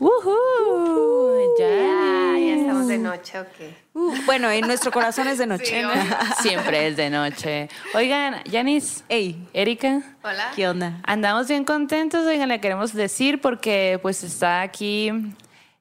¡Woohoo! 0.00 1.56
Ya, 1.58 1.68
Ya, 1.68 2.38
ya 2.38 2.56
estamos 2.56 2.88
de 2.88 2.96
noche, 2.98 3.38
¿o 3.38 3.44
qué? 3.56 3.76
Uh, 3.92 4.14
bueno, 4.24 4.50
en 4.50 4.66
nuestro 4.66 4.90
corazón 4.90 5.28
es 5.28 5.36
de 5.36 5.46
noche. 5.46 5.82
Sí. 5.82 6.42
Siempre 6.48 6.86
es 6.88 6.96
de 6.96 7.10
noche. 7.10 7.68
Oigan, 7.94 8.42
Yanis, 8.44 9.04
Ey, 9.10 9.46
Erika, 9.52 10.00
Hola. 10.22 10.52
¿qué 10.56 10.66
onda? 10.68 11.00
andamos 11.04 11.48
bien 11.48 11.64
contentos. 11.64 12.26
Oigan, 12.26 12.48
le 12.48 12.60
queremos 12.62 12.94
decir 12.94 13.42
porque 13.42 13.98
pues 14.00 14.22
está 14.22 14.62
aquí 14.62 15.12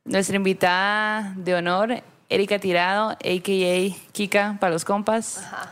nuestra 0.04 0.36
invitada 0.36 1.34
de 1.38 1.56
honor, 1.56 2.04
Erika 2.28 2.60
Tirado, 2.60 3.12
a.k.a. 3.12 4.12
Kika, 4.12 4.58
para 4.60 4.74
los 4.74 4.84
compas. 4.84 5.38
Ajá. 5.38 5.72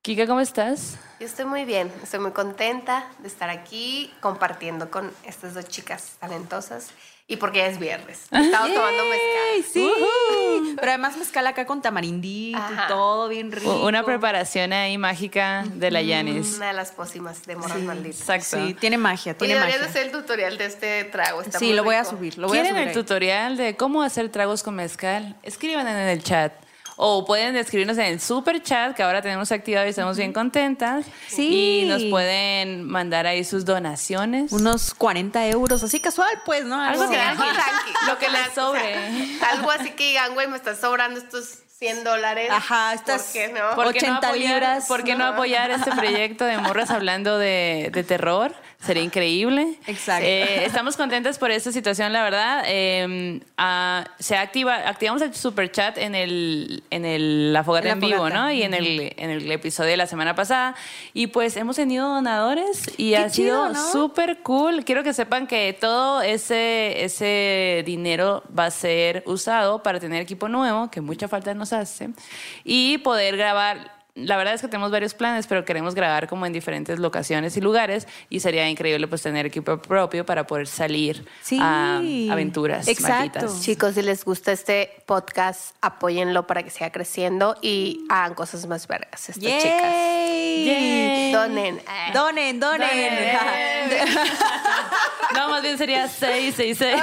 Kika, 0.00 0.26
¿cómo 0.26 0.40
estás? 0.40 0.96
Yo 1.20 1.26
estoy 1.26 1.44
muy 1.44 1.66
bien, 1.66 1.92
estoy 2.02 2.20
muy 2.20 2.30
contenta 2.30 3.04
de 3.18 3.28
estar 3.28 3.50
aquí 3.50 4.10
compartiendo 4.20 4.90
con 4.90 5.12
estas 5.26 5.52
dos 5.52 5.66
chicas 5.68 6.16
talentosas 6.18 6.92
y 7.30 7.36
porque 7.36 7.58
ya 7.58 7.66
es 7.66 7.78
viernes. 7.78 8.22
Estamos 8.30 8.72
tomando 8.72 9.02
¡Ey, 9.04 9.58
mezcal. 9.60 9.72
sí! 9.72 10.74
Pero 10.76 10.88
además 10.92 11.16
mezcal 11.18 11.46
acá 11.46 11.66
con 11.66 11.82
tamarindito 11.82 12.58
y 12.58 12.60
Ajá. 12.60 12.86
todo 12.88 13.28
bien 13.28 13.52
rico. 13.52 13.84
Una 13.84 14.02
preparación 14.02 14.72
ahí 14.72 14.96
mágica 14.96 15.64
de 15.74 15.90
la 15.90 16.00
Yanis. 16.00 16.56
Una 16.56 16.68
de 16.68 16.72
las 16.72 16.92
pócimas 16.92 17.44
de 17.44 17.56
morras 17.56 17.80
malditas. 17.80 18.20
Exacto. 18.20 18.66
Sí, 18.66 18.74
tiene 18.74 18.96
magia, 18.96 19.34
tiene 19.36 19.54
de 19.54 19.60
magia. 19.60 19.84
hacer 19.84 20.06
el 20.06 20.12
tutorial 20.12 20.56
de 20.56 20.64
este 20.64 21.04
trago. 21.04 21.42
Está 21.42 21.58
Sí, 21.58 21.66
muy 21.66 21.74
lo 21.76 21.84
voy 21.84 21.96
a 21.96 22.04
subir, 22.04 22.38
lo 22.38 22.48
voy 22.48 22.58
a 22.58 22.62
¿Quieren 22.62 22.76
subir. 22.76 22.82
el 22.82 22.88
ahí. 22.88 22.94
tutorial 22.94 23.56
de 23.58 23.76
cómo 23.76 24.02
hacer 24.02 24.30
tragos 24.30 24.62
con 24.62 24.74
mezcal? 24.76 25.36
Escriban 25.42 25.86
en 25.86 25.96
el 25.96 26.22
chat. 26.22 26.52
O 27.00 27.24
pueden 27.24 27.54
escribirnos 27.56 27.96
en 27.98 28.06
el 28.06 28.20
super 28.20 28.60
chat 28.60 28.92
que 28.96 29.04
ahora 29.04 29.22
tenemos 29.22 29.52
activado 29.52 29.86
y 29.86 29.90
estamos 29.90 30.16
bien 30.16 30.32
contentas. 30.32 31.06
Sí. 31.28 31.84
Y 31.84 31.88
nos 31.88 32.02
pueden 32.04 32.84
mandar 32.84 33.24
ahí 33.28 33.44
sus 33.44 33.64
donaciones. 33.64 34.50
Unos 34.50 34.94
40 34.94 35.46
euros, 35.46 35.84
así 35.84 36.00
casual, 36.00 36.28
pues, 36.44 36.64
¿no? 36.64 36.74
Algo 36.80 37.02
Algo 37.04 37.12
que 37.12 37.16
Tranqui, 37.18 37.42
tranqui. 37.54 37.92
Lo 38.08 38.18
que 38.18 38.28
les 38.28 38.52
sobre. 38.52 38.94
algo 39.48 39.70
así 39.70 39.90
que 39.90 40.08
digan, 40.08 40.34
güey, 40.34 40.48
me 40.48 40.56
están 40.56 40.76
sobrando 40.76 41.20
estos 41.20 41.60
100 41.78 42.02
dólares. 42.02 42.48
Ajá, 42.50 42.92
estas- 42.94 43.22
¿Por 43.22 43.32
qué 43.32 43.48
no? 43.52 43.74
por- 43.76 43.84
¿Por 43.84 43.92
qué 43.94 44.00
no 44.08 44.14
80 44.14 44.26
apoyar, 44.28 44.52
libras. 44.54 44.86
¿Por 44.88 45.04
qué 45.04 45.14
no 45.14 45.24
apoyar 45.24 45.70
este 45.70 45.92
proyecto 45.92 46.44
de 46.46 46.58
morras 46.58 46.90
hablando 46.90 47.38
de, 47.38 47.90
de 47.92 48.02
terror? 48.02 48.52
Sería 48.80 49.02
increíble. 49.02 49.76
Exacto. 49.88 50.24
Eh, 50.24 50.64
estamos 50.64 50.96
contentas 50.96 51.36
por 51.36 51.50
esta 51.50 51.72
situación, 51.72 52.12
la 52.12 52.22
verdad. 52.22 52.62
Eh, 52.66 53.40
ah, 53.56 54.04
se 54.20 54.36
activa, 54.36 54.88
activamos 54.88 55.20
el 55.20 55.34
super 55.34 55.70
chat 55.72 55.98
en 55.98 56.14
el, 56.14 56.84
en 56.90 57.04
el 57.04 57.52
la 57.52 57.64
fogata 57.64 57.90
En 57.90 58.00
la 58.00 58.06
en 58.06 58.12
vivo. 58.12 58.30
¿no? 58.30 58.52
Y 58.52 58.62
en 58.62 58.74
el, 58.74 59.12
en 59.16 59.30
el 59.30 59.50
episodio 59.50 59.90
de 59.90 59.96
la 59.96 60.06
semana 60.06 60.36
pasada. 60.36 60.76
Y 61.12 61.26
pues 61.26 61.56
hemos 61.56 61.74
tenido 61.74 62.08
donadores 62.08 62.88
y 62.96 63.14
ha 63.14 63.28
chido, 63.28 63.66
sido 63.66 63.68
¿no? 63.70 63.92
súper 63.92 64.38
cool. 64.42 64.84
Quiero 64.84 65.02
que 65.02 65.12
sepan 65.12 65.48
que 65.48 65.76
todo 65.78 66.22
ese, 66.22 67.04
ese 67.04 67.82
dinero 67.84 68.44
va 68.56 68.66
a 68.66 68.70
ser 68.70 69.24
usado 69.26 69.82
para 69.82 69.98
tener 69.98 70.22
equipo 70.22 70.48
nuevo, 70.48 70.88
que 70.88 71.00
mucha 71.00 71.26
falta 71.26 71.52
nos 71.52 71.72
hace, 71.72 72.10
y 72.62 72.98
poder 72.98 73.36
grabar. 73.36 73.97
La 74.14 74.36
verdad 74.36 74.54
es 74.54 74.60
que 74.60 74.66
tenemos 74.66 74.90
varios 74.90 75.14
planes, 75.14 75.46
pero 75.46 75.64
queremos 75.64 75.94
grabar 75.94 76.26
como 76.28 76.44
en 76.44 76.52
diferentes 76.52 76.98
locaciones 76.98 77.56
y 77.56 77.60
lugares 77.60 78.08
y 78.28 78.40
sería 78.40 78.68
increíble 78.68 79.06
pues 79.06 79.22
tener 79.22 79.46
equipo 79.46 79.78
propio 79.80 80.26
para 80.26 80.44
poder 80.44 80.66
salir 80.66 81.24
Sí. 81.42 81.56
a 81.62 81.98
aventuras 82.32 82.88
Exacto. 82.88 83.38
malditas. 83.38 83.62
Chicos, 83.62 83.94
si 83.94 84.02
les 84.02 84.24
gusta 84.24 84.50
este 84.50 85.02
podcast, 85.06 85.76
apóyenlo 85.82 86.48
para 86.48 86.64
que 86.64 86.70
siga 86.70 86.90
creciendo 86.90 87.56
y 87.62 88.06
hagan 88.10 88.34
cosas 88.34 88.66
más 88.66 88.88
vergas 88.88 89.28
estas 89.28 89.42
Yay. 89.44 89.60
chicas. 89.60 89.92
Yay. 90.66 91.32
Donen. 91.32 91.76
eh. 91.78 92.10
Donen, 92.12 92.58
donen. 92.58 92.88
No, 95.34 95.50
más 95.50 95.62
bien 95.62 95.76
sería 95.78 96.08
666. 96.08 97.02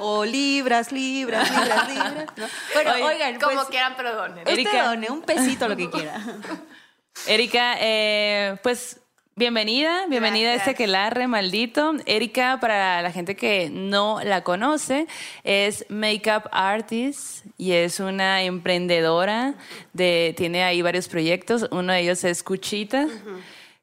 o 0.00 0.24
libras, 0.24 0.90
libras, 0.90 1.48
libras, 1.50 1.88
libras. 1.88 2.26
¿no? 2.36 2.46
Bueno, 2.74 2.92
Oye, 2.94 3.02
oigan, 3.04 3.38
Como 3.38 3.54
pues, 3.54 3.68
quieran, 3.68 3.94
pero 3.96 4.14
donen. 4.16 4.48
Erika. 4.48 4.84
done 4.84 5.10
un 5.10 5.20
pesito 5.22 5.68
lo 5.68 5.76
que 5.76 5.90
quiera. 5.92 6.20
Erika, 7.26 7.76
eh, 7.78 8.56
pues 8.62 9.00
bienvenida, 9.36 10.06
bienvenida 10.08 10.50
a 10.50 10.54
este 10.54 10.70
Gracias. 10.72 10.76
quelarre 10.76 11.26
maldito. 11.28 11.94
Erika, 12.06 12.58
para 12.60 13.02
la 13.02 13.12
gente 13.12 13.36
que 13.36 13.70
no 13.70 14.20
la 14.24 14.42
conoce, 14.42 15.06
es 15.44 15.84
makeup 15.88 16.48
artist 16.52 17.44
y 17.58 17.72
es 17.72 18.00
una 18.00 18.42
emprendedora 18.42 19.54
de, 19.92 20.34
tiene 20.36 20.64
ahí 20.64 20.82
varios 20.82 21.08
proyectos. 21.08 21.68
Uno 21.70 21.92
de 21.92 22.00
ellos 22.00 22.24
es 22.24 22.42
Cuchita. 22.42 23.06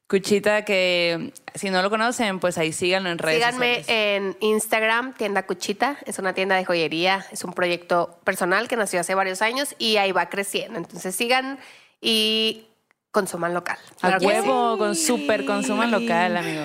Cuchita 0.08 0.66
que 0.66 1.34
si 1.54 1.70
no 1.70 1.84
lo 1.84 1.92
conocen, 1.92 2.40
pues 2.40 2.58
ahí 2.58 2.74
síganlo 2.74 3.12
en 3.12 3.20
redes 3.20 3.36
Síganme 3.44 3.76
sociales. 3.76 3.88
en 3.90 4.38
Instagram, 4.40 5.14
Tienda 5.14 5.44
Cuchita. 5.46 5.98
Es 6.08 6.18
una 6.18 6.34
tienda 6.34 6.56
de 6.56 6.66
joyería. 6.66 7.26
Es 7.32 7.44
un 7.44 7.54
proyecto 7.54 8.20
personal 8.24 8.68
que 8.68 8.76
nació 8.76 9.00
hace 9.02 9.14
varios 9.14 9.44
años 9.44 9.76
y 9.78 9.98
ahí 9.98 10.12
va 10.12 10.28
creciendo. 10.30 10.80
Entonces 10.80 11.16
sigan 11.16 11.60
y 12.02 12.66
consuman 13.12 13.54
local. 13.54 13.78
A 14.02 14.18
Claro 14.18 14.28
huevo, 14.28 14.74
sí. 14.74 14.80
con 14.80 14.96
súper 14.96 15.46
consuman 15.46 15.92
local, 15.92 16.38
amigo. 16.38 16.64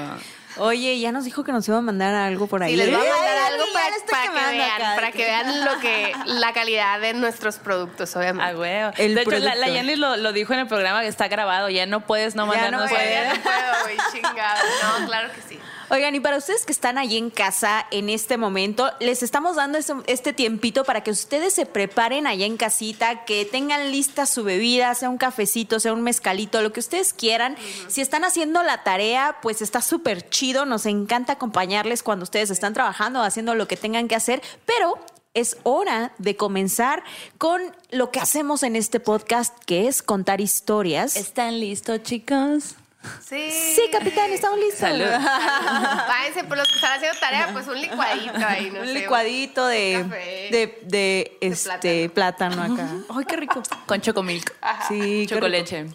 Oye, 0.57 1.01
ya 1.01 1.11
nos 1.11 1.25
dijo 1.25 1.43
que 1.43 1.51
nos 1.51 1.67
iba 1.67 1.79
a 1.79 1.81
mandar 1.81 2.15
algo 2.15 2.47
por 2.47 2.63
ahí. 2.63 2.71
Sí, 2.73 2.77
les 2.77 2.87
voy 2.97 3.05
a 3.05 3.11
mandar 3.11 3.39
algo 3.53 3.65
para, 3.73 3.91
que 4.23 4.31
vean, 4.57 4.71
acá, 4.71 4.93
para 4.95 5.11
que 5.11 5.25
vean 5.25 5.65
lo 5.65 5.81
que 5.81 6.13
la 6.27 6.53
calidad 6.53 7.01
de 7.01 7.13
nuestros 7.15 7.57
productos, 7.57 8.15
A 8.15 8.21
obviamente. 8.21 8.55
huevo. 8.57 8.93
El 8.97 9.17
de 9.17 9.23
hecho, 9.23 9.39
la, 9.39 9.57
la. 9.57 9.69
Yanis 9.69 9.99
lo, 9.99 10.17
lo 10.17 10.33
dijo 10.33 10.53
en 10.53 10.61
el 10.61 10.69
programa 10.69 11.01
que 11.01 11.09
está 11.09 11.27
grabado. 11.27 11.71
Ya 11.71 11.87
no 11.87 12.03
puedes 12.03 12.37
no 12.37 12.43
Ya 12.55 12.71
no 12.71 12.79
mandarnos. 12.79 12.89
puede. 12.91 13.11
Ya 13.15 13.35
no 13.35 13.41
puedo, 13.43 13.83
güey, 13.83 13.97
chingado. 14.13 14.63
No, 15.01 15.07
claro 15.09 15.33
que 15.35 15.43
sí. 15.43 15.59
Oigan, 15.91 16.15
y 16.15 16.21
para 16.21 16.37
ustedes 16.37 16.65
que 16.65 16.73
están 16.73 16.99
ahí 16.99 17.17
en 17.17 17.31
casa 17.31 17.87
en 17.91 18.09
este 18.09 18.37
momento, 18.37 18.91
les 19.01 19.23
estamos 19.23 19.57
dando 19.57 19.79
este, 19.79 19.95
este 20.07 20.33
tiempito 20.33 20.85
para 20.85 21.03
que 21.03 21.11
ustedes 21.11 21.53
se 21.55 21.67
preparen 21.67 22.27
allá 22.27 22.47
en 22.47 22.57
casita, 22.57 23.25
que 23.25 23.45
tengan 23.45 23.91
lista 23.93 24.27
su 24.27 24.45
bebida, 24.45 24.95
sea 24.95 25.11
un 25.11 25.19
cafecito, 25.19 25.81
sea 25.81 25.93
un 25.93 26.03
mezcalito, 26.03 26.63
lo 26.63 26.73
que 26.73 26.81
ustedes 26.81 27.13
quieran. 27.13 27.57
Si 27.89 28.01
están 28.01 28.25
haciendo 28.25 28.63
la 28.63 28.83
tarea, 28.83 29.37
pues 29.43 29.63
está 29.63 29.83
súper 29.83 30.29
chido, 30.31 30.65
nos 30.65 30.87
encanta 30.87 31.35
acompañarles 31.35 32.03
cuando 32.03 32.23
ustedes 32.25 32.51
están 32.51 32.75
trabajando, 32.75 33.23
haciendo 33.23 33.55
lo 33.55 33.69
que 33.69 33.77
tengan 33.77 34.09
que 34.09 34.15
hacer, 34.15 34.43
pero 34.67 34.99
es 35.35 35.57
hora 35.65 36.13
de 36.19 36.37
comenzar 36.37 37.03
con 37.39 37.61
lo 37.91 38.11
que 38.11 38.21
hacemos 38.21 38.63
en 38.63 38.77
este 38.77 39.01
podcast, 39.01 39.53
que 39.65 39.89
es 39.89 40.03
contar 40.03 40.41
historias. 40.41 41.17
¿Están 41.17 41.61
listos, 41.61 42.03
chicos? 42.03 42.77
Sí. 43.21 43.51
Sí, 43.51 43.89
capitán, 43.91 44.33
estamos 44.33 44.59
listos. 44.59 44.81
Salud. 44.81 45.05
Váyanse, 46.09 46.45
por 46.45 46.57
los 46.57 46.69
que 46.69 46.75
están 46.75 46.93
haciendo 46.97 47.19
tarea, 47.19 47.49
pues 47.53 47.67
un 47.67 47.81
licuadito 47.81 48.47
ahí, 48.47 48.71
no 48.71 48.81
un 48.81 48.87
sé. 48.87 48.95
licuadito 48.95 49.67
de, 49.67 50.05
café. 50.09 50.49
de, 50.51 50.79
de, 50.85 51.39
este 51.41 52.09
plátano. 52.11 52.63
acá. 52.63 52.89
Ay, 53.09 53.25
qué 53.27 53.37
rico. 53.37 53.63
Con 53.87 54.01
chocomilk. 54.01 54.55
Sí, 54.89 55.27
qué 55.29 55.35
Chocoleche. 55.35 55.87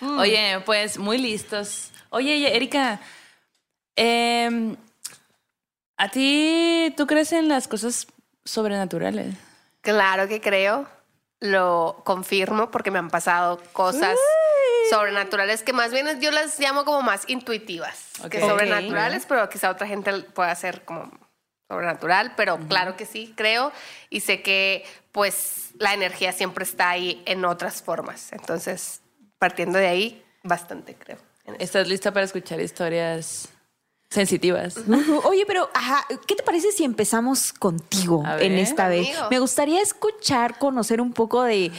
Oye, 0.00 0.60
pues 0.64 0.98
muy 0.98 1.18
listos. 1.18 1.90
Oye, 2.10 2.54
Erika, 2.54 3.00
em, 3.96 4.76
¿a 5.96 6.08
ti 6.08 6.92
tú 6.96 7.06
crees 7.06 7.32
en 7.32 7.48
las 7.48 7.68
cosas 7.68 8.06
sobrenaturales? 8.44 9.34
Claro 9.80 10.28
que 10.28 10.40
creo, 10.40 10.88
lo 11.40 12.02
confirmo 12.04 12.70
porque 12.70 12.90
me 12.90 12.98
han 12.98 13.10
pasado 13.10 13.60
cosas 13.72 14.16
sobrenaturales 14.92 15.62
que 15.62 15.72
más 15.72 15.90
bien 15.90 16.20
yo 16.20 16.30
las 16.30 16.60
llamo 16.60 16.84
como 16.84 17.00
más 17.00 17.24
intuitivas 17.28 18.10
que 18.30 18.40
sobrenaturales, 18.40 19.24
pero 19.26 19.48
quizá 19.48 19.70
otra 19.70 19.86
gente 19.86 20.12
pueda 20.34 20.54
ser 20.54 20.84
como 20.84 21.10
sobrenatural, 21.66 22.34
pero 22.36 22.58
claro 22.68 22.94
que 22.96 23.06
sí, 23.06 23.32
creo 23.34 23.72
y 24.10 24.20
sé 24.20 24.42
que 24.42 24.84
pues 25.10 25.70
la 25.78 25.94
energía 25.94 26.32
siempre 26.32 26.64
está 26.64 26.90
ahí 26.90 27.22
en 27.24 27.46
otras 27.46 27.80
formas. 27.80 28.32
Entonces, 28.32 29.00
partiendo 29.38 29.78
de 29.78 29.86
ahí, 29.86 30.24
bastante 30.42 30.94
creo. 30.94 31.16
¿Estás 31.58 31.88
lista 31.88 32.12
para 32.12 32.26
escuchar 32.26 32.60
historias 32.60 33.48
sensitivas? 34.10 34.76
Oye, 35.24 35.44
pero 35.46 35.70
ajá, 35.72 36.06
¿qué 36.26 36.36
te 36.36 36.42
parece 36.42 36.70
si 36.70 36.84
empezamos 36.84 37.54
contigo 37.54 38.22
ver. 38.22 38.42
en 38.42 38.58
esta 38.58 38.88
vez? 38.88 39.08
Me 39.30 39.38
gustaría 39.38 39.80
escuchar, 39.80 40.58
conocer 40.58 41.00
un 41.00 41.14
poco 41.14 41.42
de 41.42 41.72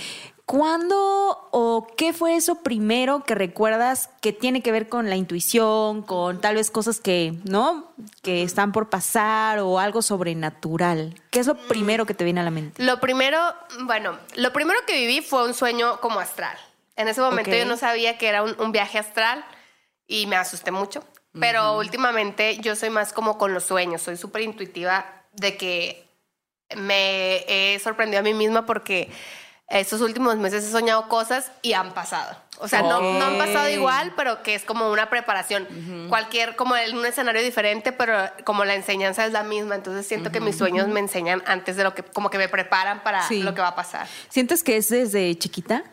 cuándo 0.46 1.48
o 1.52 1.88
qué 1.98 2.14
fue 2.14 2.36
eso 2.36 2.56
primero 2.56 3.24
que 3.24 3.36
recuerdas 3.36 4.10
que 4.22 4.34
tiene 4.34 4.62
que 4.62 4.72
ver 4.72 4.90
con 4.90 5.10
la 5.10 5.16
intuición, 5.16 6.02
con 6.02 6.42
tal 6.42 6.56
vez 6.56 6.70
cosas 6.72 7.00
que, 7.00 7.34
¿no? 7.46 7.94
Que 8.22 8.44
están 8.44 8.72
por 8.72 8.90
pasar 8.90 9.60
o 9.60 9.80
algo 9.80 10.02
sobrenatural. 10.02 11.16
¿Qué 11.32 11.40
es 11.40 11.48
lo 11.48 11.56
primero 11.56 12.06
que 12.06 12.14
te 12.14 12.24
viene 12.24 12.42
a 12.42 12.44
la 12.44 12.52
mente? 12.52 12.84
Lo 12.84 13.00
primero, 13.00 13.38
bueno, 13.82 14.18
lo 14.36 14.52
primero 14.54 14.80
que 14.86 14.96
viví 14.98 15.22
fue 15.22 15.46
un 15.46 15.54
sueño 15.54 16.00
como 16.02 16.20
astral. 16.20 16.58
En 16.96 17.08
ese 17.08 17.22
momento 17.22 17.50
Ok. 17.52 17.58
yo 17.58 17.66
no 17.66 17.78
sabía 17.78 18.18
que 18.18 18.28
era 18.28 18.44
un, 18.44 18.56
un 18.60 18.72
viaje 18.72 19.00
astral 19.00 19.44
y 20.08 20.28
me 20.28 20.36
asusté 20.36 20.72
mucho. 20.72 21.04
Pero 21.40 21.78
últimamente 21.80 22.58
yo 22.60 22.76
soy 22.76 22.92
más 22.92 23.12
como 23.12 23.40
con 23.40 23.56
los 23.56 23.64
sueños, 23.64 24.04
soy 24.04 24.18
súper 24.18 24.44
intuitiva 24.44 25.24
de 25.32 25.58
que 25.58 26.08
me 26.76 27.44
he 27.48 27.80
sorprendido 27.80 28.20
a 28.20 28.24
mí 28.24 28.36
misma 28.36 28.68
porque 28.68 29.10
estos 29.80 30.02
últimos 30.02 30.36
meses 30.38 30.64
he 30.64 30.72
soñado 30.72 31.08
cosas 31.10 31.52
y 31.62 31.74
han 31.74 31.94
pasado. 31.94 32.36
O 32.60 32.68
sea, 32.68 32.82
no, 32.84 33.02
no 33.02 33.26
han 33.26 33.38
pasado 33.38 33.68
igual, 33.70 34.14
pero 34.16 34.44
que 34.44 34.54
es 34.56 34.64
como 34.64 34.92
una 34.92 35.10
preparación. 35.10 35.68
Cualquier, 36.10 36.56
como 36.56 36.76
en 36.78 36.96
un 36.98 37.06
escenario 37.06 37.42
diferente, 37.42 37.92
pero 37.92 38.16
como 38.46 38.64
la 38.66 38.76
enseñanza 38.76 39.26
es 39.26 39.32
la 39.32 39.44
misma. 39.44 39.76
Entonces 39.76 40.06
siento 40.08 40.32
que 40.32 40.40
mis 40.40 40.58
sueños 40.58 40.88
me 40.88 41.00
enseñan 41.00 41.42
antes 41.48 41.76
de 41.76 41.84
lo 41.84 41.96
que, 41.96 42.04
como 42.04 42.30
que 42.30 42.38
me 42.38 42.48
preparan 42.50 43.02
para 43.04 43.28
Sí. 43.28 43.42
lo 43.42 43.54
que 43.56 43.62
va 43.62 43.70
a 43.70 43.76
pasar. 43.76 44.08
¿Sientes 44.30 44.64
que 44.64 44.78
es 44.78 44.90
desde 44.90 45.36
chiquita? 45.38 45.84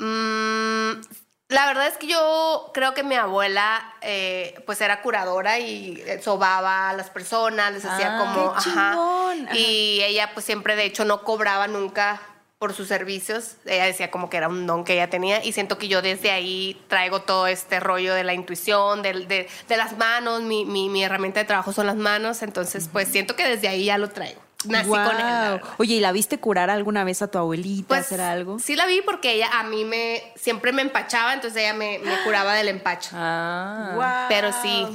Mm, 0.00 1.00
la 1.48 1.66
verdad 1.66 1.86
es 1.86 1.96
que 1.98 2.06
yo 2.08 2.70
creo 2.74 2.92
que 2.94 3.02
mi 3.04 3.14
abuela 3.14 3.94
eh, 4.00 4.60
pues 4.66 4.80
era 4.80 5.00
curadora 5.02 5.58
y 5.58 6.02
sobaba 6.22 6.90
a 6.90 6.92
las 6.94 7.10
personas, 7.10 7.72
les 7.72 7.84
hacía 7.84 8.16
Ah, 8.16 8.18
como... 8.18 8.52
qué. 8.54 8.70
Ajá. 8.70 9.54
Y 9.56 10.00
ella 10.02 10.30
pues 10.34 10.44
siempre 10.44 10.74
de 10.76 10.84
hecho 10.86 11.04
no 11.04 11.22
cobraba 11.22 11.68
nunca 11.68 12.20
por 12.62 12.74
sus 12.74 12.86
servicios. 12.86 13.56
Ella 13.66 13.86
decía 13.86 14.12
como 14.12 14.30
que 14.30 14.36
era 14.36 14.46
un 14.46 14.68
don 14.68 14.84
que 14.84 14.92
ella 14.92 15.10
tenía 15.10 15.44
y 15.44 15.50
siento 15.50 15.78
que 15.78 15.88
yo 15.88 16.00
desde 16.00 16.30
ahí 16.30 16.80
traigo 16.86 17.22
todo 17.22 17.48
este 17.48 17.80
rollo 17.80 18.14
de 18.14 18.22
la 18.22 18.34
intuición, 18.34 19.02
de, 19.02 19.48
de 19.68 19.76
las 19.76 19.98
manos, 19.98 20.42
mi, 20.42 20.64
mi- 20.64 20.88
mi 20.88 21.02
herramienta 21.02 21.40
de 21.40 21.44
trabajo 21.46 21.72
son 21.72 21.88
las 21.88 21.96
manos, 21.96 22.40
entonces 22.42 22.88
pues 22.92 23.08
siento 23.08 23.34
que 23.34 23.44
desde 23.48 23.66
ahí 23.66 23.86
ya 23.86 23.98
lo 23.98 24.10
traigo. 24.10 24.40
Nací 24.64 24.88
con 24.88 25.00
él. 25.20 25.60
Oye, 25.78 25.94
¿y 25.96 26.00
la 26.00 26.12
viste 26.12 26.38
curar 26.38 26.70
alguna 26.70 27.02
vez 27.02 27.20
a 27.20 27.26
tu 27.28 27.36
abuelita, 27.38 27.88
Pues 27.88 28.02
hacer 28.02 28.20
algo? 28.20 28.60
sí 28.60 28.76
la 28.76 28.86
vi 28.86 29.02
porque 29.02 29.32
ella 29.32 29.48
a 29.58 29.64
mí 29.64 29.84
me 29.84 30.22
siempre 30.36 30.70
me 30.70 30.82
empachaba, 30.82 31.34
entonces 31.34 31.60
ella 31.60 31.74
me, 31.74 31.98
me 31.98 32.14
curaba 32.22 32.54
del 32.54 32.68
empacho. 32.68 33.10
Ah. 33.14 33.90
Guau. 33.96 34.28
Pero 34.28 34.50
sí, 34.62 34.86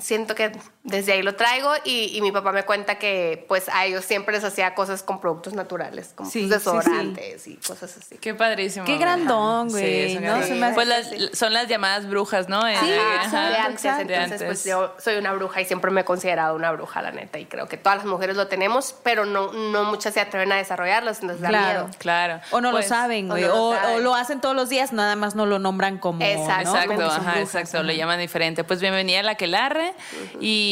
siento 0.00 0.36
que 0.36 0.52
desde 0.82 1.12
ahí 1.12 1.22
lo 1.22 1.34
traigo 1.34 1.70
y, 1.84 2.16
y 2.16 2.22
mi 2.22 2.32
papá 2.32 2.52
me 2.52 2.62
cuenta 2.64 2.94
que 2.94 3.44
pues 3.48 3.68
a 3.68 3.84
ellos 3.84 4.02
siempre 4.02 4.34
les 4.34 4.44
hacía 4.44 4.74
cosas 4.74 5.02
con 5.02 5.20
productos 5.20 5.52
naturales, 5.52 6.12
como 6.14 6.30
Sí, 6.30 6.46
pues, 6.48 6.48
sí, 6.48 6.54
desodorantes 6.54 7.46
y 7.48 7.56
cosas 7.56 7.96
así. 7.98 8.16
Qué 8.16 8.34
padrísimo. 8.34 8.86
Qué 8.86 8.96
grandón, 8.96 9.68
güey, 9.68 10.18
Pues 10.74 10.88
las, 10.88 11.10
son 11.34 11.52
las 11.52 11.68
llamadas 11.68 12.08
brujas, 12.08 12.48
¿no? 12.48 12.60
Ajá. 12.64 12.80
exacto, 13.24 13.36
de 13.36 13.56
antes, 13.56 13.84
exacto. 13.84 14.12
entonces 14.12 14.40
De 14.40 14.46
pues 14.46 14.64
yo 14.64 14.94
soy 14.98 15.16
una 15.16 15.34
bruja 15.34 15.60
y 15.60 15.66
siempre 15.66 15.90
me 15.90 16.00
he 16.00 16.04
considerado 16.04 16.56
una 16.56 16.72
bruja, 16.72 17.02
la 17.02 17.10
neta, 17.12 17.38
y 17.38 17.44
creo 17.44 17.68
que 17.68 17.76
todas 17.76 17.98
las 17.98 18.06
mujeres 18.06 18.36
lo 18.36 18.46
tenemos, 18.48 18.94
pero 19.02 19.26
no, 19.26 19.52
no 19.52 19.84
muchas 19.84 20.14
se 20.14 20.20
atreven 20.20 20.50
a 20.50 20.56
desarrollarlo, 20.56 21.10
entonces 21.10 21.40
da 21.42 21.48
Claro. 21.50 21.80
miedo. 21.84 21.90
Claro. 21.98 22.40
O 22.52 22.60
no 22.62 22.70
Pues, 22.70 22.86
lo 22.86 22.88
saben, 22.88 23.30
o 23.30 23.34
güey. 23.34 23.44
no 23.44 23.54
O, 23.68 23.74
saben. 23.74 23.96
o 23.96 23.98
lo 23.98 24.14
hacen 24.14 24.40
todos 24.40 24.56
los 24.56 24.70
días, 24.70 24.92
nada 24.94 25.14
más 25.14 25.34
no 25.34 25.44
lo 25.44 25.58
nombran 25.58 25.98
como. 25.98 26.24
Exacto, 26.24 26.70
¿no? 26.70 26.76
Exacto, 26.76 26.88
Como 26.94 26.98
que 27.00 27.04
ajá, 27.04 27.20
brujas, 27.32 27.36
exacto. 27.64 27.82
Lo 27.82 27.92
llaman 27.92 28.18
diferente. 28.18 28.64
Pues 28.64 28.80
bienvenida 28.80 29.20
a 29.20 29.22
la 29.24 29.34
Quelarre. 29.34 29.92
Y 30.40 30.69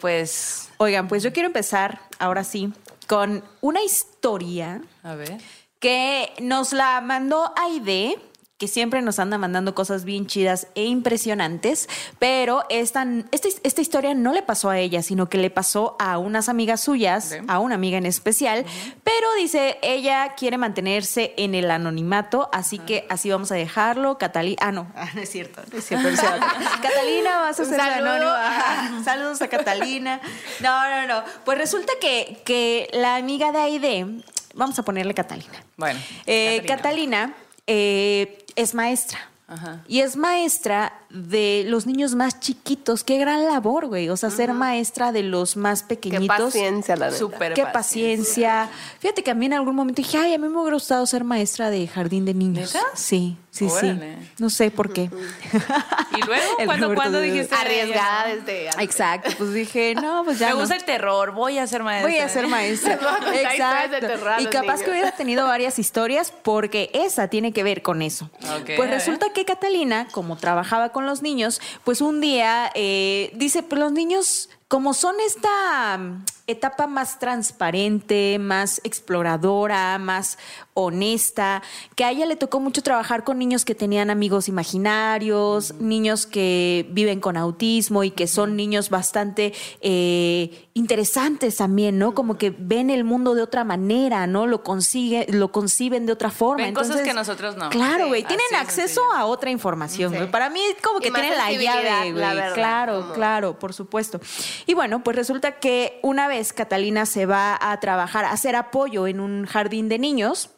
pues, 0.00 0.70
Oigan, 0.78 1.08
pues 1.08 1.22
yo 1.22 1.32
quiero 1.32 1.46
empezar 1.46 2.00
ahora 2.18 2.44
sí 2.44 2.72
con 3.06 3.44
una 3.60 3.82
historia 3.82 4.82
a 5.02 5.14
ver. 5.14 5.38
que 5.78 6.32
nos 6.40 6.72
la 6.72 7.00
mandó 7.00 7.52
Aide, 7.56 8.18
que 8.62 8.68
siempre 8.68 9.02
nos 9.02 9.18
anda 9.18 9.38
mandando 9.38 9.74
cosas 9.74 10.04
bien 10.04 10.28
chidas 10.28 10.68
e 10.76 10.84
impresionantes, 10.84 11.88
pero 12.20 12.62
esta, 12.68 13.04
esta, 13.32 13.48
esta 13.64 13.80
historia 13.80 14.14
no 14.14 14.32
le 14.32 14.40
pasó 14.42 14.70
a 14.70 14.78
ella, 14.78 15.02
sino 15.02 15.28
que 15.28 15.36
le 15.36 15.50
pasó 15.50 15.96
a 15.98 16.16
unas 16.18 16.48
amigas 16.48 16.80
suyas, 16.80 17.34
a 17.48 17.58
una 17.58 17.74
amiga 17.74 17.98
en 17.98 18.06
especial, 18.06 18.64
pero 19.02 19.26
dice, 19.36 19.80
ella 19.82 20.34
quiere 20.36 20.58
mantenerse 20.58 21.34
en 21.38 21.56
el 21.56 21.72
anonimato, 21.72 22.50
así 22.52 22.78
que 22.78 23.04
así 23.08 23.32
vamos 23.32 23.50
a 23.50 23.56
dejarlo. 23.56 24.16
Catalina, 24.16 24.58
ah, 24.60 24.70
no, 24.70 24.92
ah, 24.94 25.10
no 25.12 25.22
es 25.22 25.28
cierto, 25.28 25.60
no 25.72 25.78
es 25.78 25.84
cierto. 25.84 26.08
no 26.08 26.14
es 26.14 26.20
cierto. 26.20 26.46
Catalina, 26.82 27.40
vas 27.40 27.58
a 27.58 27.64
ser 27.64 27.80
anónima. 27.80 29.02
Saludos 29.04 29.42
a 29.42 29.48
Catalina. 29.48 30.20
No, 30.60 30.88
no, 30.88 31.08
no. 31.08 31.24
Pues 31.44 31.58
resulta 31.58 31.92
que, 32.00 32.40
que 32.44 32.88
la 32.92 33.16
amiga 33.16 33.50
de 33.50 33.58
Aide, 33.58 34.06
vamos 34.54 34.78
a 34.78 34.84
ponerle 34.84 35.14
Catalina. 35.14 35.64
Bueno. 35.76 35.98
Eh, 36.26 36.62
Catalina 36.64 37.34
eh, 37.66 38.41
es 38.56 38.74
maestra. 38.74 39.18
Ajá. 39.48 39.82
Y 39.86 40.00
es 40.00 40.16
maestra 40.16 40.94
de 41.10 41.64
los 41.66 41.84
niños 41.86 42.14
más 42.14 42.40
chiquitos. 42.40 43.04
Qué 43.04 43.18
gran 43.18 43.44
labor, 43.44 43.86
güey. 43.86 44.08
O 44.08 44.16
sea, 44.16 44.30
ser 44.30 44.54
maestra 44.54 45.12
de 45.12 45.22
los 45.22 45.58
más 45.58 45.82
Qué 45.82 45.88
pequeñitos. 45.96 46.38
paciencia, 46.38 46.96
la 46.96 47.06
neta. 47.06 47.18
Súper 47.18 47.52
Qué 47.52 47.66
paciencia. 47.66 48.70
Fíjate 49.00 49.22
que 49.22 49.30
a 49.30 49.34
mí 49.34 49.44
en 49.46 49.52
algún 49.52 49.74
momento 49.74 50.00
dije, 50.00 50.16
ay, 50.16 50.32
a 50.32 50.38
mí 50.38 50.48
me 50.48 50.56
hubiera 50.58 50.76
gustado 50.76 51.04
ser 51.04 51.24
maestra 51.24 51.68
de 51.68 51.86
jardín 51.86 52.24
de 52.24 52.32
niños. 52.32 52.72
¿Neta? 52.72 52.86
Sí, 52.94 53.36
sí, 53.52 53.66
Órale. 53.70 54.16
sí. 54.20 54.28
No 54.38 54.50
sé 54.50 54.70
por 54.72 54.92
qué. 54.92 55.02
¿Y 56.16 56.26
luego? 56.26 56.56
¿Cuándo, 56.64 56.94
¿cuándo 56.94 57.20
dijiste? 57.20 57.54
Arriesgada 57.54 58.26
desde 58.26 58.68
antes. 58.70 58.82
Exacto, 58.82 59.30
pues 59.38 59.52
dije, 59.52 59.94
no, 60.02 60.24
pues 60.24 60.38
ya. 60.40 60.48
Me 60.48 60.54
no. 60.54 60.60
gusta 60.60 60.74
el 60.74 60.84
terror, 60.84 61.32
voy 61.32 61.58
a 61.58 61.66
ser 61.66 61.82
maestra. 61.84 62.10
Voy 62.10 62.18
a 62.18 62.28
ser 62.28 62.48
maestra. 62.48 62.96
De 63.30 63.42
Exacto. 63.42 64.00
terror 64.00 64.40
Y 64.40 64.46
capaz 64.46 64.62
niños. 64.62 64.82
que 64.82 64.90
hubiera 64.90 65.12
tenido 65.12 65.46
varias 65.46 65.78
historias 65.78 66.32
porque 66.42 66.90
esa 66.94 67.28
tiene 67.28 67.52
que 67.52 67.62
ver 67.62 67.82
con 67.82 68.02
eso. 68.02 68.30
Pues 68.76 68.90
resulta 68.90 69.26
que 69.32 69.44
Catalina, 69.44 70.08
como 70.10 70.36
trabajaba 70.36 70.88
con 70.90 71.06
los 71.06 71.22
niños, 71.22 71.60
pues 71.84 72.00
un 72.00 72.20
día 72.20 72.72
eh, 72.74 73.30
dice, 73.34 73.62
pues 73.62 73.78
los 73.78 73.92
niños, 73.92 74.48
como 74.68 74.94
son 74.94 75.14
esta 75.26 76.00
etapa 76.46 76.86
más 76.86 77.18
transparente, 77.18 78.38
más 78.40 78.80
exploradora, 78.84 79.96
más 79.98 80.38
honesta, 80.74 81.62
que 81.94 82.04
a 82.04 82.10
ella 82.10 82.26
le 82.26 82.36
tocó 82.36 82.58
mucho 82.60 82.82
trabajar 82.82 83.24
con 83.24 83.38
niños 83.38 83.64
que 83.64 83.74
tenían 83.74 84.10
amigos 84.10 84.48
imaginarios, 84.48 85.74
niños 85.74 86.26
que 86.26 86.86
viven 86.90 87.20
con 87.20 87.36
autismo 87.36 88.04
y 88.04 88.10
que 88.10 88.26
son 88.26 88.56
niños 88.56 88.90
bastante 88.90 89.52
eh, 89.82 90.66
interesantes 90.74 91.56
también, 91.56 91.98
¿no? 91.98 92.14
Como 92.14 92.38
que 92.38 92.54
ven 92.58 92.90
el 92.90 93.04
mundo 93.04 93.34
de 93.34 93.42
otra 93.42 93.64
manera, 93.64 94.26
¿no? 94.26 94.46
Lo 94.46 94.62
consigue, 94.62 95.26
lo 95.28 95.52
conciben 95.52 96.06
de 96.06 96.12
otra 96.12 96.30
forma. 96.30 96.64
Ven 96.64 96.74
cosas 96.74 97.02
que 97.02 97.12
nosotros 97.14 97.56
no. 97.56 97.68
Claro, 97.70 98.04
Sí, 98.04 98.08
güey, 98.08 98.24
tienen 98.24 98.46
acceso 98.58 99.00
sencillo. 99.02 99.12
a 99.14 99.26
otra 99.26 99.50
información, 99.50 100.12
Sí. 100.12 100.18
Para 100.30 100.50
mí 100.50 100.60
como 100.82 101.00
que 101.00 101.10
tienen 101.10 101.36
la 101.36 101.52
llave, 101.52 102.12
la 102.14 102.32
güey. 102.34 102.54
Claro, 102.54 103.00
como- 103.02 103.12
claro, 103.14 103.58
por 103.58 103.72
supuesto. 103.74 104.20
Y 104.66 104.74
bueno, 104.74 105.02
pues 105.04 105.16
resulta 105.16 105.52
que 105.60 105.98
una 106.02 106.26
vez 106.28 106.31
Catalina 106.54 107.06
se 107.06 107.26
va 107.26 107.58
a 107.60 107.78
trabajar, 107.80 108.24
a 108.24 108.32
hacer 108.32 108.56
apoyo 108.56 109.06
en 109.06 109.20
un 109.20 109.46
jardín 109.46 109.88
de 109.88 109.98
niños 109.98 110.50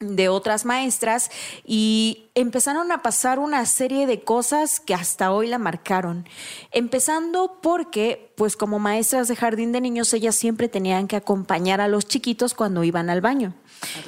de 0.00 0.30
otras 0.30 0.64
maestras 0.64 1.30
y 1.64 2.30
empezaron 2.34 2.90
a 2.90 3.02
pasar 3.02 3.38
una 3.38 3.66
serie 3.66 4.06
de 4.06 4.22
cosas 4.24 4.80
que 4.80 4.94
hasta 4.94 5.30
hoy 5.30 5.46
la 5.46 5.58
marcaron. 5.58 6.26
Empezando 6.70 7.58
porque, 7.60 8.32
pues 8.36 8.56
como 8.56 8.78
maestras 8.78 9.28
de 9.28 9.36
jardín 9.36 9.72
de 9.72 9.82
niños, 9.82 10.14
ellas 10.14 10.36
siempre 10.36 10.68
tenían 10.68 11.06
que 11.06 11.16
acompañar 11.16 11.82
a 11.82 11.88
los 11.88 12.06
chiquitos 12.06 12.54
cuando 12.54 12.82
iban 12.82 13.10
al 13.10 13.20
baño. 13.20 13.54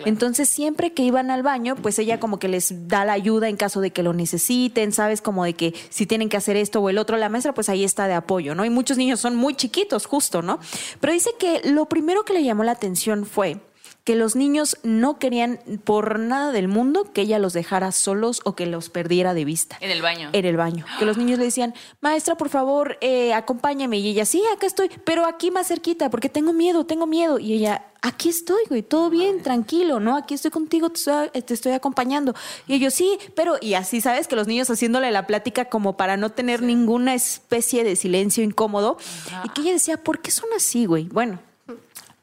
Entonces, 0.04 0.48
siempre 0.48 0.92
que 0.92 1.02
iban 1.02 1.30
al 1.30 1.42
baño, 1.42 1.76
pues 1.76 1.98
ella 1.98 2.20
como 2.20 2.38
que 2.38 2.48
les 2.48 2.88
da 2.88 3.04
la 3.04 3.12
ayuda 3.12 3.48
en 3.48 3.56
caso 3.56 3.80
de 3.80 3.90
que 3.90 4.02
lo 4.02 4.12
necesiten, 4.12 4.92
¿sabes? 4.92 5.22
Como 5.22 5.44
de 5.44 5.54
que 5.54 5.74
si 5.90 6.06
tienen 6.06 6.28
que 6.28 6.36
hacer 6.36 6.56
esto 6.56 6.80
o 6.80 6.88
el 6.88 6.98
otro, 6.98 7.16
la 7.16 7.28
maestra 7.28 7.54
pues 7.54 7.68
ahí 7.68 7.84
está 7.84 8.06
de 8.08 8.14
apoyo, 8.14 8.54
¿no? 8.54 8.64
Y 8.64 8.70
muchos 8.70 8.96
niños 8.96 9.20
son 9.20 9.36
muy 9.36 9.54
chiquitos, 9.54 10.06
justo, 10.06 10.42
¿no? 10.42 10.58
Pero 11.00 11.12
dice 11.12 11.30
que 11.38 11.62
lo 11.64 11.86
primero 11.86 12.24
que 12.24 12.32
le 12.32 12.44
llamó 12.44 12.64
la 12.64 12.72
atención 12.72 13.26
fue 13.26 13.60
que 14.04 14.16
los 14.16 14.34
niños 14.34 14.78
no 14.82 15.18
querían 15.18 15.60
por 15.84 16.18
nada 16.18 16.50
del 16.50 16.66
mundo 16.66 17.12
que 17.12 17.22
ella 17.22 17.38
los 17.38 17.52
dejara 17.52 17.92
solos 17.92 18.40
o 18.44 18.56
que 18.56 18.66
los 18.66 18.88
perdiera 18.88 19.32
de 19.32 19.44
vista. 19.44 19.78
En 19.80 19.90
el 19.90 20.02
baño. 20.02 20.30
En 20.32 20.44
el 20.44 20.56
baño. 20.56 20.84
Que 20.98 21.04
los 21.04 21.16
niños 21.16 21.38
le 21.38 21.44
decían, 21.44 21.74
maestra, 22.00 22.36
por 22.36 22.48
favor, 22.48 22.98
eh, 23.00 23.32
acompáñame. 23.32 23.98
Y 23.98 24.08
ella, 24.08 24.24
sí, 24.24 24.42
acá 24.54 24.66
estoy, 24.66 24.90
pero 25.04 25.24
aquí 25.24 25.52
más 25.52 25.68
cerquita, 25.68 26.10
porque 26.10 26.28
tengo 26.28 26.52
miedo, 26.52 26.84
tengo 26.84 27.06
miedo. 27.06 27.38
Y 27.38 27.52
ella, 27.52 27.86
aquí 28.00 28.28
estoy, 28.28 28.64
güey, 28.68 28.82
todo 28.82 29.08
bien, 29.08 29.40
tranquilo, 29.40 30.00
¿no? 30.00 30.16
Aquí 30.16 30.34
estoy 30.34 30.50
contigo, 30.50 30.90
te 30.90 30.98
estoy, 30.98 31.42
te 31.42 31.54
estoy 31.54 31.72
acompañando. 31.72 32.34
Y 32.66 32.74
ellos, 32.74 32.94
sí, 32.94 33.18
pero, 33.36 33.56
y 33.60 33.74
así, 33.74 34.00
¿sabes? 34.00 34.26
Que 34.26 34.34
los 34.34 34.48
niños 34.48 34.68
haciéndole 34.68 35.12
la 35.12 35.28
plática 35.28 35.66
como 35.66 35.96
para 35.96 36.16
no 36.16 36.30
tener 36.30 36.62
ninguna 36.62 37.14
especie 37.14 37.84
de 37.84 37.94
silencio 37.94 38.42
incómodo. 38.42 38.98
Y 39.44 39.48
que 39.50 39.60
ella 39.60 39.72
decía, 39.74 39.96
¿por 39.96 40.18
qué 40.20 40.32
son 40.32 40.48
así, 40.56 40.86
güey? 40.86 41.04
Bueno, 41.04 41.38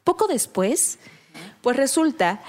poco 0.03 0.27
después, 0.27 0.99
pues 1.61 1.77
resulta 1.77 2.41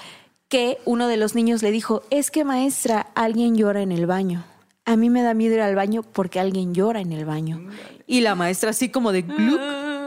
que 0.49 0.79
uno 0.85 1.07
de 1.09 1.17
los 1.17 1.35
niños 1.35 1.63
le 1.63 1.71
dijo, 1.71 2.03
es 2.11 2.31
que 2.31 2.45
maestra, 2.45 3.07
alguien 3.15 3.57
llora 3.57 3.83
en 3.83 3.93
el 3.93 4.07
baño. 4.07 4.45
A 4.85 4.97
mí 4.97 5.09
me 5.11 5.23
da 5.23 5.35
miedo 5.35 5.55
ir 5.55 5.61
al 5.61 5.77
baño 5.77 6.03
porque 6.03 6.41
alguien 6.41 6.75
llora 6.75 7.01
en 7.01 7.13
el 7.13 7.25
baño. 7.25 7.71
Y 8.07 8.23
la 8.23 8.35
maestra 8.35 8.71
así 8.71 8.89
como 8.89 9.13
de 9.13 9.23
gluc, 9.23 9.61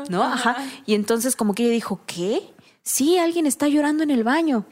¿no? 0.10 0.24
Ajá. 0.24 0.58
Y 0.86 0.96
entonces 0.96 1.36
como 1.36 1.54
que 1.54 1.64
ella 1.64 1.72
dijo, 1.72 2.02
¿qué? 2.06 2.42
Sí, 2.84 3.18
alguien 3.18 3.46
está 3.46 3.68
llorando 3.70 4.04
en 4.04 4.12
el 4.12 4.26
baño. 4.26 4.66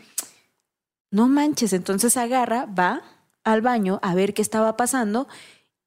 No 1.12 1.28
manches, 1.30 1.72
entonces 1.72 2.18
agarra, 2.18 2.66
va 2.66 3.02
al 3.44 3.62
baño 3.62 4.00
a 4.02 4.14
ver 4.14 4.34
qué 4.34 4.42
estaba 4.42 4.76
pasando 4.76 5.28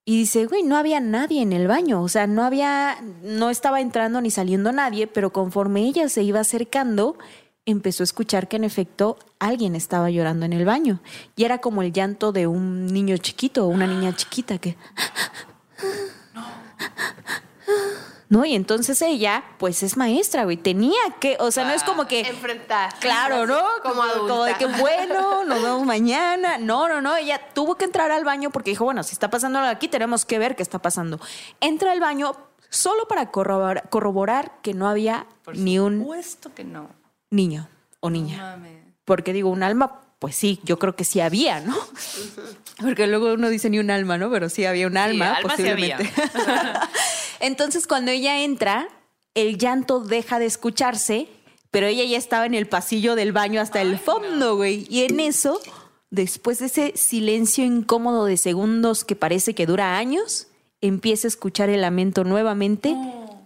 y 0.06 0.18
dice, 0.18 0.46
güey, 0.46 0.62
no 0.62 0.76
había 0.76 1.00
nadie 1.00 1.40
en 1.40 1.52
el 1.52 1.66
baño, 1.66 2.02
o 2.02 2.08
sea, 2.08 2.26
no 2.26 2.42
había, 2.42 2.98
no 3.22 3.48
estaba 3.48 3.80
entrando 3.80 4.20
ni 4.20 4.30
saliendo 4.30 4.70
nadie, 4.70 5.06
pero 5.06 5.32
conforme 5.32 5.86
ella 5.86 6.10
se 6.10 6.22
iba 6.22 6.40
acercando, 6.40 7.16
empezó 7.66 8.02
a 8.02 8.04
escuchar 8.04 8.48
que 8.48 8.56
en 8.56 8.64
efecto 8.64 9.18
alguien 9.38 9.74
estaba 9.74 10.10
llorando 10.10 10.46
en 10.46 10.52
el 10.52 10.64
baño. 10.64 11.00
Y 11.36 11.44
era 11.44 11.58
como 11.58 11.82
el 11.82 11.92
llanto 11.92 12.32
de 12.32 12.46
un 12.46 12.86
niño 12.86 13.16
chiquito 13.16 13.64
o 13.64 13.68
una 13.68 13.86
niña 13.86 14.14
chiquita 14.14 14.58
que... 14.58 14.76
¿No? 18.28 18.44
Y 18.44 18.54
entonces 18.54 19.00
ella, 19.02 19.44
pues 19.58 19.82
es 19.82 19.96
maestra, 19.96 20.44
güey. 20.44 20.56
Tenía 20.56 21.00
que, 21.20 21.36
o 21.38 21.50
sea, 21.50 21.64
no 21.66 21.72
es 21.72 21.84
como 21.84 22.08
que. 22.08 22.20
Enfrentar. 22.20 22.92
Claro, 22.98 23.46
¿no? 23.46 23.62
Como 23.82 24.02
adulta. 24.02 24.34
Como 24.34 24.44
de 24.44 24.54
que, 24.54 24.66
bueno, 24.66 25.44
nos 25.44 25.62
vemos 25.62 25.84
mañana. 25.84 26.58
No, 26.58 26.88
no, 26.88 27.00
no. 27.00 27.14
Ella 27.16 27.40
tuvo 27.54 27.76
que 27.76 27.84
entrar 27.84 28.10
al 28.10 28.24
baño 28.24 28.50
porque 28.50 28.70
dijo, 28.70 28.84
bueno, 28.84 29.02
si 29.04 29.12
está 29.12 29.30
pasando 29.30 29.60
algo 29.60 29.70
aquí, 29.70 29.86
tenemos 29.88 30.24
que 30.24 30.38
ver 30.38 30.56
qué 30.56 30.64
está 30.64 30.80
pasando. 30.80 31.20
Entra 31.60 31.92
al 31.92 32.00
baño 32.00 32.34
solo 32.70 33.06
para 33.06 33.30
corroborar, 33.30 33.88
corroborar 33.88 34.52
que 34.62 34.74
no 34.74 34.88
había 34.88 35.26
Por 35.44 35.56
ni 35.56 35.78
un 35.78 36.00
supuesto 36.00 36.52
que 36.54 36.64
no. 36.64 37.03
Niño 37.34 37.68
o 38.00 38.10
niña. 38.10 38.58
Porque 39.04 39.32
digo, 39.32 39.50
un 39.50 39.62
alma, 39.62 40.00
pues 40.18 40.36
sí, 40.36 40.60
yo 40.64 40.78
creo 40.78 40.96
que 40.96 41.04
sí 41.04 41.20
había, 41.20 41.60
¿no? 41.60 41.76
Porque 42.80 43.06
luego 43.06 43.34
uno 43.34 43.50
dice 43.50 43.68
ni 43.70 43.78
un 43.78 43.90
alma, 43.90 44.16
¿no? 44.16 44.30
Pero 44.30 44.48
sí 44.48 44.64
había 44.64 44.86
un 44.86 44.96
alma, 44.96 45.34
alma 45.34 45.56
sí 45.56 45.68
había. 45.68 45.98
posiblemente. 45.98 46.22
Entonces, 47.40 47.86
cuando 47.86 48.10
ella 48.10 48.42
entra, 48.42 48.88
el 49.34 49.58
llanto 49.58 50.00
deja 50.00 50.38
de 50.38 50.46
escucharse, 50.46 51.28
pero 51.70 51.86
ella 51.86 52.04
ya 52.04 52.16
estaba 52.16 52.46
en 52.46 52.54
el 52.54 52.66
pasillo 52.66 53.16
del 53.16 53.32
baño 53.32 53.60
hasta 53.60 53.82
el 53.82 53.98
fondo, 53.98 54.56
güey. 54.56 54.86
Y 54.88 55.02
en 55.02 55.20
eso, 55.20 55.60
después 56.10 56.60
de 56.60 56.66
ese 56.66 56.92
silencio 56.96 57.64
incómodo 57.64 58.24
de 58.24 58.36
segundos 58.36 59.04
que 59.04 59.16
parece 59.16 59.54
que 59.54 59.66
dura 59.66 59.96
años, 59.98 60.46
empieza 60.80 61.26
a 61.26 61.28
escuchar 61.28 61.70
el 61.70 61.80
lamento 61.80 62.24
nuevamente 62.24 62.96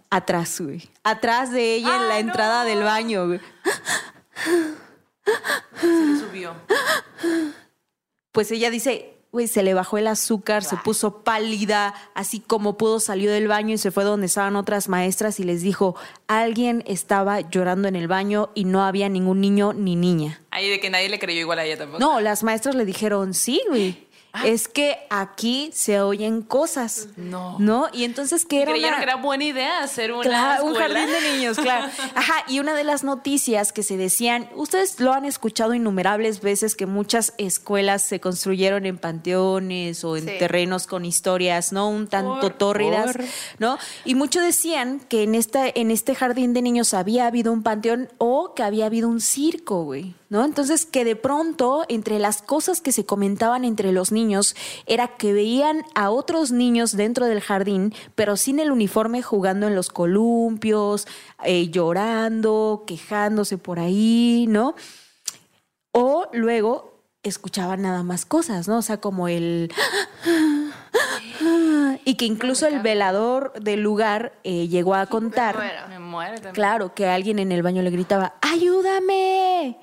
atrás, 0.09 0.59
güey. 0.61 0.89
Atrás 1.03 1.51
de 1.51 1.75
ella 1.75 1.95
en 1.95 2.07
la 2.07 2.15
Ay, 2.15 2.21
entrada 2.21 2.65
del 2.65 2.83
baño, 2.83 3.27
güey. 3.27 3.39
Se 5.79 5.87
le 5.87 6.19
subió. 6.19 6.53
pues 8.31 8.51
ella 8.51 8.69
dice, 8.69 9.13
güey, 9.31 9.47
se 9.47 9.63
le 9.63 9.73
bajó 9.73 9.97
el 9.97 10.07
azúcar, 10.07 10.63
se 10.63 10.75
puso 10.77 11.23
pálida, 11.23 11.93
así 12.15 12.39
como 12.39 12.77
pudo 12.77 12.99
salió 12.99 13.31
del 13.31 13.47
baño 13.47 13.75
y 13.75 13.77
se 13.77 13.91
fue 13.91 14.03
donde 14.03 14.25
estaban 14.25 14.55
otras 14.55 14.89
maestras 14.89 15.39
y 15.39 15.43
les 15.43 15.61
dijo, 15.61 15.95
alguien 16.27 16.83
estaba 16.87 17.41
llorando 17.41 17.87
en 17.87 17.95
el 17.95 18.07
baño 18.07 18.49
y 18.55 18.65
no 18.65 18.83
había 18.83 19.09
ningún 19.09 19.41
niño 19.41 19.73
ni 19.73 19.95
niña. 19.95 20.41
Ahí 20.51 20.69
de 20.69 20.79
que 20.79 20.89
nadie 20.89 21.09
le 21.09 21.19
creyó 21.19 21.41
igual 21.41 21.59
a 21.59 21.65
ella 21.65 21.77
tampoco. 21.77 21.99
No, 21.99 22.19
las 22.19 22.43
maestras 22.43 22.75
le 22.75 22.85
dijeron, 22.85 23.33
sí, 23.33 23.61
güey. 23.69 24.07
Es 24.45 24.67
que 24.67 24.97
aquí 25.09 25.71
se 25.73 26.01
oyen 26.01 26.43
cosas. 26.43 27.07
No. 27.17 27.57
¿No? 27.59 27.87
Y 27.91 28.03
entonces 28.03 28.45
que 28.45 28.61
era 28.61 28.71
Creyeron 28.71 28.93
una- 28.93 28.97
que 28.99 29.11
era 29.11 29.15
buena 29.15 29.43
idea 29.43 29.81
hacer 29.83 30.11
una 30.13 30.21
Claro, 30.21 30.65
un 30.65 30.75
jardín 30.75 31.07
de 31.07 31.31
niños, 31.33 31.57
claro. 31.57 31.87
Ajá, 32.15 32.35
y 32.47 32.59
una 32.59 32.75
de 32.75 32.83
las 32.83 33.03
noticias 33.03 33.73
que 33.73 33.81
se 33.81 33.97
decían, 33.97 34.47
ustedes 34.55 34.99
lo 34.99 35.13
han 35.13 35.25
escuchado 35.25 35.73
innumerables 35.73 36.41
veces 36.41 36.75
que 36.75 36.85
muchas 36.85 37.33
escuelas 37.39 38.03
se 38.03 38.19
construyeron 38.19 38.85
en 38.85 38.97
panteones 38.99 40.03
o 40.03 40.15
en 40.15 40.25
Sí. 40.25 40.31
terrenos 40.37 40.85
con 40.87 41.05
historias, 41.05 41.73
¿no? 41.73 41.89
Un 41.89 42.07
tanto 42.07 42.39
Por- 42.39 42.53
tórridas, 42.57 43.17
por. 43.17 43.25
¿no? 43.57 43.77
Y 44.05 44.15
muchos 44.15 44.43
decían 44.43 44.99
que 45.09 45.23
en 45.23 45.33
esta 45.35 45.67
en 45.67 45.91
este 45.91 46.13
jardín 46.15 46.53
de 46.53 46.61
niños 46.61 46.93
había 46.93 47.25
habido 47.25 47.51
un 47.51 47.63
panteón 47.63 48.09
o 48.19 48.53
que 48.53 48.63
había 48.63 48.85
habido 48.85 49.09
un 49.09 49.21
circo, 49.21 49.83
güey, 49.83 50.13
¿no? 50.29 50.45
Entonces 50.45 50.85
que 50.85 51.03
de 51.03 51.15
pronto 51.15 51.85
entre 51.89 52.19
las 52.19 52.41
cosas 52.41 52.81
que 52.81 52.91
se 52.91 53.05
comentaban 53.05 53.65
entre 53.65 53.91
los 53.91 54.11
niños 54.11 54.55
era 54.85 55.07
que 55.17 55.33
veían 55.33 55.83
a 55.95 56.11
otros 56.11 56.51
niños 56.51 56.95
dentro 56.95 57.25
del 57.25 57.41
jardín, 57.41 57.93
pero 58.15 58.37
sin 58.37 58.59
el 58.59 58.71
uniforme 58.71 59.21
jugando 59.21 59.67
en 59.67 59.75
los 59.75 59.89
columpios, 59.89 61.07
eh, 61.43 61.69
llorando, 61.69 62.83
quejándose 62.85 63.57
por 63.57 63.79
ahí, 63.79 64.45
¿no? 64.47 64.75
O 65.91 66.27
luego 66.31 67.03
escuchaban 67.23 67.81
nada 67.81 68.03
más 68.03 68.25
cosas, 68.25 68.67
¿no? 68.67 68.77
O 68.77 68.81
sea, 68.81 68.97
como 68.97 69.27
el... 69.27 69.71
Y 72.05 72.15
que 72.15 72.25
incluso 72.25 72.65
el 72.65 72.79
velador 72.79 73.53
del 73.61 73.81
lugar 73.81 74.33
eh, 74.43 74.67
llegó 74.67 74.95
a 74.95 75.05
contar, 75.05 75.55
muero. 75.55 75.87
Me 75.89 75.99
muero 75.99 76.35
también. 76.35 76.53
claro, 76.53 76.93
que 76.95 77.07
alguien 77.07 77.37
en 77.39 77.51
el 77.51 77.61
baño 77.61 77.83
le 77.83 77.91
gritaba, 77.91 78.35
¡ayúdame! 78.41 79.77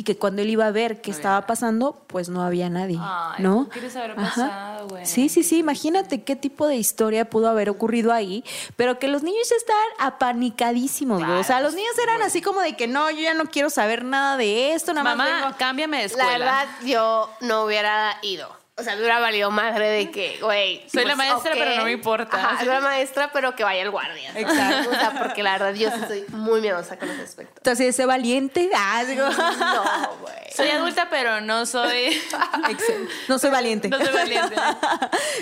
Y 0.00 0.04
que 0.04 0.16
cuando 0.16 0.42
él 0.42 0.48
iba 0.50 0.64
a 0.64 0.70
ver 0.70 1.00
qué 1.00 1.10
estaba 1.10 1.44
pasando, 1.44 2.00
pues 2.06 2.28
no 2.28 2.42
había 2.44 2.70
nadie, 2.70 2.96
Ay, 3.00 3.42
¿no? 3.42 3.54
¿cómo 3.56 3.68
quieres 3.68 3.96
haber 3.96 4.14
pasado, 4.14 4.86
güey? 4.86 5.04
Sí, 5.04 5.28
sí, 5.28 5.42
sí, 5.42 5.58
imagínate 5.58 6.22
qué 6.22 6.36
tipo 6.36 6.68
de 6.68 6.76
historia 6.76 7.28
pudo 7.28 7.48
haber 7.48 7.68
ocurrido 7.68 8.12
ahí, 8.12 8.44
pero 8.76 9.00
que 9.00 9.08
los 9.08 9.24
niños 9.24 9.50
estaban 9.50 9.82
apanicadísimos, 9.98 11.18
güey. 11.24 11.38
O 11.40 11.42
sea, 11.42 11.60
los 11.60 11.74
niños 11.74 11.98
eran 12.00 12.22
así 12.22 12.40
como 12.40 12.60
de 12.60 12.76
que 12.76 12.86
no, 12.86 13.10
yo 13.10 13.20
ya 13.22 13.34
no 13.34 13.46
quiero 13.46 13.70
saber 13.70 14.04
nada 14.04 14.36
de 14.36 14.72
esto, 14.72 14.94
nada 14.94 15.16
más 15.16 15.28
Mamá, 15.28 15.56
cámbiame 15.58 15.96
de 15.96 16.02
La 16.04 16.06
escuela. 16.06 16.38
verdad, 16.38 16.66
yo 16.86 17.28
no 17.40 17.64
hubiera 17.64 18.18
ido. 18.22 18.57
O 18.78 18.82
sea, 18.84 18.94
hubiera 18.96 19.18
valido 19.18 19.50
madre 19.50 19.88
de 19.88 20.10
que, 20.10 20.38
güey. 20.40 20.80
pues, 20.80 20.92
Soy 20.92 21.04
la 21.04 21.16
maestra, 21.16 21.52
pero 21.54 21.76
no 21.76 21.84
me 21.84 21.92
importa. 21.92 22.36
Ajá, 22.36 22.58
soy 22.58 22.68
la 22.68 22.80
maestra, 22.80 23.30
pero 23.32 23.56
que 23.56 23.64
vaya 23.64 23.82
el 23.82 23.90
guardia. 23.90 24.30
Exacto. 24.36 24.90
O 24.90 24.94
sea, 24.94 25.14
porque 25.18 25.42
la 25.42 25.52
verdad 25.58 25.74
yo 25.74 25.90
sí 25.90 25.96
soy 26.06 26.24
muy 26.28 26.60
miedosa 26.60 26.96
con 26.98 27.10
ese 27.10 27.22
aspecto. 27.22 27.54
Entonces, 27.56 27.88
ese 27.88 28.06
valiente, 28.06 28.70
ah, 28.74 29.02
digo, 29.04 29.28
No, 29.28 30.16
güey. 30.20 30.34
Soy 30.54 30.68
adulta, 30.70 31.08
pero 31.10 31.40
no 31.40 31.66
soy. 31.66 32.20
Excel. 32.70 33.08
no 33.28 33.38
soy 33.38 33.50
valiente. 33.50 33.88
no 33.88 33.98
soy 33.98 34.12
valiente. 34.14 34.56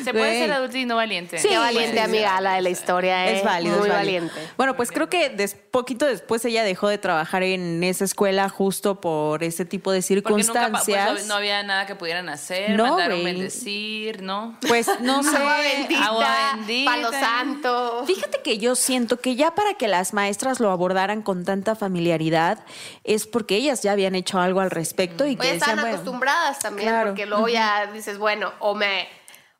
Se 0.05 0.13
puede 0.13 0.39
ser 0.41 0.53
adulta 0.53 0.79
y 0.79 0.85
no 0.87 0.97
valiente. 0.97 1.39
Sí, 1.39 1.49
Qué 1.49 1.59
valiente, 1.59 2.01
amiga, 2.01 2.41
la 2.41 2.55
de 2.55 2.63
la 2.63 2.69
historia, 2.71 3.27
¿eh? 3.29 3.39
Es 3.39 3.45
válido. 3.45 3.77
Muy 3.79 3.89
es 3.89 3.95
válido. 3.95 4.21
valiente. 4.23 4.51
Bueno, 4.57 4.77
pues 4.77 4.91
creo 4.91 5.09
que 5.09 5.29
des- 5.31 5.55
poquito 5.55 6.07
después 6.07 6.45
ella 6.45 6.65
dejó 6.65 6.89
de 6.89 6.99
trabajar 6.99 7.43
en 7.43 7.83
esa 7.85 8.05
escuela 8.05 8.49
justo 8.49 9.01
por 9.01 9.43
ese 9.43 9.65
tipo 9.65 9.93
de 9.93 10.01
Porque 10.01 10.43
nunca 10.45 10.53
pa- 10.71 10.81
circunstancias. 10.81 11.11
pues, 11.13 11.27
no 11.27 11.35
había 11.35 11.63
nada 11.63 11.87
que 11.87 11.95
pudieran 11.95 12.29
hacer, 12.29 12.71
No, 12.71 12.95
güey. 12.95 13.07
Bendecir, 13.35 14.23
¿no? 14.23 14.57
Pues 14.67 14.89
no 15.01 15.23
sé. 15.23 15.37
Agua 15.37 15.57
bendita, 15.59 16.05
Agua 16.07 16.29
bendita. 16.57 16.91
palo 16.91 17.11
santo. 17.13 18.05
Fíjate 18.07 18.43
que 18.43 18.59
yo 18.59 18.75
siento 18.75 19.19
que 19.21 19.37
ya 19.37 19.55
para 19.55 19.75
que 19.75 19.89
las 19.89 20.13
maestras 20.13 20.61
lo 20.61 20.71
abordaran 20.71 21.23
con 21.23 21.45
tanta 21.45 21.75
familiaridad 21.77 22.61
es 23.05 23.27
porque 23.27 23.57
ellas 23.57 23.83
ya 23.83 23.93
habían 23.93 24.15
hecho 24.15 24.39
algo 24.41 24.61
al 24.61 24.71
respecto 24.71 25.27
y 25.27 25.37
que 25.37 25.43
Oye, 25.43 25.53
decían, 25.55 25.71
están 25.71 25.81
bueno, 25.83 25.97
acostumbradas 25.97 26.59
también, 26.59 26.89
Claro. 26.89 27.11
porque 27.11 27.27
luego 27.27 27.49
ya 27.49 27.87
dices, 27.93 28.19
bueno, 28.19 28.53
o 28.61 28.75
me, 28.75 29.09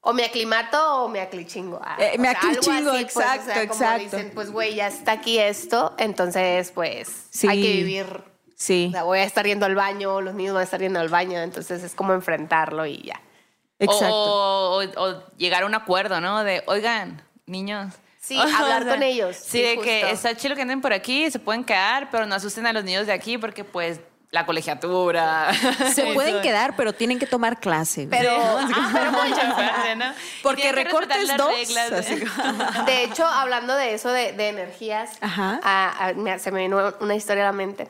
o 0.01 0.13
me 0.13 0.25
aclimato 0.25 1.03
o 1.05 1.09
me 1.09 1.21
aclichingo. 1.21 1.81
Ah, 1.85 1.97
Eh, 1.99 2.13
o 2.17 2.21
me 2.21 2.29
aclichingo, 2.29 2.91
así, 2.93 3.05
pues, 3.05 3.17
o 3.17 3.21
sea, 3.21 3.35
exacto, 3.37 3.61
como 3.69 3.73
exacto. 3.83 4.03
dicen, 4.05 4.31
pues, 4.35 4.51
güey, 4.51 4.75
ya 4.77 4.87
está 4.87 5.13
aquí 5.13 5.39
esto, 5.39 5.95
entonces, 5.99 6.71
pues, 6.73 7.27
Sí. 7.31 7.49
hay 7.49 7.61
que 7.63 7.73
vivir. 7.73 8.07
Sí, 8.59 8.87
O 8.89 8.93
sea, 8.93 9.03
voy 9.03 9.19
a 9.19 9.25
estar 9.25 9.45
yendo 9.47 9.67
al 9.67 9.75
baño, 9.75 10.23
los 10.23 10.35
niños 10.35 10.55
van 10.55 10.63
a 10.63 10.65
estar 10.65 10.81
yendo 10.81 10.99
al 10.99 11.11
baño, 11.11 11.39
entonces 11.41 11.83
es 11.83 11.95
como 11.95 12.15
enfrentarlo 12.15 12.87
y 12.87 13.03
ya. 13.03 13.21
Exacto. 13.79 14.15
O, 14.15 14.83
o- 14.83 15.03
o 15.05 15.23
llegar 15.37 15.63
a 15.63 15.67
un 15.67 15.75
acuerdo, 15.75 16.21
¿no? 16.21 16.43
De, 16.45 16.63
oigan, 16.67 17.23
niños. 17.47 17.95
Sí, 18.21 18.39
hablar 18.41 18.87
con 18.87 19.03
ellos, 19.05 19.37
Sí, 19.37 19.59
sí, 19.59 19.63
de 19.63 19.79
que 19.79 20.11
está 20.11 20.35
chido 20.37 20.57
que 20.57 20.63
anden 20.63 20.81
por 20.81 20.93
aquí, 20.93 21.31
se 21.31 21.39
pueden 21.39 21.63
quedar, 21.65 22.11
pero 22.11 22.27
no 22.27 22.35
asusten 22.35 22.67
a 22.67 22.73
los 22.73 22.83
niños 22.85 23.07
de 23.07 23.13
aquí 23.13 23.39
porque, 23.39 23.63
pues, 23.65 24.01
la 24.33 24.45
colegiatura. 24.45 25.53
Se 25.95 26.13
pueden 26.13 26.43
quedar, 26.43 26.75
pero 26.77 26.93
tienen 26.93 27.19
que 27.21 27.27
tomar 27.27 27.61
clase. 27.61 28.09
Pero, 28.11 28.33
Ah, 28.37 28.91
pero 28.93 29.13
mucha 29.13 29.55
parte, 29.57 29.95
¿no? 29.97 30.07
Porque 30.43 30.73
recortes 30.73 31.29
las 31.29 31.37
dos, 31.37 31.53
reglas, 31.55 32.11
¿eh? 32.11 32.25
de 32.87 33.05
hecho, 33.05 33.25
hablando 33.25 33.75
de 33.77 33.95
eso, 33.95 34.11
de, 34.11 34.33
de 34.33 34.49
energías, 34.49 35.13
Ajá. 35.21 35.61
ah, 35.63 36.13
me- 36.17 36.39
se 36.41 36.51
me 36.51 36.63
vino 36.63 36.93
una 37.01 37.15
historia 37.15 37.45
a 37.45 37.47
la 37.47 37.53
mente. 37.53 37.89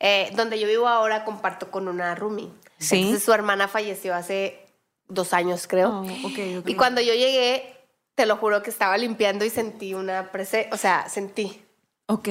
Eh, 0.00 0.30
donde 0.34 0.58
yo 0.58 0.66
vivo 0.66 0.88
ahora 0.88 1.24
comparto 1.24 1.70
con 1.70 1.86
una 1.88 2.14
roomie. 2.16 2.50
Sí. 2.78 2.96
Entonces 3.02 3.24
su 3.24 3.32
hermana 3.32 3.68
falleció 3.68 4.14
hace 4.14 4.65
dos 5.08 5.32
años, 5.32 5.66
creo. 5.66 6.00
Oh. 6.00 6.62
Y 6.66 6.74
cuando 6.74 7.00
yo 7.00 7.14
llegué, 7.14 7.76
te 8.14 8.26
lo 8.26 8.36
juro 8.36 8.62
que 8.62 8.70
estaba 8.70 8.96
limpiando 8.96 9.44
y 9.44 9.50
sentí 9.50 9.94
una 9.94 10.30
presencia, 10.32 10.72
o 10.72 10.76
sea, 10.76 11.08
sentí. 11.08 11.62
Ok. 12.06 12.28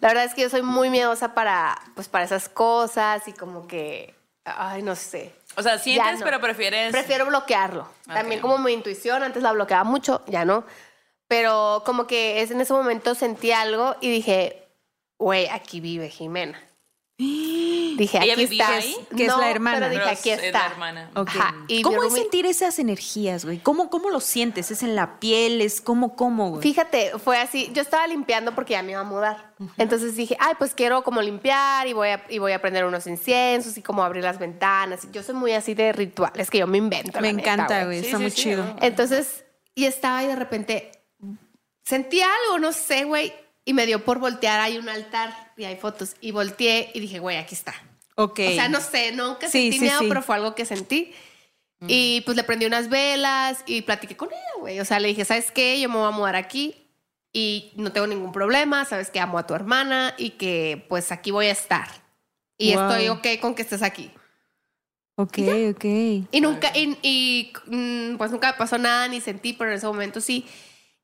La 0.00 0.08
verdad 0.08 0.24
es 0.24 0.34
que 0.34 0.42
yo 0.42 0.50
soy 0.50 0.62
muy 0.62 0.90
miedosa 0.90 1.34
para, 1.34 1.78
pues, 1.94 2.08
para 2.08 2.24
esas 2.24 2.48
cosas 2.48 3.26
y 3.28 3.32
como 3.32 3.66
que, 3.66 4.14
ay, 4.44 4.82
no 4.82 4.96
sé. 4.96 5.34
O 5.56 5.62
sea, 5.62 5.78
sientes, 5.78 6.20
no. 6.20 6.24
pero 6.24 6.40
prefieres. 6.40 6.92
Prefiero 6.92 7.26
bloquearlo. 7.26 7.88
También 8.06 8.40
como 8.40 8.58
mi 8.58 8.72
intuición, 8.72 9.22
antes 9.22 9.42
la 9.42 9.52
bloqueaba 9.52 9.84
mucho, 9.84 10.22
ya 10.26 10.44
no. 10.44 10.64
Pero 11.28 11.82
como 11.84 12.06
que 12.06 12.40
es 12.40 12.50
en 12.50 12.60
ese 12.60 12.72
momento 12.72 13.14
sentí 13.14 13.52
algo 13.52 13.96
y 14.00 14.10
dije, 14.10 14.66
güey, 15.18 15.46
aquí 15.48 15.80
vive 15.80 16.08
Jimena. 16.08 16.58
Dije, 17.98 18.18
¿Ella 18.22 18.34
aquí 18.34 18.46
vivía 18.46 18.64
está. 18.64 18.76
ahí? 18.76 18.96
Que 19.16 19.26
es 19.26 19.36
la 19.36 19.50
hermana. 19.50 19.78
Pero 19.78 19.90
dije, 19.90 20.02
Pero 20.04 20.16
aquí 20.16 20.30
es 20.30 20.42
está. 20.44 20.72
Ajá, 21.14 21.54
y 21.66 21.82
¿Cómo 21.82 22.04
es 22.04 22.12
sentir 22.12 22.46
esas 22.46 22.78
energías, 22.78 23.44
güey? 23.44 23.58
¿Cómo, 23.58 23.90
¿Cómo 23.90 24.10
lo 24.10 24.20
sientes? 24.20 24.70
¿Es 24.70 24.84
en 24.84 24.94
la 24.94 25.18
piel? 25.18 25.60
¿Es 25.60 25.80
cómo, 25.80 26.14
cómo, 26.14 26.50
güey? 26.50 26.62
Fíjate, 26.62 27.18
fue 27.18 27.38
así. 27.38 27.70
Yo 27.72 27.82
estaba 27.82 28.06
limpiando 28.06 28.54
porque 28.54 28.74
ya 28.74 28.84
me 28.84 28.92
iba 28.92 29.00
a 29.00 29.04
mudar. 29.04 29.52
Entonces 29.76 30.14
dije, 30.14 30.36
ay, 30.38 30.54
pues 30.58 30.74
quiero 30.74 31.02
como 31.02 31.20
limpiar 31.20 31.88
y 31.88 31.92
voy 31.92 32.10
a, 32.10 32.24
y 32.28 32.38
voy 32.38 32.52
a 32.52 32.60
prender 32.60 32.84
unos 32.84 33.08
inciensos 33.08 33.76
y 33.76 33.82
como 33.82 34.04
abrir 34.04 34.22
las 34.22 34.38
ventanas. 34.38 35.10
Yo 35.10 35.24
soy 35.24 35.34
muy 35.34 35.50
así 35.52 35.74
de 35.74 35.92
rituales 35.92 36.50
que 36.50 36.58
yo 36.58 36.68
me 36.68 36.78
invento. 36.78 37.20
Me 37.20 37.30
encanta, 37.30 37.84
güey. 37.84 37.98
Sí, 37.98 38.06
Está 38.06 38.18
sí, 38.18 38.22
muy 38.22 38.30
sí, 38.30 38.42
chido. 38.42 38.64
¿no? 38.64 38.76
Entonces, 38.80 39.44
y 39.74 39.86
estaba 39.86 40.22
y 40.22 40.28
de 40.28 40.36
repente 40.36 40.92
sentí 41.84 42.20
algo, 42.20 42.60
no 42.60 42.70
sé, 42.70 43.04
güey. 43.04 43.32
Y 43.64 43.74
me 43.74 43.86
dio 43.86 44.04
por 44.04 44.20
voltear, 44.20 44.60
hay 44.60 44.78
un 44.78 44.88
altar 44.88 45.47
y 45.58 45.64
hay 45.64 45.76
fotos. 45.76 46.14
Y 46.20 46.30
volteé 46.30 46.90
y 46.94 47.00
dije, 47.00 47.18
güey, 47.18 47.36
aquí 47.36 47.54
está. 47.54 47.74
Ok. 48.14 48.40
O 48.48 48.52
sea, 48.52 48.68
no 48.68 48.80
sé, 48.80 49.12
nunca 49.12 49.48
Sí, 49.48 49.62
sentí 49.64 49.78
sí, 49.78 49.84
miedo, 49.84 49.98
sí. 50.00 50.06
pero 50.08 50.22
fue 50.22 50.36
algo 50.36 50.54
que 50.54 50.64
sentí. 50.64 51.12
Y 51.86 52.22
pues 52.22 52.36
le 52.36 52.42
prendí 52.42 52.66
unas 52.66 52.88
velas 52.88 53.62
y 53.66 53.82
platiqué 53.82 54.16
con 54.16 54.28
ella, 54.30 54.60
güey. 54.60 54.80
O 54.80 54.84
sea, 54.84 54.98
le 54.98 55.06
dije, 55.08 55.24
¿sabes 55.24 55.52
qué? 55.52 55.80
Yo 55.80 55.88
me 55.88 55.96
voy 55.96 56.08
a 56.08 56.10
mudar 56.10 56.34
aquí 56.34 56.74
y 57.32 57.70
no 57.76 57.92
tengo 57.92 58.08
ningún 58.08 58.32
problema. 58.32 58.84
Sabes 58.84 59.10
que 59.10 59.20
amo 59.20 59.38
a 59.38 59.46
tu 59.46 59.54
hermana 59.54 60.12
y 60.18 60.30
que 60.30 60.84
pues 60.88 61.12
aquí 61.12 61.30
voy 61.30 61.46
a 61.46 61.52
estar. 61.52 61.88
Y 62.56 62.74
Wow. 62.74 62.90
estoy 62.90 63.08
ok 63.10 63.26
con 63.40 63.54
que 63.54 63.62
estés 63.62 63.82
aquí. 63.82 64.10
Ok, 65.14 65.38
ok. 65.74 65.84
Y 65.84 66.40
nunca, 66.40 66.72
y, 66.76 66.96
y, 67.02 67.52
mm, 67.66 68.16
pues 68.16 68.30
nunca 68.32 68.56
pasó 68.56 68.78
nada 68.78 69.06
ni 69.06 69.20
sentí, 69.20 69.52
pero 69.52 69.70
en 69.70 69.76
ese 69.76 69.86
momento 69.86 70.20
sí. 70.20 70.46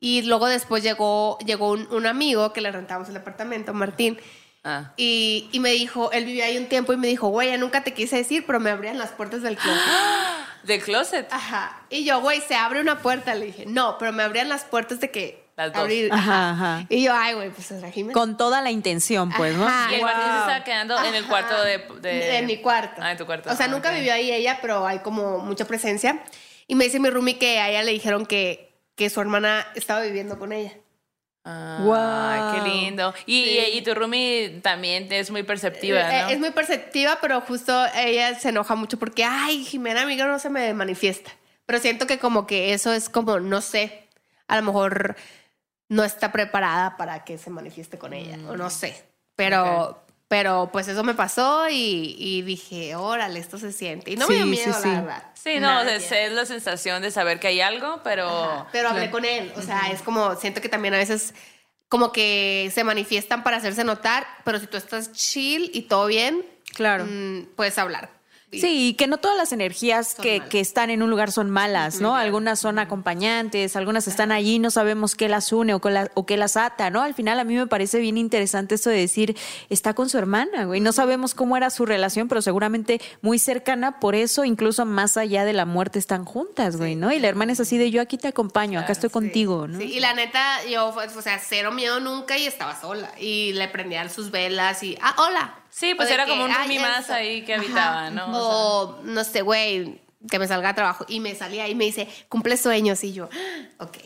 Y 0.01 0.23
luego 0.23 0.47
después 0.49 0.83
llegó, 0.83 1.39
llegó 1.45 1.71
un, 1.71 1.87
un 1.93 2.07
amigo 2.07 2.53
que 2.53 2.61
le 2.61 2.73
rentamos 2.73 3.09
el 3.09 3.17
apartamento, 3.17 3.73
Martín, 3.75 4.19
Ah. 4.67 4.93
y, 4.97 5.49
y 5.53 5.61
me 5.61 5.71
dijo, 5.73 6.11
él 6.13 6.25
vivía 6.25 6.47
ahí 6.47 6.57
un 6.57 6.67
tiempo 6.67 6.93
y 6.95 6.97
me 6.97 7.07
dijo, 7.07 7.29
güey, 7.29 7.51
ya 7.51 7.59
nunca 7.59 7.85
te 7.85 7.93
quise 7.93 8.17
decir, 8.17 8.45
pero 8.47 8.61
me 8.61 8.71
abrían 8.71 8.97
las 8.99 9.11
puertas 9.11 9.43
del 9.43 9.57
closet. 9.57 9.83
De 10.65 10.81
closet. 10.81 11.27
Ajá. 11.31 11.83
Y 11.91 12.05
yo, 12.07 12.21
güey, 12.23 12.41
se 12.41 12.55
abre 12.55 12.81
una 12.81 13.01
puerta. 13.03 13.35
Le 13.35 13.45
dije, 13.47 13.67
no, 13.67 13.99
pero 13.99 14.13
me 14.13 14.23
abrían 14.23 14.49
las 14.49 14.65
puertas 14.65 14.99
de 15.01 15.11
que 15.11 15.45
Las 15.57 15.71
dos. 15.75 15.83
abrir. 15.83 16.11
Ajá, 16.11 16.51
ajá. 16.53 16.87
Y 16.89 17.03
yo, 17.05 17.13
ay, 17.15 17.35
güey, 17.35 17.51
pues 17.51 17.71
es 17.71 17.85
Jimena. 17.93 18.15
Con 18.15 18.39
toda 18.39 18.63
la 18.63 18.71
intención, 18.71 19.31
pues, 19.37 19.55
¿no? 19.55 19.67
Ajá. 19.69 19.91
Y 19.91 19.97
el 19.97 20.01
Wow. 20.01 20.09
Martín 20.09 20.33
se 20.33 20.39
estaba 20.39 20.65
quedando 20.65 21.05
en 21.05 21.15
el 21.15 21.27
cuarto 21.27 21.63
de, 21.63 21.79
de- 22.01 22.39
En 22.39 22.47
mi 22.47 22.57
cuarto. 22.63 23.03
Ah, 23.05 23.13
en 23.13 23.19
tu 23.19 23.27
cuarto. 23.27 23.51
O 23.51 23.55
sea, 23.55 23.67
Ah, 23.67 23.69
nunca 23.69 23.91
ok. 23.91 23.97
vivió 23.97 24.15
ahí 24.15 24.33
ella, 24.33 24.59
pero 24.63 24.87
hay 24.87 25.01
como 25.01 25.37
mucha 25.41 25.67
presencia. 25.67 26.25
Y 26.67 26.75
me 26.77 26.85
dice 26.85 26.99
mi 26.99 27.11
roomie 27.11 27.37
que 27.39 27.61
a 27.61 27.69
ella 27.69 27.83
le 27.83 27.93
dijeron 27.93 28.25
que, 28.25 28.75
que 28.97 29.11
su 29.11 29.21
hermana 29.21 29.67
estaba 29.75 30.01
viviendo 30.01 30.39
con 30.39 30.53
ella. 30.55 30.73
Ah, 31.45 31.79
Wow. 31.83 32.53
qué 32.65 32.69
lindo. 32.69 33.15
Y, 33.27 33.45
Sí. 33.45 33.59
y, 33.75 33.79
y 33.79 33.83
tu 33.83 33.95
roomie 33.95 34.61
también 34.63 35.13
es 35.13 35.31
muy 35.31 35.43
perceptiva, 35.43 36.01
Eh, 36.01 36.23
¿no? 36.23 36.29
Es 36.31 36.39
muy 36.39 36.51
perceptiva, 36.53 37.19
pero 37.21 37.41
justo 37.43 37.85
ella 37.95 38.39
se 38.39 38.49
enoja 38.49 38.75
mucho 38.75 38.99
porque, 38.99 39.25
ay, 39.25 39.65
Jimena, 39.65 40.03
amiga, 40.03 40.27
no 40.27 40.39
se 40.39 40.49
me 40.51 40.73
manifiesta. 40.75 41.31
Pero 41.67 41.79
siento 41.81 42.07
que 42.07 42.19
como 42.19 42.47
que 42.47 42.73
eso 42.73 42.93
es 42.93 43.09
como, 43.09 43.41
no 43.41 43.61
sé, 43.61 44.09
a 44.49 44.57
lo 44.57 44.63
mejor 44.63 45.17
no 45.89 46.03
está 46.05 46.33
preparada 46.33 46.97
para 46.97 47.25
que 47.25 47.37
se 47.39 47.51
manifieste 47.51 47.99
con 47.99 48.13
ella, 48.15 48.39
o 48.49 48.57
no 48.57 48.71
sé. 48.71 49.05
Pero, 49.37 50.04
pero 50.35 50.69
pues 50.73 50.89
eso 50.89 51.05
me 51.05 51.15
pasó 51.15 51.69
y, 51.71 52.17
y 52.19 52.43
dije, 52.43 52.97
órale, 52.97 53.39
esto 53.39 53.57
se 53.57 53.71
siente. 53.71 54.11
Y 54.11 54.17
no 54.17 54.27
me 54.27 54.35
Sí, 54.35 54.43
dio 54.43 54.45
sí, 54.47 54.51
miedo, 54.51 54.73
sí. 54.83 54.89
la 54.89 55.01
verdad. 55.01 55.23
Sí, 55.35 55.61
no, 55.61 55.83
es, 55.83 56.11
es 56.11 56.33
la 56.33 56.45
sensación 56.45 57.03
de 57.03 57.13
saber 57.13 57.39
que 57.39 57.47
hay 57.47 57.61
algo, 57.61 58.01
pero... 58.03 58.27
Ajá, 58.29 58.67
Pero 58.73 58.89
hablé 58.89 59.13
con 59.13 59.25
él. 59.25 59.53
O 59.57 59.63
sea, 59.63 59.93
es 59.93 60.03
como, 60.03 60.35
siento 60.35 60.61
que 60.61 60.69
también 60.69 60.93
a 60.95 60.97
veces 60.99 61.35
como 61.89 62.11
que 62.11 62.69
se 62.75 62.83
manifiestan 62.83 63.45
para 63.45 63.59
hacerse 63.59 63.85
notar, 63.85 64.27
pero 64.45 64.59
si 64.59 64.67
tú 64.67 64.77
estás 64.77 65.13
chill 65.13 65.71
y 65.73 65.83
todo 65.83 66.07
bien, 66.07 66.45
Claro. 66.75 67.05
mm, 67.09 67.55
puedes 67.55 67.79
hablar. 67.79 68.11
Sí, 68.61 68.89
y 68.89 68.95
que 68.95 69.07
no 69.07 69.19
todas 69.19 69.37
las 69.37 69.53
energías 69.53 70.15
que, 70.15 70.41
que 70.49 70.61
están 70.61 70.91
en 70.91 71.03
un 71.03 71.11
lugar 71.11 71.33
son 71.33 71.51
malas, 71.51 72.01
¿no? 72.01 72.17
Algunas 72.17 72.61
son 72.61 72.79
acompañantes, 72.79 73.77
algunas 73.77 74.09
están 74.09 74.33
allí, 74.33 74.59
no 74.59 74.71
sabemos 74.71 75.15
qué 75.15 75.29
las 75.29 75.53
une 75.53 75.75
o 75.75 75.81
qué, 75.81 75.91
la- 75.91 76.11
o 76.15 76.27
qué 76.27 76.37
las 76.37 76.57
ata, 76.57 76.91
¿no? 76.91 77.03
Al 77.03 77.15
final 77.15 77.39
a 77.39 77.45
mí 77.45 77.55
me 77.55 77.67
parece 77.67 77.99
bien 78.01 78.17
interesante 78.19 78.75
esto 78.75 78.91
de 78.91 78.97
decir, 78.97 79.37
está 79.71 79.95
con 79.95 80.09
su 80.09 80.19
hermana, 80.19 80.65
güey. 80.65 80.81
No 80.81 80.93
sabemos 80.93 81.35
cómo 81.35 81.57
era 81.57 81.71
su 81.71 81.87
relación, 81.87 82.29
pero 82.29 82.43
seguramente 82.43 83.01
muy 83.23 83.39
cercana, 83.39 84.01
por 84.01 84.15
eso 84.15 84.45
incluso 84.45 84.85
más 84.87 85.17
allá 85.17 85.45
de 85.45 85.53
la 85.53 85.65
muerte 85.67 85.99
están 85.99 86.25
juntas, 86.25 86.77
güey, 86.77 86.97
¿no? 86.97 87.13
Y 87.13 87.19
la 87.19 87.29
hermana 87.29 87.53
es 87.53 87.61
así 87.61 87.79
de 87.79 87.91
yo 87.91 88.01
aquí 88.03 88.19
te 88.19 88.29
acompaño, 88.29 88.81
acá 88.81 88.93
estoy 88.93 89.11
contigo, 89.11 89.67
¿no? 89.67 89.79
Sí, 89.79 89.85
y 89.85 90.01
la 90.01 90.15
neta, 90.15 90.65
yo, 90.71 90.89
o 90.89 91.23
sea, 91.23 91.39
cero 91.39 91.73
miedo 91.73 92.01
nunca 92.01 92.37
y 92.39 92.47
estaba 92.47 92.81
sola. 92.81 93.11
Y 93.21 93.53
le 93.55 93.69
prendían 93.69 94.11
sus 94.11 94.31
velas 94.31 94.83
y, 94.83 94.97
ah, 95.01 95.15
hola. 95.19 95.55
Sí, 95.77 95.93
pues 95.97 96.09
era 96.09 96.25
como 96.27 96.45
un 96.45 96.53
"Ay, 96.53 96.57
roomie 96.59 96.79
más 96.79 97.01
esto". 97.01 97.15
ahí 97.15 97.43
que 97.43 97.55
habitaba, 97.55 98.09
¿no? 98.11 98.27
O, 98.33 99.01
no 99.03 99.25
sé, 99.25 99.43
güey, 99.43 100.01
que 100.31 100.39
me 100.39 100.47
salga 100.47 100.69
a 100.69 100.75
trabajo. 100.75 101.05
Y 101.09 101.19
me 101.19 101.35
salía 101.35 101.67
y 101.69 101.75
me 101.75 101.85
dice, 101.85 102.07
cumple 102.29 102.57
sueños. 102.57 103.03
Y 103.03 103.13
yo, 103.13 103.29
"Ah, 103.33 103.63
ok. 103.85 103.97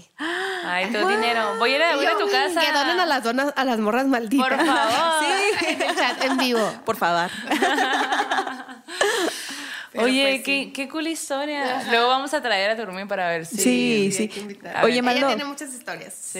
Ay, 0.65 0.87
tu 0.91 1.07
dinero. 1.07 1.57
Voy 1.59 1.75
a 1.75 1.77
ir 1.77 1.83
a, 1.83 1.97
voy 1.97 2.07
a 2.07 2.13
tu 2.13 2.21
Yo, 2.27 2.33
casa. 2.33 2.61
Que 2.63 2.73
donen 2.73 2.99
a 3.01 3.05
las 3.07 3.23
donas, 3.23 3.53
a 3.55 3.65
las 3.67 3.79
morras 3.79 4.07
malditas. 4.07 4.49
Por 4.49 4.67
favor. 4.67 5.21
Sí, 5.61 5.67
en 5.67 5.83
el 5.83 5.95
chat, 5.97 6.25
en 6.25 6.37
vivo. 6.39 6.73
Por 6.87 6.97
favor. 6.97 7.31
Pero 9.93 10.05
Oye, 10.05 10.29
pues, 10.35 10.43
qué, 10.45 10.65
sí. 10.65 10.73
qué 10.73 10.89
cool 10.89 11.07
historia. 11.09 11.83
Luego 11.91 12.09
vamos 12.09 12.35
a 12.35 12.43
traer 12.43 12.71
a 12.73 12.77
tu 12.77 12.85
roomie 12.85 13.07
para 13.07 13.29
ver 13.29 13.47
si... 13.47 13.57
Sí, 13.57 14.11
sí. 14.13 14.23
hay 14.25 14.29
que 14.29 14.41
invitar. 14.41 14.77
A 14.77 14.81
ver. 14.81 14.85
Oye, 14.85 14.93
Ella 14.95 15.03
Maldo. 15.03 15.27
tiene 15.29 15.45
muchas 15.47 15.73
historias. 15.73 16.15
Sí. 16.15 16.39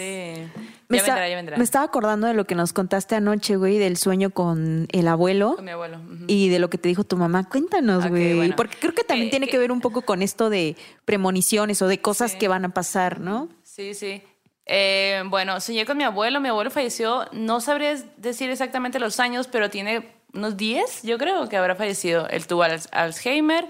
Me, 0.87 0.97
ya 0.97 0.97
está- 0.97 1.13
vendrá, 1.15 1.29
ya 1.29 1.35
vendrá. 1.35 1.57
me 1.57 1.63
estaba 1.63 1.85
acordando 1.85 2.27
de 2.27 2.33
lo 2.35 2.45
que 2.45 2.53
nos 2.55 2.73
contaste 2.73 3.15
anoche, 3.15 3.55
güey, 3.55 3.77
del 3.79 3.97
sueño 3.97 4.29
con 4.29 4.87
el 4.91 5.07
abuelo. 5.07 5.55
Con 5.55 5.65
mi 5.65 5.71
abuelo. 5.71 5.99
Y 6.27 6.49
de 6.49 6.59
lo 6.59 6.69
que 6.69 6.77
te 6.77 6.89
dijo 6.89 7.03
tu 7.03 7.17
mamá, 7.17 7.49
cuéntanos, 7.49 8.03
Ok, 8.05 8.09
güey. 8.11 8.35
bueno. 8.35 8.55
Porque 8.55 8.77
creo 8.79 8.93
que 8.93 9.03
también 9.03 9.27
Que- 9.27 9.31
tiene 9.31 9.45
que- 9.47 9.53
que 9.53 9.57
ver 9.57 9.71
un 9.71 9.81
poco 9.81 10.03
con 10.03 10.21
esto 10.21 10.49
de 10.51 10.75
premoniciones 11.05 11.81
o 11.81 11.87
de 11.87 11.99
cosas 11.99 12.31
Sí. 12.33 12.37
que 12.37 12.47
van 12.47 12.65
a 12.65 12.69
pasar, 12.73 13.19
¿no? 13.19 13.49
Sí, 13.63 13.93
sí. 13.95 14.21
Eh, 14.67 15.23
bueno, 15.25 15.59
soñé 15.59 15.85
con 15.87 15.97
mi 15.97 16.03
abuelo. 16.03 16.39
Mi 16.39 16.49
abuelo 16.49 16.69
falleció, 16.69 17.25
no 17.31 17.59
sabría 17.61 17.95
decir 18.17 18.51
exactamente 18.51 18.99
los 18.99 19.19
años, 19.19 19.47
pero 19.47 19.71
tiene 19.71 20.07
unos 20.33 20.57
10, 20.57 21.03
yo 21.03 21.17
creo 21.17 21.47
que 21.49 21.57
habrá 21.57 21.75
fallecido. 21.75 22.27
Él 22.29 22.45
tuvo 22.47 22.63
Al- 22.63 22.81
Alzheimer, 22.91 23.67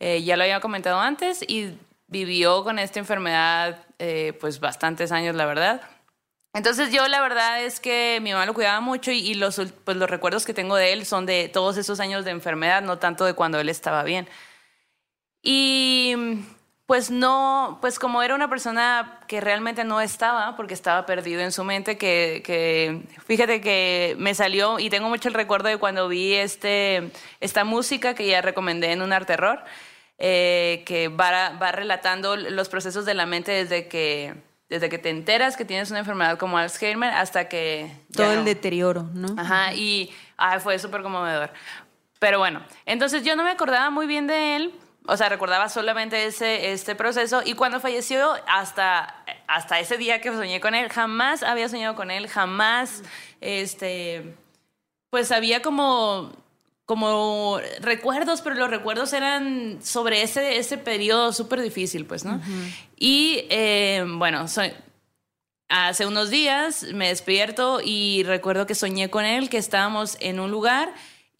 eh, 0.00 0.22
ya 0.22 0.36
lo 0.36 0.42
había 0.44 0.60
comentado 0.60 0.98
antes, 1.00 1.42
y 1.46 1.76
vivió 2.08 2.64
con 2.64 2.78
esta 2.78 2.98
enfermedad 2.98 3.84
eh, 3.98 4.36
pues 4.40 4.60
bastantes 4.60 5.12
años, 5.12 5.34
la 5.36 5.46
verdad. 5.46 5.82
Entonces 6.52 6.90
yo 6.92 7.06
la 7.06 7.20
verdad 7.20 7.62
es 7.62 7.78
que 7.78 8.18
mi 8.22 8.32
mamá 8.32 8.44
lo 8.46 8.54
cuidaba 8.54 8.80
mucho 8.80 9.12
y, 9.12 9.18
y 9.20 9.34
los, 9.34 9.60
pues, 9.84 9.96
los 9.96 10.10
recuerdos 10.10 10.44
que 10.44 10.52
tengo 10.54 10.74
de 10.74 10.92
él 10.92 11.06
son 11.06 11.24
de 11.24 11.48
todos 11.48 11.76
esos 11.76 12.00
años 12.00 12.24
de 12.24 12.32
enfermedad, 12.32 12.82
no 12.82 12.98
tanto 12.98 13.24
de 13.24 13.34
cuando 13.34 13.60
él 13.60 13.68
estaba 13.68 14.02
bien. 14.02 14.28
Y 15.42 16.14
pues 16.90 17.08
no, 17.12 17.78
pues 17.80 18.00
como 18.00 18.20
era 18.20 18.34
una 18.34 18.50
persona 18.50 19.20
que 19.28 19.40
realmente 19.40 19.84
no 19.84 20.00
estaba, 20.00 20.56
porque 20.56 20.74
estaba 20.74 21.06
perdido 21.06 21.40
en 21.40 21.52
su 21.52 21.62
mente, 21.62 21.96
que, 21.96 22.42
que 22.44 23.02
fíjate 23.26 23.60
que 23.60 24.16
me 24.18 24.34
salió 24.34 24.80
y 24.80 24.90
tengo 24.90 25.08
mucho 25.08 25.28
el 25.28 25.34
recuerdo 25.34 25.68
de 25.68 25.76
cuando 25.76 26.08
vi 26.08 26.34
este, 26.34 27.12
esta 27.38 27.62
música 27.62 28.14
que 28.14 28.26
ya 28.26 28.42
recomendé 28.42 28.90
en 28.90 29.02
un 29.02 29.12
arte 29.12 29.34
terror, 29.34 29.62
eh, 30.18 30.82
que 30.84 31.06
va, 31.06 31.50
va 31.62 31.70
relatando 31.70 32.34
los 32.34 32.68
procesos 32.68 33.04
de 33.04 33.14
la 33.14 33.24
mente 33.24 33.52
desde 33.52 33.86
que, 33.86 34.34
desde 34.68 34.88
que 34.88 34.98
te 34.98 35.10
enteras 35.10 35.56
que 35.56 35.64
tienes 35.64 35.90
una 35.90 36.00
enfermedad 36.00 36.38
como 36.38 36.58
Alzheimer 36.58 37.14
hasta 37.14 37.48
que... 37.48 37.88
Todo 38.12 38.32
el 38.32 38.44
deterioro, 38.44 39.04
¿no? 39.14 39.28
Ajá, 39.40 39.74
y 39.74 40.12
ay, 40.36 40.58
fue 40.58 40.76
súper 40.80 41.02
conmovedor. 41.02 41.52
Pero 42.18 42.40
bueno, 42.40 42.64
entonces 42.84 43.22
yo 43.22 43.36
no 43.36 43.44
me 43.44 43.50
acordaba 43.50 43.90
muy 43.90 44.08
bien 44.08 44.26
de 44.26 44.56
él, 44.56 44.74
o 45.06 45.16
sea, 45.16 45.28
recordaba 45.28 45.68
solamente 45.68 46.26
ese, 46.26 46.72
este 46.72 46.94
proceso 46.94 47.42
y 47.44 47.54
cuando 47.54 47.80
falleció, 47.80 48.32
hasta, 48.46 49.24
hasta 49.46 49.80
ese 49.80 49.96
día 49.96 50.20
que 50.20 50.30
soñé 50.30 50.60
con 50.60 50.74
él, 50.74 50.88
jamás 50.88 51.42
había 51.42 51.68
soñado 51.68 51.94
con 51.94 52.10
él, 52.10 52.28
jamás, 52.28 53.02
este, 53.40 54.34
pues 55.10 55.32
había 55.32 55.62
como, 55.62 56.32
como 56.84 57.60
recuerdos, 57.80 58.42
pero 58.42 58.56
los 58.56 58.70
recuerdos 58.70 59.12
eran 59.12 59.78
sobre 59.82 60.22
ese, 60.22 60.58
ese 60.58 60.78
periodo 60.78 61.32
súper 61.32 61.60
difícil, 61.60 62.06
pues, 62.06 62.24
¿no? 62.24 62.40
Y 62.96 63.46
eh, 63.48 64.04
bueno, 64.06 64.46
soy, 64.48 64.72
Hace 65.70 66.04
unos 66.04 66.30
días 66.30 66.82
me 66.94 67.06
despierto 67.06 67.80
y 67.80 68.24
recuerdo 68.24 68.66
que 68.66 68.74
soñé 68.74 69.08
con 69.08 69.24
él, 69.24 69.48
que 69.48 69.56
estábamos 69.56 70.16
en 70.18 70.40
un 70.40 70.50
lugar 70.50 70.92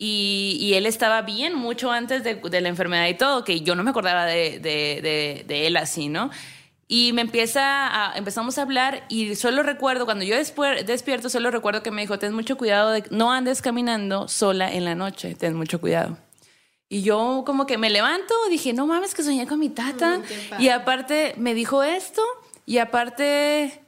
y, 0.02 0.56
y 0.58 0.72
él 0.74 0.86
estaba 0.86 1.20
bien 1.20 1.54
mucho 1.54 1.90
antes 1.92 2.24
de, 2.24 2.36
de 2.36 2.60
la 2.62 2.70
enfermedad 2.70 3.06
y 3.06 3.14
todo, 3.18 3.44
que 3.44 3.60
yo 3.60 3.74
no 3.74 3.82
me 3.84 3.90
acordaba 3.90 4.24
de, 4.24 4.58
de- 4.58 5.44
de- 5.46 5.66
él 5.66 5.76
así, 5.76 6.08
¿no? 6.08 6.30
Y 6.88 7.12
me 7.12 7.20
empieza 7.20 7.62
a, 8.12 8.16
empezamos 8.16 8.56
a 8.56 8.62
hablar 8.62 9.04
y 9.10 9.34
solo 9.36 9.62
recuerdo, 9.62 10.06
cuando 10.06 10.24
yo 10.24 10.34
después, 10.36 10.86
despierto, 10.86 11.28
solo 11.28 11.50
recuerdo 11.50 11.82
que 11.82 11.90
me 11.90 12.00
dijo, 12.00 12.18
ten 12.18 12.32
mucho 12.32 12.56
cuidado, 12.56 12.92
de, 12.92 13.04
no 13.10 13.30
andes 13.30 13.60
caminando 13.60 14.26
sola 14.26 14.72
en 14.72 14.86
la 14.86 14.94
noche, 14.94 15.34
ten 15.34 15.54
mucho 15.54 15.80
cuidado. 15.82 16.16
Y 16.88 17.02
yo 17.02 17.42
como 17.44 17.66
que 17.66 17.76
me 17.76 17.90
levanto, 17.90 18.34
dije, 18.48 18.72
no 18.72 18.86
mames, 18.86 19.14
que 19.14 19.22
soñé 19.22 19.46
con 19.46 19.58
mi 19.60 19.68
tata. 19.68 20.18
Mm, 20.18 20.62
y 20.62 20.68
aparte 20.70 21.34
me 21.36 21.52
dijo 21.54 21.82
esto, 21.82 22.22
y 22.64 22.78
aparte 22.78 23.82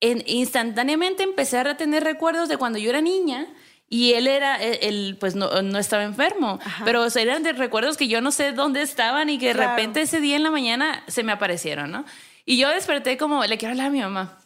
en- 0.00 0.22
instantáneamente 0.26 1.22
empecé 1.22 1.58
a 1.58 1.76
tener 1.76 2.04
recuerdos 2.04 2.48
de 2.50 2.56
cuando 2.58 2.78
yo 2.78 2.90
era 2.90 3.00
niña. 3.00 3.46
Y 3.88 4.14
él 4.14 4.26
era, 4.26 4.56
él, 4.62 4.78
él, 4.82 5.16
pues 5.20 5.34
no, 5.36 5.62
no 5.62 5.78
estaba 5.78 6.02
enfermo, 6.04 6.58
pero 6.84 7.02
o 7.02 7.10
sea, 7.10 7.22
eran 7.22 7.42
de 7.42 7.52
recuerdos 7.52 7.96
que 7.96 8.08
yo 8.08 8.20
no 8.20 8.32
sé 8.32 8.52
dónde 8.52 8.82
estaban 8.82 9.28
y 9.28 9.38
que 9.38 9.48
de 9.48 9.54
Claro. 9.54 9.70
repente 9.70 10.00
ese 10.02 10.20
día 10.20 10.36
en 10.36 10.42
la 10.42 10.50
mañana 10.50 11.04
se 11.06 11.22
me 11.22 11.32
aparecieron, 11.32 11.90
¿no? 11.90 12.04
Y 12.46 12.56
yo 12.56 12.68
desperté 12.70 13.16
como, 13.16 13.44
le 13.44 13.56
quiero 13.58 13.72
hablar 13.72 13.88
a 13.88 13.90
mi 13.90 14.00
mamá. 14.00 14.38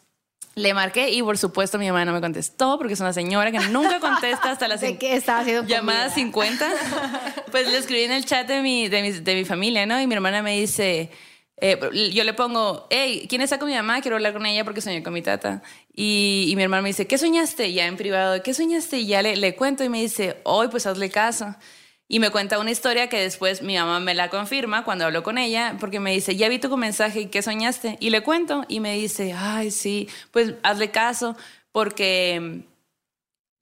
Le 0.55 0.73
marqué 0.73 1.09
y 1.11 1.21
por 1.23 1.37
supuesto 1.37 1.77
mi 1.77 1.87
mamá 1.87 2.03
no 2.05 2.11
me 2.11 2.19
contestó 2.21 2.77
porque 2.77 2.93
es 2.93 2.99
una 2.99 3.13
señora 3.13 3.51
que 3.51 3.59
nunca 3.59 3.99
contesta 4.01 4.51
hasta 4.51 4.67
las 4.67 4.81
¿De 4.81 4.97
qué 4.97 5.15
estaba 5.15 5.39
haciendo 5.39 5.65
llamada 5.67 6.09
comida? 6.09 6.15
50. 6.15 6.69
Pues 7.51 7.67
le 7.67 7.77
escribí 7.77 8.03
en 8.03 8.11
el 8.11 8.25
chat 8.25 8.45
de 8.47 8.61
mi, 8.61 8.89
de 8.89 9.01
mi, 9.01 9.11
de 9.11 9.35
mi 9.35 9.45
familia, 9.45 9.85
¿no? 9.85 9.99
Y 10.01 10.05
mi 10.05 10.13
hermana 10.13 10.43
me 10.43 10.59
dice, 10.59 11.09
eh, 11.61 12.11
yo 12.13 12.23
le 12.23 12.33
pongo, 12.33 12.87
hey, 12.89 13.25
¿quién 13.29 13.41
está 13.41 13.59
con 13.59 13.69
mi 13.69 13.75
mamá? 13.75 14.01
Quiero 14.01 14.17
hablar 14.17 14.33
con 14.33 14.45
ella 14.45 14.63
porque 14.63 14.81
soñé 14.81 15.03
con 15.03 15.13
mi 15.13 15.21
tata. 15.21 15.61
Y, 15.93 16.47
y 16.49 16.55
mi 16.55 16.63
hermana 16.63 16.81
me 16.81 16.89
dice, 16.89 17.07
¿qué 17.07 17.17
soñaste? 17.17 17.73
Ya 17.73 17.87
en 17.87 17.97
privado, 17.97 18.41
¿qué 18.43 18.53
soñaste? 18.53 18.99
Y 18.99 19.07
ya 19.07 19.21
le, 19.21 19.35
le 19.35 19.55
cuento 19.55 19.83
y 19.83 19.89
me 19.89 20.01
dice, 20.01 20.37
hoy 20.43 20.67
pues 20.69 20.85
hazle 20.85 21.09
caso. 21.09 21.55
Y 22.11 22.19
me 22.19 22.31
cuenta 22.31 22.57
una 22.57 22.71
historia 22.71 23.07
que 23.07 23.19
después 23.19 23.61
mi 23.61 23.75
mamá 23.75 23.99
me 23.99 24.15
la 24.15 24.29
confirma 24.29 24.83
cuando 24.83 25.05
hablo 25.05 25.21
con 25.21 25.37
ella, 25.37 25.77
porque 25.79 25.99
me 25.99 26.11
dice, 26.11 26.35
ya 26.35 26.49
vi 26.49 26.57
tu 26.57 26.75
mensaje 26.75 27.29
qué 27.29 27.43
soñaste. 27.43 27.97
Y 27.99 28.09
le 28.09 28.23
cuento 28.23 28.65
y 28.67 28.79
me 28.79 28.95
dice, 28.95 29.35
ay, 29.37 29.69
sí, 29.69 30.09
pues 30.31 30.55
hazle 30.63 30.89
caso, 30.89 31.37
porque, 31.71 32.63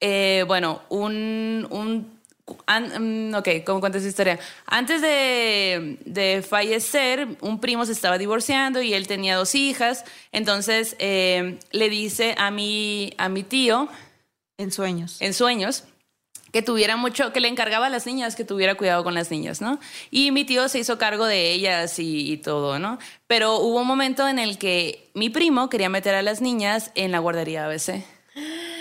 eh, 0.00 0.44
bueno, 0.46 0.80
un, 0.88 1.66
un 1.70 2.17
an- 2.66 3.30
mm, 3.30 3.34
ok, 3.34 3.48
¿cómo 3.64 3.80
cuenta 3.80 3.98
esa 3.98 4.08
historia? 4.08 4.38
Antes 4.66 5.00
de, 5.02 5.98
de 6.04 6.42
fallecer, 6.42 7.28
un 7.40 7.60
primo 7.60 7.84
se 7.86 7.92
estaba 7.92 8.18
divorciando 8.18 8.80
y 8.82 8.94
él 8.94 9.06
tenía 9.06 9.36
dos 9.36 9.54
hijas. 9.54 10.04
Entonces 10.32 10.96
eh, 10.98 11.58
le 11.72 11.88
dice 11.88 12.34
a 12.38 12.50
mi, 12.50 13.12
a 13.18 13.28
mi 13.28 13.42
tío, 13.42 13.88
En 14.58 14.72
sueños. 14.72 15.16
en 15.20 15.34
sueños 15.34 15.84
que 16.50 16.62
tuviera 16.62 16.96
mucho, 16.96 17.30
que 17.32 17.40
le 17.40 17.48
encargaba 17.48 17.86
a 17.86 17.90
las 17.90 18.06
niñas 18.06 18.34
que 18.34 18.42
tuviera 18.42 18.74
cuidado 18.74 19.04
con 19.04 19.12
las 19.14 19.30
niñas, 19.30 19.60
¿no? 19.60 19.78
Y 20.10 20.30
mi 20.30 20.44
tío 20.44 20.66
se 20.70 20.78
hizo 20.78 20.96
cargo 20.96 21.26
de 21.26 21.52
ellas 21.52 21.98
y, 21.98 22.32
y 22.32 22.36
todo, 22.38 22.78
¿no? 22.78 22.98
Pero 23.26 23.58
hubo 23.58 23.80
un 23.82 23.86
momento 23.86 24.26
en 24.26 24.38
el 24.38 24.56
que 24.56 25.10
mi 25.12 25.28
primo 25.28 25.68
quería 25.68 25.90
meter 25.90 26.14
a 26.14 26.22
las 26.22 26.40
niñas 26.40 26.90
en 26.94 27.12
la 27.12 27.18
guardería 27.18 27.66
ABC. 27.66 28.02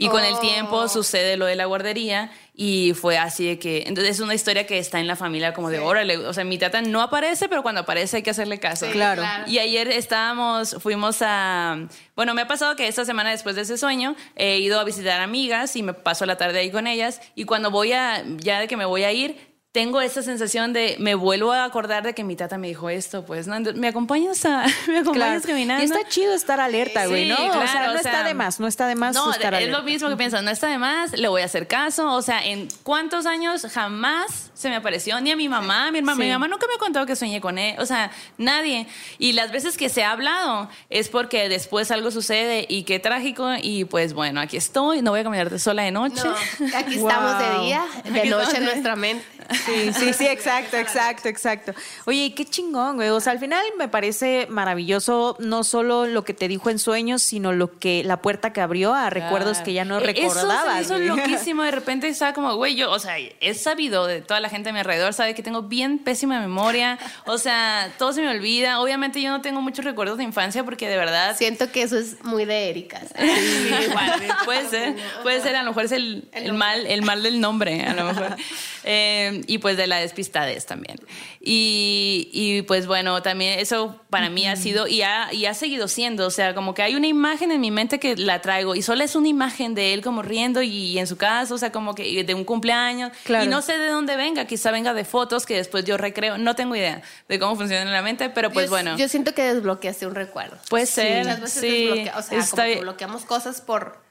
Y 0.00 0.08
con 0.08 0.24
el 0.24 0.38
tiempo 0.40 0.88
sucede 0.88 1.36
lo 1.36 1.44
de 1.44 1.56
la 1.56 1.66
guardería 1.66 2.30
y 2.54 2.94
fue 2.94 3.18
así 3.18 3.46
de 3.46 3.58
que, 3.58 3.84
entonces 3.86 4.16
es 4.16 4.20
una 4.20 4.34
historia 4.34 4.66
que 4.66 4.78
está 4.78 4.98
en 4.98 5.06
la 5.06 5.14
familia 5.14 5.52
como 5.52 5.68
de, 5.70 5.78
órale, 5.78 6.16
o 6.16 6.32
sea, 6.32 6.44
mi 6.44 6.56
tata 6.58 6.80
no 6.82 7.02
aparece, 7.02 7.48
pero 7.48 7.62
cuando 7.62 7.82
aparece 7.82 8.18
hay 8.18 8.22
que 8.22 8.30
hacerle 8.30 8.58
caso. 8.58 8.86
Sí, 8.86 8.92
Claro. 8.92 9.22
Y 9.46 9.58
ayer 9.58 9.88
estábamos, 9.88 10.76
fuimos 10.80 11.18
a, 11.20 11.86
bueno, 12.16 12.34
me 12.34 12.42
ha 12.42 12.48
pasado 12.48 12.76
que 12.76 12.88
esta 12.88 13.04
semana 13.04 13.30
después 13.30 13.56
de 13.56 13.62
ese 13.62 13.76
sueño 13.76 14.16
he 14.36 14.58
ido 14.58 14.80
a 14.80 14.84
visitar 14.84 15.20
amigas 15.20 15.76
y 15.76 15.82
me 15.82 15.92
paso 15.92 16.24
la 16.26 16.36
tarde 16.36 16.60
ahí 16.60 16.70
con 16.70 16.86
ellas 16.86 17.20
y 17.34 17.44
cuando 17.44 17.70
voy 17.70 17.92
a, 17.92 18.24
ya 18.38 18.60
de 18.60 18.68
que 18.68 18.76
me 18.76 18.86
voy 18.86 19.04
a 19.04 19.12
ir, 19.12 19.49
tengo 19.72 20.00
esa 20.00 20.20
sensación 20.22 20.72
de, 20.72 20.96
me 20.98 21.14
vuelvo 21.14 21.52
a 21.52 21.62
acordar 21.64 22.02
de 22.02 22.12
que 22.12 22.24
mi 22.24 22.34
tata 22.34 22.58
me 22.58 22.66
dijo 22.66 22.90
esto, 22.90 23.24
pues, 23.24 23.46
¿no? 23.46 23.54
Me 23.76 23.86
acompañas 23.86 24.44
a, 24.44 24.64
me 24.88 24.98
acompañas 24.98 25.46
caminando. 25.46 25.82
Y 25.82 25.86
está 25.86 26.08
chido 26.08 26.34
estar 26.34 26.58
alerta, 26.58 27.06
güey, 27.06 27.24
Sí, 27.24 27.28
¿no? 27.30 27.36
o 27.36 27.52
sea, 27.52 27.52
claro, 27.70 27.92
no 27.92 27.98
o 28.00 28.02
sea, 28.02 28.12
está 28.12 28.24
de 28.24 28.34
más, 28.34 28.58
no 28.58 28.66
está 28.66 28.86
de 28.88 28.96
más 28.96 29.14
No, 29.14 29.30
estar 29.30 29.54
es 29.54 29.58
alerta. 29.58 29.78
lo 29.78 29.84
mismo 29.84 30.08
que 30.08 30.16
pienso, 30.16 30.42
no 30.42 30.50
está 30.50 30.66
de 30.66 30.78
más, 30.78 31.12
le 31.12 31.28
voy 31.28 31.42
a 31.42 31.44
hacer 31.44 31.68
caso. 31.68 32.12
O 32.14 32.20
sea, 32.22 32.44
en 32.44 32.66
cuántos 32.82 33.26
años 33.26 33.64
jamás 33.72 34.50
se 34.54 34.68
me 34.70 34.74
apareció, 34.76 35.20
ni 35.20 35.30
a 35.30 35.36
mi 35.36 35.48
mamá, 35.48 35.92
mi 35.92 35.98
hermana, 35.98 36.16
Sí. 36.16 36.22
mi 36.24 36.30
mamá 36.32 36.48
nunca 36.48 36.66
me 36.66 36.74
ha 36.74 36.78
contado 36.78 37.06
que 37.06 37.14
soñé 37.14 37.40
con 37.40 37.56
él, 37.56 37.76
o 37.78 37.86
sea, 37.86 38.10
nadie. 38.38 38.88
Y 39.18 39.32
las 39.34 39.52
veces 39.52 39.76
que 39.76 39.88
se 39.88 40.02
ha 40.02 40.10
hablado 40.10 40.68
es 40.90 41.08
porque 41.08 41.48
después 41.48 41.92
algo 41.92 42.10
sucede 42.10 42.66
y 42.68 42.82
qué 42.82 42.98
trágico. 42.98 43.48
Y 43.62 43.84
pues 43.84 44.14
bueno, 44.14 44.40
aquí 44.40 44.56
estoy, 44.56 45.00
no 45.00 45.12
voy 45.12 45.20
a 45.20 45.22
caminar 45.24 45.58
sola 45.60 45.82
de 45.84 45.92
noche. 45.92 46.22
No, 46.24 46.34
aquí 46.76 46.96
estamos 46.96 47.38
de 47.38 47.64
día, 47.66 47.84
de 48.04 48.18
Aquí 48.20 48.28
noche 48.30 48.56
en 48.56 48.64
nuestra 48.64 48.96
mente. 48.96 49.24
Sí, 49.50 49.92
sí, 49.98 50.12
sí, 50.12 50.26
exacto, 50.26 50.76
exacto, 50.76 51.28
exacto. 51.28 51.72
Oye, 52.06 52.26
y 52.26 52.30
qué 52.30 52.44
chingón, 52.44 52.96
güey. 52.96 53.08
O 53.08 53.20
sea, 53.20 53.32
al 53.32 53.38
final 53.38 53.62
me 53.78 53.88
parece 53.88 54.46
maravilloso 54.48 55.36
no 55.40 55.64
solo 55.64 56.06
lo 56.06 56.24
que 56.24 56.34
te 56.34 56.48
dijo 56.48 56.70
en 56.70 56.78
sueños, 56.78 57.22
sino 57.22 57.52
lo 57.52 57.78
que 57.78 58.02
la 58.04 58.22
puerta 58.22 58.52
que 58.52 58.60
abrió 58.60 58.94
a 58.94 59.10
recuerdos 59.10 59.58
que 59.58 59.72
ya 59.72 59.84
no 59.84 59.98
Eh, 59.98 60.00
recordabas. 60.00 60.80
Eso 60.80 60.96
hizo 60.98 61.12
güey. 61.12 61.20
loquísimo. 61.30 61.62
De 61.62 61.70
repente 61.70 62.08
estaba 62.08 62.32
como, 62.32 62.54
güey, 62.56 62.76
yo, 62.76 62.90
o 62.90 62.98
sea, 62.98 63.16
he 63.18 63.54
sabido 63.54 64.06
de 64.06 64.20
toda 64.20 64.40
la 64.40 64.48
gente 64.48 64.70
a 64.70 64.72
mi 64.72 64.78
alrededor, 64.78 65.12
sabe 65.14 65.34
que 65.34 65.42
tengo 65.42 65.62
bien 65.62 65.98
pésima 65.98 66.40
memoria. 66.40 66.98
O 67.26 67.38
sea, 67.38 67.92
todo 67.98 68.12
se 68.12 68.20
me 68.22 68.28
olvida. 68.30 68.80
Obviamente 68.80 69.20
yo 69.20 69.30
no 69.30 69.40
tengo 69.40 69.60
muchos 69.60 69.84
recuerdos 69.84 70.18
de 70.18 70.24
infancia 70.24 70.64
porque 70.64 70.88
de 70.88 70.96
verdad. 70.96 71.36
Siento 71.36 71.70
que 71.72 71.82
eso 71.82 71.98
es 71.98 72.22
muy 72.24 72.44
de 72.44 72.70
Erika. 72.70 73.00
Sí, 73.20 73.86
igual, 73.88 74.20
puede 74.44 74.68
ser, 74.68 74.94
puede 75.22 75.40
ser, 75.40 75.56
a 75.56 75.62
lo 75.62 75.70
mejor 75.70 75.84
es 75.84 75.92
el, 75.92 76.28
el 76.32 76.52
mal, 76.52 76.86
el 76.86 77.02
mal 77.02 77.22
del 77.22 77.40
nombre, 77.40 77.82
a 77.84 77.94
lo 77.94 78.04
mejor. 78.04 78.36
Eh, 78.84 79.39
y 79.46 79.58
pues 79.58 79.76
de 79.76 79.86
la 79.86 79.98
despistadez 79.98 80.66
también. 80.66 80.96
Y, 81.40 82.28
y, 82.32 82.62
pues 82.62 82.86
bueno, 82.86 83.22
también 83.22 83.58
eso 83.58 84.00
para 84.10 84.28
mí 84.30 84.46
ha 84.46 84.56
sido 84.56 84.86
y 84.86 85.02
ha, 85.02 85.32
y 85.32 85.46
ha 85.46 85.54
seguido 85.54 85.88
siendo, 85.88 86.26
o 86.26 86.30
sea, 86.30 86.54
como 86.54 86.74
que 86.74 86.82
hay 86.82 86.94
una 86.94 87.06
imagen 87.06 87.50
en 87.50 87.60
mi 87.60 87.70
mente 87.70 87.98
que 87.98 88.16
la 88.16 88.40
traigo 88.40 88.74
y 88.74 88.82
solo 88.82 89.02
es 89.04 89.16
una 89.16 89.28
imagen 89.28 89.74
de 89.74 89.94
él 89.94 90.02
como 90.02 90.22
riendo 90.22 90.62
y, 90.62 90.98
en 90.98 91.06
su 91.06 91.16
casa, 91.16 91.54
o 91.54 91.58
sea, 91.58 91.72
como 91.72 91.94
que 91.94 92.22
de 92.24 92.34
un 92.34 92.44
cumpleaños. 92.44 93.12
Claro. 93.24 93.44
Y 93.44 93.48
no 93.48 93.62
sé 93.62 93.78
de 93.78 93.88
dónde 93.88 94.16
venga, 94.16 94.46
quizá 94.46 94.70
venga 94.70 94.92
de 94.94 95.04
fotos 95.04 95.46
que 95.46 95.56
después 95.56 95.84
yo 95.84 95.96
recreo, 95.96 96.38
no 96.38 96.54
tengo 96.54 96.76
idea 96.76 97.02
de 97.28 97.38
cómo 97.38 97.56
funciona 97.56 97.82
en 97.82 97.92
la 97.92 98.02
mente, 98.02 98.28
pero 98.30 98.50
pues 98.50 98.66
yo, 98.66 98.70
bueno. 98.70 98.96
Yo 98.96 99.08
siento 99.08 99.34
que 99.34 99.42
desbloqueaste 99.42 100.06
un 100.06 100.14
recuerdo. 100.14 100.58
Puede 100.68 100.86
ser, 100.86 101.24
Muchas 101.24 101.40
veces 101.40 101.60
sí. 101.60 101.86
desbloquea- 101.86 102.16
o 102.16 102.22
sea, 102.22 102.46
como 102.50 102.62
que 102.62 102.80
bloqueamos 102.80 103.24
cosas 103.24 103.60
por, 103.60 104.02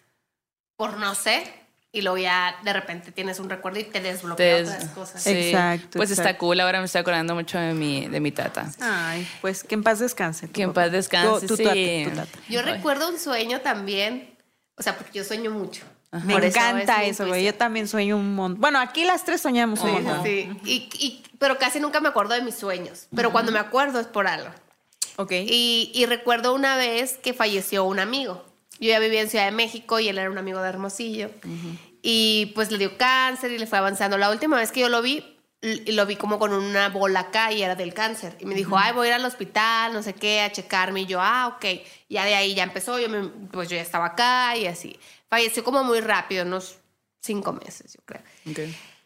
por 0.75 0.97
no 0.97 1.13
sé, 1.15 1.43
y 1.91 2.01
luego 2.01 2.17
ya 2.17 2.55
de 2.63 2.71
repente 2.73 3.11
tienes 3.11 3.39
un 3.39 3.49
recuerdo 3.49 3.79
y 3.79 3.83
te 3.85 3.99
desbloquea 3.99 4.57
Te- 4.57 4.61
otras 4.63 4.85
cosas. 4.89 5.23
sí. 5.23 5.31
Exacto, 5.31 5.97
Pues 5.97 6.11
está 6.11 6.37
cool. 6.37 6.59
Ahora 6.59 6.79
me 6.79 6.85
estoy 6.85 7.01
acordando 7.01 7.33
mucho 7.35 7.57
de 7.57 7.73
mi, 7.73 8.07
de 8.07 8.19
mi 8.19 8.31
tata. 8.31 8.71
Ay, 8.79 9.27
pues 9.41 9.63
que 9.63 9.75
en 9.75 9.83
paz 9.83 9.99
descanse. 9.99 10.49
Que 10.51 10.61
en 10.63 10.73
paz 10.73 10.91
descanse, 10.91 11.47
Tu, 11.47 11.55
tu 11.55 11.57
sí. 11.57 11.63
tata, 11.63 12.09
tu 12.23 12.27
tata. 12.31 12.39
Yo 12.49 12.61
recuerdo 12.61 13.09
un 13.09 13.17
sueño 13.17 13.61
también, 13.61 14.35
o 14.75 14.83
sea, 14.83 14.95
porque 14.97 15.17
yo 15.19 15.23
sueño 15.23 15.49
mucho. 15.51 15.83
Me 16.11 16.33
Por 16.33 16.43
encanta 16.45 17.03
eso, 17.03 17.27
güey. 17.27 17.43
Yo 17.45 17.53
también 17.53 17.87
sueño 17.87 18.17
un 18.17 18.33
montón. 18.33 18.59
Bueno, 18.61 18.79
aquí 18.79 19.03
las 19.03 19.25
tres 19.25 19.41
soñamos 19.41 19.79
un 19.81 19.91
montón. 19.91 20.23
sí. 20.23 20.49
Y, 20.65 20.89
y- 20.97 21.23
pero 21.37 21.57
casi 21.59 21.79
nunca 21.79 21.99
me 22.01 22.09
acuerdo 22.09 22.33
de 22.33 22.41
mis 22.41 22.55
sueños. 22.55 23.07
Pero 23.15 23.31
cuando 23.31 23.51
me 23.51 23.59
acuerdo 23.59 23.99
es 23.99 24.07
por 24.07 24.27
algo. 24.27 24.49
Ok. 25.17 25.31
Y, 25.31 25.91
y 25.93 26.05
recuerdo 26.07 26.53
una 26.53 26.77
vez 26.77 27.17
que 27.17 27.33
falleció 27.33 27.83
un 27.83 27.99
amigo. 27.99 28.43
Yo 28.79 28.89
ya 28.89 28.99
vivía 28.99 29.21
en 29.21 29.29
Ciudad 29.29 29.45
de 29.45 29.51
México 29.51 29.99
y 29.99 30.07
él 30.09 30.17
era 30.17 30.29
un 30.31 30.37
amigo 30.37 30.61
de 30.61 30.69
Hermosillo. 30.69 31.29
Y 32.01 32.51
pues 32.55 32.71
le 32.71 32.77
dio 32.77 32.97
cáncer 32.97 33.51
y 33.51 33.57
le 33.57 33.67
fue 33.67 33.77
avanzando. 33.77 34.17
La 34.17 34.29
última 34.29 34.57
vez 34.57 34.71
que 34.71 34.79
yo 34.79 34.89
lo 34.89 35.01
vi, 35.01 35.37
lo 35.61 36.05
vi 36.05 36.15
como 36.15 36.39
con 36.39 36.53
una 36.53 36.87
bola 36.89 37.19
acá 37.19 37.51
y 37.51 37.61
era 37.61 37.75
del 37.75 37.93
cáncer. 37.93 38.37
Y 38.39 38.45
me 38.45 38.55
dijo, 38.55 38.77
ay, 38.77 38.93
voy 38.93 39.07
a 39.07 39.09
ir 39.09 39.13
al 39.15 39.25
hospital, 39.25 39.91
no 39.93 40.01
sé 40.01 40.13
qué, 40.13 40.41
a 40.41 40.51
checarme. 40.51 41.01
Y 41.01 41.05
yo, 41.07 41.19
ah, 41.21 41.47
ok. 41.57 41.65
Ya 42.07 42.23
de 42.23 42.35
ahí 42.35 42.55
ya 42.55 42.63
empezó, 42.63 42.99
yo 42.99 43.09
me- 43.09 43.27
pues 43.51 43.67
yo 43.69 43.75
ya 43.75 43.81
estaba 43.81 44.05
acá 44.05 44.55
y 44.55 44.67
así. 44.67 44.97
Falleció 45.29 45.63
como 45.63 45.83
muy 45.83 45.99
rápido, 45.99 46.45
unos 46.45 46.77
cinco 47.21 47.51
meses, 47.51 47.93
yo 47.93 47.99
creo. 48.05 48.21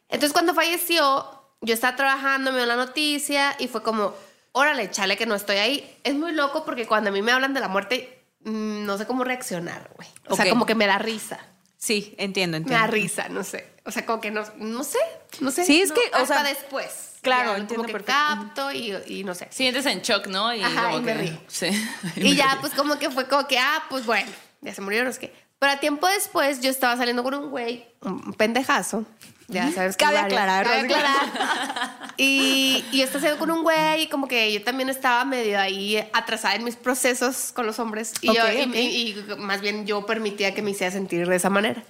Entonces 0.07 0.31
cuando 0.33 0.53
falleció, 0.53 1.25
yo 1.62 1.73
estaba 1.73 1.95
trabajando, 1.95 2.51
me 2.51 2.57
dio 2.59 2.67
la 2.67 2.75
noticia 2.75 3.55
y 3.57 3.67
fue 3.67 3.81
como, 3.81 4.13
órale, 4.51 4.91
chale 4.91 5.17
que 5.17 5.25
no 5.25 5.33
estoy 5.33 5.55
ahí. 5.57 5.97
Es 6.03 6.13
muy 6.13 6.31
loco 6.33 6.63
porque 6.63 6.86
cuando 6.86 7.09
a 7.09 7.13
mí 7.13 7.23
me 7.23 7.31
hablan 7.31 7.55
de 7.55 7.59
la 7.59 7.67
muerte, 7.67 8.22
no 8.45 8.97
sé 8.97 9.06
cómo 9.08 9.23
reaccionar, 9.23 9.89
güey. 9.95 10.08
O 10.27 10.36
sea, 10.36 10.49
como 10.49 10.65
que 10.65 10.75
me 10.75 10.86
da 10.88 10.97
risa. 10.97 11.39
Sí, 11.77 12.15
entiendo, 12.17 12.58
Me 12.60 12.65
da 12.65 12.86
entiendo. 12.86 12.93
risa, 12.93 13.29
no 13.29 13.43
sé. 13.43 13.73
O 13.86 13.91
sea, 13.91 14.06
como 14.06 14.21
que 14.21 14.32
no, 14.32 14.43
no 14.58 14.84
sé, 14.86 14.99
no 15.41 15.51
sé. 15.51 15.65
Sí, 15.65 15.82
es 15.82 15.89
no, 15.89 15.95
que, 15.95 16.01
o 16.13 16.15
hasta 16.17 16.36
sea, 16.41 16.43
después. 16.43 17.15
claro, 17.21 17.51
Ya, 17.51 17.58
entiendo 17.58 17.84
como 17.84 17.88
que 17.88 18.03
perfecto. 18.03 18.13
capto 18.13 18.71
y, 18.71 18.95
y 19.08 19.23
no 19.25 19.36
sé. 19.36 19.47
Sientes 19.51 19.86
en 19.86 20.01
shock, 20.01 20.27
¿no? 20.27 20.53
Y, 20.56 20.62
Ajá, 20.63 20.86
como 20.86 20.99
y 20.99 21.01
me 21.01 21.13
que- 21.13 21.19
río. 21.21 21.38
Sí. 21.47 21.67
Y 22.15 22.36
ya, 22.36 22.58
pues 22.62 22.73
como 22.73 22.97
que 22.97 23.10
fue 23.10 23.27
como 23.27 23.45
que, 23.47 23.60
ah, 23.60 23.84
pues 23.89 24.06
bueno, 24.06 24.32
ya 24.62 24.73
se 24.73 24.79
murieron, 24.82 25.10
es 25.10 25.19
que. 25.19 25.34
Pero 25.63 25.71
a 25.76 25.80
tiempo 25.80 26.08
después 26.08 26.60
yo 26.60 26.69
estaba 26.69 26.97
saliendo 26.97 27.23
con 27.23 27.34
un 27.36 27.49
güey, 27.49 27.86
un 28.02 28.34
pendejazo. 28.34 29.06
Ya 29.47 29.71
sabes 29.71 29.95
que 29.95 30.04
Cabe 30.04 30.15
varios. 30.17 30.34
aclarar, 30.41 30.65
Cabe 30.65 30.80
aclarar. 30.80 32.13
y, 32.17 32.84
y 32.91 32.97
yo 32.97 33.06
estaba 33.06 33.21
saliendo 33.21 33.39
con 33.39 33.49
un 33.52 33.63
güey 33.63 34.02
y 34.04 34.08
como 34.08 34.28
que 34.28 34.52
yo 34.52 34.62
también 34.62 34.89
estaba 34.89 35.23
medio 35.23 35.58
ahí 35.58 35.97
atrasada 36.12 36.56
en 36.56 36.65
mis 36.65 36.76
procesos 36.76 37.54
con 37.54 37.65
los 37.65 37.80
hombres. 37.80 38.12
Y, 38.19 38.28
yo, 38.28 38.34
Ok, 38.43 38.76
y- 38.76 39.15
y- 39.30 39.36
más 39.38 39.62
bien 39.62 39.86
yo 39.88 40.06
permitía 40.06 40.54
que 40.54 40.62
me 40.62 40.71
hiciera 40.71 40.91
sentir 40.91 41.26
de 41.30 41.36
esa 41.38 41.49
manera. 41.49 41.82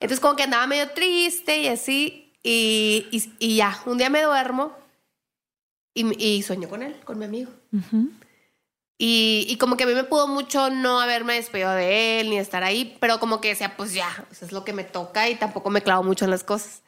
Entonces 0.00 0.18
como 0.18 0.34
que 0.34 0.42
andaba 0.42 0.66
medio 0.66 0.90
triste 0.90 1.58
y 1.58 1.68
así. 1.68 2.32
Y, 2.42 3.06
y, 3.38 3.54
ya, 3.56 3.78
un 3.86 3.96
día 3.96 4.10
me 4.10 4.22
duermo 4.22 4.76
y, 5.94 6.20
y 6.20 6.42
sueño 6.42 6.68
con 6.68 6.82
él, 6.82 6.96
con 7.04 7.16
mi 7.16 7.26
amigo. 7.26 7.52
Ujú. 7.72 8.10
Y, 8.96 9.46
y 9.48 9.56
como 9.56 9.76
que 9.76 9.84
a 9.84 9.86
mí 9.86 9.94
me 9.94 10.04
pudo 10.04 10.28
mucho 10.28 10.70
no 10.70 11.00
haberme 11.00 11.34
despedido 11.34 11.72
de 11.72 12.20
él 12.20 12.30
ni 12.30 12.38
estar 12.38 12.62
ahí, 12.62 12.96
pero 13.00 13.18
como 13.18 13.40
que 13.40 13.48
decía, 13.48 13.76
pues 13.76 13.92
ya, 13.92 14.26
eso 14.30 14.44
es 14.44 14.52
lo 14.52 14.64
que 14.64 14.72
me 14.72 14.84
toca 14.84 15.28
y 15.28 15.34
tampoco 15.34 15.70
me 15.70 15.82
clavo 15.82 16.04
mucho 16.04 16.24
en 16.24 16.30
las 16.30 16.44
cosas. 16.44 16.82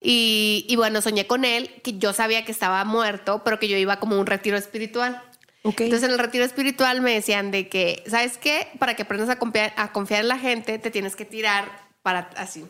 Y, 0.00 0.66
y 0.68 0.76
bueno, 0.76 1.00
soñé 1.00 1.26
con 1.26 1.44
él, 1.44 1.80
que 1.82 1.98
yo 1.98 2.12
sabía 2.12 2.44
que 2.44 2.52
estaba 2.52 2.84
muerto, 2.84 3.42
pero 3.44 3.58
que 3.58 3.68
yo 3.68 3.76
iba 3.76 3.98
como 3.98 4.16
a 4.16 4.20
un 4.20 4.26
retiro 4.26 4.56
espiritual. 4.56 5.22
Entonces 5.64 6.02
en 6.02 6.10
el 6.10 6.18
retiro 6.18 6.44
espiritual 6.44 7.00
me 7.00 7.14
decían 7.14 7.50
de 7.50 7.68
que, 7.68 8.02
¿sabes 8.06 8.38
qué? 8.38 8.68
Para 8.78 8.94
que 8.94 9.02
aprendas 9.02 9.28
a 9.28 9.38
confiar, 9.38 9.74
a 9.76 9.92
confiar 9.92 10.20
en 10.20 10.28
la 10.28 10.38
gente, 10.38 10.78
te 10.78 10.90
tienes 10.90 11.16
que 11.16 11.24
tirar 11.24 11.88
para 12.02 12.30
así. 12.36 12.64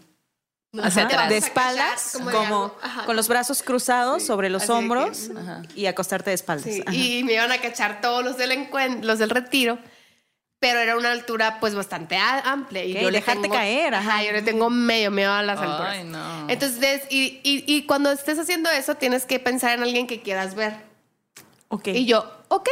Hacia 0.83 1.05
atrás. 1.05 1.29
de 1.31 1.39
espaldas, 1.39 2.13
como, 2.13 2.31
de 2.69 3.05
con 3.07 3.17
los 3.17 3.27
brazos 3.29 3.63
cruzados 3.63 4.21
Sí, 4.23 4.27
sobre 4.29 4.51
los 4.51 4.63
así 4.63 4.73
de 4.73 4.79
que- 4.79 4.85
hombros 4.85 5.31
Ajá. 5.37 5.63
y 5.75 5.87
acostarte 5.87 6.31
de 6.31 6.35
espaldas. 6.35 6.65
Sí, 6.65 6.83
y 6.93 7.25
me 7.25 7.33
iban 7.35 7.51
a 7.51 7.59
cachar 7.59 8.01
todos 8.03 8.23
los 8.23 8.37
del 8.37 8.53
encuentro, 8.53 9.07
los 9.07 9.19
del 9.19 9.31
retiro, 9.31 9.79
pero 10.61 10.79
era 10.81 10.97
una 10.99 11.11
altura 11.13 11.59
pues 11.61 11.75
bastante 11.75 12.17
amplia. 12.19 12.85
Y 12.85 12.93
Ok, 12.97 13.01
yo 13.03 13.11
le 13.11 13.19
dejarte 13.21 13.43
tengo- 13.43 13.55
caer, 13.55 13.95
ajá. 13.95 14.11
Ajá, 14.17 14.25
yo 14.25 14.33
le 14.33 14.43
tengo 14.43 14.69
medio 14.69 15.11
miedo 15.11 15.33
a 15.33 15.43
las 15.43 15.59
alturas. 15.59 15.89
Ay, 15.97 16.05
no. 16.05 16.51
Entonces, 16.51 17.03
y, 17.09 17.41
y, 17.43 17.65
y 17.67 17.87
cuando 17.87 18.11
estés 18.13 18.39
haciendo 18.39 18.69
eso, 18.71 18.95
tienes 18.97 19.25
que 19.25 19.39
pensar 19.39 19.73
en 19.73 19.83
alguien 19.85 20.07
que 20.07 20.21
quieras 20.21 20.55
ver. 20.55 20.75
Ok. 21.69 21.89
Y 21.89 22.05
yo, 22.05 22.31
ok. 22.49 22.69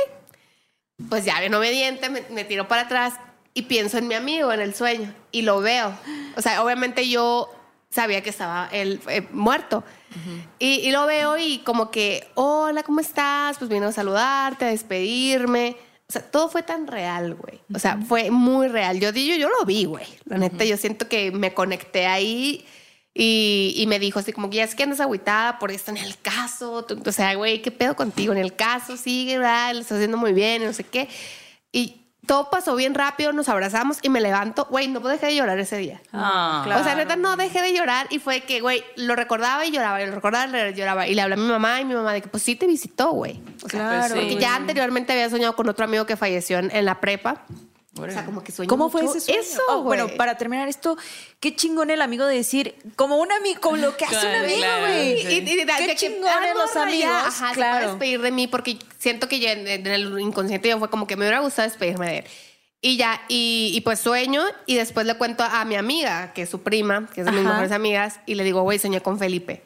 Pues 1.08 1.24
ya, 1.24 1.40
bien 1.40 1.54
obediente, 1.54 2.10
me, 2.10 2.22
me 2.30 2.44
tiro 2.44 2.68
para 2.68 2.82
atrás 2.82 3.14
y 3.54 3.62
pienso 3.62 3.96
en 3.98 4.06
mi 4.08 4.14
amigo 4.14 4.52
en 4.52 4.60
el 4.60 4.74
sueño 4.74 5.14
y 5.30 5.42
lo 5.42 5.60
veo. 5.60 5.96
O 6.36 6.42
sea, 6.42 6.62
obviamente 6.62 7.08
yo 7.08 7.50
sabía 7.96 8.22
que 8.22 8.30
estaba 8.30 8.68
él 8.70 9.00
eh, 9.08 9.26
muerto. 9.32 9.82
y, 10.58 10.86
y 10.86 10.90
lo 10.92 11.06
veo 11.06 11.36
y 11.36 11.58
como 11.58 11.90
que, 11.90 12.28
hola, 12.34 12.82
¿cómo 12.82 13.00
estás? 13.00 13.58
Pues 13.58 13.68
vino 13.68 13.88
a 13.88 13.92
saludarte, 13.92 14.66
a 14.66 14.68
despedirme. 14.68 15.76
O 16.08 16.12
sea, 16.12 16.22
todo 16.22 16.48
fue 16.48 16.62
tan 16.62 16.86
real, 16.86 17.34
güey. 17.34 17.60
O 17.74 17.78
sea, 17.80 17.98
fue 17.98 18.30
muy 18.30 18.68
real. 18.68 19.00
Yo, 19.00 19.10
yo, 19.10 19.34
yo 19.34 19.48
lo 19.48 19.64
vi, 19.64 19.86
güey. 19.86 20.06
La 20.24 20.38
neta, 20.38 20.64
yo 20.64 20.76
siento 20.76 21.08
que 21.08 21.32
me 21.32 21.52
conecté 21.52 22.06
ahí 22.06 22.64
y, 23.12 23.74
y 23.76 23.86
me 23.86 23.98
dijo 23.98 24.20
así 24.20 24.32
como 24.32 24.48
que 24.48 24.58
ya 24.58 24.64
es 24.64 24.74
que 24.76 24.84
andas 24.84 25.00
agüitada 25.00 25.58
por 25.58 25.72
esto 25.72 25.90
en 25.90 25.96
el 25.96 26.16
caso. 26.18 26.86
O 27.04 27.12
sea, 27.12 27.34
güey, 27.34 27.60
¿qué 27.60 27.72
pedo 27.72 27.96
contigo? 27.96 28.32
En 28.32 28.38
el 28.38 28.54
caso, 28.54 28.96
sigue, 28.96 29.38
¿verdad? 29.38 29.74
Lo 29.74 29.80
estás 29.80 29.96
haciendo 29.96 30.16
muy 30.16 30.32
bien, 30.32 30.64
no 30.64 30.72
sé 30.72 30.84
qué. 30.84 31.08
Y 31.72 32.05
todo 32.26 32.50
pasó 32.50 32.74
bien 32.76 32.94
rápido, 32.94 33.32
nos 33.32 33.48
abrazamos 33.48 33.98
y 34.02 34.08
me 34.08 34.20
levanto. 34.20 34.66
Güey, 34.70 34.88
no 34.88 35.00
dejar 35.00 35.30
de 35.30 35.36
llorar 35.36 35.58
ese 35.58 35.76
día. 35.78 36.00
Ah. 36.12 36.62
Claro. 36.64 36.80
O 36.80 36.84
sea, 36.84 36.94
neta, 36.94 37.16
no 37.16 37.36
dejé 37.36 37.62
de 37.62 37.72
llorar 37.74 38.06
y 38.10 38.18
fue 38.18 38.42
que, 38.42 38.60
güey, 38.60 38.84
lo 38.96 39.16
recordaba 39.16 39.64
y 39.64 39.70
lloraba, 39.70 40.02
y 40.02 40.06
lo 40.06 40.14
recordaba 40.14 40.46
y 40.68 40.74
lloraba. 40.74 41.06
Y 41.06 41.14
le 41.14 41.22
hablé 41.22 41.34
a 41.34 41.38
mi 41.38 41.48
mamá 41.48 41.80
y 41.80 41.84
mi 41.84 41.94
mamá 41.94 42.12
de 42.12 42.22
que, 42.22 42.28
pues 42.28 42.42
sí 42.42 42.56
te 42.56 42.66
visitó, 42.66 43.10
güey. 43.12 43.40
O 43.64 43.68
sea, 43.68 43.80
Claro. 43.80 43.98
pues, 44.00 44.12
porque 44.12 44.30
sí. 44.34 44.38
ya 44.38 44.54
anteriormente 44.56 45.12
había 45.12 45.30
soñado 45.30 45.54
con 45.56 45.68
otro 45.68 45.84
amigo 45.84 46.04
que 46.06 46.16
falleció 46.16 46.58
en, 46.58 46.70
en 46.74 46.84
la 46.84 47.00
prepa. 47.00 47.42
O 47.98 48.10
sea, 48.10 48.24
como 48.24 48.42
que 48.44 48.52
sueño 48.52 48.68
¿Cómo 48.68 48.90
fue 48.90 49.02
mucho 49.02 49.18
ese 49.18 49.26
sueño? 49.26 49.40
Eso, 49.40 49.60
Oh, 49.68 49.82
bueno, 49.82 50.08
para 50.16 50.36
terminar 50.36 50.68
esto, 50.68 50.96
qué 51.40 51.54
chingón 51.56 51.90
el 51.90 52.02
amigo 52.02 52.26
de 52.26 52.36
decir, 52.36 52.74
como 52.96 53.16
un 53.16 53.30
amigo, 53.32 53.60
como 53.60 53.76
lo 53.76 53.96
que 53.96 54.04
hace 54.04 54.14
un 54.16 54.20
Claro, 54.22 54.38
amigo, 54.44 54.58
claro, 54.58 54.86
güey. 54.86 55.22
sí. 55.22 55.26
Y 55.28 55.40
de- 55.40 55.66
Qué 55.66 55.86
de 55.86 55.86
que, 55.88 55.96
chingón 55.96 56.28
ah, 56.30 56.48
en 56.48 56.54
no, 56.54 56.60
los 56.62 56.76
amigos, 56.76 57.10
Ajá, 57.10 57.30
se 57.32 57.38
puede 57.40 57.54
claro. 57.54 57.88
despedir 57.90 58.20
de 58.20 58.30
mí 58.30 58.46
porque 58.46 58.78
siento 58.98 59.28
que 59.28 59.40
yo 59.40 59.48
en, 59.48 59.66
en 59.66 59.86
el 59.86 60.18
inconsciente 60.20 60.68
yo 60.68 60.78
fue 60.78 60.90
como 60.90 61.06
que 61.06 61.16
me 61.16 61.24
hubiera 61.24 61.40
gustado 61.40 61.68
despedirme 61.68 62.06
de 62.06 62.18
él. 62.18 62.24
Y 62.82 62.96
ya, 62.98 63.20
y, 63.28 63.72
y 63.74 63.80
pues 63.80 63.98
sueño 63.98 64.42
y 64.66 64.74
después 64.76 65.06
le 65.06 65.14
cuento 65.14 65.42
a 65.42 65.64
mi 65.64 65.74
amiga, 65.76 66.32
que 66.34 66.42
es 66.42 66.50
su 66.50 66.62
prima, 66.62 67.08
que 67.12 67.22
es 67.22 67.24
de 67.24 67.32
mis 67.32 67.40
Ajá. 67.40 67.48
mejores 67.50 67.72
amigas, 67.72 68.20
y 68.26 68.34
le 68.34 68.44
digo, 68.44 68.62
güey, 68.62 68.78
soñé 68.78 69.00
con 69.00 69.18
Felipe. 69.18 69.62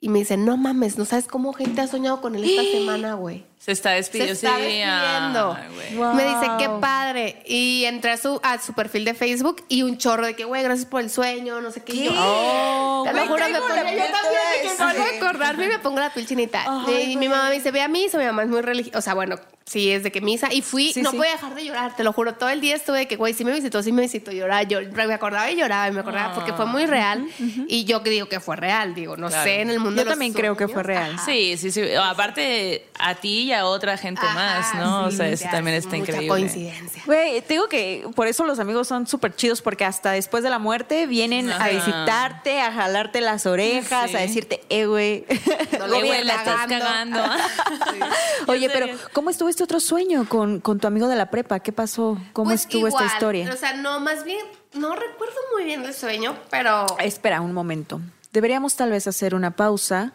Y 0.00 0.08
me 0.08 0.18
dice, 0.20 0.36
no 0.36 0.56
mames, 0.56 0.96
no 0.98 1.04
sabes 1.06 1.26
cómo 1.26 1.52
gente 1.54 1.80
ha 1.80 1.86
soñado 1.86 2.20
con 2.20 2.34
él 2.36 2.44
esta 2.44 2.62
semana, 2.78 3.14
güey. 3.14 3.44
Se 3.64 3.72
está 3.72 3.90
Se 3.90 3.96
despidiendo. 3.96 4.32
está 4.34 4.56
sí. 4.56 4.62
despidiendo. 4.62 5.56
Ay, 5.58 5.74
güey. 5.74 5.94
Wow. 5.96 6.14
Me 6.14 6.24
dice, 6.24 6.46
qué 6.58 6.68
padre. 6.80 7.42
Y 7.46 7.84
entré 7.86 8.10
a 8.10 8.16
su, 8.18 8.38
a 8.42 8.60
su 8.60 8.74
perfil 8.74 9.04
de 9.06 9.14
Facebook 9.14 9.64
y 9.68 9.82
un 9.82 9.96
chorro 9.96 10.26
de 10.26 10.36
que, 10.36 10.44
güey, 10.44 10.62
gracias 10.62 10.86
por 10.86 11.00
el 11.00 11.08
sueño, 11.08 11.60
no 11.62 11.70
sé 11.70 11.82
qué. 11.82 11.94
Y 11.94 12.04
yo, 12.04 12.12
Oh, 12.14 13.04
te 13.06 13.12
lo 13.14 13.26
juro, 13.26 13.44
me 13.48 13.54
pongo 13.58 13.68
la 13.68 13.82
yo 13.92 14.02
también, 14.02 15.04
de 15.04 15.10
que 15.10 15.16
acordarme 15.18 15.64
y 15.64 15.68
me 15.68 15.78
pongo 15.78 15.98
la 15.98 16.12
piel 16.12 16.26
chinita. 16.26 16.64
Y 17.08 17.16
mi 17.16 17.28
mamá 17.28 17.48
me 17.48 17.54
dice, 17.54 17.70
ve 17.70 17.80
a 17.80 17.88
misa, 17.88 18.18
mi 18.18 18.24
mamá 18.26 18.42
es 18.42 18.48
muy 18.48 18.60
religiosa, 18.60 18.98
o 18.98 19.02
sea, 19.02 19.14
bueno, 19.14 19.36
sí, 19.64 19.90
es 19.90 20.02
de 20.02 20.12
que 20.12 20.20
misa. 20.20 20.52
Y 20.52 20.60
fui, 20.62 20.92
Sí, 20.92 21.00
no 21.02 21.10
sí. 21.12 21.16
podía 21.16 21.32
dejar 21.32 21.54
de 21.54 21.64
llorar, 21.64 21.96
te 21.96 22.04
lo 22.04 22.12
juro, 22.12 22.34
todo 22.34 22.50
el 22.50 22.60
día 22.60 22.76
estuve 22.76 22.98
de 22.98 23.08
que, 23.08 23.16
güey, 23.16 23.32
sí 23.34 23.44
me 23.46 23.52
visitó, 23.52 23.82
sí 23.82 23.92
me 23.92 24.02
visitó, 24.02 24.30
llorar, 24.30 24.68
yo 24.68 24.80
me 24.92 25.14
acordaba 25.14 25.50
y 25.50 25.56
lloraba 25.56 25.88
y 25.88 25.92
me 25.92 26.00
acordaba 26.00 26.34
porque 26.34 26.52
fue 26.52 26.66
muy 26.66 26.84
real. 26.86 27.26
Y 27.66 27.84
yo 27.84 28.00
digo 28.00 28.26
que 28.28 28.40
fue 28.40 28.56
real, 28.56 28.94
digo, 28.94 29.16
no 29.16 29.28
Claro. 29.28 29.44
sé, 29.44 29.60
en 29.62 29.70
el 29.70 29.80
mundo 29.80 29.96
Yo 29.96 30.04
de 30.04 30.04
los 30.04 30.12
también 30.12 30.32
creo 30.34 30.54
que 30.56 30.68
fue 30.68 30.82
real. 30.82 31.12
ajá. 31.14 31.24
Sí, 31.24 31.56
sí, 31.56 31.70
sí. 31.70 31.82
Aparte, 31.94 32.86
a 32.98 33.14
ti 33.14 33.44
y 33.44 33.52
a 33.54 33.66
otra 33.66 33.96
gente 33.96 34.22
más, 34.34 34.74
¿no? 34.74 35.08
sí, 35.10 35.14
o 35.14 35.16
sea, 35.18 35.28
eso 35.28 35.46
también 35.50 35.76
es 35.76 35.84
está 35.84 35.96
mucha 35.96 36.10
increíble. 36.12 36.28
coincidencia. 36.28 37.02
Güey, 37.06 37.40
te 37.42 37.54
digo 37.54 37.68
que 37.68 38.06
por 38.14 38.26
eso 38.26 38.44
los 38.44 38.58
amigos 38.58 38.88
son 38.88 39.06
súper 39.06 39.34
chidos, 39.34 39.62
porque 39.62 39.84
hasta 39.84 40.12
después 40.12 40.42
de 40.42 40.50
la 40.50 40.58
muerte 40.58 41.06
vienen 41.06 41.50
Ajá. 41.50 41.64
a 41.64 41.68
visitarte, 41.68 42.60
a 42.60 42.72
jalarte 42.72 43.20
las 43.20 43.46
orejas, 43.46 44.10
Sí. 44.10 44.16
a 44.16 44.20
decirte, 44.20 44.60
eh, 44.68 44.86
güey. 44.86 45.24
No 45.78 45.84
Eh, 45.86 45.88
lo 45.88 45.96
güey, 45.98 46.24
la 46.24 46.34
estás 46.36 46.66
cagando. 46.66 47.20
cagando. 47.20 47.22
Oye, 48.48 48.68
pero 48.70 48.86
¿cómo 49.12 49.30
estuvo 49.30 49.48
este 49.48 49.62
otro 49.64 49.80
sueño 49.80 50.28
con, 50.28 50.60
con 50.60 50.78
tu 50.80 50.86
amigo 50.86 51.08
de 51.08 51.16
la 51.16 51.30
prepa? 51.30 51.60
¿Qué 51.60 51.72
pasó? 51.72 52.18
¿Cómo 52.32 52.50
Pues 52.50 52.62
estuvo 52.62 52.88
esta 52.88 53.04
historia? 53.06 53.50
O 53.52 53.56
sea, 53.56 53.74
no, 53.74 54.00
más 54.00 54.24
bien, 54.24 54.44
no 54.72 54.94
recuerdo 54.94 55.34
muy 55.54 55.64
bien 55.64 55.84
el 55.84 55.94
sueño, 55.94 56.36
pero. 56.50 56.86
Espera 56.98 57.40
un 57.40 57.52
momento. 57.52 58.00
Deberíamos 58.32 58.74
tal 58.76 58.90
vez 58.90 59.06
hacer 59.06 59.34
una 59.34 59.52
pausa. 59.52 60.12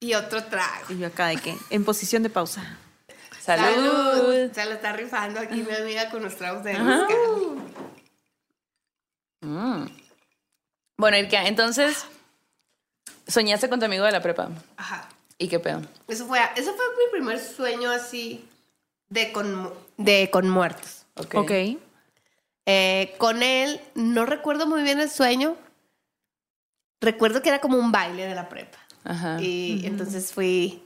Y 0.00 0.14
otro 0.14 0.44
trago. 0.44 0.86
Y 0.90 0.98
yo 0.98 1.08
acá 1.08 1.28
de 1.28 1.36
que, 1.36 1.56
en 1.70 1.84
posición 1.84 2.22
de 2.22 2.30
pausa. 2.30 2.78
Salud. 3.40 4.50
Se 4.52 4.64
lo 4.66 4.72
está 4.72 4.92
rifando 4.92 5.40
aquí 5.40 5.62
mi 5.62 5.74
amiga 5.74 6.10
con 6.10 6.22
los 6.22 6.36
tragos 6.36 6.62
de. 6.64 6.74
Mm. 9.40 9.86
Bueno, 10.98 11.16
Irka, 11.16 11.46
entonces, 11.46 12.06
soñaste 13.26 13.68
con 13.68 13.78
tu 13.78 13.86
amigo 13.86 14.04
de 14.04 14.12
la 14.12 14.20
prepa. 14.20 14.50
Ajá. 14.76 15.08
¿Y 15.38 15.48
qué 15.48 15.60
pedo? 15.60 15.80
Eso 16.08 16.26
fue, 16.26 16.40
eso 16.56 16.74
fue 16.74 16.84
mi 16.98 17.12
primer 17.12 17.38
sueño 17.38 17.90
así 17.90 18.48
de 19.08 19.32
con, 19.32 19.72
de 19.96 20.28
con 20.30 20.48
muertos. 20.48 21.06
Ok. 21.14 21.34
Ok. 21.36 21.52
Eh, 22.66 23.14
con 23.18 23.42
él, 23.42 23.80
no 23.94 24.26
recuerdo 24.26 24.66
muy 24.66 24.82
bien 24.82 25.00
el 25.00 25.08
sueño. 25.08 25.56
Recuerdo 27.00 27.40
que 27.40 27.48
era 27.48 27.60
como 27.60 27.78
un 27.78 27.92
baile 27.92 28.26
de 28.26 28.34
la 28.34 28.48
prepa. 28.48 28.77
Ajá. 29.04 29.40
Y 29.40 29.82
entonces 29.84 30.32
fui, 30.32 30.82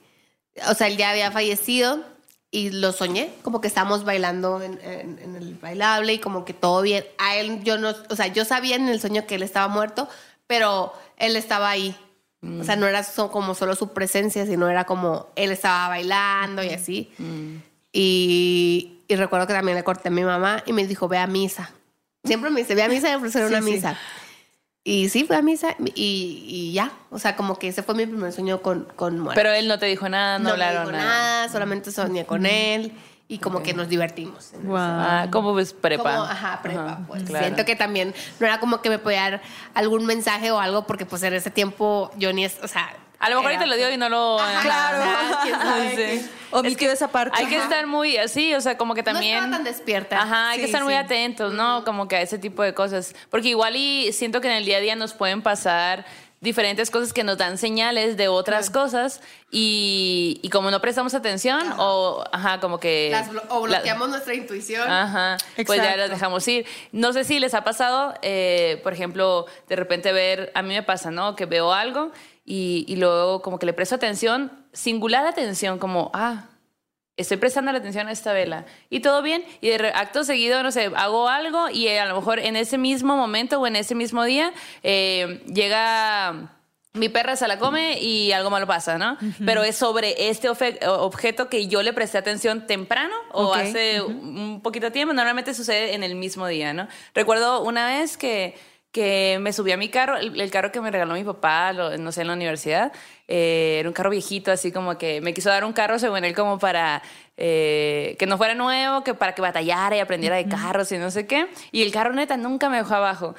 o 0.69 0.75
sea, 0.75 0.87
él 0.89 0.97
ya 0.97 1.11
había 1.11 1.31
fallecido 1.31 2.05
y 2.51 2.71
lo 2.71 2.93
soñé, 2.93 3.33
como 3.43 3.61
que 3.61 3.69
estábamos 3.69 4.05
bailando 4.05 4.61
en, 4.63 4.79
en- 4.83 5.19
en 5.19 5.37
el 5.37 5.55
bailable 5.55 6.13
y 6.15 6.19
como 6.19 6.45
que 6.45 6.53
todo 6.53 6.83
bien. 6.83 7.05
A 7.19 7.37
él 7.37 7.63
yo 7.65 7.79
no, 7.79 7.95
o 8.11 8.17
sea, 8.17 8.27
yo 8.27 8.45
sabía 8.45 8.77
en 8.77 8.89
el 8.89 9.01
sueño 9.01 9.27
que 9.27 9.37
él 9.37 9.43
estaba 9.43 9.69
muerto, 9.69 10.09
pero 10.47 10.93
él 11.17 11.37
estaba 11.37 11.71
ahí. 11.71 11.97
O 12.61 12.65
sea, 12.65 12.75
no 12.77 12.87
era 12.89 13.05
so- 13.05 13.31
como 13.31 13.55
solo 13.55 13.77
su 13.77 13.93
presencia, 13.93 14.45
sino 14.47 14.69
era 14.69 14.85
como 14.85 15.29
él 15.37 15.53
estaba 15.53 15.89
bailando 15.89 16.63
y 16.65 16.71
así. 16.71 17.13
Y, 17.93 18.99
y 19.09 19.17
recuerdo 19.17 19.47
que 19.47 19.53
también 19.53 19.77
le 19.77 19.85
corté 19.85 20.09
a 20.09 20.11
mi 20.11 20.25
mamá 20.25 20.63
y 20.67 20.73
me 20.73 20.87
dijo, 20.87 21.09
ve 21.09 21.19
a 21.19 21.27
misa. 21.27 21.71
Siempre 22.25 22.51
me 22.51 22.61
dice, 22.61 22.75
ve 22.75 22.83
a 22.83 22.89
misa 22.89 23.11
y 23.11 23.15
ofrecer 23.15 23.45
una 23.47 23.59
Sí, 23.61 23.65
sí. 23.65 23.73
Y 24.85 25.09
sí, 25.11 25.25
fue 25.25 25.37
a 25.37 25.43
misa 25.43 25.77
y, 25.95 26.45
y 26.49 26.73
ya. 26.73 26.91
O 27.11 27.19
sea, 27.19 27.37
como 27.37 27.57
que 27.59 27.69
ese 27.69 27.83
fue 27.83 27.95
mi 27.95 28.05
primer 28.07 28.33
sueño 28.33 28.63
con, 28.63 28.85
con 28.97 29.19
muerte. 29.19 29.41
Pero 29.41 29.55
él 29.55 29.69
no 29.69 29.79
te 29.79 29.87
dijo 29.87 30.09
nada, 30.09 30.39
no, 30.39 30.51
no 30.51 30.57
me 30.57 30.65
hablaron 30.65 30.87
dijo 30.89 30.99
nada. 30.99 31.05
nada, 31.11 31.49
solamente 31.49 31.93
soñé 31.93 32.27
con 32.27 32.47
él 32.47 32.93
y 33.29 33.39
como 33.39 33.63
que 33.63 33.75
nos 33.75 33.89
divertimos. 33.89 34.53
Wow. 34.65 34.77
Ah, 34.77 35.27
¿Cómo 35.31 35.55
ves 35.55 35.73
prepa? 35.73 36.03
Como, 36.03 36.25
ajá, 36.25 36.61
prepa, 36.63 36.85
Ajá, 36.85 37.01
pues. 37.07 37.23
claro. 37.23 37.45
Siento 37.47 37.65
que 37.65 37.77
también 37.77 38.13
no 38.41 38.47
era 38.47 38.59
como 38.59 38.83
que 38.83 38.91
me 38.91 38.99
podía 38.99 39.21
dar 39.31 39.43
algún 39.75 40.05
mensaje 40.05 40.51
o 40.51 40.59
algo, 40.59 40.85
porque 40.87 41.07
pues 41.07 41.23
en 41.23 41.35
ese 41.35 41.51
tiempo 41.51 42.11
yo 42.17 42.33
ni 42.33 42.45
es, 42.45 42.59
o 42.63 42.69
sea. 42.69 42.95
A 43.23 43.31
lo 43.31 43.41
mejor 43.41 43.59
te 43.59 43.67
lo 43.67 43.77
dio 43.77 43.91
y 43.91 43.97
no 43.97 44.09
lo... 44.09 44.39
Ajá, 44.41 44.63
Claro. 44.63 45.03
ajá, 45.03 45.41
quién 45.43 45.55
sabe 45.61 46.19
Sí. 46.21 46.31
Omitió 46.51 46.93
esa 46.93 47.09
parte. 47.09 47.39
Hay 47.39 47.47
que 47.47 47.57
Ajá. 47.57 47.65
estar 47.65 47.87
muy 47.87 48.19
así, 48.19 48.53
o 48.55 48.61
sea, 48.61 48.77
como 48.77 48.95
que 48.95 49.03
también... 49.03 49.39
No 49.39 49.45
estaba 49.45 49.57
tan 49.57 49.65
despierta. 49.65 50.21
Ajá, 50.23 50.51
hay 50.51 50.59
que 50.59 50.65
Sí, 50.65 50.71
estar 50.71 50.85
muy 50.85 50.93
sí. 50.93 50.99
atentos, 50.99 51.55
¿no? 51.55 51.83
Como 51.85 52.09
que 52.09 52.17
a 52.17 52.21
ese 52.21 52.37
tipo 52.39 52.63
de 52.63 52.75
cosas. 52.75 53.15
Porque 53.31 53.49
igual 53.49 53.75
y 53.77 54.13
siento 54.13 54.41
que 54.43 54.49
en 54.49 54.55
el 54.57 54.65
día 54.67 54.77
a 54.77 54.81
día 54.81 54.95
nos 54.97 55.15
pueden 55.15 55.41
pasar 55.41 56.05
diferentes 56.41 56.91
cosas 56.91 57.13
que 57.13 57.23
nos 57.23 57.39
dan 57.39 57.57
señales 57.57 58.17
de 58.17 58.27
otras 58.27 58.69
cosas 58.69 59.21
y, 59.53 60.41
y 60.43 60.49
como 60.51 60.73
no 60.73 60.81
prestamos 60.81 61.15
atención 61.15 61.63
o, 61.79 62.25
ajá, 62.33 62.59
como 62.59 62.81
que... 62.81 63.11
Las 63.13 63.31
blo- 63.31 63.45
o 63.49 63.67
la- 63.69 63.77
bloqueamos 63.79 64.09
nuestra 64.09 64.35
intuición. 64.35 64.91
Ajá, 64.91 65.37
pues 65.55 65.69
ya 65.69 65.75
Exacto. 65.77 65.99
las 66.01 66.11
dejamos 66.11 66.49
ir. 66.49 66.67
No 66.91 67.13
sé 67.13 67.23
si 67.23 67.39
les 67.39 67.55
ha 67.55 67.63
pasado, 67.63 68.15
eh, 68.23 68.81
por 68.83 68.93
ejemplo, 68.93 69.47
de 69.69 69.77
repente 69.77 70.13
ver, 70.13 70.51
a 70.57 70.63
mí 70.63 70.75
me 70.75 70.83
pasa, 70.83 71.13
¿no? 71.13 71.37
Que 71.37 71.47
veo 71.47 71.73
algo 71.73 72.11
y, 72.45 72.85
y 72.89 72.97
luego 72.97 73.43
como 73.43 73.59
que 73.59 73.67
le 73.67 73.73
presto 73.73 73.95
atención, 73.95 74.51
singular 74.73 75.27
atención, 75.27 75.79
como, 75.79 76.11
ah, 76.15 76.49
estoy 77.17 77.37
prestando 77.37 77.73
la 77.73 77.79
atención 77.79 78.09
a 78.09 78.13
esta 78.13 78.33
vela 78.33 78.65
y 78.89 79.01
todo 79.01 79.23
bien 79.23 79.45
y 79.61 79.69
de 79.69 79.89
acto 79.95 80.25
seguido 80.25 80.63
no 80.63 80.73
sé 80.73 80.91
hago 80.97 81.29
algo 81.29 81.69
y 81.69 81.89
eh, 81.89 82.01
a 82.01 82.07
lo 82.07 82.17
mejor 82.17 82.39
en 82.39 82.57
ese 82.57 82.79
mismo 82.79 83.17
momento 83.17 83.61
o 83.61 83.67
en 83.67 83.77
ese 83.77 83.95
mismo 83.95 84.25
día 84.25 84.53
eh, 84.83 85.43
llega 85.47 86.51
mi 86.95 87.09
perra 87.09 87.37
se 87.37 87.49
la 87.49 87.59
come 87.59 87.99
y 88.03 88.33
algo 88.33 88.51
malo 88.51 88.67
pasa, 88.67 88.99
¿no? 88.99 89.17
Pero 89.47 89.63
es 89.63 89.77
sobre 89.77 90.29
este 90.29 90.51
objeto 90.51 91.49
que 91.49 91.67
yo 91.67 91.83
le 91.83 91.95
presté 91.95 92.19
atención 92.19 92.67
temprano 92.67 93.15
o 93.31 93.55
hace 93.55 94.03
un 94.03 94.61
poquito 94.63 94.87
de 94.87 94.91
tiempo. 94.91 95.15
Normalmente 95.15 95.55
sucede 95.55 95.95
en 95.95 96.03
el 96.03 96.17
mismo 96.17 96.47
día, 96.47 96.75
¿no? 96.75 96.89
Recuerdo 97.15 97.63
una 97.63 97.87
vez 97.87 98.19
que, 98.19 98.57
que 98.93 99.39
me 99.41 99.53
subí 99.55 99.73
a 99.73 99.77
mi 99.79 99.89
carro, 99.89 100.19
el, 100.19 100.39
el 100.41 100.51
carro 100.51 100.71
que 100.71 100.81
me 100.83 100.91
regaló 100.91 101.15
mi 101.15 101.25
papá, 101.25 101.73
lo- 101.73 101.97
no 101.99 102.13
sé, 102.13 102.21
en 102.23 102.27
la 102.29 102.35
universidad. 102.35 102.93
eh, 103.29 103.79
era 103.81 103.89
un 103.89 103.95
carro 103.95 104.11
viejito, 104.11 104.53
así 104.53 104.71
como 104.73 104.99
que 104.99 105.21
me 105.23 105.33
quiso 105.33 105.49
dar 105.49 105.65
un 105.65 105.73
carro 105.73 105.99
según 105.99 106.23
él 106.25 106.35
como 106.35 106.59
para 106.59 107.03
eh, 107.39 108.15
que 108.19 108.27
no 108.27 108.37
fuera 108.37 108.55
nuevo, 108.55 109.03
que 109.03 109.15
para 109.15 109.35
que 109.35 109.41
batallara 109.43 109.97
y 109.97 110.01
aprendiera 110.01 110.37
de 110.37 110.47
carros 110.47 110.93
y 110.93 110.99
no 110.99 111.11
sé 111.11 111.27
qué. 111.27 111.47
Y 111.73 111.83
el 111.83 111.91
carro 111.93 112.13
neta 112.13 112.37
nunca 112.37 112.69
me 112.69 112.77
dejó 112.77 112.95
abajo. 112.97 113.35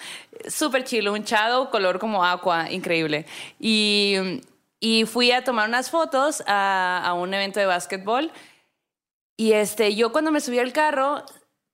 Súper 0.48 0.84
chilo, 0.84 1.14
un 1.14 1.24
chado 1.24 1.70
color 1.70 2.00
como 2.00 2.26
agua, 2.26 2.72
increíble. 2.72 3.26
Y, 3.60 4.16
y 4.80 5.06
fui 5.06 5.32
a 5.32 5.44
tomar 5.44 5.70
unas 5.70 5.92
fotos 5.92 6.44
a, 6.48 7.04
a 7.06 7.14
un 7.14 7.32
evento 7.34 7.60
de 7.60 7.68
básquetbol. 7.68 8.32
Y 9.38 9.54
este, 9.54 9.96
yo 9.96 10.12
cuando 10.12 10.32
me 10.32 10.42
subí 10.42 10.58
al 10.60 10.74
carro 10.74 11.24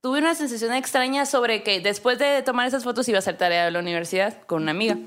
tuve 0.02 0.20
una 0.20 0.36
sensación 0.36 0.74
extraña 0.74 1.26
sobre 1.26 1.64
que 1.64 1.80
después 1.82 2.18
de 2.20 2.42
tomar 2.42 2.68
esas 2.68 2.84
fotos 2.84 3.08
iba 3.10 3.18
a 3.18 3.20
hacer 3.20 3.38
tarea 3.38 3.66
de 3.66 3.72
la 3.72 3.80
universidad 3.80 4.42
con 4.44 4.64
una 4.64 4.72
amiga 4.72 4.98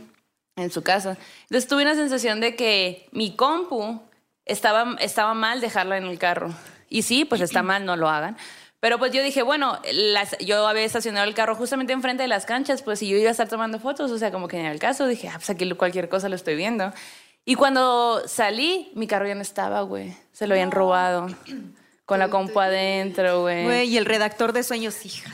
en 0.57 0.71
su 0.71 0.83
casa. 0.83 1.17
Entonces 1.43 1.69
tuve 1.69 1.83
una 1.83 1.95
sensación 1.95 2.41
de 2.41 2.57
que 2.57 3.09
mi 3.13 3.35
compu 3.37 4.03
estaba, 4.45 4.97
estaba 5.01 5.35
mal 5.35 5.61
dejarla 5.61 5.97
en 5.97 6.05
el 6.05 6.19
carro. 6.19 6.53
Y 6.89 7.03
sí, 7.03 7.25
pues 7.25 7.41
está 7.41 7.63
mal, 7.63 7.85
no 7.87 7.97
lo 7.97 8.09
hagan. 8.09 8.37
Pero 8.81 8.99
pues 8.99 9.13
yo 9.13 9.23
dije, 9.23 9.43
bueno, 9.43 9.79
las- 9.93 10.37
yo 10.39 10.67
había 10.67 10.83
estacionado 10.85 11.27
el 11.27 11.35
carro 11.35 11.55
justamente 11.55 11.93
enfrente 11.93 12.25
de 12.25 12.29
las 12.29 12.45
canchas, 12.47 12.83
pues 12.83 13.01
y 13.03 13.09
yo 13.09 13.17
iba 13.17 13.29
a 13.29 13.31
estar 13.31 13.49
tomando 13.49 13.79
fotos, 13.79 14.11
o 14.11 14.19
sea, 14.19 14.33
como 14.33 14.49
que 14.49 14.59
en 14.59 14.67
el 14.67 14.79
caso 14.81 15.07
dije, 15.07 15.29
ah, 15.29 15.35
pues 15.37 15.49
aquí 15.51 15.71
cualquier 15.75 16.09
cosa 16.09 16.29
lo 16.29 16.35
estoy 16.35 16.57
viendo. 16.57 16.93
Y 17.45 17.55
cuando 17.55 18.23
salí, 18.27 18.91
mi 18.95 19.07
carro 19.07 19.27
ya 19.27 19.35
no 19.37 19.43
estaba, 19.43 19.81
güey. 19.83 20.15
Se 20.33 20.47
lo 20.47 20.55
habían 20.55 20.71
robado. 20.71 21.29
Con 22.13 22.19
la 22.19 22.29
compu 22.29 22.61
adentro, 22.61 23.41
güey. 23.41 23.65
Güey, 23.65 23.89
y 23.89 23.97
el 23.97 24.05
redactor 24.05 24.53
de 24.53 24.63
sueños, 24.63 25.07
hija. 25.07 25.31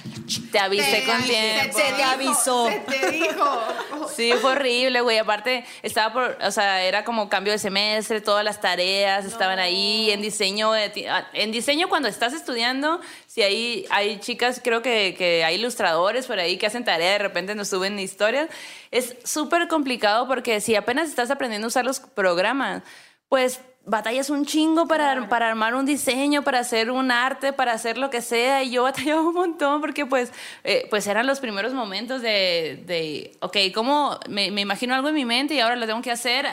Te 0.53 0.61
avisé 0.61 1.03
con 1.05 1.21
tiempo. 1.25 1.77
Se 1.77 1.93
te 1.93 2.03
avisó. 2.05 2.69
Se 2.69 2.79
te 2.81 3.11
dijo. 3.11 3.61
Sí, 4.14 4.33
fue 4.41 4.53
horrible, 4.53 5.01
güey. 5.01 5.19
Aparte, 5.19 5.64
estaba 5.83 6.12
por, 6.12 6.38
o 6.41 6.51
sea, 6.51 6.83
era 6.85 7.05
como 7.05 7.29
cambio 7.29 7.53
de 7.53 7.59
semestre, 7.59 8.21
todas 8.21 8.45
las 8.45 8.61
tareas 8.61 9.25
estaban 9.25 9.59
ahí. 9.59 10.11
En 10.12 10.23
diseño, 10.23 10.73
ti- 10.95 11.07
ah, 11.07 11.29
en 11.33 11.51
diseño 11.53 11.88
cuando 11.88 12.09
estás 12.09 12.33
estudiando, 12.33 13.01
si 13.27 13.43
hay, 13.43 13.87
hay 13.91 14.19
chicas, 14.21 14.61
creo 14.62 14.83
que, 14.83 15.14
que 15.19 15.45
hay 15.45 15.57
ilustradores 15.57 16.27
por 16.27 16.38
ahí 16.38 16.57
que 16.59 16.67
hacen 16.67 16.85
tarea, 16.85 17.12
de 17.12 17.19
repente 17.19 17.55
nos 17.57 17.69
suben 17.69 17.99
historias. 17.99 18.49
Es 18.91 19.17
súper 19.25 19.67
complicado 19.69 20.27
porque 20.29 20.61
si 20.61 20.75
apenas 20.77 21.09
estás 21.09 21.31
aprendiendo 21.31 21.67
a 21.67 21.69
usar 21.69 21.85
los 21.85 22.01
programas, 22.01 22.83
pues 23.29 23.61
batallas 23.88 24.31
un 24.31 24.44
chingo 24.44 24.87
para, 24.87 25.29
para 25.29 25.48
armar 25.48 25.74
un 25.74 25.87
diseño, 25.87 26.42
para 26.42 26.61
hacer 26.61 26.90
un 26.90 27.11
arte, 27.11 27.53
para 27.53 27.72
hacer 27.72 27.98
lo 27.98 28.11
que 28.11 28.22
sea. 28.22 28.62
Y 28.62 28.70
yo 28.70 28.83
batallaba 28.85 29.22
un 29.22 29.35
montón 29.35 29.81
porque 29.81 30.07
pues, 30.07 30.33
eh, 30.64 30.87
pues 30.90 31.07
eran 31.07 31.27
los 31.27 31.40
primeros 31.40 31.72
momentos 31.72 32.22
de, 32.22 32.83
de 32.87 33.37
ok, 33.40 33.57
¿cómo 33.74 34.18
me, 34.29 34.51
me 34.51 34.61
imagino 34.61 34.94
algo 34.94 35.09
en 35.09 35.14
mi 35.14 35.24
mente 35.24 35.55
y 35.55 35.61
ahora 35.61 35.77
lo 35.77 35.87
tengo 35.87 36.03
que 36.03 36.11
hacer 36.11 36.46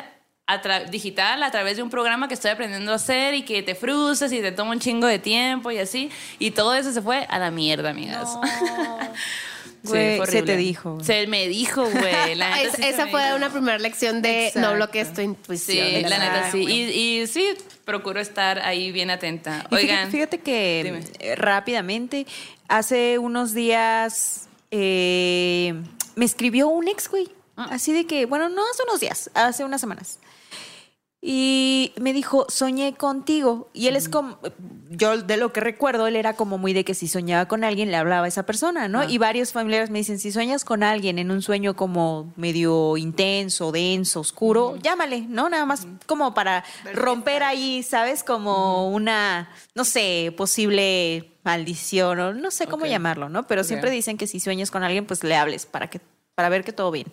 a 0.48 0.80
digital 0.92 1.42
a 1.42 1.50
través 1.50 1.78
de 1.78 1.84
un 1.84 1.90
programa 1.90 2.28
que 2.28 2.36
estoy 2.36 2.52
aprendiendo 2.52 2.92
a 2.92 2.96
hacer 2.96 3.34
y 3.34 3.42
que 3.42 3.64
te 3.64 3.74
frustras 3.74 4.32
y 4.32 4.42
te 4.42 4.52
toma 4.52 4.72
un 4.72 4.80
chingo 4.80 5.08
de 5.08 5.20
tiempo 5.20 5.72
y 5.72 5.80
así. 5.80 6.12
Y 6.40 6.52
todo 6.52 6.76
eso 6.76 6.92
se 6.92 7.02
fue 7.02 7.26
a 7.30 7.40
la 7.40 7.52
mierda, 7.52 7.90
amigas. 7.90 8.38
Güey, 9.88 10.26
se 10.28 10.42
te 10.44 10.58
dijo. 10.58 10.98
Se 11.04 11.28
me 11.28 11.48
dijo, 11.48 11.84
güey. 11.90 12.36
La 12.36 12.62
Es- 12.64 12.74
sí 12.74 12.82
esa 12.84 13.08
fue 13.08 13.24
dijo. 13.24 13.36
una 13.36 13.50
primera 13.52 13.78
lección 13.78 14.22
de 14.22 14.48
Exacto. 14.48 14.70
no 14.70 14.76
bloquees 14.76 15.10
tu 15.10 15.16
Sí, 15.18 15.24
intuición. 15.24 16.02
la 16.10 16.18
neta 16.20 16.52
sí. 16.52 16.60
Y, 16.68 16.82
y 17.22 17.28
sí, 17.28 17.48
procuro 17.86 18.20
estar 18.20 18.60
ahí 18.60 18.92
bien 18.92 19.10
atenta. 19.10 19.66
Y 19.72 19.76
Oigan, 19.76 20.12
Fíjate 20.12 20.40
que 20.40 20.82
Dime. 20.84 21.00
eh, 21.20 21.36
rápidamente, 21.36 22.26
hace 22.68 23.18
unos 23.20 23.54
días 23.54 24.48
eh, 24.72 25.74
me 26.16 26.26
escribió 26.26 26.68
un 26.68 26.88
ex, 26.88 27.10
güey. 27.10 27.30
Ah. 27.58 27.68
Así 27.72 27.94
de 27.94 28.06
que, 28.06 28.26
bueno, 28.26 28.50
no 28.50 28.62
hace 28.70 28.84
unos 28.84 29.00
días, 29.00 29.30
hace 29.34 29.64
unas 29.64 29.80
semanas. 29.82 30.20
Y 31.28 31.92
me 32.00 32.14
dijo, 32.14 32.46
soñé 32.50 32.94
contigo. 32.94 33.72
Y 33.74 33.88
él 33.88 33.96
es 33.96 34.10
como, 34.10 34.38
yo 34.92 35.24
de 35.24 35.38
lo 35.38 35.52
que 35.52 35.60
recuerdo, 35.60 36.06
él 36.06 36.16
era 36.18 36.36
como 36.36 36.60
muy 36.60 36.72
de 36.72 36.86
que 36.86 36.94
si 36.94 37.08
soñaba 37.08 37.48
con 37.48 37.64
alguien, 37.64 37.90
le 37.90 37.98
hablaba 37.98 38.26
a 38.26 38.28
esa 38.28 38.46
persona, 38.46 38.88
¿no? 38.88 39.00
Ah. 39.00 39.06
Y 39.10 39.18
varios 39.18 39.52
familiares 39.52 39.90
me 39.90 39.98
dicen, 39.98 40.20
si 40.20 40.32
sueñas 40.32 40.64
con 40.64 40.84
alguien 40.84 41.18
en 41.18 41.32
un 41.32 41.42
sueño 41.42 41.76
como 41.76 42.32
medio 42.36 42.96
intenso, 42.96 43.72
denso, 43.72 44.20
oscuro, 44.20 44.78
llámale, 44.78 45.22
¿no? 45.22 45.50
Nada 45.50 45.66
más 45.66 45.88
como 46.06 46.36
para 46.36 46.64
romper 46.94 47.42
ahí, 47.42 47.82
¿sabes? 47.82 48.24
Como 48.24 48.92
una, 48.92 49.50
no 49.74 49.84
sé, 49.84 50.32
posible 50.38 51.32
maldición 51.44 52.20
o 52.20 52.34
no 52.36 52.52
sé 52.52 52.68
cómo 52.68 52.86
llamarlo, 52.86 53.30
¿no? 53.30 53.48
Pero 53.48 53.64
siempre 53.64 53.90
dicen 53.90 54.20
que 54.20 54.28
si 54.28 54.40
sueñas 54.40 54.70
con 54.70 54.84
alguien, 54.84 55.08
pues 55.08 55.24
le 55.24 55.36
hables 55.36 55.66
para 55.66 55.90
que 55.90 56.02
para 56.36 56.50
ver 56.50 56.64
que 56.64 56.74
todo 56.74 56.92
bien. 56.92 57.08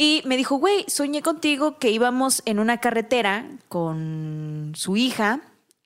Y 0.00 0.22
me 0.24 0.36
dijo, 0.36 0.54
güey, 0.54 0.84
soñé 0.86 1.22
contigo 1.22 1.80
que 1.80 1.90
íbamos 1.90 2.42
en 2.44 2.60
una 2.60 2.78
carretera 2.78 3.50
con 3.68 4.72
su 4.76 4.96
hija, 4.96 5.40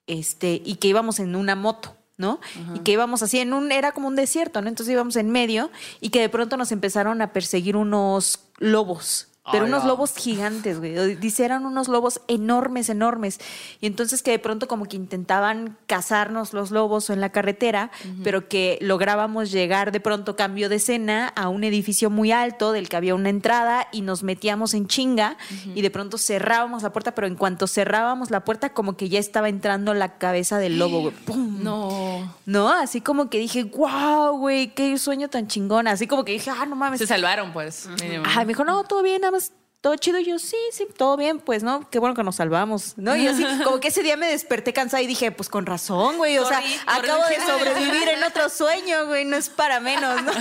este, 0.05 0.61
y 0.63 0.75
que 0.75 0.87
íbamos 0.87 1.19
en 1.19 1.35
una 1.35 1.55
moto, 1.55 1.95
¿no? 2.15 2.39
Y 2.75 2.81
que 2.81 2.91
íbamos 2.91 3.23
así 3.23 3.39
en 3.39 3.53
un, 3.53 3.71
era 3.71 3.91
como 3.91 4.07
un 4.07 4.15
desierto, 4.15 4.61
¿no? 4.61 4.69
Entonces 4.69 4.93
íbamos 4.93 5.15
en 5.15 5.31
medio 5.31 5.71
y 5.99 6.09
que 6.09 6.21
de 6.21 6.29
pronto 6.29 6.57
nos 6.57 6.71
empezaron 6.71 7.23
a 7.23 7.33
perseguir 7.33 7.75
unos 7.75 8.39
lobos. 8.59 9.29
Pero 9.51 9.65
unos 9.65 9.83
no. 9.83 9.89
lobos 9.89 10.15
gigantes, 10.15 10.79
güey. 10.79 11.15
Dice, 11.15 11.43
eran 11.43 11.65
unos 11.65 11.89
lobos 11.89 12.21
enormes, 12.29 12.87
enormes. 12.87 13.41
Y 13.81 13.87
entonces 13.87 14.23
que 14.23 14.31
de 14.31 14.39
pronto 14.39 14.69
como 14.69 14.85
que 14.85 14.95
intentaban 14.95 15.77
cazarnos 15.85 16.53
los 16.53 16.71
lobos 16.71 17.09
en 17.09 17.19
la 17.19 17.29
carretera, 17.29 17.91
pero 18.23 18.47
que 18.47 18.77
lográbamos 18.79 19.51
llegar 19.51 19.91
de 19.91 19.99
pronto, 19.99 20.37
cambio 20.37 20.69
de 20.69 20.77
escena, 20.77 21.27
a 21.35 21.49
un 21.49 21.65
edificio 21.65 22.09
muy 22.09 22.31
alto 22.31 22.71
del 22.71 22.87
que 22.87 22.95
había 22.95 23.15
una 23.15 23.29
entrada 23.29 23.87
y 23.91 24.01
nos 24.01 24.23
metíamos 24.23 24.73
en 24.73 24.87
chinga 24.87 25.37
y 25.75 25.81
de 25.81 25.91
pronto 25.91 26.17
cerrábamos 26.17 26.81
la 26.83 26.93
puerta, 26.93 27.13
pero 27.13 27.27
en 27.27 27.35
cuanto 27.35 27.67
cerrábamos 27.67 28.31
la 28.31 28.45
puerta 28.45 28.69
como 28.69 28.95
que 28.95 29.09
ya 29.09 29.19
estaba 29.19 29.49
entrando 29.49 29.93
la 29.93 30.17
cabeza 30.17 30.57
del 30.57 30.79
lobo, 30.79 31.01
güey. 31.01 31.13
¡Pum! 31.25 31.61
no. 31.63 32.33
¿No? 32.45 32.69
Así 32.69 33.01
como 33.01 33.29
que 33.29 33.39
dije, 33.39 33.63
wow, 33.63 34.37
güey, 34.37 34.73
qué 34.73 34.97
sueño 34.97 35.29
tan 35.29 35.47
chingón. 35.47 35.87
Así 35.87 36.07
como 36.07 36.23
que 36.23 36.33
dije, 36.33 36.49
ah, 36.49 36.65
no 36.65 36.75
mames. 36.75 36.99
Se 36.99 37.07
salvaron, 37.07 37.53
pues. 37.53 37.89
Ay, 38.25 38.45
me 38.45 38.49
dijo, 38.49 38.63
no, 38.63 38.83
todo 38.83 39.01
bien, 39.01 39.23
nada 39.33 39.37
más, 39.37 39.62
todo 39.83 39.97
chido. 39.97 40.17
Y 40.17 40.23
yo, 40.25 40.39
sí, 40.39 40.55
sí, 40.71 40.87
todo 40.95 41.17
bien, 41.17 41.39
pues, 41.39 41.61
¿no? 41.61 41.89
Qué 41.89 41.99
bueno 41.99 42.15
que 42.15 42.23
nos 42.23 42.37
salvamos, 42.37 42.93
¿no? 42.95 43.15
Y 43.17 43.27
así, 43.27 43.43
como 43.65 43.81
que 43.81 43.89
ese 43.89 44.01
día 44.01 44.15
me 44.15 44.27
desperté 44.27 44.71
cansada 44.71 45.03
y 45.03 45.07
dije, 45.07 45.29
pues 45.31 45.49
con 45.49 45.65
razón, 45.65 46.17
güey. 46.17 46.37
O 46.37 46.45
sea, 46.47 46.61
Corrí, 46.61 46.79
acabo 46.87 47.23
de 47.27 47.35
sobrevivir 47.45 48.07
en 48.07 48.23
otro 48.23 48.47
sueño, 48.49 49.05
güey. 49.07 49.25
No 49.25 49.35
es 49.35 49.49
para 49.49 49.81
menos, 49.81 50.23
¿no? 50.23 50.31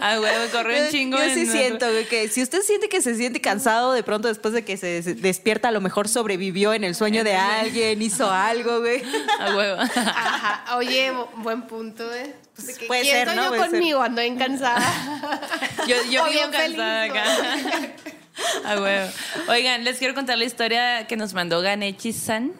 Ay, 0.00 0.18
güey, 0.18 0.32
corrió 0.50 0.82
un 0.82 0.88
chingo. 0.90 1.16
Yo 1.16 1.32
sí 1.32 1.46
siento, 1.46 1.88
güey, 1.90 2.08
que 2.08 2.28
si 2.28 2.42
usted 2.42 2.60
siente 2.62 2.88
que 2.88 3.00
se 3.00 3.14
siente 3.14 3.40
cansado 3.40 3.92
de 3.92 4.02
pronto 4.02 4.26
después 4.26 4.52
de 4.52 4.64
que 4.64 4.76
se 4.76 5.00
despierta, 5.14 5.68
a 5.68 5.70
lo 5.70 5.80
mejor 5.80 6.08
sobrevivió 6.08 6.74
en 6.74 6.82
el 6.82 6.96
sueño 6.96 7.22
de 7.22 7.36
alguien, 7.36 8.02
hizo 8.02 8.28
algo, 8.28 8.80
güey. 8.80 9.00
A 9.38 9.54
huevo. 9.56 9.80
Ajá. 9.80 10.76
Oye, 10.76 11.12
bu- 11.12 11.28
buen 11.36 11.62
punto, 11.62 12.12
¿eh? 12.12 12.34
Pues 12.56 12.76
que, 12.76 12.86
Puede 12.86 13.02
¿Quién 13.02 13.14
ser, 13.16 13.28
soy 13.28 13.36
¿no? 13.36 13.42
yo 13.44 13.48
Puede 13.50 13.62
ser. 13.62 13.70
conmigo? 13.70 14.02
Ando 14.02 14.20
bien 14.22 14.36
cansada. 14.36 15.40
Yo, 15.86 15.96
yo 16.10 16.24
vivo 16.24 16.50
feliz, 16.50 16.76
cansada 16.76 17.02
acá. 17.04 17.24
A 18.64 18.80
huevo. 18.80 19.10
Oigan, 19.48 19.84
les 19.84 19.98
quiero 19.98 20.14
contar 20.14 20.38
la 20.38 20.44
historia 20.44 21.06
que 21.06 21.16
nos 21.16 21.34
mandó 21.34 21.60
Ganechi-san. 21.60 22.52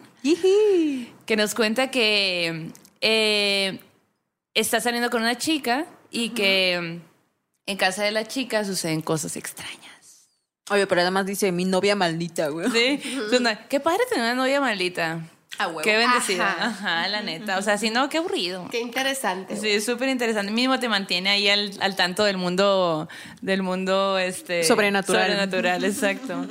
que 1.25 1.35
nos 1.35 1.55
cuenta 1.55 1.89
que 1.89 2.71
eh, 3.01 3.79
está 4.53 4.79
saliendo 4.81 5.09
con 5.09 5.21
una 5.21 5.37
chica 5.37 5.85
y 6.09 6.29
que 6.29 6.99
en 7.65 7.77
casa 7.77 8.03
de 8.03 8.11
la 8.11 8.27
chica 8.27 8.65
suceden 8.65 9.01
cosas 9.01 9.35
extrañas. 9.35 10.27
Oye, 10.69 10.87
pero 10.87 11.01
además 11.01 11.25
dice 11.25 11.51
mi 11.51 11.65
novia 11.65 11.95
maldita, 11.95 12.49
güey. 12.49 12.69
Sí, 12.71 13.01
qué 13.69 13.79
padre 13.79 14.03
tener 14.09 14.23
una 14.25 14.35
novia 14.35 14.61
maldita. 14.61 15.21
A 15.57 15.67
huevo. 15.67 15.81
Qué 15.81 15.97
bendecida. 15.97 16.51
Ajá. 16.51 16.65
Ajá, 17.01 17.07
la 17.09 17.21
neta. 17.21 17.57
O 17.57 17.61
sea, 17.61 17.77
si 17.77 17.89
no, 17.89 18.09
qué 18.09 18.17
aburrido. 18.17 18.67
Qué 18.71 18.79
interesante. 18.79 19.57
Sí, 19.57 19.69
es 19.69 19.85
súper 19.85 20.09
interesante. 20.09 20.51
Mismo 20.51 20.79
te 20.79 20.89
mantiene 20.89 21.29
ahí 21.29 21.47
al, 21.49 21.71
al 21.81 21.95
tanto 21.95 22.23
del 22.23 22.37
mundo, 22.37 23.07
del 23.41 23.61
mundo 23.61 24.17
este, 24.17 24.63
Sobrenatural. 24.63 25.23
Sobrenatural, 25.23 25.83
exacto. 25.85 26.47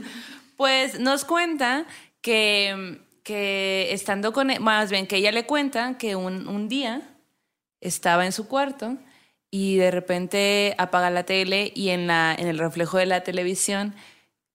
Pues 0.57 1.01
nos 1.01 1.25
cuenta 1.25 1.87
que, 2.21 3.01
que 3.25 3.89
estando 3.93 4.33
con, 4.33 4.51
e- 4.51 4.61
más 4.61 4.91
bien 4.91 5.07
que 5.07 5.17
ella 5.17 5.33
le 5.33 5.45
cuenta 5.47 5.97
que 5.99 6.15
un, 6.17 6.47
un 6.47 6.69
día 6.69 7.03
estaba 7.81 8.27
en 8.27 8.33
su 8.33 8.47
cuarto 8.47 8.97
y 9.51 9.77
de 9.77 9.91
repente 9.91 10.75
apaga 10.79 11.11
la 11.11 11.25
tele 11.25 11.73
y 11.75 11.89
en, 11.89 12.07
la, 12.07 12.35
en 12.39 12.47
el 12.47 12.59
reflejo 12.59 12.99
de 12.99 13.07
la 13.07 13.23
televisión 13.23 13.95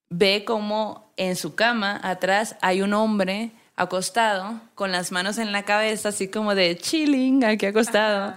ve 0.09 0.45
como 0.45 1.11
en 1.17 1.35
su 1.35 1.55
cama 1.55 1.99
atrás 2.03 2.55
hay 2.61 2.81
un 2.83 2.93
hombre 2.93 3.49
acostado 3.75 4.59
con 4.75 4.91
las 4.91 5.11
manos 5.11 5.37
en 5.37 5.51
la 5.51 5.63
cabeza, 5.63 6.09
así 6.09 6.27
como 6.27 6.55
de 6.55 6.77
chilling, 6.77 7.43
aquí 7.43 7.65
acostado. 7.65 8.33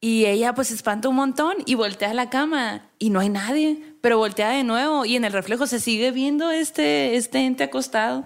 Y 0.00 0.26
ella 0.26 0.54
pues 0.54 0.68
se 0.68 0.74
espanta 0.74 1.08
un 1.08 1.16
montón 1.16 1.54
y 1.64 1.74
voltea 1.76 2.10
a 2.10 2.14
la 2.14 2.28
cama 2.28 2.82
y 2.98 3.10
no 3.10 3.20
hay 3.20 3.30
nadie, 3.30 3.78
pero 4.02 4.18
voltea 4.18 4.50
de 4.50 4.62
nuevo 4.64 5.04
y 5.06 5.16
en 5.16 5.24
el 5.24 5.32
reflejo 5.32 5.66
se 5.66 5.80
sigue 5.80 6.10
viendo 6.10 6.50
este, 6.50 7.16
este 7.16 7.38
ente 7.46 7.64
acostado. 7.64 8.24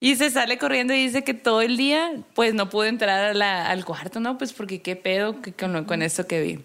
Y 0.00 0.14
se 0.16 0.30
sale 0.30 0.58
corriendo 0.58 0.94
y 0.94 1.02
dice 1.02 1.24
que 1.24 1.34
todo 1.34 1.60
el 1.62 1.76
día 1.76 2.12
pues 2.34 2.54
no 2.54 2.68
pudo 2.68 2.84
entrar 2.84 3.24
a 3.24 3.34
la- 3.34 3.66
al 3.68 3.84
cuarto, 3.84 4.20
¿no? 4.20 4.38
Pues 4.38 4.52
porque 4.52 4.80
qué 4.82 4.94
pedo 4.96 5.36
con, 5.58 5.84
con 5.86 6.02
esto 6.02 6.26
que 6.26 6.40
vi. 6.42 6.60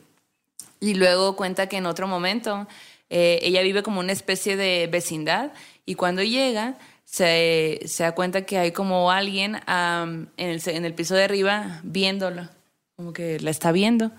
Y 0.80 0.96
luego 0.96 1.36
cuenta 1.36 1.68
que 1.68 1.78
en 1.78 1.86
otro 1.86 2.08
momento 2.08 2.68
eh, 3.10 3.40
ella 3.42 3.62
vive 3.62 3.82
como 3.82 4.02
una 4.02 4.12
especie 4.12 4.56
de 4.58 4.88
vecindad 4.92 5.52
y 5.86 5.96
cuando 5.96 6.22
llega 6.22 6.76
se, 7.06 7.80
se 7.86 8.04
da 8.04 8.14
cuenta 8.14 8.44
que 8.46 8.58
hay 8.58 8.72
como 8.72 9.12
alguien 9.12 9.58
en, 9.68 10.30
el, 10.38 10.62
en 10.66 10.86
el 10.86 10.94
piso 10.94 11.16
de 11.16 11.24
arriba 11.24 11.80
viéndolo, 11.84 12.50
como 12.96 13.14
que 13.14 13.40
la 13.40 13.52
está 13.52 13.72
viendo. 13.72 14.12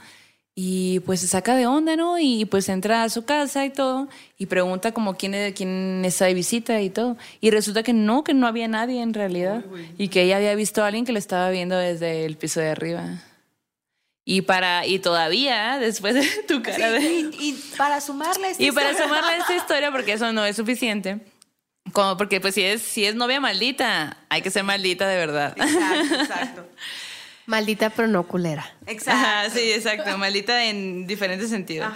Y 0.57 1.01
pues 1.01 1.19
se 1.21 1.27
saca 1.27 1.57
de 1.57 1.67
onda, 1.67 1.97
¿no? 1.97 2.17
Y 2.21 2.45
pues 2.45 2.69
entra 2.69 3.03
a 3.03 3.09
su 3.09 3.25
casa 3.25 3.65
y 3.67 3.71
todo 3.71 4.07
y 4.39 4.47
pregunta 4.47 4.93
como 4.93 5.17
quién, 5.17 5.35
es- 5.35 5.53
quién 5.53 6.05
está 6.05 6.27
de 6.27 6.35
visita 6.35 6.81
y 6.81 6.91
todo. 6.91 7.17
Y 7.41 7.51
resulta 7.51 7.83
que 7.83 7.93
no, 7.93 8.23
que 8.23 8.35
no 8.35 8.47
había 8.47 8.69
nadie 8.69 9.03
en 9.03 9.15
realidad. 9.15 9.65
Y 9.99 10.07
que 10.09 10.23
ella 10.23 10.37
había 10.37 10.55
visto 10.55 10.85
a 10.85 10.87
alguien 10.87 11.05
que 11.05 11.13
le 11.13 11.19
estaba 11.19 11.51
viendo 11.51 11.77
desde 11.77 12.25
el 12.25 12.37
piso 12.37 12.61
de 12.61 12.69
arriba. 12.69 13.21
Y 14.25 14.43
para 14.43 14.87
y 14.87 15.01
todavía 15.01 15.79
después 15.81 16.15
de 16.15 16.25
tu 16.47 16.63
cara 16.63 16.89
de 16.93 17.01
y, 17.03 17.31
y 17.41 17.53
para 17.77 18.01
sumarle 18.01 18.51
esta 18.51 18.63
y 18.63 18.71
para 18.71 18.97
sumarle 18.97 19.37
esta 19.39 19.57
historia 19.57 19.91
porque 19.91 20.13
eso 20.13 20.33
no 20.33 20.45
es 20.47 20.55
suficiente. 20.55 21.19
Como 21.95 22.19
porque 22.19 22.41
pues 22.43 22.55
si 22.55 22.63
es 22.63 22.83
si 22.83 23.07
es 23.07 23.15
novia 23.15 23.41
maldita, 23.41 24.19
hay 24.29 24.43
que 24.43 24.51
ser 24.51 24.65
maldita 24.65 25.09
de 25.09 25.17
verdad. 25.17 25.55
Exacto, 25.57 26.15
exacto. 26.15 26.67
Maldita 27.47 27.91
pero 27.91 28.09
no 28.09 28.27
culera. 28.27 28.65
Ajá, 29.07 29.51
sí, 29.51 29.61
exacto. 29.73 30.17
Maldita 30.17 30.65
en 30.65 31.07
diferentes 31.07 31.51
sentidos. 31.51 31.93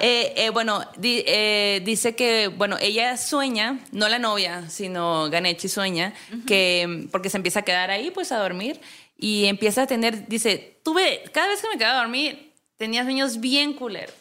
Eh, 0.00 0.32
eh, 0.36 0.48
bueno, 0.48 0.80
di- 0.96 1.22
eh, 1.26 1.82
dice 1.84 2.14
que, 2.16 2.48
bueno, 2.48 2.78
ella 2.80 3.18
sueña, 3.18 3.78
no 3.92 4.08
la 4.08 4.18
novia, 4.18 4.70
sino 4.70 5.28
Ganechi 5.28 5.68
sueña, 5.68 6.14
que 6.46 7.06
porque 7.12 7.28
se 7.28 7.36
empieza 7.36 7.60
a 7.60 7.62
quedar 7.62 7.90
ahí, 7.90 8.10
pues 8.10 8.32
a 8.32 8.38
dormir, 8.38 8.80
y 9.18 9.44
empieza 9.44 9.82
a 9.82 9.86
tener, 9.86 10.26
dice, 10.28 10.78
tuve, 10.82 11.24
cada 11.30 11.48
vez 11.48 11.60
que 11.60 11.68
me 11.68 11.76
quedaba 11.76 11.98
a 11.98 12.02
dormir, 12.02 12.50
tenía 12.78 13.02
sueños 13.04 13.38
bien 13.38 13.74
culeros. 13.74 14.14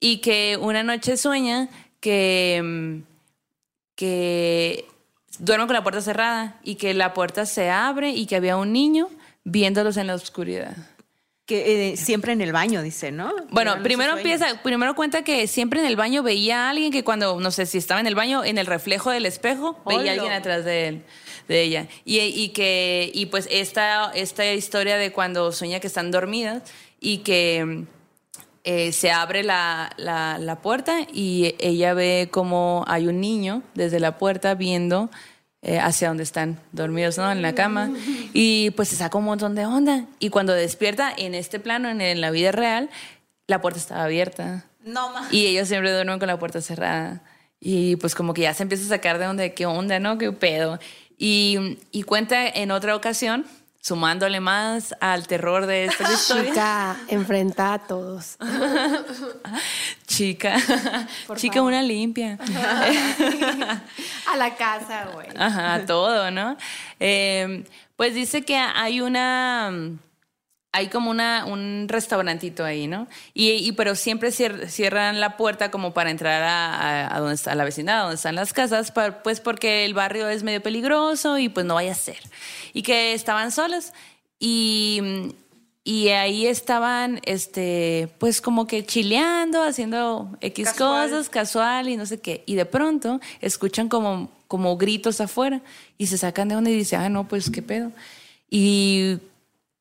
Y 0.00 0.22
que 0.22 0.56
una 0.58 0.82
noche 0.82 1.18
sueña 1.18 1.68
que, 2.00 2.58
mm, 2.64 3.09
que 4.00 4.86
duerme 5.38 5.66
con 5.66 5.74
la 5.74 5.82
puerta 5.82 6.00
cerrada 6.00 6.58
y 6.64 6.76
que 6.76 6.94
la 6.94 7.12
puerta 7.12 7.44
se 7.44 7.68
abre 7.68 8.12
y 8.12 8.24
que 8.24 8.34
había 8.34 8.56
un 8.56 8.72
niño 8.72 9.10
viéndolos 9.44 9.98
en 9.98 10.06
la 10.06 10.14
oscuridad. 10.14 10.74
Que 11.44 11.90
eh, 11.90 11.96
siempre 11.98 12.32
en 12.32 12.40
el 12.40 12.50
baño, 12.50 12.80
dice, 12.80 13.12
¿no? 13.12 13.30
Bueno, 13.50 13.72
Eran 13.72 13.82
primero 13.82 14.16
empieza, 14.16 14.62
primero 14.62 14.94
cuenta 14.94 15.22
que 15.22 15.46
siempre 15.46 15.80
en 15.80 15.86
el 15.86 15.96
baño 15.96 16.22
veía 16.22 16.64
a 16.66 16.70
alguien 16.70 16.90
que 16.90 17.04
cuando, 17.04 17.38
no 17.40 17.50
sé 17.50 17.66
si 17.66 17.76
estaba 17.76 18.00
en 18.00 18.06
el 18.06 18.14
baño, 18.14 18.42
en 18.42 18.56
el 18.56 18.64
reflejo 18.64 19.10
del 19.10 19.26
espejo, 19.26 19.78
veía 19.84 20.12
a 20.12 20.14
alguien 20.14 20.32
atrás 20.32 20.64
de 20.64 20.88
él, 20.88 21.04
de 21.46 21.60
ella. 21.60 21.86
Y, 22.06 22.20
y 22.20 22.48
que, 22.54 23.10
y 23.12 23.26
pues 23.26 23.48
esta, 23.50 24.12
esta 24.14 24.50
historia 24.50 24.96
de 24.96 25.12
cuando 25.12 25.52
sueña 25.52 25.78
que 25.78 25.88
están 25.88 26.10
dormidas 26.10 26.62
y 27.00 27.18
que 27.18 27.84
eh, 28.64 28.92
se 28.92 29.10
abre 29.10 29.42
la, 29.42 29.90
la, 29.96 30.38
la 30.38 30.56
puerta 30.56 31.00
y 31.12 31.54
ella 31.58 31.94
ve 31.94 32.28
como 32.30 32.84
hay 32.86 33.06
un 33.06 33.20
niño 33.20 33.62
desde 33.74 34.00
la 34.00 34.18
puerta 34.18 34.54
viendo 34.54 35.10
eh, 35.62 35.78
hacia 35.78 36.08
donde 36.08 36.22
están 36.22 36.58
dormidos, 36.72 37.18
¿no? 37.18 37.30
En 37.30 37.42
la 37.42 37.54
cama. 37.54 37.90
Y 38.32 38.70
pues 38.70 38.88
se 38.88 38.96
saca 38.96 39.18
un 39.18 39.24
montón 39.24 39.54
de 39.54 39.66
onda. 39.66 40.06
Y 40.18 40.30
cuando 40.30 40.54
despierta 40.54 41.12
en 41.14 41.34
este 41.34 41.60
plano, 41.60 41.90
en, 41.90 42.00
en 42.00 42.20
la 42.20 42.30
vida 42.30 42.50
real, 42.50 42.88
la 43.46 43.60
puerta 43.60 43.78
estaba 43.78 44.04
abierta. 44.04 44.64
No 44.82 45.10
más. 45.10 45.32
Y 45.32 45.46
ellos 45.46 45.68
siempre 45.68 45.92
duermen 45.92 46.18
con 46.18 46.28
la 46.28 46.38
puerta 46.38 46.62
cerrada. 46.62 47.22
Y 47.60 47.96
pues 47.96 48.14
como 48.14 48.32
que 48.32 48.42
ya 48.42 48.54
se 48.54 48.62
empieza 48.62 48.84
a 48.84 48.88
sacar 48.88 49.18
de 49.18 49.26
onda, 49.26 49.48
qué 49.50 49.66
onda, 49.66 49.98
¿no? 49.98 50.16
Qué 50.16 50.32
pedo. 50.32 50.78
Y, 51.18 51.78
y 51.90 52.04
cuenta 52.04 52.48
en 52.48 52.70
otra 52.70 52.96
ocasión, 52.96 53.44
sumándole 53.80 54.40
más 54.40 54.94
al 55.00 55.26
terror 55.26 55.66
de 55.66 55.86
esta 55.86 56.04
historia. 56.12 56.50
Chica, 56.50 56.96
enfrenta 57.08 57.74
a 57.74 57.78
todos. 57.78 58.36
Chica, 60.06 60.56
Por 61.26 61.38
chica 61.38 61.54
favor. 61.56 61.68
una 61.72 61.82
limpia. 61.82 62.38
A 64.26 64.36
la 64.36 64.54
casa, 64.56 65.06
güey. 65.12 65.28
Ajá, 65.36 65.84
todo, 65.86 66.30
¿no? 66.30 66.56
Eh, 66.98 67.64
pues 67.96 68.14
dice 68.14 68.42
que 68.42 68.56
hay 68.56 69.00
una, 69.00 69.72
hay 70.72 70.86
como 70.88 71.10
una, 71.10 71.46
un 71.46 71.86
restaurantito 71.88 72.64
ahí, 72.64 72.86
¿no? 72.86 73.08
Y, 73.34 73.50
y- 73.50 73.72
pero 73.72 73.94
siempre 73.96 74.30
cier- 74.30 74.68
cierran 74.68 75.18
la 75.20 75.36
puerta 75.36 75.70
como 75.72 75.92
para 75.92 76.10
entrar 76.12 76.42
a, 76.42 76.74
a- 77.06 77.16
a 77.16 77.18
donde 77.18 77.34
está 77.34 77.54
la 77.56 77.64
vecindad, 77.64 78.02
donde 78.02 78.14
están 78.14 78.36
las 78.36 78.52
casas, 78.52 78.92
pues 79.24 79.40
porque 79.40 79.84
el 79.84 79.94
barrio 79.94 80.28
es 80.28 80.42
medio 80.44 80.62
peligroso 80.62 81.38
y 81.38 81.48
pues 81.48 81.66
no 81.66 81.74
vaya 81.74 81.90
a 81.92 81.96
ser. 81.96 82.18
Y 82.72 82.82
que 82.82 83.14
estaban 83.14 83.50
solas 83.50 83.92
y, 84.38 85.00
y 85.82 86.08
ahí 86.10 86.46
estaban, 86.46 87.20
este, 87.24 88.08
pues 88.18 88.40
como 88.40 88.66
que 88.68 88.86
chileando, 88.86 89.62
haciendo 89.64 90.30
X 90.40 90.68
Casual. 90.68 91.10
cosas, 91.10 91.28
casual 91.28 91.88
y 91.88 91.96
no 91.96 92.06
sé 92.06 92.20
qué. 92.20 92.44
Y 92.46 92.54
de 92.54 92.64
pronto 92.64 93.18
escuchan 93.40 93.88
como, 93.88 94.30
como 94.46 94.76
gritos 94.76 95.20
afuera 95.20 95.62
y 95.98 96.06
se 96.06 96.16
sacan 96.16 96.46
de 96.48 96.54
onda 96.56 96.70
y 96.70 96.74
dicen, 96.76 97.00
ah, 97.00 97.08
no, 97.08 97.26
pues 97.26 97.50
qué 97.50 97.60
pedo. 97.60 97.90
Y 98.48 99.18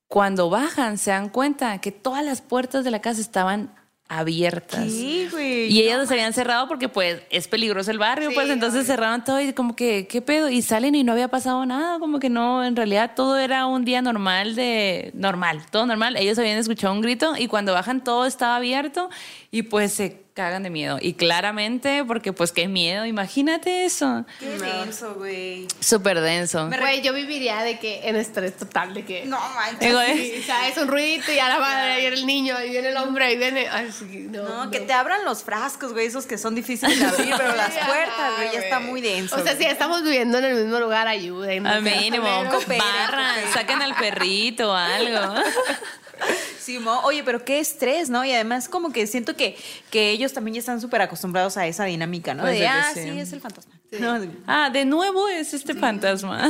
cuando 0.09 0.49
bajan 0.49 0.97
se 0.97 1.11
dan 1.11 1.29
cuenta 1.29 1.79
que 1.79 1.91
todas 1.91 2.25
las 2.25 2.41
puertas 2.41 2.83
de 2.83 2.91
la 2.91 2.99
casa 2.99 3.21
estaban 3.21 3.75
abiertas. 4.07 4.91
Sí, 4.91 5.27
güey. 5.31 5.71
Y 5.71 5.81
ellas 5.81 5.99
los 5.99 6.09
habían 6.09 6.33
cerrado 6.33 6.67
porque 6.67 6.89
pues 6.89 7.21
es 7.29 7.47
peligroso 7.47 7.91
el 7.91 7.99
barrio, 7.99 8.29
Sí, 8.29 8.35
pues 8.35 8.49
entonces 8.49 8.87
cerraron 8.87 9.23
todo 9.23 9.39
y 9.39 9.53
como 9.53 9.75
que, 9.75 10.07
¿qué 10.07 10.23
pedo? 10.23 10.49
Y 10.49 10.63
salen 10.63 10.95
y 10.95 11.03
no 11.03 11.11
había 11.11 11.27
pasado 11.27 11.63
nada, 11.67 11.99
como 11.99 12.17
que 12.17 12.27
no, 12.27 12.65
en 12.65 12.75
realidad 12.75 13.11
todo 13.15 13.37
era 13.37 13.67
un 13.67 13.85
día 13.85 14.01
normal 14.01 14.55
de, 14.55 15.11
normal, 15.13 15.61
todo 15.69 15.85
normal. 15.85 16.17
Ellos 16.17 16.39
habían 16.39 16.57
escuchado 16.57 16.91
un 16.91 17.01
grito 17.01 17.35
y 17.37 17.47
cuando 17.47 17.73
bajan 17.73 18.03
todo 18.03 18.25
estaba 18.25 18.55
abierto 18.55 19.11
y 19.51 19.61
pues 19.61 19.93
se 19.93 20.23
cagan 20.39 20.63
de 20.63 20.69
miedo. 20.69 20.99
Y 21.01 21.15
claramente, 21.15 22.05
porque 22.07 22.31
pues 22.31 22.53
qué 22.53 22.69
miedo, 22.69 23.05
imagínate 23.05 23.83
eso. 23.83 24.23
Qué 24.39 24.57
denso, 24.57 25.15
güey. 25.15 25.67
Súper 25.81 26.21
denso. 26.21 26.69
Güey, 26.69 27.01
yo 27.01 27.13
viviría 27.13 27.61
de 27.61 27.77
que 27.77 28.07
en 28.07 28.15
estrés 28.15 28.55
total, 28.55 28.93
de 28.93 29.03
que. 29.03 29.25
No 29.25 29.37
manches. 29.53 29.79
Digo, 29.81 29.99
Sí, 29.99 30.35
o 30.39 30.43
sea, 30.45 30.69
es 30.69 30.77
un 30.77 30.87
ruidito 30.87 31.29
y 31.33 31.39
a 31.39 31.49
la 31.49 31.59
madre, 31.59 31.97
y 31.97 32.01
viene 32.03 32.15
el 32.15 32.25
niño, 32.25 32.55
y 32.65 32.69
viene 32.69 32.87
el 32.87 32.97
hombre, 32.97 33.33
y 33.33 33.37
viene. 33.37 33.67
Ay, 33.69 33.91
sí, 33.91 34.27
no, 34.31 34.43
No, 34.43 34.71
que 34.71 34.79
te 34.79 34.93
abran 34.93 35.25
los 35.25 35.43
frascos, 35.43 35.91
güey, 35.91 36.07
esos 36.07 36.25
que 36.25 36.37
son 36.37 36.55
difíciles 36.55 36.97
de 36.97 37.05
abrir, 37.05 37.33
pero 37.35 37.53
las 37.57 37.71
puertas, 37.85 38.35
güey, 38.37 38.53
ya 38.53 38.59
está 38.59 38.79
muy 38.79 39.01
denso. 39.01 39.35
O 39.35 39.43
sea, 39.43 39.57
si 39.57 39.65
estamos 39.65 40.03
viviendo 40.03 40.37
en 40.37 40.45
el 40.45 40.55
mismo 40.55 40.79
lugar, 40.79 41.09
ayuden. 41.09 41.67
Al 41.67 41.81
mínimo, 41.81 42.23
barran, 42.23 43.35
saquen 43.53 43.81
al 43.81 43.93
perrito 43.95 44.71
o 44.71 44.73
algo. 44.73 45.35
Mo. 46.77 47.01
Oye, 47.03 47.23
pero 47.23 47.43
qué 47.43 47.59
estrés, 47.59 48.11
¿no? 48.11 48.23
Y 48.23 48.31
además 48.31 48.69
como 48.69 48.91
que 48.91 49.07
siento 49.07 49.35
que, 49.35 49.57
que 49.89 50.11
ellos 50.11 50.33
también 50.33 50.53
ya 50.53 50.59
están 50.59 50.79
súper 50.79 51.01
acostumbrados 51.01 51.57
a 51.57 51.65
esa 51.65 51.85
dinámica, 51.85 52.35
¿no? 52.35 52.45
De, 52.45 52.67
ah, 52.67 52.91
sí. 52.93 52.99
es 52.99 53.33
el 53.33 53.41
fantasma. 53.41 53.73
No, 53.99 54.19
Ah, 54.45 54.69
de 54.69 54.85
nuevo 54.85 55.27
es 55.29 55.55
este 55.55 55.73
fantasma. 55.73 56.47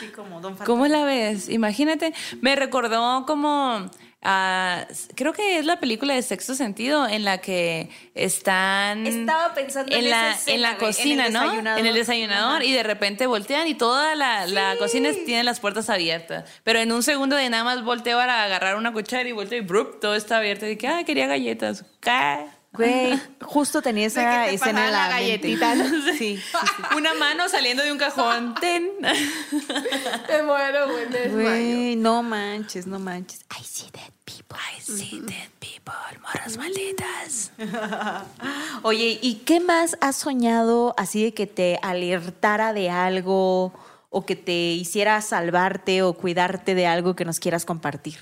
sí, 0.00 0.06
como 0.14 0.40
Don 0.40 0.52
Fantasma. 0.56 0.64
¿Cómo 0.64 0.86
la 0.86 1.04
ves? 1.04 1.50
Imagínate, 1.50 2.14
me 2.40 2.56
recordó 2.56 3.26
como, 3.26 3.90
ah, 4.22 4.86
creo 5.14 5.32
que 5.32 5.58
es 5.58 5.66
la 5.66 5.80
película 5.80 6.14
de 6.14 6.22
Sexto 6.22 6.54
Sentido 6.54 7.06
en 7.06 7.24
la 7.24 7.38
que 7.38 7.90
están 8.14 9.06
Estaba 9.06 9.54
pensando 9.54 9.94
en 9.94 10.10
la, 10.10 10.32
escena, 10.32 10.54
en 10.54 10.62
la 10.62 10.70
en 10.72 10.76
cocina, 10.76 11.26
el 11.26 11.32
¿no? 11.32 11.76
En 11.78 11.86
el 11.86 11.94
desayunador 11.94 12.62
y 12.62 12.72
de 12.72 12.82
repente 12.82 13.26
voltean 13.26 13.66
y 13.68 13.74
toda 13.74 14.14
la, 14.14 14.46
la 14.46 14.76
cocina 14.76 15.10
tiene 15.24 15.44
las 15.44 15.60
puertas 15.60 15.90
abiertas. 15.90 16.50
Pero 16.64 16.80
en 16.80 16.92
un 16.92 17.02
segundo 17.02 17.36
de 17.36 17.48
nada 17.50 17.64
más 17.64 17.84
volteo 17.84 18.18
para 18.18 18.44
agarrar 18.44 18.76
una 18.76 18.92
cuchara 18.92 19.28
y 19.28 19.32
volteo 19.32 19.58
y 19.58 19.62
¡brup! 19.62 20.00
todo 20.00 20.14
está 20.14 20.38
abierto. 20.38 20.66
Y 20.66 20.76
dije, 20.76 20.88
ah, 20.88 21.04
quería 21.04 21.26
galletas. 21.26 21.84
¿Qué? 22.00 22.59
Güey, 22.72 23.20
justo 23.42 23.82
tenía 23.82 24.06
esa 24.06 24.44
te 24.44 24.54
escena 24.54 24.86
en 24.86 24.92
la, 24.92 25.08
galletita, 25.08 25.74
¿no? 25.74 25.88
Sí, 25.88 26.02
sí, 26.02 26.18
sí. 26.18 26.42
Una 26.96 27.14
mano 27.14 27.48
saliendo 27.48 27.82
de 27.82 27.90
un 27.90 27.98
cajón. 27.98 28.54
Ten. 28.60 28.92
Me 30.28 30.42
muero, 30.44 30.86
güey. 30.88 31.28
Güey, 31.30 31.96
no 31.96 32.22
manches, 32.22 32.86
no 32.86 33.00
manches. 33.00 33.40
I 33.58 33.64
see 33.64 33.90
dead 33.90 34.12
people. 34.24 34.56
I 34.56 34.80
see 34.80 35.20
dead 35.20 35.48
people, 35.58 35.92
morras 36.22 36.56
malditas. 36.56 37.50
Oye, 38.82 39.18
¿y 39.20 39.42
qué 39.44 39.58
más 39.58 39.96
has 40.00 40.14
soñado 40.14 40.94
así 40.96 41.24
de 41.24 41.34
que 41.34 41.48
te 41.48 41.80
alertara 41.82 42.72
de 42.72 42.88
algo 42.88 43.72
o 44.10 44.26
que 44.26 44.36
te 44.36 44.52
hiciera 44.52 45.20
salvarte 45.22 46.02
o 46.02 46.12
cuidarte 46.12 46.76
de 46.76 46.86
algo 46.86 47.16
que 47.16 47.24
nos 47.24 47.40
quieras 47.40 47.64
compartir? 47.64 48.18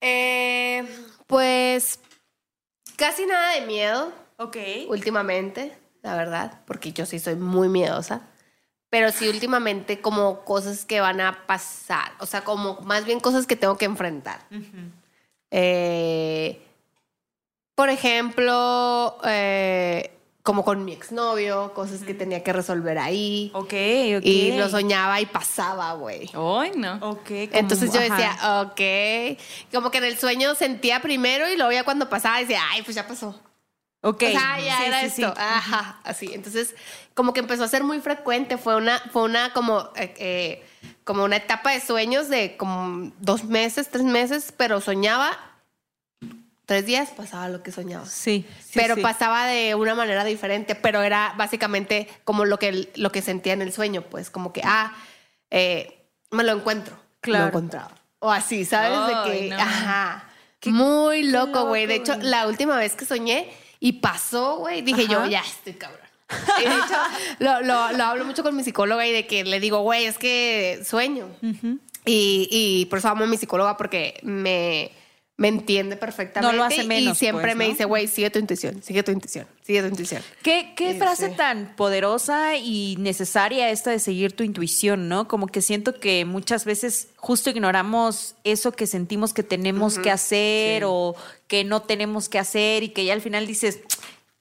Eh, 0.00 0.84
pues 1.26 2.00
casi 3.02 3.26
nada 3.26 3.54
de 3.54 3.66
miedo 3.66 4.12
Ok. 4.36 4.56
últimamente, 4.86 5.76
la 6.02 6.14
verdad, 6.14 6.60
porque 6.66 6.92
yo 6.92 7.04
sí 7.04 7.18
soy 7.18 7.34
muy 7.34 7.68
miedosa. 7.68 8.28
Pero 8.90 9.10
sí 9.10 9.28
últimamente 9.28 10.00
como 10.00 10.44
cosas 10.44 10.84
que 10.84 11.00
van 11.00 11.20
a 11.20 11.44
pasar, 11.46 12.12
o 12.20 12.26
sea, 12.26 12.44
como 12.44 12.80
más 12.82 13.04
bien 13.04 13.18
cosas 13.18 13.48
que 13.48 13.56
tengo 13.56 13.76
que 13.76 13.86
enfrentar. 13.86 14.38
Eh, 15.50 16.62
por 17.74 17.88
ejemplo, 17.88 19.18
eh, 19.24 20.16
como 20.42 20.64
con 20.64 20.84
mi 20.84 20.92
exnovio, 20.92 21.72
cosas 21.72 22.00
que 22.02 22.14
tenía 22.14 22.42
que 22.42 22.52
resolver 22.52 22.98
ahí. 22.98 23.50
Ok, 23.54 23.72
ok. 24.18 24.24
Y 24.24 24.52
lo 24.58 24.68
soñaba 24.68 25.20
y 25.20 25.26
pasaba, 25.26 25.92
güey. 25.94 26.28
Hoy 26.34 26.72
no. 26.76 26.94
Ok. 26.96 27.26
como- 27.28 27.48
Entonces 27.52 27.92
yo 27.92 28.00
ajá. 28.00 28.14
decía, 28.14 28.62
ok. 28.62 29.38
Como 29.72 29.90
que 29.92 29.98
en 29.98 30.04
el 30.04 30.18
sueño 30.18 30.54
sentía 30.56 31.00
primero 31.00 31.48
y 31.48 31.56
luego 31.56 31.70
ya 31.70 31.84
cuando 31.84 32.08
pasaba 32.08 32.38
decía, 32.40 32.60
ay, 32.72 32.82
pues 32.82 32.96
ya 32.96 33.06
pasó. 33.06 33.40
Ok. 34.04 34.24
O 34.26 34.30
sea, 34.32 34.58
ya 34.60 34.78
Sí, 34.78 34.84
era 34.84 35.00
sí, 35.00 35.06
esto. 35.06 35.28
sí. 35.28 35.40
Ajá, 35.40 36.00
así. 36.02 36.30
Entonces, 36.34 36.74
como 37.14 37.32
que 37.32 37.38
empezó 37.38 37.62
a 37.62 37.68
ser 37.68 37.84
muy 37.84 38.00
frecuente. 38.00 38.58
Fue 38.58 38.74
una, 38.74 38.98
fue 39.12 39.22
una 39.22 39.52
como, 39.52 39.90
eh, 39.94 40.12
eh, 40.18 40.66
como 41.04 41.22
una 41.22 41.36
etapa 41.36 41.70
de 41.70 41.80
sueños 41.80 42.28
de 42.28 42.56
como 42.56 43.12
dos 43.20 43.44
meses, 43.44 43.90
tres 43.90 44.02
meses, 44.02 44.52
pero 44.56 44.80
soñaba. 44.80 45.38
Tres 46.66 46.86
días 46.86 47.10
pasaba 47.10 47.48
lo 47.48 47.62
que 47.62 47.72
soñaba. 47.72 48.06
Sí. 48.06 48.46
sí, 48.60 48.70
pero 48.74 48.94
sí. 48.94 49.00
pasaba 49.02 49.46
de 49.46 49.74
una 49.74 49.94
manera 49.94 50.24
diferente, 50.24 50.74
pero 50.74 51.02
era 51.02 51.34
básicamente 51.36 52.08
como 52.24 52.44
lo 52.44 52.58
que, 52.58 52.90
lo 52.94 53.10
que 53.10 53.20
sentía 53.22 53.52
en 53.52 53.62
el 53.62 53.72
sueño, 53.72 54.02
pues 54.02 54.30
como 54.30 54.52
que, 54.52 54.62
ah, 54.64 54.94
eh, 55.50 55.98
me 56.30 56.44
lo 56.44 56.52
encuentro. 56.52 56.96
Claro. 57.20 57.44
Lo 57.44 57.48
encontraba. 57.50 57.90
O 58.20 58.30
así, 58.30 58.64
¿sabes? 58.64 58.98
De 59.26 59.30
que, 59.40 59.48
no. 59.50 59.56
ajá. 59.56 60.28
Muy 60.66 61.24
loco, 61.24 61.66
güey. 61.66 61.86
De 61.86 61.96
hecho, 61.96 62.14
la 62.20 62.46
última 62.46 62.76
vez 62.76 62.94
que 62.94 63.04
soñé 63.04 63.48
y 63.80 63.94
pasó, 63.94 64.58
güey, 64.58 64.82
dije 64.82 65.08
yo, 65.08 65.26
ya 65.26 65.40
estoy 65.40 65.72
cabrón. 65.74 65.98
Y 66.60 66.62
de 66.68 66.74
hecho, 66.76 66.94
lo, 67.40 67.60
lo- 67.62 67.92
lo 67.92 68.04
hablo 68.04 68.24
mucho 68.24 68.42
con 68.44 68.54
mi 68.56 68.62
psicóloga 68.62 69.04
y 69.06 69.12
de 69.12 69.26
que 69.26 69.42
le 69.44 69.58
digo, 69.60 69.80
güey, 69.80 70.06
es 70.06 70.16
que 70.18 70.80
sueño. 70.86 71.28
Y, 72.04 72.48
y 72.50 72.86
por 72.86 73.00
eso 73.00 73.08
amo 73.08 73.24
a 73.24 73.26
mi 73.26 73.36
psicóloga 73.36 73.76
porque 73.76 74.18
me, 74.22 74.92
me 75.38 75.48
entiende 75.48 75.96
perfectamente. 75.96 76.52
No 76.52 76.56
lo 76.56 76.64
hace 76.64 76.84
menos, 76.84 77.16
Y 77.16 77.18
siempre 77.18 77.46
pues, 77.46 77.56
me 77.56 77.66
dice, 77.66 77.84
güey, 77.86 78.06
sigue 78.06 78.30
tu 78.30 78.38
intuición, 78.38 78.82
sigue 78.82 79.02
tu 79.02 79.10
intuición, 79.10 79.46
sigue 79.62 79.80
tu 79.80 79.88
intuición. 79.88 80.22
¿Qué, 80.42 80.74
qué 80.76 80.92
Sí, 80.92 80.98
frase 80.98 81.30
sí. 81.30 81.36
tan 81.36 81.74
poderosa 81.74 82.56
y 82.56 82.96
necesaria 82.98 83.70
esta 83.70 83.90
de 83.90 83.98
seguir 83.98 84.36
tu 84.36 84.44
intuición, 84.44 85.08
¿no? 85.08 85.26
Como 85.28 85.46
que 85.46 85.62
siento 85.62 85.98
que 85.98 86.24
muchas 86.24 86.64
veces 86.64 87.08
justo 87.16 87.50
ignoramos 87.50 88.34
eso 88.44 88.72
que 88.72 88.86
sentimos 88.86 89.32
que 89.32 89.42
tenemos 89.42 89.98
que 89.98 90.10
hacer 90.10 90.84
o 90.86 91.16
que 91.48 91.64
no 91.64 91.82
tenemos 91.82 92.28
que 92.28 92.38
hacer 92.38 92.82
y 92.82 92.90
que 92.90 93.04
ya 93.04 93.14
al 93.14 93.22
final 93.22 93.46
dices, 93.46 93.80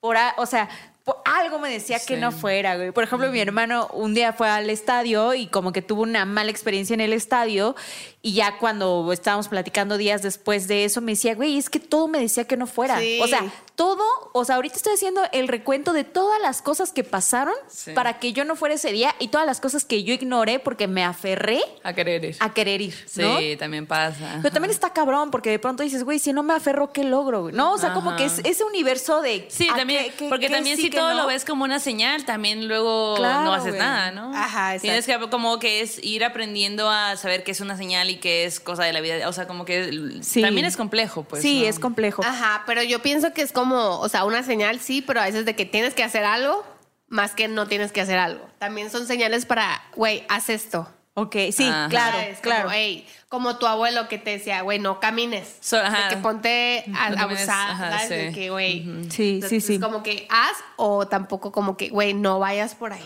por 0.01 0.17
o 0.37 0.45
sea, 0.45 0.69
por 1.03 1.17
algo 1.25 1.57
me 1.57 1.71
decía 1.71 1.99
que 1.99 2.17
no 2.17 2.31
fuera, 2.31 2.75
güey. 2.75 2.91
Por 2.91 3.03
ejemplo, 3.03 3.31
mi 3.31 3.39
hermano 3.39 3.87
un 3.93 4.13
día 4.13 4.33
fue 4.33 4.47
al 4.47 4.69
estadio 4.69 5.33
y 5.33 5.47
como 5.47 5.71
que 5.71 5.81
tuvo 5.81 6.03
una 6.03 6.25
mala 6.25 6.51
experiencia 6.51 6.93
en 6.93 7.01
el 7.01 7.13
estadio 7.13 7.75
y 8.23 8.33
ya 8.33 8.57
cuando 8.59 9.11
estábamos 9.11 9.47
platicando 9.47 9.97
días 9.97 10.21
después 10.21 10.67
de 10.67 10.85
eso 10.85 11.01
me 11.01 11.13
decía, 11.13 11.33
güey, 11.35 11.57
es 11.57 11.69
que 11.69 11.79
todo 11.79 12.07
me 12.07 12.19
decía 12.19 12.45
que 12.45 12.55
no 12.57 12.67
fuera. 12.67 12.99
Sí. 12.99 13.19
O 13.21 13.27
sea, 13.27 13.51
todo, 13.75 14.03
o 14.33 14.45
sea, 14.45 14.57
ahorita 14.57 14.75
estoy 14.75 14.93
haciendo 14.93 15.21
el 15.31 15.47
recuento 15.47 15.91
de 15.91 16.03
todas 16.03 16.39
las 16.39 16.61
cosas 16.61 16.91
que 16.91 17.03
pasaron 17.03 17.55
Sí. 17.67 17.93
para 17.93 18.19
que 18.19 18.31
yo 18.31 18.45
no 18.45 18.55
fuera 18.55 18.75
ese 18.75 18.91
día 18.91 19.15
y 19.17 19.29
todas 19.29 19.47
las 19.47 19.59
cosas 19.59 19.85
que 19.85 20.03
yo 20.03 20.13
ignoré 20.13 20.59
porque 20.59 20.87
me 20.87 21.03
aferré 21.03 21.61
A 21.83 21.93
querer 21.93 22.23
ir. 22.23 22.35
a 22.39 22.53
querer 22.53 22.79
ir, 22.81 22.93
Sí, 23.07 23.55
también 23.57 23.87
pasa. 23.87 24.37
Pero 24.43 24.53
también 24.53 24.69
está 24.69 24.93
cabrón 24.93 25.31
porque 25.31 25.49
de 25.49 25.57
pronto 25.57 25.81
dices, 25.81 26.03
güey, 26.03 26.19
si 26.19 26.31
no 26.31 26.43
me 26.43 26.53
aferro, 26.53 26.93
¿qué 26.93 27.03
logro? 27.03 27.49
No, 27.51 27.73
o 27.73 27.77
sea, 27.79 27.93
como 27.93 28.15
que 28.17 28.25
es 28.25 28.39
ese 28.43 28.63
universo 28.63 29.21
de... 29.21 29.47
Sí, 29.49 29.67
¿a 29.67 29.77
también, 29.77 30.13
porque 30.29 30.47
también 30.49 30.75
sí, 30.77 30.83
si 30.83 30.89
todo 30.91 31.09
no? 31.15 31.21
lo 31.23 31.27
ves 31.27 31.43
como 31.43 31.63
una 31.63 31.79
señal, 31.79 32.23
también 32.25 32.67
luego 32.67 33.15
Claro, 33.15 33.45
no 33.45 33.53
haces 33.53 33.69
güey. 33.69 33.79
nada, 33.79 34.11
¿no? 34.11 34.29
Ajá, 34.35 34.75
exacto. 34.75 34.81
Tienes 34.83 35.05
que 35.07 35.29
como 35.31 35.57
que 35.57 35.81
es 35.81 35.97
ir 36.03 36.23
aprendiendo 36.23 36.87
a 36.87 37.17
saber 37.17 37.43
qué 37.43 37.49
es 37.51 37.61
una 37.61 37.77
señal 37.77 38.10
y 38.11 38.17
qué 38.17 38.45
es 38.45 38.59
cosa 38.59 38.83
de 38.83 38.93
la 38.93 39.01
vida, 39.01 39.27
o 39.27 39.33
sea, 39.33 39.47
como 39.47 39.65
que 39.65 40.19
Sí. 40.21 40.41
también 40.41 40.65
es 40.65 40.77
complejo, 40.77 41.23
pues. 41.23 41.41
sí, 41.41 41.61
¿no? 41.61 41.67
es 41.67 41.79
complejo. 41.79 42.23
Ajá, 42.23 42.63
pero 42.65 42.83
yo 42.83 43.01
pienso 43.01 43.33
que 43.33 43.41
es 43.41 43.51
como, 43.51 43.99
o 43.99 44.09
sea, 44.09 44.23
una 44.25 44.43
señal 44.43 44.79
sí, 44.79 45.01
pero 45.01 45.21
a 45.21 45.25
veces 45.25 45.45
de 45.45 45.55
que 45.55 45.65
tienes 45.65 45.93
que 45.93 46.03
hacer 46.03 46.23
algo 46.25 46.63
más 47.07 47.33
que 47.35 47.47
no 47.47 47.67
tienes 47.67 47.91
que 47.91 47.99
hacer 48.01 48.17
algo. 48.19 48.47
También 48.59 48.89
son 48.89 49.05
señales 49.07 49.45
para, 49.45 49.81
güey, 49.95 50.23
haz 50.29 50.49
esto. 50.49 50.87
Ok, 51.13 51.35
sí, 51.51 51.67
Ajá. 51.67 51.89
claro, 51.89 52.17
¿Sabes? 52.17 52.39
claro. 52.39 52.63
Como, 52.63 52.73
"Ey", 52.75 53.05
como 53.27 53.57
tu 53.57 53.67
abuelo 53.67 54.07
que 54.07 54.17
te 54.17 54.29
decía, 54.29 54.61
güey, 54.61 54.79
no 54.79 55.01
camines. 55.01 55.57
So- 55.59 55.75
ajá. 55.77 56.03
De 56.07 56.15
que 56.15 56.21
ponte 56.21 56.85
a, 56.95 57.09
No 57.09 57.15
a 57.15 57.19
camines, 57.19 57.43
usar, 57.43 57.71
ajá, 57.71 57.91
¿sabes? 57.91 58.09
De 58.09 58.27
sí. 58.29 58.33
que, 58.35 58.49
güey. 58.49 58.83
Sí, 58.83 59.09
sí, 59.11 59.33
entonces, 59.35 59.65
sí. 59.65 59.79
como 59.81 60.03
que 60.03 60.25
haz 60.29 60.55
o 60.77 61.05
tampoco 61.07 61.51
como 61.51 61.75
que, 61.75 61.89
güey, 61.89 62.13
no 62.13 62.39
vayas 62.39 62.75
por 62.75 62.93
ahí. 62.93 63.03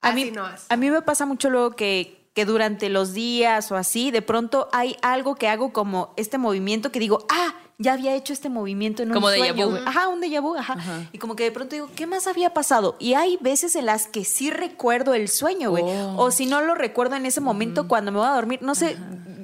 A 0.00 0.08
Así 0.08 0.24
mí, 0.24 0.30
no 0.30 0.46
haz. 0.46 0.64
a 0.70 0.76
mí 0.76 0.90
me 0.90 1.02
pasa 1.02 1.26
mucho 1.26 1.50
luego 1.50 1.72
que, 1.76 2.21
que 2.34 2.44
durante 2.46 2.88
los 2.88 3.12
días 3.12 3.70
o 3.70 3.76
así, 3.76 4.10
de 4.10 4.22
pronto 4.22 4.68
hay 4.72 4.96
algo 5.02 5.34
que 5.34 5.48
hago 5.48 5.72
como 5.72 6.14
este 6.16 6.38
movimiento 6.38 6.90
que 6.90 6.98
digo, 6.98 7.26
ah, 7.28 7.54
ya 7.78 7.92
había 7.94 8.14
hecho 8.14 8.32
este 8.32 8.48
movimiento 8.48 9.02
en 9.02 9.08
un 9.10 9.14
Como 9.14 9.28
sueño. 9.28 9.66
vu. 9.66 9.70
güey. 9.72 9.82
Ajá, 9.84 10.08
un 10.08 10.20
déjà 10.22 10.40
vu, 10.40 10.54
ajá. 10.56 10.76
Y 11.12 11.18
como 11.18 11.36
que 11.36 11.44
de 11.44 11.52
pronto 11.52 11.74
digo, 11.74 11.90
¿qué 11.94 12.06
más 12.06 12.26
había 12.26 12.54
pasado? 12.54 12.96
Y 12.98 13.14
hay 13.14 13.38
veces 13.40 13.76
en 13.76 13.86
las 13.86 14.06
que 14.06 14.24
sí 14.24 14.50
recuerdo 14.50 15.14
el 15.14 15.28
sueño, 15.28 15.70
güey. 15.70 15.84
Oh. 15.84 16.14
O 16.16 16.30
si 16.30 16.46
no 16.46 16.62
lo 16.62 16.74
recuerdo 16.74 17.16
en 17.16 17.26
ese 17.26 17.40
momento 17.40 17.88
cuando 17.88 18.12
me 18.12 18.18
voy 18.18 18.28
a 18.28 18.32
dormir. 18.34 18.60
No 18.62 18.74
sé, 18.74 18.96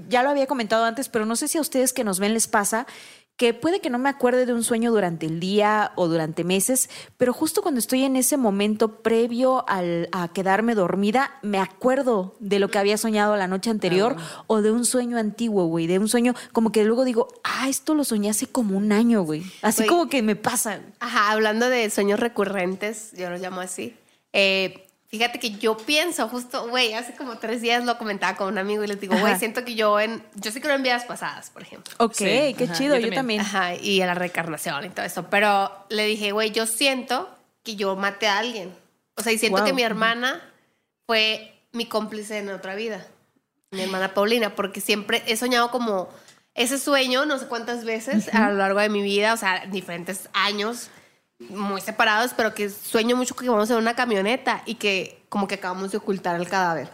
ya 0.08 0.22
lo 0.22 0.30
había 0.30 0.46
comentado 0.46 0.84
antes, 0.84 1.08
pero 1.08 1.26
no 1.26 1.36
sé 1.36 1.48
si 1.48 1.58
a 1.58 1.60
ustedes 1.60 1.92
que 1.92 2.04
nos 2.04 2.20
ven 2.20 2.32
les 2.32 2.46
pasa 2.46 2.86
que 3.38 3.54
puede 3.54 3.80
que 3.80 3.88
no 3.88 3.98
me 4.00 4.08
acuerde 4.08 4.46
de 4.46 4.52
un 4.52 4.64
sueño 4.64 4.90
durante 4.90 5.24
el 5.24 5.38
día 5.38 5.92
o 5.94 6.08
durante 6.08 6.42
meses, 6.42 6.90
pero 7.16 7.32
justo 7.32 7.62
cuando 7.62 7.78
estoy 7.78 8.02
en 8.02 8.16
ese 8.16 8.36
momento 8.36 9.00
previo 9.00 9.64
al, 9.68 10.08
a 10.10 10.26
quedarme 10.26 10.74
dormida, 10.74 11.38
me 11.42 11.58
acuerdo 11.60 12.34
de 12.40 12.58
lo 12.58 12.68
que 12.68 12.78
había 12.78 12.98
soñado 12.98 13.36
la 13.36 13.46
noche 13.46 13.70
anterior 13.70 14.16
o 14.48 14.60
de 14.60 14.72
un 14.72 14.84
sueño 14.84 15.18
antiguo, 15.18 15.66
güey, 15.66 15.86
de 15.86 16.00
un 16.00 16.08
sueño 16.08 16.34
como 16.52 16.72
que 16.72 16.84
luego 16.84 17.04
digo, 17.04 17.28
ah, 17.44 17.68
esto 17.68 17.94
lo 17.94 18.02
soñé 18.02 18.28
hace 18.28 18.48
como 18.48 18.76
un 18.76 18.90
año, 18.90 19.22
güey. 19.22 19.44
Así 19.62 19.86
como 19.86 20.08
que 20.08 20.20
me 20.20 20.34
pasa. 20.34 20.80
Ajá, 20.98 21.30
hablando 21.30 21.70
de 21.70 21.88
sueños 21.90 22.18
recurrentes, 22.18 23.12
yo 23.16 23.30
los 23.30 23.40
llamo 23.40 23.60
así. 23.60 23.96
eh, 24.32 24.87
fíjate 25.08 25.38
que 25.40 25.50
yo 25.52 25.76
pienso 25.76 26.28
justo, 26.28 26.68
güey, 26.68 26.92
hace 26.94 27.14
como 27.16 27.38
tres 27.38 27.60
días 27.62 27.84
lo 27.84 27.96
comentaba 27.98 28.36
con 28.36 28.48
un 28.48 28.58
amigo 28.58 28.84
y 28.84 28.86
les 28.86 29.00
digo, 29.00 29.16
güey, 29.18 29.36
siento 29.38 29.64
que 29.64 29.74
yo 29.74 29.98
en, 30.00 30.22
yo 30.34 30.50
sí 30.50 30.60
creo 30.60 30.74
en 30.74 30.82
vidas 30.82 31.04
pasadas, 31.04 31.50
por 31.50 31.62
ejemplo. 31.62 31.92
Ok, 31.98 32.14
Sí, 32.14 32.54
qué 32.56 32.64
ajá, 32.64 32.74
chido, 32.74 32.96
yo 32.96 33.08
yo 33.08 33.14
también. 33.14 33.40
también. 33.40 33.40
Ajá, 33.40 33.74
y 33.74 34.00
a 34.02 34.06
la 34.06 34.14
reencarnación 34.14 34.84
y 34.84 34.90
todo 34.90 35.04
eso. 35.06 35.26
Pero 35.30 35.70
le 35.88 36.04
dije, 36.06 36.32
güey, 36.32 36.50
yo 36.50 36.66
siento 36.66 37.28
que 37.62 37.76
yo 37.76 37.96
maté 37.96 38.26
a 38.28 38.38
alguien. 38.38 38.72
O 39.16 39.22
sea, 39.22 39.32
y 39.32 39.38
siento 39.38 39.58
Wow. 39.58 39.66
que 39.66 39.72
mi 39.72 39.82
hermana 39.82 40.40
fue 41.06 41.54
mi 41.72 41.86
cómplice 41.86 42.38
en 42.38 42.50
otra 42.50 42.74
vida. 42.74 43.06
Mi 43.70 43.82
hermana 43.82 44.14
Paulina, 44.14 44.54
porque 44.54 44.80
siempre 44.80 45.22
he 45.26 45.36
soñado 45.36 45.70
como 45.70 46.08
ese 46.54 46.78
sueño, 46.78 47.24
no 47.26 47.38
sé 47.38 47.46
cuántas 47.46 47.84
veces 47.84 48.32
a 48.34 48.48
lo 48.50 48.56
largo 48.56 48.80
de 48.80 48.88
mi 48.88 49.02
vida, 49.02 49.32
o 49.34 49.36
sea, 49.36 49.66
diferentes 49.66 50.28
años 50.32 50.88
muy 51.38 51.80
separados, 51.80 52.32
pero 52.36 52.54
que 52.54 52.68
sueño 52.68 53.16
mucho 53.16 53.34
que 53.36 53.48
vamos 53.48 53.70
en 53.70 53.76
una 53.76 53.94
camioneta 53.94 54.62
y 54.66 54.74
que 54.74 55.22
como 55.28 55.46
que 55.46 55.56
acabamos 55.56 55.92
de 55.92 55.98
ocultar 55.98 56.36
el 56.40 56.48
cadáver. 56.48 56.90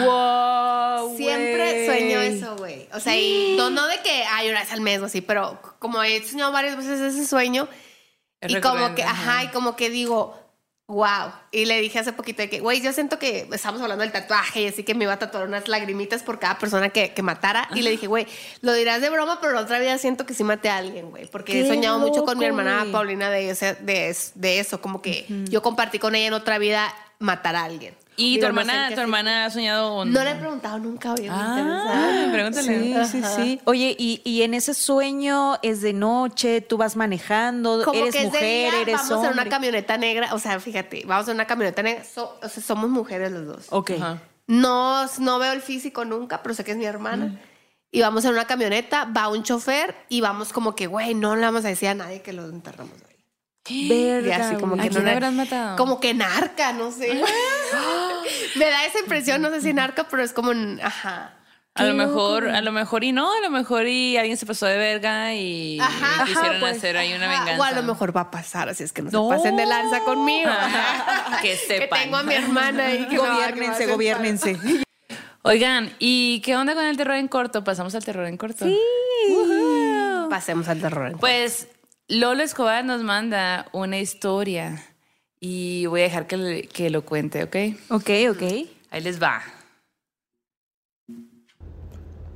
Wow, 0.00 1.16
Siempre 1.16 1.86
sueño 1.86 2.20
eso, 2.20 2.56
güey. 2.56 2.88
O 2.92 3.00
sea, 3.00 3.16
y 3.16 3.54
no, 3.56 3.70
no 3.70 3.86
de 3.86 4.00
que 4.00 4.24
hay 4.24 4.48
una 4.50 4.60
vez 4.60 4.72
al 4.72 4.80
mes 4.80 5.00
o 5.00 5.06
así, 5.06 5.20
pero 5.20 5.60
como 5.78 6.02
he 6.02 6.22
soñado 6.24 6.52
varias 6.52 6.76
veces 6.76 7.00
ese 7.00 7.26
sueño 7.26 7.68
Es 8.40 8.52
y 8.52 8.60
como 8.60 8.94
que, 8.94 9.02
ajá. 9.02 9.44
y 9.44 9.48
como 9.48 9.76
que 9.76 9.90
digo, 9.90 10.47
wow. 10.88 11.30
Y 11.52 11.66
le 11.66 11.80
dije 11.80 11.98
hace 11.98 12.12
poquito 12.12 12.42
de 12.42 12.50
que, 12.50 12.60
güey, 12.60 12.80
yo 12.80 12.92
siento 12.92 13.18
que 13.18 13.46
estamos 13.52 13.80
hablando 13.80 14.02
del 14.02 14.10
tatuaje 14.12 14.62
y 14.62 14.66
así 14.68 14.82
que 14.82 14.94
me 14.94 15.04
iba 15.04 15.12
a 15.12 15.18
tatuar 15.18 15.46
unas 15.46 15.68
lagrimitas 15.68 16.22
por 16.22 16.38
cada 16.40 16.58
persona 16.58 16.88
que, 16.88 17.12
que 17.14 17.22
matara. 17.22 17.68
Y 17.74 17.82
le 17.82 17.90
dije, 17.90 18.06
güey, 18.06 18.26
lo 18.62 18.72
dirás 18.72 19.00
de 19.00 19.10
broma, 19.10 19.38
pero 19.40 19.52
la 19.52 19.60
otra 19.60 19.78
vida 19.78 19.96
siento 19.98 20.26
que 20.26 20.34
sí 20.34 20.44
maté 20.44 20.68
a 20.70 20.78
alguien, 20.78 21.10
güey. 21.10 21.26
Porque 21.26 21.52
he 21.60 21.68
soñado 21.68 21.98
mucho 22.00 22.24
con 22.24 22.38
mi 22.38 22.44
hermana. 22.46 22.84
Paulina 22.92 23.30
de, 23.30 23.50
ese- 23.50 23.74
de, 23.76 24.16
de 24.34 24.58
eso, 24.60 24.80
como 24.80 25.00
que 25.02 25.26
yo 25.50 25.62
compartí 25.62 25.98
con 25.98 26.14
ella 26.14 26.26
en 26.28 26.32
otra 26.34 26.58
vida 26.58 26.92
matar 27.18 27.56
a 27.56 27.64
alguien. 27.64 27.94
¿Y 28.16 28.36
Digo, 28.38 28.48
tu 28.48 28.54
no 28.54 28.60
sé 28.64 28.68
en 28.70 28.70
hermana, 28.76 28.94
tu 28.96 29.00
hermana 29.00 29.44
ha 29.44 29.50
soñado 29.50 29.92
o 29.94 30.04
No 30.04 30.24
le 30.24 30.32
he 30.32 30.34
preguntado 30.34 30.78
nunca, 30.80 31.14
me 31.14 31.28
Ah, 31.30 32.28
pregúntale. 32.32 33.04
Sí, 33.06 33.22
sí, 33.22 33.22
sí. 33.36 33.60
Oye, 33.64 33.94
y, 33.96 34.20
y 34.24 34.42
en 34.42 34.54
ese 34.54 34.74
sueño 34.74 35.56
es 35.62 35.80
de 35.82 35.92
noche, 35.92 36.60
tú 36.60 36.76
vas 36.76 36.96
manejando, 36.96 37.84
Como 37.84 38.00
eres 38.00 38.12
que 38.12 38.18
es 38.22 38.32
de 38.32 38.38
mujer, 38.38 38.70
día, 38.72 38.80
eres 38.82 38.94
vamos 38.96 39.10
en 39.10 39.16
hombre. 39.18 39.32
una 39.42 39.48
camioneta 39.48 39.96
negra, 39.98 40.34
o 40.34 40.38
sea, 40.40 40.58
fíjate, 40.58 41.04
vamos 41.06 41.28
en 41.28 41.34
una 41.34 41.46
camioneta 41.46 41.82
negra, 41.82 42.02
so- 42.04 42.36
o 42.42 42.48
sea, 42.48 42.60
somos 42.62 42.90
mujeres 42.90 43.30
los 43.30 43.46
dos. 43.46 43.66
Ok. 43.70 43.92
Ajá. 43.92 44.18
No, 44.48 45.06
no 45.20 45.38
veo 45.38 45.52
el 45.52 45.60
físico 45.62 46.04
nunca, 46.04 46.42
pero 46.42 46.54
sé 46.56 46.64
que 46.64 46.72
es 46.72 46.76
mi 46.76 46.86
hermana. 46.86 47.38
Y 47.92 48.00
vamos 48.00 48.24
en 48.24 48.32
una 48.32 48.46
camioneta, 48.46 49.04
va 49.04 49.28
un 49.28 49.42
chofer 49.44 49.94
y 50.08 50.20
vamos 50.22 50.52
como 50.52 50.74
que, 50.74 50.86
güey, 50.88 51.14
no 51.14 51.36
le 51.36 51.42
vamos 51.42 51.64
a 51.64 51.68
decir 51.68 51.88
a 51.88 51.94
nadie 51.94 52.20
que 52.22 52.32
lo 52.32 52.46
enterramos 52.48 52.92
Verga, 53.88 54.36
así 54.48 54.56
como 54.56 54.76
que 54.76 54.82
¿A 54.82 54.88
quién 54.88 55.20
no- 55.20 55.32
matado? 55.32 55.76
Como 55.76 56.00
que 56.00 56.14
narca, 56.14 56.72
no 56.72 56.90
sé. 56.90 57.22
Me 58.56 58.64
da 58.66 58.84
esa 58.86 58.98
impresión, 59.00 59.42
no 59.42 59.50
sé 59.50 59.60
si 59.60 59.72
narca, 59.72 60.04
pero 60.08 60.22
es 60.22 60.32
como, 60.32 60.52
en- 60.52 60.80
ajá. 60.82 61.34
A 61.74 61.84
lo 61.84 61.92
loco, 61.92 62.08
mejor, 62.08 62.48
a 62.48 62.60
lo 62.60 62.72
mejor 62.72 63.04
y 63.04 63.12
no, 63.12 63.32
a 63.32 63.40
lo 63.40 63.50
mejor 63.50 63.86
y 63.86 64.16
alguien 64.16 64.36
se 64.36 64.46
pasó 64.46 64.66
de 64.66 64.76
verga 64.76 65.32
y 65.34 65.78
Ajá, 65.78 66.24
quisieron 66.24 66.50
ajá, 66.56 66.60
pues, 66.60 66.76
hacer 66.78 66.96
ahí 66.96 67.12
una 67.14 67.26
ajá. 67.32 67.44
venganza. 67.44 67.60
O 67.62 67.64
a 67.64 67.70
lo 67.70 67.82
mejor 67.84 68.16
va 68.16 68.22
a 68.22 68.30
pasar, 68.32 68.68
así 68.68 68.82
es 68.82 68.92
que 68.92 69.00
no, 69.02 69.10
No. 69.12 69.30
se 69.30 69.36
pasen 69.36 69.56
de 69.56 69.64
lanza 69.66 70.00
conmigo. 70.00 70.50
Que 71.42 71.56
sepan. 71.56 72.00
tengo 72.02 72.16
a 72.16 72.24
mi 72.24 72.34
hermana 72.34 72.92
y 72.94 73.06
que 73.06 73.14
no, 73.14 73.22
que 73.22 73.28
Gobiernense, 73.30 73.70
hacer 73.84 73.88
gobiernense. 73.90 74.56
Oigan, 75.42 75.92
¿y 76.00 76.40
qué 76.40 76.56
onda 76.56 76.74
con 76.74 76.84
el 76.84 76.96
terror 76.96 77.14
en 77.14 77.28
corto? 77.28 77.62
Pasamos 77.62 77.94
al 77.94 78.04
terror 78.04 78.26
en 78.26 78.36
corto. 78.36 78.64
Sí. 78.64 78.76
Pasemos 80.28 80.66
al 80.68 80.80
terror. 80.80 81.16
Pues 81.20 81.68
Lolo 82.08 82.42
Escobar 82.42 82.84
nos 82.84 83.02
manda 83.02 83.66
una 83.72 83.98
historia 83.98 84.82
y 85.40 85.86
voy 85.86 86.00
a 86.00 86.04
dejar 86.04 86.26
que, 86.26 86.36
le- 86.36 86.62
que 86.62 86.90
lo 86.90 87.02
cuente, 87.04 87.42
¿ok? 87.44 87.56
Ok, 87.90 88.10
ok. 88.30 88.42
Ahí 88.90 89.02
les 89.02 89.22
va. 89.22 89.42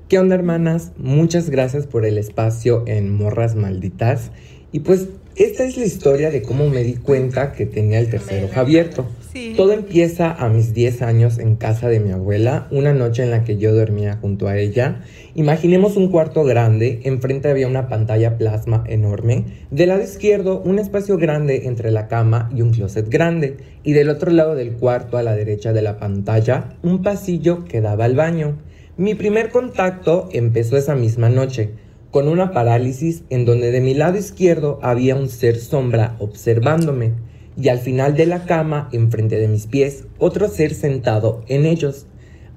¿Qué 0.08 0.18
onda 0.18 0.34
hermanas? 0.34 0.92
Muchas 0.98 1.48
gracias 1.48 1.86
por 1.86 2.04
el 2.04 2.18
espacio 2.18 2.84
en 2.86 3.14
Morras 3.14 3.54
Malditas. 3.54 4.30
Y 4.72 4.80
pues 4.80 5.08
esta 5.36 5.64
es 5.64 5.78
la 5.78 5.86
historia 5.86 6.30
de 6.30 6.42
cómo 6.42 6.68
me 6.68 6.82
di 6.82 6.94
cuenta 6.96 7.52
que 7.52 7.64
tenía 7.64 7.98
el 7.98 8.10
tercer 8.10 8.44
ojo 8.44 8.60
abierto. 8.60 9.08
Sí. 9.32 9.54
Todo 9.56 9.72
empieza 9.72 10.30
a 10.32 10.50
mis 10.50 10.74
10 10.74 11.00
años 11.00 11.38
en 11.38 11.56
casa 11.56 11.88
de 11.88 12.00
mi 12.00 12.10
abuela, 12.12 12.68
una 12.70 12.92
noche 12.92 13.22
en 13.22 13.30
la 13.30 13.42
que 13.44 13.56
yo 13.56 13.74
dormía 13.74 14.18
junto 14.20 14.48
a 14.48 14.58
ella. 14.58 15.02
Imaginemos 15.34 15.96
un 15.96 16.08
cuarto 16.08 16.44
grande, 16.44 17.00
enfrente 17.04 17.48
había 17.48 17.66
una 17.66 17.88
pantalla 17.88 18.36
plasma 18.36 18.84
enorme, 18.86 19.46
del 19.70 19.88
lado 19.88 20.02
izquierdo 20.02 20.60
un 20.60 20.78
espacio 20.78 21.16
grande 21.16 21.66
entre 21.68 21.90
la 21.90 22.06
cama 22.06 22.50
y 22.54 22.60
un 22.60 22.70
closet 22.70 23.08
grande, 23.08 23.56
y 23.82 23.94
del 23.94 24.10
otro 24.10 24.30
lado 24.30 24.54
del 24.54 24.72
cuarto 24.74 25.16
a 25.16 25.22
la 25.22 25.34
derecha 25.34 25.72
de 25.72 25.80
la 25.80 25.98
pantalla 25.98 26.76
un 26.82 27.00
pasillo 27.00 27.64
que 27.64 27.80
daba 27.80 28.04
al 28.04 28.14
baño. 28.14 28.58
Mi 28.98 29.14
primer 29.14 29.48
contacto 29.48 30.28
empezó 30.32 30.76
esa 30.76 30.94
misma 30.96 31.30
noche, 31.30 31.70
con 32.10 32.28
una 32.28 32.52
parálisis 32.52 33.22
en 33.30 33.46
donde 33.46 33.70
de 33.70 33.80
mi 33.80 33.94
lado 33.94 34.18
izquierdo 34.18 34.80
había 34.82 35.16
un 35.16 35.30
ser 35.30 35.56
sombra 35.56 36.14
observándome 36.18 37.12
y 37.56 37.70
al 37.70 37.78
final 37.78 38.16
de 38.16 38.26
la 38.26 38.44
cama, 38.44 38.90
enfrente 38.92 39.38
de 39.38 39.48
mis 39.48 39.66
pies, 39.66 40.04
otro 40.18 40.48
ser 40.48 40.74
sentado 40.74 41.42
en 41.48 41.64
ellos. 41.64 42.06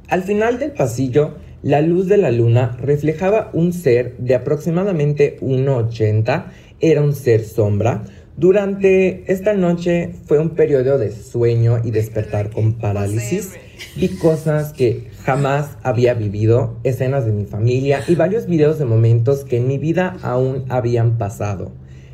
Al 0.10 0.24
final 0.24 0.60
del 0.60 0.72
pasillo, 0.72 1.36
La 1.66 1.82
luz 1.82 2.08
de 2.08 2.18
la 2.18 2.30
luna 2.30 2.78
reflejaba 2.80 3.50
un 3.52 3.74
ser 3.74 4.16
de 4.20 4.36
aproximadamente 4.36 5.40
1,80, 5.42 6.46
era 6.80 7.02
un 7.02 7.16
ser 7.16 7.44
sombra. 7.44 8.04
Durante 8.38 9.24
esta 9.32 9.56
noche 9.56 10.12
fue 10.28 10.38
un 10.38 10.52
periodo 10.52 11.00
de 11.00 11.12
sueño 11.12 11.80
y 11.84 11.90
despertar 11.90 12.52
con 12.52 12.74
parálisis. 12.80 13.54
Vi 13.96 14.10
cosas 14.10 14.74
que 14.74 15.08
jamás 15.24 15.76
había 15.82 16.14
vivido, 16.14 16.78
escenas 16.84 17.26
de 17.26 17.32
mi 17.32 17.46
familia 17.46 18.04
y 18.08 18.14
varios 18.14 18.46
videos 18.46 18.78
de 18.78 18.86
momentos 18.86 19.44
que 19.44 19.58
en 19.58 19.68
mi 19.68 19.80
vida 19.80 20.18
aún 20.22 20.66
habían 20.70 21.18
pasado. 21.18 21.72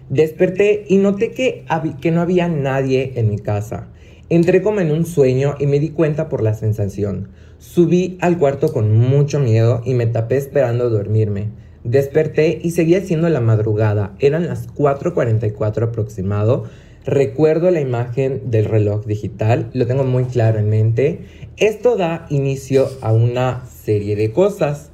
Desperté 0.07 0.85
y 0.87 0.95
noté 0.95 1.31
que, 1.31 1.65
que 1.99 2.11
no 2.11 2.21
había 2.21 2.47
nadie 2.47 3.11
en 3.15 3.29
mi 3.29 3.37
casa. 3.37 3.89
Entré 4.29 4.61
como 4.61 4.79
en 4.79 4.91
un 4.91 5.05
sueño 5.05 5.55
y 5.59 5.65
me 5.65 5.81
di 5.81 5.89
cuenta 5.89 6.29
por 6.29 6.41
la 6.41 6.53
sensación. 6.53 7.27
Subí 7.61 8.17
al 8.21 8.39
cuarto 8.39 8.73
con 8.73 8.91
mucho 8.91 9.39
miedo 9.39 9.83
y 9.85 9.93
me 9.93 10.07
tapé 10.07 10.37
esperando 10.37 10.89
dormirme. 10.89 11.49
Desperté 11.83 12.59
y 12.59 12.71
seguía 12.71 13.01
siendo 13.01 13.29
la 13.29 13.39
madrugada. 13.39 14.15
Eran 14.17 14.47
las 14.47 14.67
4.44 14.73 15.83
aproximado. 15.83 16.63
Recuerdo 17.05 17.69
la 17.69 17.79
imagen 17.79 18.49
del 18.49 18.65
reloj 18.65 19.05
digital, 19.05 19.69
lo 19.73 19.85
tengo 19.85 20.03
muy 20.03 20.23
claro 20.23 20.57
en 20.57 20.69
mente. 20.69 21.21
Esto 21.57 21.97
da 21.97 22.25
inicio 22.31 22.87
a 23.01 23.13
una 23.13 23.63
serie 23.67 24.15
de 24.15 24.31
cosas, 24.31 24.89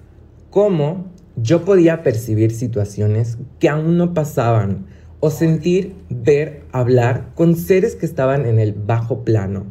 como 0.50 1.06
yo 1.38 1.64
podía 1.64 2.04
percibir 2.04 2.52
situaciones 2.52 3.38
que 3.60 3.70
aún 3.70 3.98
no 3.98 4.14
pasaban 4.14 4.88
o 5.22 5.30
sentir, 5.30 5.96
ver, 6.10 6.64
hablar 6.74 7.30
con 7.34 7.56
seres 7.56 7.96
que 7.96 8.06
estaban 8.06 8.46
en 8.46 8.60
el 8.60 8.74
bajo 8.74 9.24
plano. 9.24 9.68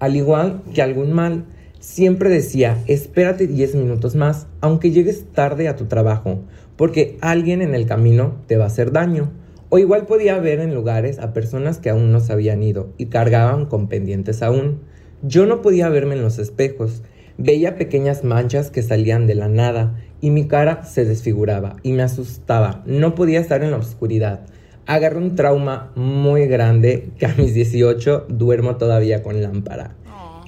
Al 0.00 0.16
igual 0.16 0.62
que 0.74 0.82
algún 0.82 1.12
mal, 1.12 1.44
siempre 1.80 2.28
decía, 2.30 2.78
espérate 2.86 3.48
10 3.48 3.74
minutos 3.74 4.14
más, 4.14 4.46
aunque 4.60 4.92
llegues 4.92 5.24
tarde 5.32 5.66
a 5.66 5.74
tu 5.74 5.86
trabajo, 5.86 6.38
porque 6.76 7.18
alguien 7.20 7.62
en 7.62 7.74
el 7.74 7.86
camino 7.86 8.36
te 8.46 8.56
va 8.56 8.64
a 8.64 8.68
hacer 8.68 8.92
daño. 8.92 9.32
O 9.70 9.78
igual 9.78 10.06
podía 10.06 10.38
ver 10.38 10.60
en 10.60 10.74
lugares 10.74 11.18
a 11.18 11.32
personas 11.32 11.78
que 11.78 11.90
aún 11.90 12.12
no 12.12 12.20
se 12.20 12.32
habían 12.32 12.62
ido 12.62 12.92
y 12.98 13.06
cargaban 13.06 13.66
con 13.66 13.88
pendientes 13.88 14.42
aún. 14.42 14.80
Yo 15.22 15.46
no 15.46 15.62
podía 15.62 15.88
verme 15.88 16.14
en 16.14 16.22
los 16.22 16.38
espejos. 16.38 17.02
Veía 17.38 17.76
pequeñas 17.76 18.24
manchas 18.24 18.70
que 18.70 18.82
salían 18.82 19.26
de 19.26 19.36
la 19.36 19.48
nada 19.48 19.96
y 20.20 20.30
mi 20.30 20.48
cara 20.48 20.84
se 20.84 21.04
desfiguraba 21.04 21.76
y 21.82 21.92
me 21.92 22.02
asustaba. 22.02 22.82
No 22.84 23.14
podía 23.14 23.40
estar 23.40 23.62
en 23.62 23.70
la 23.70 23.76
oscuridad 23.76 24.46
agarré 24.90 25.18
un 25.18 25.36
trauma 25.36 25.92
muy 25.94 26.46
grande 26.46 27.10
que 27.16 27.26
a 27.26 27.34
mis 27.36 27.54
18 27.54 28.26
duermo 28.28 28.76
todavía 28.76 29.22
con 29.22 29.40
lámpara. 29.40 29.94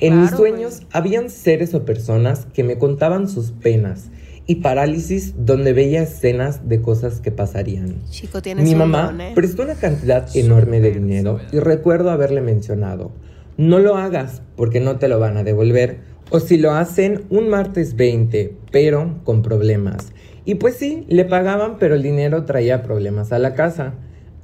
En 0.02 0.20
mis 0.20 0.30
sueños 0.30 0.82
habían 0.90 1.30
seres 1.30 1.74
o 1.74 1.84
personas 1.84 2.46
que 2.52 2.64
me 2.64 2.76
contaban 2.76 3.28
sus 3.28 3.52
penas 3.52 4.10
y 4.48 4.56
parálisis 4.56 5.34
donde 5.38 5.72
veía 5.72 6.02
escenas 6.02 6.68
de 6.68 6.82
cosas 6.82 7.20
que 7.20 7.30
pasarían. 7.30 8.02
Mi 8.56 8.74
mamá 8.74 9.16
¿eh? 9.20 9.30
prestó 9.32 9.62
una 9.62 9.76
cantidad 9.76 10.26
enorme 10.34 10.80
de 10.80 10.90
dinero 10.90 11.38
y 11.52 11.60
recuerdo 11.60 12.10
haberle 12.10 12.40
mencionado, 12.40 13.12
no 13.56 13.78
lo 13.78 13.96
hagas 13.96 14.42
porque 14.56 14.80
no 14.80 14.98
te 14.98 15.06
lo 15.06 15.20
van 15.20 15.36
a 15.36 15.44
devolver 15.44 16.00
o 16.30 16.40
si 16.40 16.56
lo 16.56 16.72
hacen 16.72 17.22
un 17.30 17.48
martes 17.48 17.94
20, 17.94 18.56
pero 18.72 19.20
con 19.22 19.42
problemas. 19.42 20.12
Y 20.44 20.56
pues 20.56 20.74
sí, 20.74 21.06
le 21.08 21.24
pagaban 21.24 21.78
pero 21.78 21.94
el 21.94 22.02
dinero 22.02 22.44
traía 22.44 22.82
problemas 22.82 23.30
a 23.30 23.38
la 23.38 23.54
casa. 23.54 23.94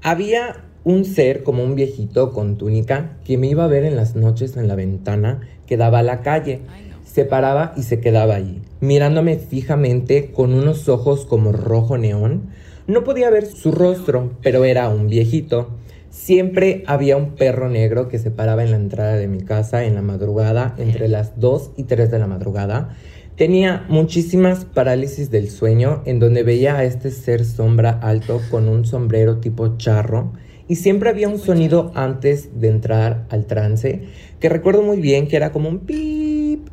Había 0.02 0.67
un 0.88 1.04
ser 1.04 1.42
como 1.42 1.62
un 1.62 1.74
viejito 1.74 2.32
con 2.32 2.56
túnica 2.56 3.18
que 3.26 3.36
me 3.36 3.46
iba 3.46 3.64
a 3.64 3.68
ver 3.68 3.84
en 3.84 3.94
las 3.94 4.16
noches 4.16 4.56
en 4.56 4.68
la 4.68 4.74
ventana 4.74 5.40
que 5.66 5.76
daba 5.76 5.98
a 5.98 6.02
la 6.02 6.22
calle. 6.22 6.62
Se 7.04 7.26
paraba 7.26 7.74
y 7.76 7.82
se 7.82 8.00
quedaba 8.00 8.36
ahí, 8.36 8.62
mirándome 8.80 9.36
fijamente 9.36 10.32
con 10.32 10.54
unos 10.54 10.88
ojos 10.88 11.26
como 11.26 11.52
rojo 11.52 11.98
neón. 11.98 12.48
No 12.86 13.04
podía 13.04 13.28
ver 13.28 13.44
su 13.44 13.70
rostro, 13.70 14.32
pero 14.42 14.64
era 14.64 14.88
un 14.88 15.08
viejito. 15.08 15.68
Siempre 16.08 16.84
había 16.86 17.18
un 17.18 17.34
perro 17.34 17.68
negro 17.68 18.08
que 18.08 18.18
se 18.18 18.30
paraba 18.30 18.64
en 18.64 18.70
la 18.70 18.78
entrada 18.78 19.16
de 19.16 19.28
mi 19.28 19.42
casa 19.42 19.84
en 19.84 19.94
la 19.94 20.00
madrugada, 20.00 20.74
entre 20.78 21.08
las 21.08 21.38
2 21.38 21.72
y 21.76 21.82
3 21.82 22.10
de 22.10 22.18
la 22.18 22.26
madrugada. 22.26 22.96
Tenía 23.36 23.84
muchísimas 23.90 24.64
parálisis 24.64 25.30
del 25.30 25.50
sueño 25.50 26.00
en 26.06 26.18
donde 26.18 26.44
veía 26.44 26.78
a 26.78 26.84
este 26.84 27.10
ser 27.10 27.44
sombra 27.44 27.90
alto 27.90 28.40
con 28.50 28.70
un 28.70 28.86
sombrero 28.86 29.36
tipo 29.36 29.76
charro 29.76 30.32
y 30.68 30.76
siempre 30.76 31.08
había 31.08 31.28
un 31.28 31.38
sonido 31.38 31.90
antes 31.94 32.60
de 32.60 32.68
entrar 32.68 33.24
al 33.30 33.46
trance 33.46 34.02
que 34.38 34.48
recuerdo 34.48 34.82
muy 34.82 35.00
bien 35.00 35.26
que 35.26 35.36
era 35.36 35.50
como 35.50 35.68
un 35.68 35.80
pip. 35.80 36.68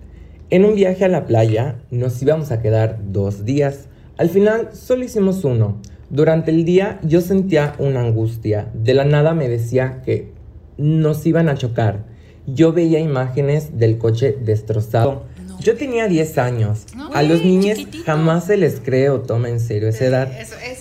En 0.49 0.65
un 0.65 0.75
viaje 0.75 1.05
a 1.05 1.09
la 1.09 1.25
playa 1.25 1.77
nos 1.89 2.21
íbamos 2.21 2.51
a 2.51 2.61
quedar 2.61 2.99
dos 3.11 3.45
días. 3.45 3.87
Al 4.17 4.29
final 4.29 4.69
solo 4.73 5.03
hicimos 5.03 5.43
uno. 5.43 5.81
Durante 6.09 6.51
el 6.51 6.65
día 6.65 6.99
yo 7.03 7.21
sentía 7.21 7.73
una 7.79 8.01
angustia. 8.01 8.69
De 8.73 8.93
la 8.93 9.05
nada 9.05 9.33
me 9.33 9.49
decía 9.49 10.01
que 10.05 10.29
nos 10.77 11.25
iban 11.25 11.49
a 11.49 11.55
chocar. 11.55 12.03
Yo 12.45 12.73
veía 12.73 12.99
imágenes 12.99 13.79
del 13.79 13.97
coche 13.97 14.37
destrozado 14.39 15.23
yo 15.59 15.75
tenía 15.75 16.07
10 16.07 16.37
años. 16.37 16.85
a 17.13 17.23
los 17.23 17.43
niños 17.43 17.87
jamás 18.05 18.45
se 18.45 18.57
les 18.57 18.79
cree 18.79 19.09
o 19.09 19.21
toma 19.21 19.49
en 19.49 19.59
serio 19.59 19.89
esa 19.89 20.05
edad. 20.05 20.31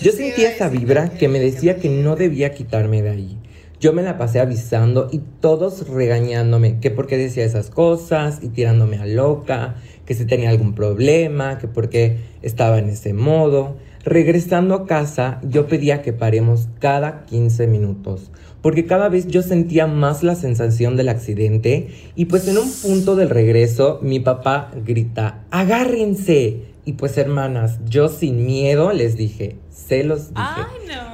Yo 0.00 0.12
sentía 0.12 0.50
esa 0.50 0.68
vibra 0.68 1.10
que 1.10 1.28
me 1.28 1.40
decía 1.40 1.76
que 1.76 1.88
no 1.88 2.16
debía 2.16 2.54
quitarme 2.54 3.02
de 3.02 3.10
ahí. 3.10 3.38
Yo 3.80 3.92
me 3.92 4.02
la 4.02 4.16
pasé 4.16 4.40
avisando 4.40 5.08
y 5.12 5.20
todos 5.40 5.88
regañándome 5.88 6.80
que 6.80 6.90
por 6.90 7.06
qué 7.06 7.18
decía 7.18 7.44
esas 7.44 7.70
cosas 7.70 8.38
y 8.42 8.48
tirándome 8.48 8.98
a 8.98 9.06
loca, 9.06 9.74
que 10.06 10.14
si 10.14 10.24
tenía 10.24 10.50
algún 10.50 10.74
problema, 10.74 11.58
que 11.58 11.68
por 11.68 11.90
qué 11.90 12.18
estaba 12.42 12.78
en 12.78 12.88
ese 12.88 13.12
modo. 13.12 13.76
Regresando 14.04 14.74
a 14.74 14.86
casa, 14.86 15.40
yo 15.42 15.66
pedía 15.66 16.02
que 16.02 16.12
paremos 16.12 16.68
cada 16.78 17.24
15 17.26 17.66
minutos 17.66 18.30
porque 18.64 18.86
cada 18.86 19.10
vez 19.10 19.26
yo 19.26 19.42
sentía 19.42 19.86
más 19.86 20.22
la 20.22 20.34
sensación 20.36 20.96
del 20.96 21.10
accidente 21.10 21.88
y 22.16 22.24
pues 22.24 22.48
en 22.48 22.56
un 22.56 22.72
punto 22.72 23.14
del 23.14 23.28
regreso 23.28 23.98
mi 24.00 24.20
papá 24.20 24.70
grita, 24.86 25.44
agárrense. 25.50 26.62
Y 26.86 26.94
pues 26.94 27.18
hermanas, 27.18 27.78
yo 27.86 28.08
sin 28.08 28.46
miedo 28.46 28.94
les 28.94 29.18
dije, 29.18 29.56
se 29.68 30.02
los 30.02 30.30
dije. 30.30 30.62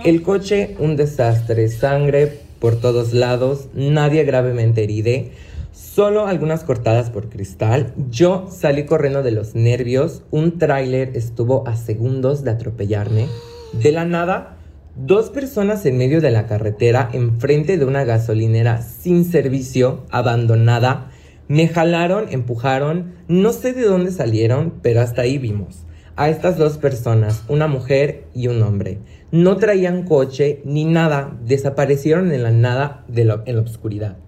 El 0.05 0.22
coche, 0.22 0.76
un 0.78 0.94
desastre, 0.94 1.66
sangre 1.66 2.38
por 2.61 2.76
todos 2.76 3.12
lados, 3.12 3.66
nadie 3.74 4.22
gravemente 4.22 4.84
heride, 4.84 5.32
solo 5.72 6.28
algunas 6.28 6.62
cortadas 6.62 7.11
por 7.11 7.30
cristal. 7.30 7.92
Yo 8.12 8.46
salí 8.48 8.86
corriendo 8.86 9.24
de 9.24 9.32
los 9.32 9.57
nervios, 9.57 10.22
un 10.30 10.61
tráiler 10.61 11.16
estuvo 11.16 11.66
a 11.66 11.74
segundos 11.74 12.44
de 12.44 12.53
atropellarme. 12.53 13.26
De 13.72 13.90
la 13.90 14.05
nada, 14.05 14.57
Dos 15.03 15.30
personas 15.30 15.86
en 15.86 15.96
medio 15.96 16.20
de 16.20 16.30
la 16.30 16.46
carretera, 16.46 17.09
enfrente 17.14 17.78
de 17.78 17.86
una 17.86 18.05
gasolinera 18.05 18.82
sin 18.82 19.24
servicio, 19.24 20.05
abandonada, 20.11 21.11
me 21.48 21.68
jalaron, 21.68 22.26
empujaron, 22.28 23.14
no 23.26 23.55
sé 23.55 23.72
de 23.72 23.84
dónde 23.84 24.12
salieron, 24.12 24.74
pero 24.82 25.01
hasta 25.01 25.22
ahí 25.22 25.38
vimos. 25.38 25.84
A 26.16 26.28
estas 26.28 26.59
dos 26.59 26.76
personas, 26.76 27.44
una 27.48 27.66
mujer 27.66 28.24
y 28.34 28.48
un 28.48 28.62
hombre. 28.62 28.98
No 29.32 29.57
traían 29.57 30.03
coche 30.03 30.61
ni 30.66 30.84
nada, 30.84 31.34
desaparecieron 31.46 32.30
en 32.30 32.42
la 32.42 32.51
nada 32.51 33.07
en 33.09 33.57
la 33.57 33.62
oscuridad. 33.62 34.18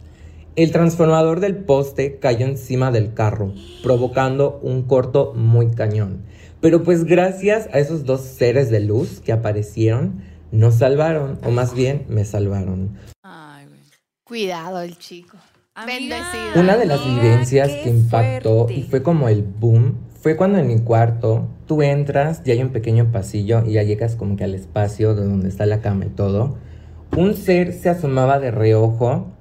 El 0.57 0.73
transformador 0.73 1.41
del 1.41 1.57
poste 1.57 2.17
cayó 2.17 2.47
encima 2.47 2.91
del 2.91 3.13
carro, 3.13 3.53
provocando 3.83 4.59
un 4.63 4.85
corto 4.85 5.35
muy 5.35 5.71
cañón. 5.73 6.23
Pero 6.63 6.83
pues 6.83 7.05
gracias 7.05 7.69
a 7.75 7.79
esos 7.79 8.05
dos 8.05 8.23
seres 8.23 8.71
de 8.71 8.81
luz 8.81 9.21
que 9.21 9.33
aparecieron, 9.33 10.32
nos 10.53 10.77
salvaron, 10.77 11.39
o 11.43 11.51
más 11.51 11.75
bien 11.75 12.05
me 12.09 12.25
salvaron. 12.25 12.97
Ay, 13.23 13.67
güey. 13.67 13.81
Cuidado 14.23 14.83
el 14.83 14.97
chico. 14.99 15.39
Bendecido. 15.87 16.61
Una 16.61 16.77
de 16.77 16.85
las 16.85 17.05
vivencias 17.05 17.69
que 17.69 17.89
impactó 17.89 18.69
y 18.69 18.83
fue 18.83 19.03
como 19.03 19.29
el 19.29 19.43
boom 19.43 19.95
fue 20.21 20.37
cuando 20.37 20.59
en 20.59 20.69
mi 20.69 20.79
cuarto 20.79 21.49
tú 21.67 21.83
entras 21.83 22.43
y 22.45 22.51
hay 22.51 22.63
un 22.63 22.69
pequeño 22.69 23.11
pasillo 23.11 23.65
y 23.67 23.73
ya 23.73 23.83
llegas 23.83 24.15
como 24.15 24.37
que 24.37 24.45
al 24.45 24.55
espacio 24.55 25.15
de 25.15 25.25
donde 25.25 25.49
está 25.49 25.65
la 25.65 25.81
cama 25.81 26.05
y 26.05 26.11
todo. 26.11 26.59
Un 27.17 27.35
ser 27.35 27.73
se 27.73 27.89
asomaba 27.89 28.39
de 28.39 28.51
reojo 28.51 29.33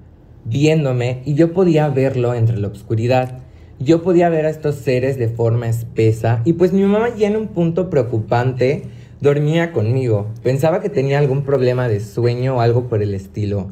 viéndome 0.45 1.21
y 1.25 1.35
yo 1.35 1.53
podía 1.53 1.89
verlo 1.89 2.33
entre 2.33 2.57
la 2.57 2.69
oscuridad. 2.69 3.39
Yo 3.79 4.01
podía 4.01 4.29
ver 4.29 4.45
a 4.45 4.49
estos 4.49 4.75
seres 4.75 5.17
de 5.17 5.27
forma 5.27 5.67
espesa 5.67 6.41
y 6.45 6.53
pues 6.53 6.71
mi 6.71 6.83
mamá 6.83 7.09
ya 7.15 7.27
en 7.27 7.35
un 7.35 7.49
punto 7.49 7.89
preocupante 7.89 8.85
dormía 9.21 9.71
conmigo. 9.71 10.27
Pensaba 10.43 10.81
que 10.81 10.89
tenía 10.89 11.19
algún 11.19 11.43
problema 11.43 11.87
de 11.87 11.99
sueño 11.99 12.57
o 12.57 12.59
algo 12.59 12.89
por 12.89 13.01
el 13.01 13.13
estilo. 13.13 13.71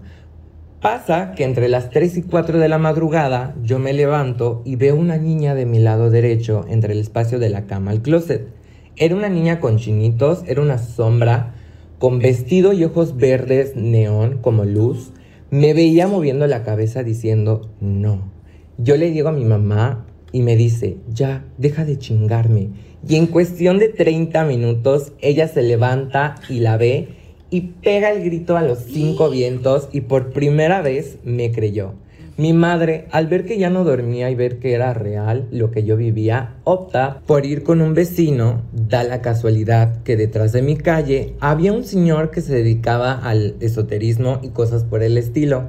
Pasa 0.80 1.34
que 1.36 1.43
entre 1.43 1.68
las 1.68 1.89
3 1.89 2.18
y 2.18 2.22
4 2.22 2.60
de 2.60 2.70
la 2.70 2.78
madrugada 2.78 3.56
yo 3.64 3.80
me 3.80 3.91
levanto 3.91 4.62
y 4.64 4.78
veo 4.78 4.95
una 4.95 5.18
niña 5.18 5.56
de 5.56 5.66
mi 5.66 5.80
lado 5.80 6.10
derecho 6.10 6.66
entre 6.70 6.93
el 6.93 7.00
espacio 7.00 7.39
de 7.39 7.50
la 7.50 7.66
cama 7.66 7.91
al 7.91 8.02
closet. 8.02 8.47
Era 8.95 9.16
una 9.16 9.28
niña 9.28 9.60
con 9.60 9.78
chinitos, 9.78 10.43
era 10.47 10.62
una 10.62 10.78
sombra, 10.78 11.56
con 11.97 12.20
vestido 12.20 12.72
y 12.72 12.84
ojos 12.86 13.18
verdes 13.18 13.76
neón 13.76 14.38
como 14.41 14.64
luz. 14.64 15.12
Me 15.50 15.74
veía 15.74 16.08
moviendo 16.08 16.47
la 16.47 16.64
cabeza 16.64 17.04
diciendo 17.04 17.70
no. 17.82 18.32
Yo 18.78 18.95
le 18.95 19.10
digo 19.12 19.30
a 19.30 19.34
mi 19.34 19.43
mamá 19.43 20.06
y 20.32 20.42
me 20.42 20.56
dice, 20.56 20.98
ya, 21.12 21.46
deja 21.58 21.86
de 21.86 21.98
chingarme. 21.98 22.70
Y 23.08 23.16
en 23.16 23.28
cuestión 23.28 23.80
de 23.80 23.90
30 23.90 24.44
minutos, 24.46 25.14
ella 25.22 25.48
se 25.48 25.62
levanta 25.62 26.36
y 26.50 26.60
la 26.60 26.78
ve 26.78 27.10
y 27.50 27.62
pega 27.82 28.12
el 28.12 28.24
grito 28.24 28.58
a 28.58 28.62
los 28.62 28.80
cinco 28.80 29.30
vientos 29.32 29.90
y 29.92 30.02
por 30.02 30.32
primera 30.32 30.82
vez 30.82 31.18
me 31.24 31.52
creyó. 31.52 31.94
Mi 32.40 32.54
madre, 32.54 33.06
al 33.12 33.28
ver 33.28 33.44
que 33.44 33.58
ya 33.58 33.70
no 33.70 33.84
dormía 33.84 34.32
y 34.32 34.36
ver 34.36 34.60
que 34.60 34.72
era 34.72 34.94
real 34.94 35.50
lo 35.52 35.72
que 35.72 35.84
yo 35.84 35.98
vivía, 35.98 36.56
opta 36.64 37.22
por 37.26 37.46
ir 37.46 37.64
con 37.64 37.82
un 37.82 37.94
vecino. 37.94 38.62
Da 38.72 39.04
la 39.04 39.22
casualidad 39.22 40.04
que 40.04 40.16
detrás 40.16 40.54
de 40.54 40.62
mi 40.62 40.78
calle 40.78 41.36
había 41.42 41.74
un 41.74 41.84
señor 41.84 42.32
que 42.32 42.40
se 42.40 42.56
dedicaba 42.56 43.12
al 43.12 43.58
esoterismo 43.60 44.40
y 44.42 44.52
cosas 44.52 44.86
por 44.86 45.04
el 45.04 45.18
estilo. 45.18 45.66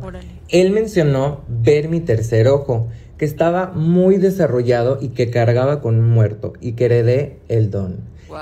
Él 0.49 0.71
mencionó 0.71 1.41
ver 1.49 1.89
mi 1.89 1.99
tercer 1.99 2.47
ojo, 2.47 2.87
que 3.21 3.27
estaba 3.27 3.73
muy 3.75 4.16
desarrollado 4.16 4.97
y 4.99 5.09
que 5.09 5.29
cargaba 5.29 5.83
con 5.83 5.99
un 5.99 6.09
muerto 6.09 6.55
y 6.59 6.73
que 6.73 6.87
heredé 6.87 7.37
el 7.49 7.71
don. 7.71 7.99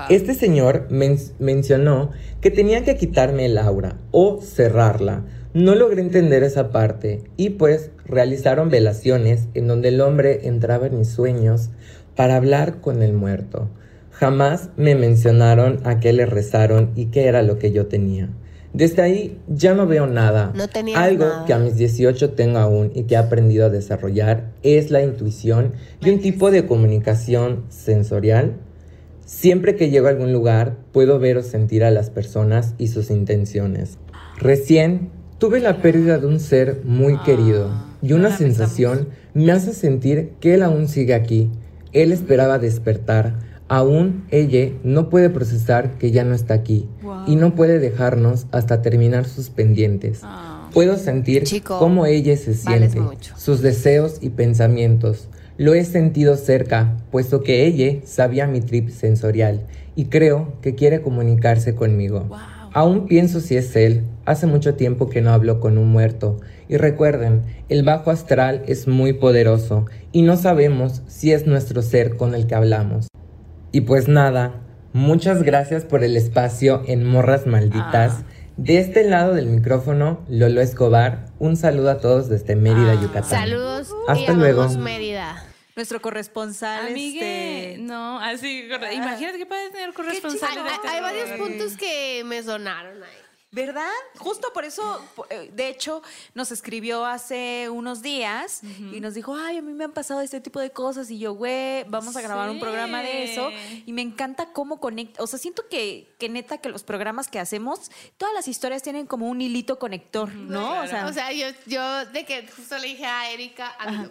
Este 0.09 0.35
señor 0.35 0.87
mencionó 0.89 2.13
que 2.41 2.53
tenía 2.53 2.85
que 2.85 2.97
quitarme 2.97 3.47
el 3.47 3.59
aura 3.59 3.97
o 4.13 4.41
cerrarla. 4.41 5.25
No 5.53 5.75
logré 5.75 6.01
entender 6.01 6.45
esa 6.45 6.71
parte 6.71 7.25
y 7.37 7.51
pues 7.51 7.91
realizaron 8.07 8.71
velaciones 8.71 9.49
en 9.55 9.67
donde 9.67 9.89
el 9.89 10.01
hombre 10.01 10.47
entraba 10.47 10.87
en 10.87 10.99
mis 11.01 11.09
sueños 11.09 11.71
para 12.15 12.37
hablar 12.37 12.81
con 12.81 13.03
el 13.03 13.15
muerto. 13.15 13.69
Jamás 14.13 14.69
me 14.77 14.95
mencionaron 14.95 15.81
a 15.83 15.99
qué 15.99 16.13
le 16.13 16.25
rezaron 16.25 16.93
y 16.95 17.07
qué 17.07 17.27
era 17.27 17.43
lo 17.43 17.59
que 17.59 17.73
yo 17.73 17.89
tenía. 17.89 18.29
Desde 18.73 19.03
ahí 19.03 19.39
ya 19.49 19.75
no 19.75 19.87
veo 19.87 20.07
nada. 20.07 20.53
No 20.55 20.65
Algo 20.95 21.27
que 21.47 21.53
a 21.53 21.59
mis 21.59 21.77
18 21.77 22.31
tengo 22.31 22.59
aún 22.59 22.93
y 22.95 23.05
que 23.05 23.15
he 23.15 23.19
aprendido 23.19 23.67
a 23.67 23.71
desarrollar 23.71 24.51
es 24.63 24.91
la 24.91 25.03
intuición 25.03 25.73
y 26.01 26.11
un 26.11 26.21
tipo 26.21 26.51
de 26.51 26.67
comunicación 26.67 27.65
sensorial. 27.71 28.57
Siempre 29.25 29.77
que 29.77 29.91
llego 29.91 30.07
a 30.07 30.11
algún 30.11 30.33
lugar 30.33 30.77
puedo 30.93 31.19
ver 31.19 31.39
o 31.39 31.43
sentir 31.43 31.85
a 31.85 31.91
las 31.91 32.11
personas 32.11 32.75
y 32.79 32.89
sus 32.89 33.11
intenciones. 33.11 33.99
Recién 34.39 35.11
tuve 35.39 35.61
la 35.61 35.81
pérdida 35.83 36.19
de 36.19 36.27
un 36.27 36.41
ser 36.41 36.83
muy 36.85 37.15
ah, 37.15 37.23
querido 37.25 37.71
y 38.03 38.13
una 38.13 38.37
sensación 38.37 39.09
me 39.35 39.53
hace 39.53 39.73
sentir 39.73 40.33
que 40.41 40.55
él 40.55 40.63
aún 40.63 40.89
sigue 40.89 41.15
aquí. 41.15 41.51
Él 41.93 42.13
esperaba 42.13 42.59
despertar 42.59 43.48
Aún 43.69 44.25
ella 44.31 44.73
no 44.83 45.11
puede 45.11 45.29
procesar 45.29 45.99
que 45.99 46.11
ya 46.11 46.25
no 46.25 46.35
está 46.35 46.55
aquí 46.55 46.89
y 47.27 47.37
no 47.37 47.55
puede 47.55 47.79
dejarnos 47.79 48.47
hasta 48.51 48.81
terminar 48.81 49.27
sus 49.27 49.51
pendientes. 49.51 50.21
Ah. 50.23 50.71
Puedo 50.73 50.97
sentir 50.97 51.45
cómo 51.65 52.07
ella 52.07 52.37
se 52.37 52.55
siente, 52.55 53.01
sus 53.37 53.63
deseos 53.63 54.19
y 54.21 54.31
pensamientos. 54.31 55.29
Lo 55.57 55.75
he 55.75 55.85
sentido 55.85 56.37
cerca, 56.37 56.97
puesto 57.11 57.43
que 57.43 57.67
ella 57.67 58.01
sabía 58.05 58.47
mi 58.47 58.61
trip 58.61 58.91
sensorial 58.91 59.67
y 59.97 60.07
creo 60.07 60.53
que 60.63 60.75
quiere 60.75 61.03
comunicarse 61.03 61.75
conmigo. 61.75 62.29
Aún 62.73 63.07
pienso 63.07 63.41
si 63.41 63.57
es 63.57 63.75
él. 63.77 64.05
Hace 64.25 64.47
mucho 64.47 64.75
tiempo 64.75 65.09
que 65.09 65.21
no 65.21 65.31
hablo 65.31 65.59
con 65.59 65.79
un 65.79 65.89
muerto. 65.89 66.39
Y 66.69 66.77
recuerden, 66.77 67.43
el 67.69 67.83
bajo 67.83 68.11
astral 68.11 68.63
es 68.67 68.87
muy 68.87 69.15
poderoso 69.15 69.87
y 70.13 70.23
no 70.23 70.37
sabemos 70.37 71.03
si 71.09 71.33
es 71.33 71.47
nuestro 71.47 71.83
ser 71.83 72.17
con 72.17 72.35
el 72.35 72.47
que 72.47 72.55
hablamos. 72.55 73.08
Y 73.71 73.83
pues 73.83 74.09
nada, 74.09 74.55
muchas 74.93 75.43
gracias 75.43 75.85
por 75.85 76.03
el 76.03 76.17
espacio 76.17 76.83
en 76.87 77.05
Morras 77.05 77.47
Malditas. 77.47 78.19
Ah. 78.21 78.25
De 78.57 78.79
este 78.79 79.05
lado 79.05 79.35
del 79.35 79.47
micrófono, 79.47 80.25
Lolo 80.29 80.61
Escobar. 80.61 81.27
Un 81.39 81.57
saludo 81.57 81.91
a 81.91 81.99
todos 81.99 82.29
desde 82.29 82.57
Mérida, 82.57 82.93
ah. 82.93 83.03
Yucatán. 83.03 83.31
Saludos. 83.31 83.95
Hasta 84.09 84.33
luego. 84.33 84.69
Mérida. 84.71 85.45
Nuestro 85.77 86.01
corresponsal. 86.01 86.89
Amigue, 86.89 87.73
este... 87.75 87.83
no, 87.83 88.19
así. 88.19 88.69
Imagínate 88.93 89.39
que 89.39 89.47
puedes 89.47 89.71
tener 89.71 89.93
corresponsal. 89.93 90.51
Hay, 90.59 90.89
hay 90.89 91.01
varios 91.01 91.39
puntos 91.39 91.77
que 91.77 92.25
me 92.25 92.43
sonaron 92.43 93.01
ahí. 93.01 93.28
¿Verdad? 93.51 93.89
Justo 94.19 94.53
por 94.53 94.67
eso, 94.67 95.03
eh, 95.31 95.51
de 95.55 95.69
hecho, 95.69 96.03
nos 96.35 96.53
escribió 96.53 97.07
hace 97.07 97.71
unos 97.71 98.03
días 98.03 98.61
y 98.63 99.01
nos 99.01 99.15
dijo, 99.15 99.35
ay, 99.35 99.57
a 99.57 99.63
mí 99.63 99.73
me 99.73 99.85
han 99.85 99.93
pasado 99.93 100.21
este 100.21 100.43
tipo 100.43 100.61
de 100.61 100.71
cosas 100.71 101.11
y 101.11 101.19
yo, 101.19 101.33
güey, 101.33 101.85
vamos 101.85 102.15
a 102.17 102.21
grabar 102.21 102.51
un 102.51 102.61
programa 102.61 103.01
de 103.03 103.25
eso. 103.25 103.51
Y 103.87 103.93
me 103.95 104.03
encanta 104.03 104.53
cómo 104.53 104.81
conecta, 104.81 105.23
o 105.23 105.27
sea, 105.27 105.39
siento 105.39 105.67
que, 105.71 106.15
que 106.19 106.29
neta 106.29 106.59
que 106.59 106.69
los 106.69 106.83
programas 106.83 107.29
que 107.29 107.39
hacemos, 107.39 107.91
todas 108.19 108.35
las 108.35 108.49
historias 108.49 108.83
tienen 108.83 109.07
como 109.07 109.29
un 109.29 109.41
hilito 109.41 109.79
conector, 109.79 110.31
¿no? 110.35 110.83
O 110.83 110.87
sea, 110.87 111.07
o 111.07 111.13
sea 111.15 111.33
yo, 111.33 111.47
yo 111.65 112.05
de 112.07 112.27
que 112.27 112.47
justo 112.49 112.77
le 112.77 112.89
dije 112.89 113.07
a 113.07 113.31
Erika, 113.31 113.75
a 113.79 113.91
mi 113.91 114.09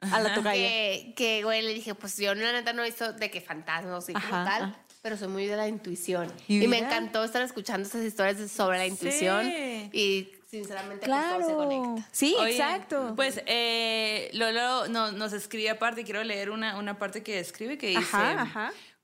a 0.00 0.20
la 0.20 0.34
tocaya. 0.34 0.68
Que, 0.68 1.14
que, 1.16 1.42
güey, 1.42 1.62
le 1.62 1.72
dije, 1.72 1.94
pues 1.94 2.18
yo 2.18 2.34
la 2.34 2.52
neta 2.52 2.74
no 2.74 2.82
he 2.82 2.86
visto 2.86 3.14
de 3.14 3.30
que 3.30 3.40
fantasmas 3.40 4.06
y 4.10 4.12
tal 4.12 4.76
pero 5.06 5.16
soy 5.16 5.28
muy 5.28 5.46
de 5.46 5.54
la 5.54 5.68
intuición. 5.68 6.32
Y, 6.48 6.66
me 6.66 6.78
encantó 6.78 7.22
estar 7.22 7.40
escuchando 7.40 7.86
esas 7.86 8.02
historias 8.02 8.50
sobre 8.50 8.78
la 8.78 8.88
intuición 8.88 9.46
y 9.92 10.32
sinceramente 10.50 11.06
pues, 11.06 11.28
todo 11.28 11.46
se 11.46 11.54
conecta. 11.54 12.08
Sí, 12.10 12.36
exacto. 12.44 13.12
Pues 13.14 13.40
eh, 13.46 14.30
Lolo 14.32 14.88
nos 14.88 15.32
escribe 15.32 15.70
aparte, 15.70 16.02
quiero 16.02 16.24
leer 16.24 16.50
una, 16.50 16.76
una 16.76 16.98
parte 16.98 17.22
que 17.22 17.38
escribe 17.38 17.78
que 17.78 17.86
dice... 17.86 18.16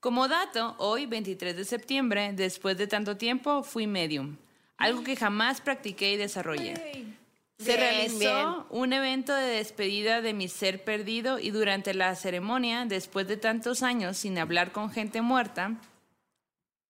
Como 0.01 0.27
dato, 0.27 0.75
hoy, 0.79 1.07
23 1.07 1.55
de 1.55 1.65
septiembre, 1.65 2.33
después 2.33 2.77
de 2.77 2.89
tanto 2.89 3.17
tiempo, 3.17 3.63
fui 3.63 3.87
medium. 3.87 4.37
Algo 4.79 5.05
que 5.05 5.15
jamás 5.15 5.61
practiqué 5.61 6.15
y 6.15 6.17
desarrollé. 6.17 7.15
Se 7.63 7.77
realizó 7.77 8.67
un 8.71 8.93
evento 8.93 9.33
de 9.33 9.47
despedida 9.47 10.21
de 10.21 10.35
mi 10.35 10.49
ser 10.49 10.83
perdido 10.83 11.39
y 11.39 11.51
durante 11.51 11.95
la 11.95 12.17
ceremonia, 12.17 12.87
después 12.87 13.29
de 13.29 13.37
tantos 13.37 13.85
años 13.85 14.17
sin 14.17 14.37
hablar 14.37 14.73
con 14.73 14.91
gente 14.91 15.23
muerta, 15.23 15.79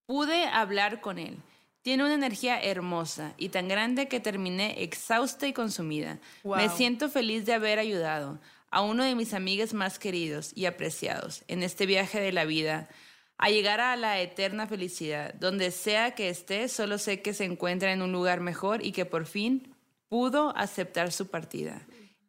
Pude 0.07 0.45
hablar 0.47 1.01
con 1.01 1.19
él. 1.19 1.39
Tiene 1.83 2.05
una 2.05 2.15
energía 2.15 2.63
hermosa 2.63 3.35
y 3.37 3.49
tan 3.49 3.67
grande 3.67 4.07
que 4.07 4.21
terminé 4.21 4.83
exhausta 4.83 5.49
y 5.49 5.53
consumida. 5.53 6.21
Me 6.45 6.69
siento 6.69 7.09
feliz 7.09 7.45
de 7.45 7.55
haber 7.55 7.79
ayudado 7.79 8.41
a 8.71 8.83
uno 8.83 9.05
de 9.05 9.15
mis 9.15 9.35
amigos 9.35 9.75
más 9.75 9.99
queridos 9.99 10.53
y 10.55 10.67
apreciados 10.67 11.45
en 11.49 11.63
este 11.63 11.87
viaje 11.87 12.21
de 12.21 12.33
la 12.33 12.45
vida 12.45 12.89
a 13.37 13.51
llegar 13.51 13.81
a 13.81 13.97
la 13.97 14.21
eterna 14.21 14.69
felicidad. 14.69 15.35
Donde 15.35 15.73
sea 15.73 16.15
que 16.15 16.29
esté, 16.29 16.69
solo 16.69 16.99
sé 16.99 17.21
que 17.21 17.35
se 17.35 17.45
encuentra 17.45 17.93
en 17.93 18.01
un 18.01 18.13
lugar 18.13 18.41
mejor 18.41 18.85
y 18.85 18.93
que 18.93 19.05
por 19.05 19.27
fin 19.27 19.75
pudo 20.09 20.57
aceptar 20.57 21.11
su 21.11 21.29
partida. 21.29 21.87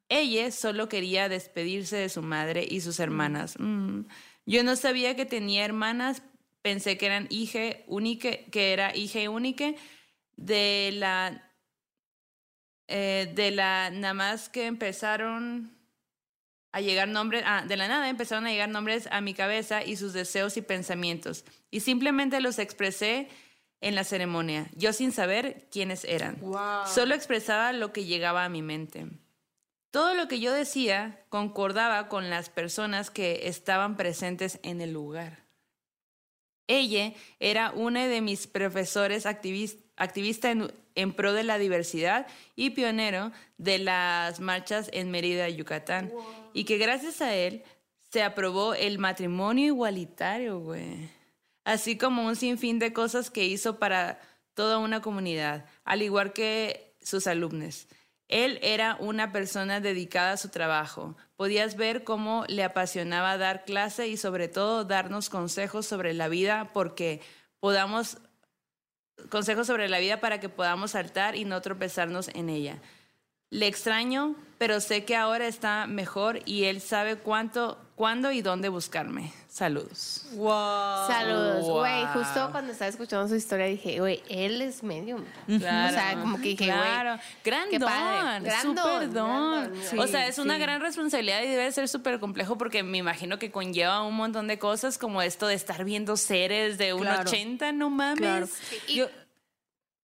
Ella 0.10 0.52
solo 0.52 0.90
quería 0.90 1.30
despedirse 1.30 1.98
de 1.98 2.10
su 2.10 2.24
madre 2.24 2.66
y 2.68 2.82
sus 2.82 3.00
hermanas. 3.00 3.56
Mm. 3.60 4.06
Yo 4.46 4.64
no 4.64 4.76
sabía 4.76 5.16
que 5.16 5.26
tenía 5.26 5.64
hermanas, 5.66 6.24
pensé 6.64 6.98
que 6.98 7.06
eran 7.06 7.30
única, 7.86 8.32
que 8.52 8.74
era 8.74 8.96
hija 8.96 9.30
única 9.30 9.74
de 10.36 10.90
la 10.94 11.52
eh, 12.88 13.32
de 13.34 13.52
la 13.52 13.92
nada 13.92 14.14
más 14.16 14.50
que 14.50 14.66
empezaron 14.66 15.78
a 16.72 16.82
llegar 16.82 17.08
nombres, 17.08 17.44
ah, 17.46 17.64
de 17.68 17.78
la 17.78 17.88
nada 17.88 18.10
empezaron 18.10 18.48
a 18.48 18.52
llegar 18.52 18.70
nombres 18.70 19.08
a 19.12 19.22
mi 19.22 19.34
cabeza 19.36 19.84
y 19.84 19.96
sus 19.96 20.12
deseos 20.12 20.58
y 20.58 20.62
pensamientos. 20.62 21.46
Y 21.70 21.82
simplemente 21.82 22.42
los 22.42 22.58
expresé 22.58 23.30
en 23.80 23.96
la 23.96 24.04
ceremonia, 24.04 24.70
yo 24.76 24.92
sin 24.94 25.12
saber 25.12 25.68
quiénes 25.70 26.04
eran. 26.06 26.42
Solo 26.88 27.14
expresaba 27.14 27.74
lo 27.74 27.92
que 27.92 28.06
llegaba 28.06 28.46
a 28.46 28.50
mi 28.50 28.62
mente. 28.62 29.08
Todo 29.92 30.16
lo 30.16 30.28
que 30.28 30.40
yo 30.40 30.52
decía 30.52 31.24
concordaba 31.30 32.08
con 32.08 32.30
las 32.30 32.50
personas 32.50 33.12
que 33.12 33.48
estaban 33.48 33.96
presentes 33.96 34.60
en 34.64 34.82
el 34.82 34.94
lugar. 34.94 35.43
Ella 36.68 37.14
era 37.40 37.72
una 37.72 38.08
de 38.08 38.22
mis 38.22 38.48
profesores 38.48 39.26
activista 39.26 40.52
en, 40.96 41.14
pro 41.14 41.34
de 41.34 41.44
la 41.44 41.58
diversidad 41.58 42.28
y 42.56 42.72
pionero 42.72 43.32
de 43.58 43.80
las 43.80 44.40
marchas 44.40 44.90
en 44.94 45.12
Mérida, 45.12 45.50
Yucatán. 45.50 46.12
Y 46.54 46.64
que 46.64 46.78
gracias 46.78 47.22
a 47.22 47.36
él 47.36 47.64
se 48.12 48.24
aprobó 48.24 48.74
el 48.74 49.00
matrimonio 49.00 49.66
igualitario, 49.66 50.60
güey. 50.60 51.10
Así 51.66 51.98
como 51.98 52.26
un 52.26 52.36
sinfín 52.36 52.80
de 52.80 52.94
cosas 52.94 53.30
que 53.30 53.46
hizo 53.46 53.80
para 53.80 54.20
toda 54.54 54.78
una 54.78 55.02
comunidad, 55.02 55.66
al 55.84 56.02
igual 56.02 56.34
que 56.34 56.96
sus 57.02 57.28
alumnos. 57.28 57.88
Él 58.34 58.58
era 58.64 58.98
una 59.00 59.32
persona 59.32 59.80
dedicada 59.80 60.32
a 60.32 60.38
su 60.38 60.50
trabajo. 60.50 61.16
Podías 61.36 61.76
ver 61.76 62.04
cómo 62.04 62.46
le 62.48 62.64
apasionaba 62.64 63.38
dar 63.38 63.64
clase 63.64 64.08
y 64.08 64.18
sobre 64.18 64.48
todo 64.48 64.86
darnos 64.86 65.30
consejos 65.30 65.86
sobre 65.86 66.16
la 66.16 66.28
vida 66.30 66.72
porque 66.74 67.22
podamos 67.60 68.18
consejos 69.30 69.68
sobre 69.68 69.88
la 69.88 70.00
vida 70.00 70.20
para 70.20 70.40
que 70.40 70.50
podamos 70.50 70.92
saltar 70.92 71.36
y 71.36 71.46
no 71.46 71.62
tropezarnos 71.62 72.30
en 72.30 72.50
ella. 72.50 72.82
Le 73.52 73.68
extraño, 73.68 74.36
pero 74.58 74.80
sé 74.80 75.06
que 75.06 75.16
ahora 75.16 75.46
está 75.46 75.86
mejor 75.86 76.40
y 76.46 76.64
él 76.64 76.82
sabe 76.82 77.18
cuánto, 77.18 77.78
cuándo 77.96 78.32
y 78.32 78.42
dónde 78.42 78.70
buscarme. 78.70 79.32
Saludos. 79.48 80.26
Wow. 80.34 81.08
Saludos, 81.08 81.62
Wow. 81.62 81.80
güey. 81.80 82.06
Justo 82.08 82.50
cuando 82.52 82.72
estaba 82.72 82.90
escuchando 82.90 83.28
su 83.28 83.36
historia 83.36 83.68
dije, 83.68 84.00
güey, 84.00 84.24
él 84.28 84.62
es 84.64 84.82
medium. 84.82 85.24
Claro. 85.46 85.90
O 85.90 86.00
sea, 86.00 86.20
como 86.20 86.38
que 86.38 86.50
dije, 86.50 86.66
güey. 86.66 86.78
Claro. 86.78 87.20
Gran 87.46 87.70
qué 87.70 87.78
don. 87.78 87.88
padre. 87.90 88.46
Gran 88.46 88.62
Súper 88.64 88.84
don, 88.84 89.14
don. 89.14 89.52
gran 89.62 89.74
don. 89.74 89.84
Sí, 89.84 89.98
o 90.00 90.08
sea, 90.08 90.26
es 90.28 90.40
una 90.40 90.58
gran 90.58 90.82
responsabilidad 90.82 91.44
y 91.44 91.50
debe 91.50 91.72
ser 91.72 91.88
súper 91.88 92.20
complejo 92.20 92.58
porque 92.58 92.82
me 92.82 92.98
imagino 92.98 93.38
que 93.38 93.52
conlleva 93.52 94.02
un 94.02 94.16
montón 94.16 94.48
de 94.48 94.58
cosas 94.58 94.98
como 94.98 95.22
esto 95.22 95.46
de 95.46 95.54
estar 95.54 95.84
viendo 95.86 96.18
seres 96.18 96.80
de 96.80 96.94
un 96.96 97.02
Claro. 97.02 97.22
80, 97.30 97.72
no 97.74 97.92
mames. 97.92 98.18
Claro. 98.18 98.48
Y- 98.88 98.96
Yo- 98.96 99.08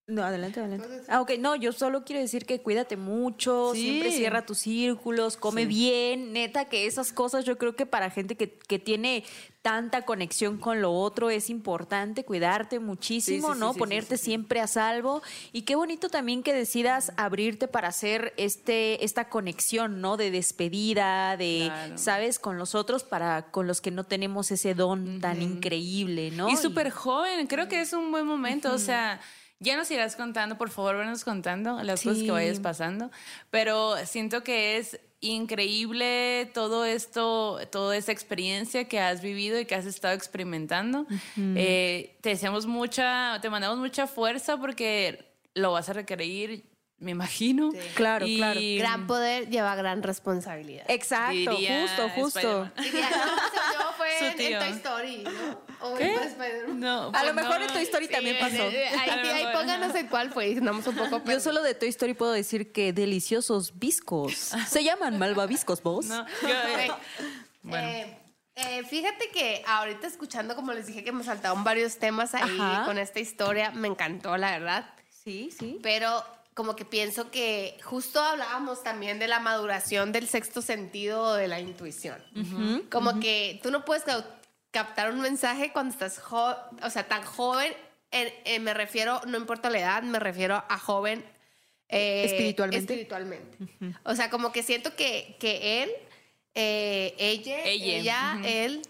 no, 0.10 0.24
adelante, 0.24 0.60
adelante. 0.60 0.88
Ah, 1.08 1.22
ok. 1.22 1.32
No, 1.40 1.56
yo 1.56 1.72
solo 1.72 2.04
quiero 2.04 2.22
decir 2.22 2.46
que 2.46 2.62
cuídate 2.62 2.98
mucho, 2.98 3.72
Sí. 3.74 3.82
siempre 3.82 4.12
cierra 4.12 4.46
tus 4.46 4.58
círculos, 4.60 5.38
come 5.38 5.66
bien, 5.66 6.34
neta, 6.34 6.66
que 6.66 6.86
esas 6.88 7.14
cosas 7.14 7.46
yo 7.46 7.58
creo 7.58 7.76
que 7.76 7.86
para 7.86 8.10
gente 8.10 8.36
que, 8.36 8.52
que 8.54 8.80
tiene 8.80 9.24
tanta 9.62 10.04
conexión 10.04 10.58
con 10.58 10.82
lo 10.82 10.94
otro 10.94 11.30
es 11.30 11.50
importante 11.50 12.24
cuidarte 12.24 12.80
muchísimo, 12.80 13.54
Sí, 13.54 13.60
¿no? 13.60 13.74
Ponerte 13.74 14.18
siempre 14.18 14.62
a 14.62 14.68
salvo. 14.68 15.22
Y 15.52 15.64
qué 15.64 15.76
bonito 15.76 16.10
también 16.10 16.44
que 16.44 16.54
decidas 16.54 17.12
abrirte 17.18 17.68
para 17.68 17.90
hacer 17.90 18.34
este, 18.38 19.04
esta 19.04 19.28
conexión, 19.30 20.00
¿no? 20.00 20.16
De 20.16 20.32
despedida, 20.32 21.36
de, 21.38 21.64
Claro. 21.66 21.98
¿sabes? 21.98 22.40
Con 22.40 22.58
los 22.58 22.74
otros, 22.74 23.04
para 23.04 23.52
con 23.52 23.68
los 23.68 23.82
que 23.82 23.92
no 23.92 24.06
tenemos 24.06 24.50
ese 24.52 24.74
don 24.76 25.20
tan 25.20 25.42
increíble, 25.42 26.32
¿no? 26.32 26.50
Y 26.50 26.56
súper 26.56 26.90
joven, 26.90 27.46
creo 27.48 27.68
que 27.68 27.82
es 27.82 27.92
un 27.92 28.12
buen 28.12 28.26
momento. 28.26 28.72
O 28.74 28.78
sea, 28.80 29.20
ya 29.60 29.76
nos 29.76 29.92
irás 29.92 30.16
contando, 30.16 30.58
por 30.58 30.70
favor, 30.70 30.98
venos 30.98 31.24
contando 31.24 31.82
las 31.84 32.04
cosas 32.04 32.24
que 32.24 32.32
vayas 32.32 32.60
pasando. 32.60 33.12
Pero 33.52 33.96
siento 34.06 34.44
que 34.44 34.78
es 34.78 35.00
increíble 35.22 36.50
todo 36.54 36.86
esto, 36.86 37.60
toda 37.72 37.98
esa 37.98 38.12
experiencia 38.12 38.88
que 38.88 39.00
has 39.00 39.22
vivido 39.22 39.60
y 39.60 39.66
que 39.66 39.76
has 39.76 39.86
estado 39.86 40.14
experimentando. 40.14 41.06
Eh, 41.38 42.16
te 42.22 42.30
deseamos 42.30 42.66
mucha, 42.66 43.40
te 43.42 43.50
mandamos 43.50 43.80
mucha 43.80 44.08
fuerza 44.08 44.58
porque 44.58 45.26
lo 45.56 45.74
vas 45.74 45.90
a 45.90 45.94
requerir, 45.94 46.64
me 47.00 47.12
imagino. 47.12 47.72
Claro, 47.96 48.26
Y- 48.28 48.38
claro. 48.38 48.60
Gran 48.78 49.08
poder 49.08 49.50
lleva 49.50 49.76
gran 49.76 50.04
responsabilidad. 50.04 50.84
Exacto, 50.90 51.34
Diría 51.34 51.82
justo, 51.88 52.10
justo. 52.10 52.72
Diría, 52.82 53.10
no, 53.10 53.74
yo 53.74 53.92
fue 53.98 54.28
en. 54.30 54.60
Toy 54.60 54.70
Story, 54.72 55.24
¿no? 55.24 55.62
O 55.82 55.96
¿Qué? 55.96 56.14
en 56.14 56.20
Spider-Man. 56.24 56.80
No, 56.80 57.04
A 57.04 57.12
pues 57.12 57.24
lo 57.26 57.34
mejor 57.34 57.60
no. 57.60 57.66
en 57.68 57.74
Toy 57.74 57.84
Story 57.84 58.08
también 58.10 58.36
Sí, 58.36 58.42
pasó. 58.42 58.64
eh, 58.64 58.84
eh, 58.84 58.88
Ahí, 59.00 59.10
A 59.10 59.36
ahí 59.36 59.56
pónganos 59.56 59.96
en 59.96 60.08
cuál 60.08 60.32
fue, 60.32 60.52
andamos 60.58 60.86
un 60.88 60.96
poco 60.96 61.24
Yo 61.24 61.40
solo 61.40 61.62
de 61.64 61.74
Toy 61.74 61.88
Story 61.90 62.14
puedo 62.14 62.32
decir 62.34 62.72
que 62.74 62.92
deliciosos 62.92 63.80
viscos. 63.80 64.34
Se 64.68 64.84
llaman 64.84 65.18
malvaviscos, 65.18 65.82
vos. 65.82 66.06
No, 66.08 66.26
yo- 66.42 66.48
Ok. 66.92 66.98
Bueno. 67.64 67.88
Eh, 67.88 68.18
eh, 68.56 68.84
fíjate 68.84 69.30
que 69.34 69.64
ahorita 69.68 70.06
escuchando, 70.08 70.56
como 70.56 70.74
les 70.74 70.88
dije, 70.88 71.04
que 71.04 71.12
me 71.14 71.24
saltaron 71.24 71.64
varios 71.64 71.98
temas 71.98 72.36
ahí 72.36 72.58
Ajá. 72.60 72.84
con 72.86 72.98
esta 72.98 73.20
historia, 73.22 73.72
me 73.72 73.88
encantó, 73.88 74.36
la 74.38 74.52
verdad. 74.52 74.90
Sí, 75.24 75.50
sí. 75.58 75.80
Pero 75.82 76.24
como 76.60 76.76
que 76.76 76.84
pienso 76.84 77.32
que 77.32 77.78
justo 77.86 78.22
hablábamos 78.22 78.84
también 78.84 79.18
de 79.18 79.30
la 79.30 79.40
maduración 79.40 80.12
del 80.12 80.28
sexto 80.28 80.62
sentido 80.62 81.22
o 81.24 81.34
de 81.36 81.48
la 81.48 81.62
intuición. 81.62 82.22
como 82.92 83.22
que 83.22 83.62
tú 83.64 83.72
no 83.72 83.86
puedes 83.86 84.04
captar 84.70 85.10
un 85.10 85.22
mensaje 85.22 85.72
cuando 85.72 85.94
estás, 85.94 86.20
o 86.30 86.90
sea, 86.90 87.08
tan 87.08 87.24
joven. 87.24 87.74
En- 88.12 88.34
en- 88.44 88.62
me 88.66 88.74
refiero, 88.74 89.22
no 89.26 89.38
importa 89.38 89.70
la 89.70 89.80
edad, 89.80 90.04
me 90.04 90.20
refiero 90.20 90.62
a 90.68 90.78
joven. 90.78 91.24
eh, 91.88 92.26
Espiritualmente. 92.26 92.94
Espiritualmente. 92.94 93.58
O 94.04 94.14
sea, 94.16 94.30
como 94.30 94.52
que 94.52 94.62
siento 94.62 94.94
que, 94.98 95.38
que 95.40 95.84
él, 95.84 95.92
eh, 96.56 97.16
ella, 97.18 97.64
Ella, 97.64 98.38
él, 98.44 98.82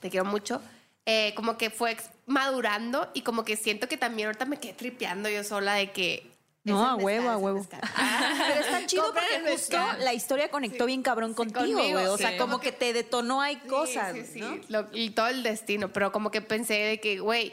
te 0.00 0.08
quiero 0.08 0.24
mucho. 0.24 0.62
eh, 1.04 1.34
como 1.36 1.58
que 1.58 1.68
fue 1.68 1.94
madurando 2.24 3.10
y 3.12 3.20
como 3.20 3.44
que 3.44 3.56
siento 3.56 3.86
que 3.86 3.98
también 3.98 4.28
ahorita 4.28 4.46
me 4.46 4.58
quedé 4.58 4.72
tripeando 4.72 5.28
yo 5.28 5.44
sola 5.44 5.74
de 5.74 5.92
que 5.92 6.34
No, 6.72 6.84
a 6.86 6.94
huevo, 6.96 7.28
a 7.30 7.36
huevo. 7.36 7.66
Pero 7.70 8.60
está 8.60 8.86
chido 8.86 9.12
porque 9.14 9.52
justo 9.52 9.78
la 10.00 10.12
historia 10.14 10.50
conectó 10.50 10.86
bien 10.86 11.02
cabrón 11.02 11.32
contigo, 11.34 11.78
güey. 11.78 11.94
O 12.06 12.16
sí. 12.16 12.24
sea, 12.24 12.36
como 12.36 12.60
que 12.60 12.72
te 12.72 12.92
detonó 12.92 13.40
hay 13.40 13.56
cosas, 13.56 14.14
Sí, 14.14 14.22
sí, 14.24 14.32
sí, 14.34 14.40
¿no? 14.40 14.58
lo- 14.68 14.88
y 14.92 15.10
todo 15.10 15.28
el 15.28 15.42
destino, 15.42 15.92
pero 15.92 16.12
como 16.12 16.30
que 16.30 16.40
pensé 16.42 16.74
de 16.74 17.00
que, 17.00 17.18
güey, 17.20 17.52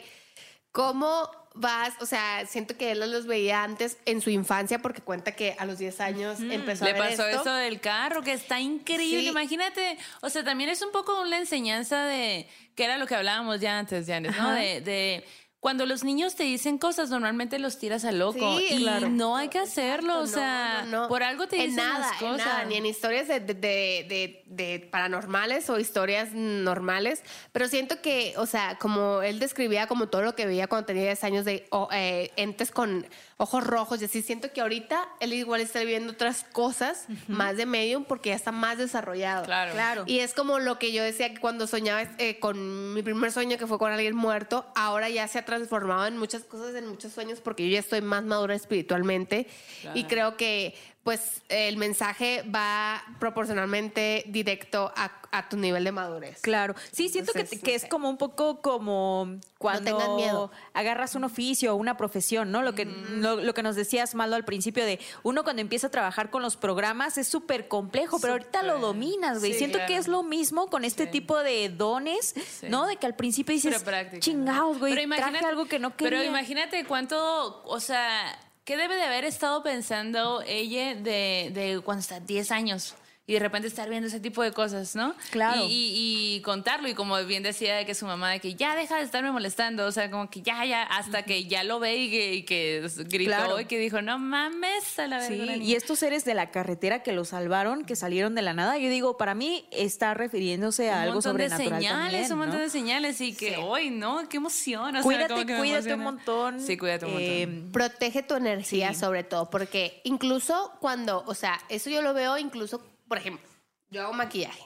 ¿cómo 0.72 1.28
vas? 1.54 1.94
O 2.00 2.06
sea, 2.06 2.44
siento 2.46 2.76
que 2.76 2.90
él 2.90 2.98
los 3.12 3.26
veía 3.26 3.62
antes 3.62 3.96
en 4.06 4.20
su 4.20 4.30
infancia 4.30 4.80
porque 4.80 5.00
cuenta 5.02 5.32
que 5.32 5.54
a 5.58 5.64
los 5.66 5.78
10 5.78 6.00
años 6.00 6.40
empezó 6.40 6.84
a 6.84 6.88
Le 6.88 6.94
ver 6.94 7.02
pasó 7.10 7.26
esto. 7.28 7.42
eso 7.42 7.52
del 7.54 7.80
carro, 7.80 8.22
que 8.22 8.32
está 8.32 8.58
increíble. 8.60 9.20
Sí. 9.22 9.28
Imagínate, 9.28 9.96
o 10.20 10.28
sea, 10.30 10.42
también 10.42 10.70
es 10.70 10.82
un 10.82 10.90
poco 10.90 11.20
una 11.22 11.38
enseñanza 11.38 12.04
de, 12.06 12.48
que 12.74 12.84
era 12.84 12.98
lo 12.98 13.06
que 13.06 13.14
hablábamos 13.14 13.60
ya 13.60 13.78
antes, 13.78 14.06
Janes, 14.06 14.36
¿no? 14.36 14.42
Ajá. 14.42 14.54
De, 14.54 14.80
de 14.80 15.24
cuando 15.64 15.86
los 15.86 16.04
niños 16.04 16.34
te 16.34 16.42
dicen 16.42 16.76
cosas, 16.76 17.08
normalmente 17.08 17.58
los 17.58 17.78
tiras 17.78 18.04
a 18.04 18.12
loco. 18.12 18.58
Sí, 18.58 18.66
y 18.68 18.76
claro. 18.82 19.08
no 19.08 19.34
hay 19.34 19.48
que 19.48 19.58
hacerlo, 19.58 20.18
o 20.20 20.26
sea, 20.26 20.84
no, 20.86 21.04
no. 21.04 21.08
por 21.08 21.22
algo 21.22 21.46
te 21.48 21.56
en 21.56 21.70
dicen 21.70 21.76
nada, 21.76 22.00
las 22.00 22.12
cosas. 22.18 22.40
En 22.40 22.44
nada, 22.46 22.64
ni 22.66 22.74
en 22.76 22.84
historias 22.84 23.28
de, 23.28 23.40
de- 23.40 24.42
de- 24.44 24.88
paranormales 24.90 25.70
o 25.70 25.78
historias 25.80 26.32
normales, 26.34 27.22
pero 27.52 27.66
siento 27.66 28.02
que, 28.02 28.34
o 28.36 28.44
sea, 28.44 28.76
como 28.78 29.22
él 29.22 29.38
describía 29.38 29.86
como 29.86 30.08
todo 30.08 30.20
lo 30.20 30.34
que 30.34 30.44
veía 30.44 30.66
cuando 30.66 30.84
tenía 30.84 31.04
10 31.04 31.24
años 31.24 31.44
de 31.46 31.66
eh, 31.92 32.30
entes 32.36 32.70
con 32.70 33.06
ojos 33.36 33.66
rojos 33.66 34.00
y 34.00 34.04
así, 34.04 34.22
siento 34.22 34.52
que 34.52 34.60
ahorita 34.60 35.08
él 35.20 35.32
igual 35.32 35.60
está 35.60 35.80
viviendo 35.80 36.12
otras 36.12 36.44
cosas 36.52 37.06
más 37.26 37.56
de 37.56 37.66
medium 37.66 38.04
porque 38.04 38.30
ya 38.30 38.36
está 38.36 38.52
más 38.52 38.78
desarrollado. 38.78 39.44
Claro. 39.44 39.72
Claro. 39.72 40.04
Y 40.06 40.20
es 40.20 40.34
como 40.34 40.58
lo 40.60 40.78
que 40.78 40.92
yo 40.92 41.02
decía 41.02 41.32
que 41.32 41.40
cuando 41.40 41.66
soñaba 41.66 42.02
eh, 42.18 42.38
con 42.38 42.94
mi 42.94 43.02
primer 43.02 43.32
sueño 43.32 43.58
que 43.58 43.66
fue 43.66 43.78
con 43.78 43.92
alguien 43.92 44.14
muerto, 44.14 44.66
ahora 44.74 45.08
ya 45.08 45.26
se 45.28 45.38
ha 45.38 45.44
transformado 45.44 46.06
en 46.06 46.16
muchas 46.16 46.44
cosas, 46.44 46.74
en 46.74 46.86
muchos 46.86 47.12
sueños, 47.12 47.40
porque 47.40 47.68
yo 47.68 47.74
ya 47.74 47.80
estoy 47.80 48.00
más 48.00 48.24
madura 48.24 48.54
espiritualmente 48.54 49.48
y 49.94 50.04
creo 50.04 50.36
que 50.36 50.74
pues 51.04 51.42
el 51.50 51.76
mensaje 51.76 52.42
va 52.54 53.04
proporcionalmente 53.20 54.24
directo 54.26 54.90
a, 54.96 55.12
a 55.30 55.48
tu 55.48 55.56
nivel 55.58 55.84
de 55.84 55.92
madurez. 55.92 56.40
Claro. 56.40 56.74
Sí, 56.92 57.08
siento 57.10 57.32
Entonces, 57.34 57.58
que, 57.60 57.64
que 57.64 57.72
no 57.72 57.76
es 57.76 57.84
como 57.84 58.08
un 58.08 58.16
poco 58.16 58.62
como 58.62 59.38
cuando 59.58 59.84
tengan 59.84 60.16
miedo. 60.16 60.50
agarras 60.72 61.14
un 61.14 61.24
oficio 61.24 61.74
o 61.74 61.76
una 61.76 61.96
profesión, 61.98 62.50
¿no? 62.50 62.62
Lo 62.62 62.74
que, 62.74 62.86
lo, 62.86 63.36
lo 63.36 63.52
que 63.54 63.62
nos 63.62 63.76
decías, 63.76 64.14
Malo, 64.14 64.34
al 64.34 64.44
principio 64.46 64.84
de 64.86 64.98
uno 65.22 65.44
cuando 65.44 65.60
empieza 65.60 65.88
a 65.88 65.90
trabajar 65.90 66.30
con 66.30 66.40
los 66.42 66.56
programas 66.56 67.18
es 67.18 67.28
súper 67.28 67.68
complejo, 67.68 68.18
pero 68.18 68.32
ahorita 68.34 68.62
lo 68.62 68.78
dominas, 68.78 69.40
güey. 69.40 69.52
Sí, 69.52 69.58
siento 69.58 69.78
que 69.86 69.96
es 69.96 70.08
lo 70.08 70.22
mismo 70.22 70.68
con 70.68 70.84
este 70.84 71.04
Sí. 71.04 71.10
tipo 71.10 71.38
de 71.42 71.68
dones, 71.68 72.34
¿no? 72.68 72.86
De 72.86 72.96
que 72.96 73.04
al 73.06 73.14
principio 73.14 73.54
dices, 73.54 73.84
chingados, 74.20 74.78
güey, 74.78 74.94
Pero 74.94 75.06
traje 75.08 75.22
imagínate- 75.22 75.46
algo 75.46 75.66
que 75.66 75.78
no 75.78 75.94
quería. 75.96 76.18
Pero 76.20 76.24
imagínate 76.30 76.84
cuánto, 76.86 77.62
o 77.66 77.78
sea, 77.80 78.38
¿qué 78.64 78.76
debe 78.76 78.96
de 78.96 79.02
haber 79.02 79.24
estado 79.24 79.62
pensando 79.62 80.42
ella 80.46 80.94
de, 80.94 81.50
de 81.52 81.80
cuando 81.84 82.00
está 82.00 82.20
10 82.20 82.50
años? 82.50 82.94
Y 83.26 83.32
de 83.32 83.38
repente 83.38 83.68
estar 83.68 83.88
viendo 83.88 84.06
ese 84.08 84.20
tipo 84.20 84.42
de 84.42 84.52
cosas, 84.52 84.94
¿no? 84.94 85.14
Claro. 85.30 85.62
Y, 85.64 85.72
y- 85.72 86.34
y 86.36 86.40
contarlo. 86.42 86.88
Y 86.88 86.94
como 86.94 87.16
bien 87.24 87.42
decía 87.42 87.74
de 87.76 87.86
que 87.86 87.94
su 87.94 88.04
mamá, 88.04 88.30
de 88.32 88.40
que 88.40 88.54
ya 88.54 88.76
deja 88.76 88.96
de 88.98 89.02
estarme 89.02 89.32
molestando. 89.32 89.86
O 89.86 89.92
sea, 89.92 90.10
como 90.10 90.28
que 90.28 90.42
ya, 90.42 90.62
ya, 90.66 90.82
hasta 90.82 91.22
que 91.22 91.44
ya 91.46 91.64
lo 91.64 91.80
ve 91.80 91.96
y 91.96 92.10
que, 92.10 92.34
y 92.34 92.42
que 92.42 92.86
gritó 93.08 93.30
Claro. 93.30 93.60
y 93.60 93.64
que 93.64 93.78
dijo, 93.78 94.02
no 94.02 94.18
mames 94.18 94.98
a 94.98 95.06
la 95.06 95.22
Sí, 95.22 95.36
y 95.62 95.74
estos 95.74 96.00
seres 96.00 96.26
de 96.26 96.34
la 96.34 96.50
carretera 96.50 97.02
que 97.02 97.12
lo 97.12 97.24
salvaron, 97.24 97.86
que 97.86 97.96
salieron 97.96 98.34
de 98.34 98.42
la 98.42 98.52
nada, 98.52 98.76
yo 98.76 98.90
digo, 98.90 99.16
para 99.16 99.34
mí 99.34 99.64
está 99.70 100.12
refiriéndose 100.12 100.90
a 100.90 100.96
un 100.96 100.98
algo 101.00 101.14
montón 101.14 101.36
de 101.38 101.48
sobrenatural 101.48 101.80
señales, 101.80 102.10
también, 102.28 102.32
un 102.34 102.38
montón 102.40 102.58
de 102.60 102.68
señales 102.70 103.20
y 103.22 103.32
que 103.34 103.54
Sí. 103.54 103.60
hoy, 103.62 103.88
¿no? 103.90 104.28
Qué 104.28 104.36
emoción. 104.36 104.88
o 104.90 104.92
sea, 104.92 105.02
Cuídate, 105.02 105.46
que 105.46 105.56
cuídate 105.56 105.94
un 105.94 106.00
montón. 106.00 106.60
Sí, 106.60 106.76
cuídate 106.76 107.06
un 107.06 107.12
montón. 107.12 107.30
Eh, 107.30 107.62
Protege 107.72 108.22
tu 108.22 108.34
energía 108.34 108.92
Sí. 108.92 109.00
sobre 109.00 109.24
todo, 109.24 109.48
porque 109.48 110.02
incluso 110.04 110.72
cuando, 110.80 111.24
o 111.26 111.34
sea, 111.34 111.58
eso 111.70 111.88
yo 111.88 112.02
lo 112.02 112.12
veo 112.12 112.36
incluso, 112.36 112.82
por 113.14 113.20
ejemplo, 113.20 113.48
yo 113.90 114.02
hago 114.02 114.12
maquillaje. 114.12 114.64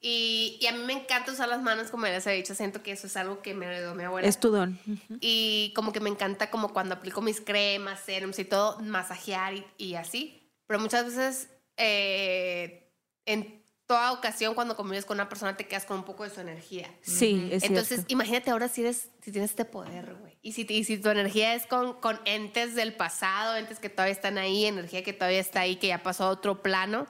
Y, 0.00 0.58
y 0.60 0.66
a 0.66 0.72
mí 0.72 0.80
me 0.84 0.92
encanta 0.92 1.30
usar 1.30 1.48
las 1.48 1.62
manos, 1.62 1.88
como 1.88 2.04
ya 2.06 2.14
les 2.14 2.26
he 2.26 2.32
dicho, 2.32 2.52
siento 2.52 2.82
que 2.82 2.90
eso 2.90 3.06
es 3.06 3.16
algo 3.16 3.42
que 3.42 3.54
me 3.54 3.66
heredó 3.66 3.94
mi 3.94 4.02
abuela. 4.02 4.26
es 4.26 4.40
tu 4.40 4.50
don. 4.50 4.76
Y 5.20 5.72
como 5.76 5.92
que 5.92 6.00
me 6.00 6.10
encanta 6.10 6.50
como 6.50 6.72
cuando 6.72 6.96
aplico 6.96 7.22
mis 7.22 7.40
cremas, 7.40 8.00
serums 8.00 8.40
y 8.40 8.44
todo, 8.44 8.80
masajear 8.80 9.54
y, 9.54 9.64
y 9.78 9.94
así. 9.94 10.50
Pero 10.66 10.80
muchas 10.80 11.04
veces, 11.06 11.48
eh, 11.76 12.90
en 13.24 13.62
toda 13.86 14.10
ocasión, 14.10 14.54
cuando 14.54 14.74
convives 14.74 15.04
con 15.04 15.18
una 15.18 15.28
persona, 15.28 15.56
te 15.56 15.68
quedas 15.68 15.84
con 15.84 15.98
un 15.98 16.04
poco 16.04 16.24
de 16.24 16.30
su 16.30 16.40
energía. 16.40 16.92
Sí, 17.02 17.50
es 17.52 17.62
Entonces, 17.62 17.98
cierto. 17.98 18.12
imagínate 18.12 18.50
ahora 18.50 18.66
si, 18.66 18.80
eres, 18.80 19.10
si 19.22 19.30
tienes 19.30 19.50
este 19.50 19.64
poder, 19.64 20.16
güey. 20.16 20.36
Y 20.42 20.52
si, 20.54 20.66
y 20.68 20.82
si 20.82 20.98
tu 20.98 21.08
energía 21.08 21.54
es 21.54 21.66
con, 21.66 21.94
con 22.00 22.18
entes 22.24 22.74
del 22.74 22.94
pasado, 22.96 23.56
entes 23.56 23.78
que 23.78 23.90
todavía 23.90 24.12
están 24.12 24.38
ahí, 24.38 24.64
energía 24.64 25.04
que 25.04 25.12
todavía 25.12 25.38
está 25.38 25.60
ahí, 25.60 25.76
que 25.76 25.86
ya 25.86 26.02
pasó 26.02 26.24
a 26.24 26.28
otro 26.30 26.62
plano, 26.62 27.06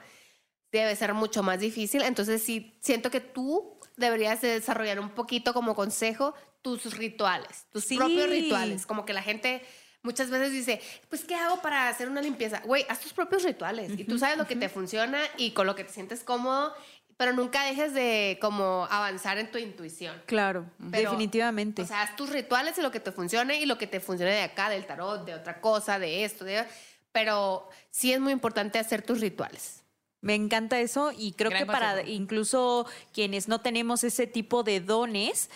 debe 0.79 0.97
ser 0.97 1.15
mucho 1.15 1.43
más 1.43 1.61
difícil. 1.61 2.03
Entonces, 2.03 2.43
sí, 2.43 2.77
siento 2.81 3.11
que 3.11 3.21
tú 3.21 3.79
deberías 3.97 4.41
de 4.41 4.49
desarrollar 4.49 4.99
un 5.01 5.11
poquito 5.11 5.53
como 5.55 5.75
consejo 5.75 6.35
tus 6.63 6.97
rituales, 6.97 7.67
tus 7.73 7.85
Sí. 7.85 7.97
propios 7.97 8.29
rituales. 8.29 8.87
Como 8.87 9.05
que 9.05 9.13
la 9.13 9.23
gente 9.23 9.63
muchas 10.03 10.31
veces 10.31 10.53
dice, 10.53 10.81
pues, 11.09 11.25
¿qué 11.25 11.35
hago 11.35 11.61
para 11.63 11.89
hacer 11.89 12.09
una 12.09 12.21
limpieza? 12.23 12.61
Güey, 12.65 12.85
haz 12.89 13.01
tus 13.01 13.13
propios 13.13 13.43
rituales 13.43 13.93
y 13.99 14.05
tú 14.05 14.19
sabes 14.19 14.37
lo 14.39 14.47
que 14.47 14.57
te 14.57 14.69
funciona 14.69 15.21
y 15.37 15.53
con 15.53 15.67
lo 15.67 15.75
que 15.75 15.85
te 15.85 15.93
sientes 15.93 16.25
cómodo, 16.25 16.75
pero 17.17 17.33
nunca 17.33 17.65
dejes 17.65 17.95
de 17.95 18.39
como 18.41 18.89
avanzar 18.91 19.39
en 19.39 19.51
tu 19.51 19.59
intuición. 19.59 20.21
Claro, 20.27 20.67
Pero, 20.91 21.11
definitivamente. 21.11 21.83
O 21.83 21.87
sea, 21.87 22.03
haz 22.03 22.17
tus 22.17 22.31
rituales 22.31 22.77
y 22.79 22.83
lo 22.83 22.91
que 22.91 22.99
te 22.99 23.13
funcione 23.13 23.61
y 23.61 23.67
lo 23.67 23.79
que 23.79 23.87
te 23.87 24.01
funcione 24.01 24.33
de 24.33 24.43
acá, 24.43 24.69
del 24.69 24.85
tarot, 24.85 25.25
de 25.25 25.35
otra 25.35 25.61
cosa, 25.61 25.99
de 26.01 26.25
esto, 26.25 26.45
de... 26.45 26.65
Pero 27.13 27.69
sí 27.91 28.13
es 28.13 28.19
muy 28.19 28.33
importante 28.33 28.81
hacer 28.81 29.03
tus 29.03 29.21
rituales. 29.21 29.84
Me 30.25 30.35
encanta 30.35 30.81
eso 30.81 31.13
y 31.15 31.33
creo 31.33 31.51
Gran 31.51 31.65
que 31.65 31.67
para 31.67 32.09
incluso 32.09 32.87
quienes 33.13 33.47
no 33.47 33.61
tenemos 33.61 34.05
ese 34.05 34.27
tipo 34.27 34.63
de 34.63 34.81
dones, 34.81 35.51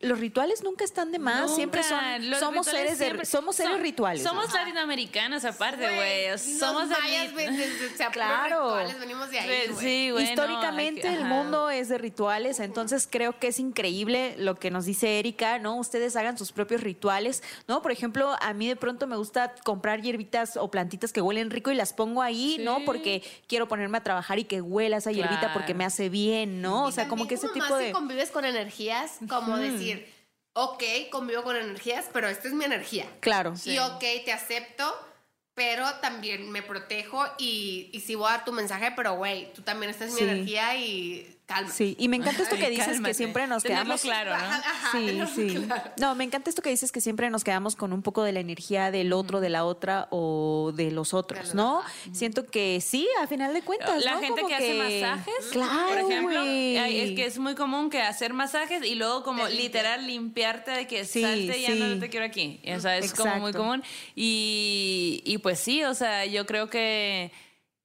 los 0.00 0.20
rituales 0.20 0.62
nunca 0.62 0.84
están 0.84 1.10
de 1.10 1.18
más, 1.18 1.42
Nunca. 1.42 1.54
siempre 1.54 1.82
son 1.82 2.30
Los 2.30 2.38
somos 2.38 2.66
seres 2.66 2.98
de 2.98 3.04
siempre- 3.06 3.24
somos 3.26 3.56
seres 3.56 3.72
son- 3.72 3.80
rituales. 3.80 4.22
Somos 4.22 4.52
latinoamericanos 4.52 5.44
aparte, 5.46 5.82
güey. 5.96 6.38
Somos 6.38 6.88
de 6.90 6.94
mayas, 6.96 7.32
o 7.32 7.96
sea, 7.96 8.10
Claro. 8.10 8.64
rituales, 8.76 9.00
venimos 9.00 9.30
de 9.30 9.38
ahí, 9.38 9.66
güey. 9.68 9.78
Sí, 9.80 10.10
güey. 10.10 10.24
no, 10.24 10.30
Históricamente 10.30 11.08
el 11.08 11.24
mundo 11.24 11.70
es 11.70 11.88
de 11.88 11.96
rituales, 11.98 12.60
entonces 12.60 13.08
creo 13.10 13.38
que 13.38 13.48
es 13.48 13.58
increíble 13.58 14.34
lo 14.38 14.56
que 14.56 14.70
nos 14.70 14.84
dice 14.84 15.18
Erika, 15.18 15.58
¿no? 15.58 15.76
Ustedes 15.76 16.14
hagan 16.16 16.36
sus 16.36 16.52
propios 16.52 16.82
rituales, 16.82 17.42
¿no? 17.66 17.80
Por 17.80 17.90
ejemplo, 17.90 18.36
a 18.40 18.52
mí 18.52 18.68
de 18.68 18.76
pronto 18.76 19.06
me 19.06 19.16
gusta 19.16 19.54
comprar 19.64 20.02
hierbitas 20.02 20.56
o 20.58 20.70
plantitas 20.70 21.12
que 21.12 21.22
huelen 21.22 21.50
rico 21.50 21.70
y 21.70 21.74
las 21.74 21.94
pongo 21.94 22.20
ahí, 22.20 22.56
Sí. 22.58 22.62
¿no? 22.64 22.84
Porque 22.84 23.22
quiero 23.48 23.66
ponerme 23.66 23.96
a 23.98 24.02
trabajar 24.02 24.38
y 24.38 24.44
que 24.44 24.60
huela 24.60 24.98
esa 24.98 25.10
hierbita 25.10 25.38
Claro. 25.40 25.54
porque 25.54 25.72
me 25.74 25.84
hace 25.86 26.10
bien, 26.10 26.60
¿no? 26.60 26.84
O 26.84 26.92
sea, 26.92 27.08
como 27.08 27.26
que 27.26 27.34
ese 27.36 27.48
como 27.48 27.54
tipo 27.54 27.66
más 27.70 27.78
de 27.78 27.86
Si 27.86 27.92
convives 27.92 28.30
con 28.30 28.44
energías, 28.44 29.12
como 29.28 29.56
decir, 29.56 29.85
ok, 30.54 30.82
convivo 31.10 31.42
con 31.42 31.56
energías, 31.56 32.06
pero 32.12 32.28
esta 32.28 32.48
es 32.48 32.54
mi 32.54 32.64
energía. 32.64 33.06
Claro. 33.20 33.54
Y 33.64 33.78
ok, 33.78 34.00
te 34.24 34.32
acepto, 34.32 34.84
pero 35.54 35.86
también 35.96 36.50
me 36.50 36.62
protejo 36.62 37.24
y, 37.38 37.90
y 37.92 38.00
sí 38.00 38.14
voy 38.14 38.28
a 38.28 38.32
dar 38.32 38.44
tu 38.44 38.52
mensaje, 38.52 38.92
pero 38.96 39.14
güey, 39.16 39.52
tú 39.52 39.62
también 39.62 39.90
esta 39.90 40.04
es 40.06 40.12
mi 40.12 40.18
Sí. 40.18 40.24
energía 40.24 40.76
y 40.76 41.35
calma. 41.46 41.70
Sí, 41.70 41.96
y 41.98 42.08
me 42.08 42.16
encanta 42.16 42.42
esto 42.42 42.56
que 42.56 42.68
dices 42.70 43.00
que 43.00 43.14
siempre 43.14 43.46
nos 43.46 43.62
Tenerlo 43.62 43.84
quedamos 43.84 44.00
claro, 44.02 44.30
¿no? 44.30 44.36
Ajá, 44.36 44.90
Sí, 44.92 45.20
sí. 45.34 45.54
claro. 45.66 45.92
No, 45.98 46.14
me 46.14 46.24
encanta 46.24 46.50
esto 46.50 46.60
que 46.62 46.70
dices 46.70 46.92
que 46.92 47.00
siempre 47.00 47.30
nos 47.30 47.44
quedamos 47.44 47.76
con 47.76 47.92
un 47.92 48.02
poco 48.02 48.22
de 48.24 48.32
la 48.32 48.40
energía 48.40 48.90
del 48.90 49.12
otro, 49.12 49.40
de 49.40 49.48
la 49.48 49.64
otra 49.64 50.08
o 50.10 50.72
de 50.74 50.90
los 50.90 51.14
otros, 51.14 51.54
¿no? 51.54 51.82
Siento 52.12 52.46
que 52.46 52.80
sí, 52.80 53.06
a 53.22 53.26
final 53.26 53.54
de 53.54 53.62
cuentas. 53.62 54.04
La 54.04 54.14
¿no? 54.14 54.20
gente 54.20 54.42
Como 54.42 54.48
que, 54.48 54.54
hace 54.54 54.74
masajes, 55.00 55.34
Claro, 55.52 55.88
por 55.88 55.98
ejemplo, 56.10 56.42
es 56.42 57.12
que 57.12 57.24
es 57.26 57.38
muy 57.38 57.54
común 57.54 57.90
que 57.90 58.02
hacer 58.02 58.32
masajes 58.32 58.84
y 58.84 58.94
luego 58.96 59.22
como 59.22 59.46
literal 59.48 60.06
limpiarte 60.06 60.72
de 60.72 60.86
que 60.86 61.04
Sí, 61.04 61.22
salte 61.22 61.60
ya 61.60 61.68
sí. 61.72 61.78
no 61.78 61.98
te 62.00 62.08
quiero 62.10 62.26
aquí. 62.26 62.60
O 62.76 62.80
sea, 62.80 62.98
es 62.98 63.14
como 63.14 63.36
muy 63.36 63.52
común. 63.52 63.82
Y, 64.14 65.22
y 65.24 65.38
pues 65.38 65.60
sí, 65.60 65.84
o 65.84 65.94
sea, 65.94 66.24
yo 66.26 66.46
creo 66.46 66.68
que 66.68 67.30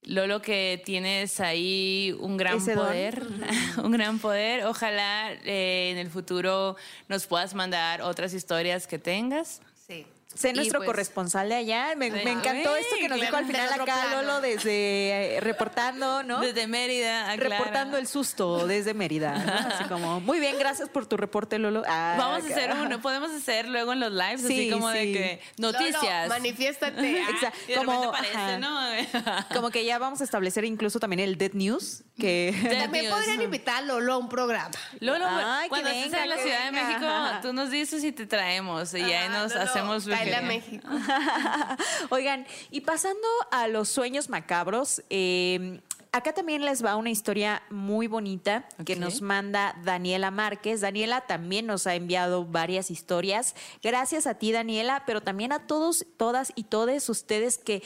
Lolo 0.04 0.42
que 0.42 0.82
tienes 0.84 1.40
ahí 1.40 2.16
un 2.20 2.36
gran 2.36 2.58
Ese 2.58 2.74
poder, 2.74 3.24
un 3.84 3.92
gran 3.92 4.18
poder. 4.18 4.66
Ojalá 4.66 5.32
eh, 5.44 5.92
en 5.92 5.98
el 5.98 6.10
futuro 6.10 6.76
nos 7.08 7.28
puedas 7.28 7.54
mandar 7.54 8.02
otras 8.02 8.34
historias 8.34 8.88
que 8.88 8.98
tengas. 8.98 9.62
Sí. 9.88 10.06
Sé 10.34 10.54
nuestro 10.54 10.80
pues- 10.80 10.88
corresponsal 10.88 11.50
de 11.50 11.56
allá. 11.56 11.94
Me, 11.98 12.10
me 12.10 12.22
encantó 12.32 12.74
Ay, 12.74 12.82
esto 12.84 12.96
que 13.00 13.10
nos 13.10 13.20
dijo 13.20 13.36
al 13.36 13.46
final 13.46 13.74
acá, 13.74 13.84
plano. 13.84 14.22
Lolo, 14.22 14.42
desde 14.42 15.36
eh, 15.36 15.40
reportando, 15.42 16.24
¿no? 16.24 16.40
Desde 16.40 16.68
Mérida, 16.68 17.30
a 17.32 17.36
Clara. 17.38 17.58
Reportando 17.58 17.98
el 17.98 18.08
susto 18.08 18.66
desde 18.66 18.94
Mérida. 18.94 19.34
¿no? 19.38 19.54
Así 19.76 19.84
como, 19.86 20.20
muy 20.22 20.40
bien, 20.40 20.58
gracias 20.58 20.90
por 20.90 21.06
tu 21.06 21.18
reporte, 21.18 21.60
Lolo. 21.60 21.84
Ah, 21.88 22.16
Vamos 22.18 22.44
a 22.46 22.48
hacer 22.48 22.72
uno, 22.72 23.02
podemos 23.02 23.30
hacer 23.32 23.68
luego 23.68 23.94
en 23.94 24.00
los 24.00 24.12
lives, 24.12 24.46
así 24.46 24.56
Sí, 24.66 24.70
como 24.72 24.90
de 24.90 25.02
sí. 25.04 25.14
que 25.14 25.42
noticias. 25.58 26.28
Lolo, 26.28 26.30
manifiéstate. 26.30 27.22
Exacto. 27.30 27.60
Y 27.68 27.72
de 27.72 27.76
Como, 27.78 28.04
aparece. 28.10 28.58
¿no? 28.60 28.80
Como 29.54 29.70
que 29.70 29.84
ya 29.86 30.00
vamos 30.00 30.22
a 30.22 30.24
establecer 30.24 30.64
incluso 30.66 31.00
también 31.00 31.20
el 31.20 31.38
Dead 31.38 31.52
News, 31.54 32.04
que 32.18 32.56
Dead 32.64 32.82
También 32.84 33.06
News. 33.06 33.16
podrían 33.18 33.42
invitar 33.42 33.78
a 33.78 33.82
Lolo 33.82 34.14
a 34.14 34.18
un 34.18 34.30
programa. 34.30 34.72
Lolo, 35.00 35.26
Ay, 35.28 35.64
que 35.64 35.70
cuando 35.70 35.90
estés 35.90 36.14
en 36.14 36.30
la 36.30 36.38
Ciudad 36.38 36.66
de. 36.66 36.72
México, 36.72 37.08
tú 37.42 37.54
nos 37.54 37.70
dices 37.70 38.04
y 38.04 38.12
te 38.12 38.26
traemos. 38.26 38.94
Y 38.94 39.02
ahí 39.02 39.14
Ah, 39.14 39.30
nos 39.30 39.52
Lolo, 39.54 39.64
hacemos 39.64 40.06
cáele 40.24 40.36
a 40.36 40.42
brujería. 40.42 40.42
México. 40.42 40.88
Oigan, 42.10 42.46
y 42.70 42.82
pasando 42.82 43.28
a 43.52 43.68
los 43.68 43.90
sueños 43.90 44.30
macabros, 44.30 45.04
eh, 45.10 45.82
acá 46.12 46.34
también 46.34 46.66
les 46.66 46.84
va 46.84 46.96
una 46.96 47.10
historia 47.10 47.64
muy 47.70 48.08
bonita 48.08 48.66
que 48.86 48.96
nos 48.96 49.22
manda 49.22 49.76
Daniela 49.84 50.32
Márquez. 50.32 50.82
Daniela 50.82 51.22
también 51.22 51.66
nos 51.66 51.88
ha 51.88 51.96
enviado 51.96 52.46
varias 52.46 52.92
historias. 52.92 53.56
Gracias 53.82 54.28
a 54.28 54.36
ti, 54.36 54.52
Daniela, 54.52 55.04
pero 55.06 55.22
también 55.22 55.54
a 55.54 55.68
todos, 55.68 56.06
todas 56.18 56.52
y 56.56 56.64
todes 56.64 57.08
ustedes 57.10 57.58
que 57.58 57.82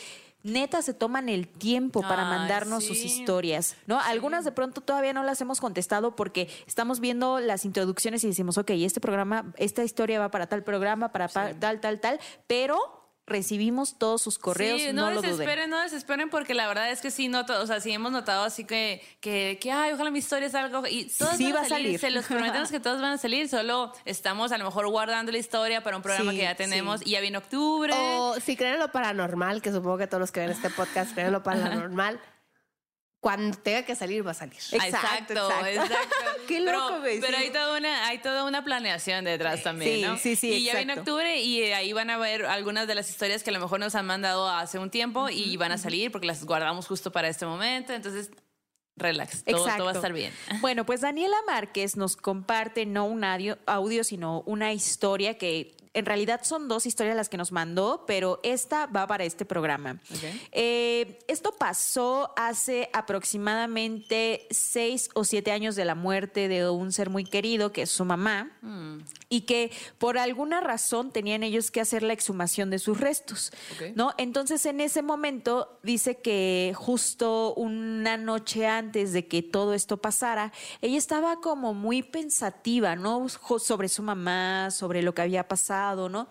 neta 0.46 0.82
se 0.82 0.94
toman 0.94 1.28
el 1.28 1.48
tiempo 1.48 2.02
para 2.02 2.24
Ay, 2.32 2.38
mandarnos 2.38 2.84
sí. 2.84 2.90
sus 2.90 2.98
historias, 3.00 3.76
¿no? 3.88 4.00
Algunas 4.00 4.46
de 4.46 4.52
pronto 4.52 4.82
todavía 4.82 5.12
no 5.12 5.24
las 5.24 5.42
hemos 5.42 5.60
contestado 5.60 6.16
porque 6.16 6.48
estamos 6.68 7.00
viendo 7.00 7.40
las 7.40 7.66
introducciones 7.66 8.24
y 8.24 8.28
decimos, 8.28 8.58
ok, 8.58 8.70
este 8.72 9.02
programa, 9.02 9.52
esta 9.58 9.84
historia 9.84 10.20
va 10.20 10.30
para 10.30 10.48
tal 10.48 10.64
programa, 10.64 11.12
para 11.12 11.28
pa- 11.28 11.54
tal, 11.56 11.80
tal, 11.80 12.00
tal, 12.00 12.20
pero 12.48 13.05
recibimos 13.28 13.98
todos 13.98 14.22
sus 14.22 14.38
correos, 14.38 14.82
Sí, 14.82 14.94
no, 14.94 15.10
no, 15.10 15.12
lo 15.16 15.22
desesperen, 15.22 15.70
no 15.70 15.82
desesperen, 15.82 16.30
porque 16.30 16.54
la 16.54 16.68
verdad 16.68 16.92
es 16.92 17.02
que 17.02 17.10
sí, 17.10 17.28
noto, 17.28 17.60
o 17.60 17.66
sea, 17.66 17.80
sí 17.80 17.92
hemos 17.92 18.12
notado 18.12 18.44
así 18.44 18.66
que, 18.66 19.02
que, 19.20 19.58
que 19.60 19.72
ay, 19.72 19.94
ojalá 19.94 20.12
mi 20.12 20.20
historia 20.20 20.50
salga, 20.50 20.88
y 20.90 21.06
todas 21.06 21.38
Sí 21.38 21.46
van 21.52 21.56
va 21.56 21.66
a 21.66 21.70
salir. 21.70 22.00
se 22.00 22.12
los 22.12 22.26
prometemos 22.26 22.70
que 22.70 22.80
todas 22.80 23.02
van 23.02 23.14
a 23.14 23.18
salir, 23.18 23.50
solo 23.50 23.92
estamos 24.06 24.52
a 24.52 24.58
lo 24.60 24.66
mejor 24.66 24.88
guardando 24.90 25.32
la 25.32 25.40
historia 25.40 25.82
para 25.84 25.98
un 25.98 26.04
programa 26.04 26.32
Sí, 26.32 26.38
que 26.38 26.44
ya 26.44 26.56
tenemos, 26.56 27.00
sí. 27.00 27.10
y 27.10 27.12
ya 27.14 27.22
viene 27.22 27.38
octubre. 27.40 27.94
O 27.96 28.36
si 28.40 28.56
creen 28.56 28.76
en 28.76 28.80
lo 28.80 28.92
paranormal, 28.92 29.62
que 29.62 29.72
supongo 29.72 29.98
que 29.98 30.08
todos 30.08 30.22
los 30.22 30.32
que 30.32 30.42
ven 30.42 30.52
este 30.52 30.70
podcast 30.70 31.14
creen 31.14 31.28
en 31.28 31.34
lo 31.34 31.42
paranormal, 31.44 32.20
cuando 33.26 33.58
tenga 33.58 33.82
que 33.82 33.96
salir, 33.96 34.24
va 34.26 34.32
a 34.32 34.34
salir. 34.36 34.60
Exacto, 34.72 35.34
exacto. 35.66 35.96
Qué 36.48 36.62
Pero- 36.64 36.80
loco, 36.80 37.00
güey, 37.00 37.20
Pero, 37.20 37.36
sí. 37.40 37.44
hay 37.46 37.50
toda 37.50 37.76
una, 37.76 38.06
hay 38.06 38.20
toda 38.20 38.44
una 38.44 38.64
planeación 38.64 39.26
detrás 39.26 39.64
también, 39.64 39.96
Sí, 39.96 40.02
¿no? 40.04 40.18
sí, 40.20 40.36
sí, 40.36 40.52
Y 40.54 40.64
ya 40.66 40.76
viene 40.76 40.94
octubre 40.94 41.40
y 41.42 41.64
ahí 41.72 41.92
van 41.92 42.12
a 42.12 42.20
ver 42.20 42.46
algunas 42.46 42.86
de 42.86 42.94
las 42.94 43.10
historias 43.10 43.42
que 43.42 43.50
a 43.50 43.54
lo 43.54 43.60
mejor 43.60 43.80
nos 43.80 43.96
han 43.96 44.06
mandado 44.06 44.48
hace 44.48 44.78
un 44.78 44.92
tiempo 44.92 45.28
y 45.30 45.58
van 45.58 45.72
a 45.72 45.80
salir 45.80 46.12
porque 46.12 46.28
las 46.28 46.46
guardamos 46.46 46.86
justo 46.86 47.12
para 47.12 47.28
este 47.28 47.48
momento. 47.48 47.94
Entonces, 47.94 48.30
relax, 48.96 49.44
todo, 49.44 49.58
Exacto. 49.58 49.78
todo 49.78 49.86
va 49.86 49.92
a 49.94 49.96
estar 49.96 50.14
bien. 50.14 50.32
Bueno, 50.62 50.86
pues 50.86 51.02
Daniela 51.02 51.38
Márquez 51.48 51.98
nos 51.98 52.16
comparte 52.16 52.86
no 52.86 53.06
un 53.06 53.24
audio, 53.24 53.58
audio, 53.66 54.04
sino 54.04 54.44
una 54.46 54.72
historia 54.72 55.36
que 55.40 55.76
en 55.96 56.06
realidad 56.06 56.42
son 56.44 56.68
dos 56.68 56.86
historias 56.86 57.16
las 57.16 57.30
que 57.30 57.38
nos 57.38 57.54
mandó, 57.54 58.04
pero 58.06 58.42
esta 58.44 58.86
va 58.86 59.08
para 59.08 59.24
este 59.24 59.46
programa. 59.46 60.00
Eh, 60.52 61.20
esto 61.30 61.54
pasó 61.54 62.34
hace 62.36 62.90
aproximadamente 62.92 64.46
seis 64.52 65.10
o 65.14 65.24
siete 65.24 65.52
años 65.52 65.78
de 65.78 65.86
la 65.86 65.96
muerte 65.96 66.50
de 66.50 66.70
un 66.70 66.92
ser 66.92 67.10
muy 67.10 67.24
querido, 67.24 67.72
que 67.72 67.84
es 67.84 67.90
su 67.90 68.04
mamá, 68.04 68.52
y 69.30 69.42
que 69.42 69.72
por 69.98 70.18
alguna 70.18 70.60
razón 70.60 71.12
tenían 71.12 71.44
ellos 71.44 71.72
que 71.72 71.80
hacer 71.80 72.04
la 72.04 72.12
exhumación 72.12 72.70
de 72.70 72.80
sus 72.80 73.00
restos. 73.00 73.54
¿no? 73.96 74.14
Entonces, 74.18 74.66
en 74.66 74.82
ese 74.82 75.02
momento, 75.02 75.80
dice 75.82 76.18
que 76.18 76.74
justo 76.76 77.54
una 77.54 78.18
noche 78.18 78.68
antes 78.68 79.14
de 79.14 79.28
que 79.28 79.44
todo 79.44 79.74
esto 79.74 79.96
pasara, 79.96 80.52
ella 80.82 80.98
estaba 80.98 81.40
como 81.40 81.74
muy 81.74 82.04
pensativa, 82.04 82.98
¿no? 82.98 83.28
Sobre 83.30 83.88
su 83.88 84.04
mamá, 84.04 84.72
sobre 84.72 85.02
lo 85.02 85.14
que 85.14 85.22
había 85.22 85.48
pasado, 85.48 85.85
¿no? 85.94 86.28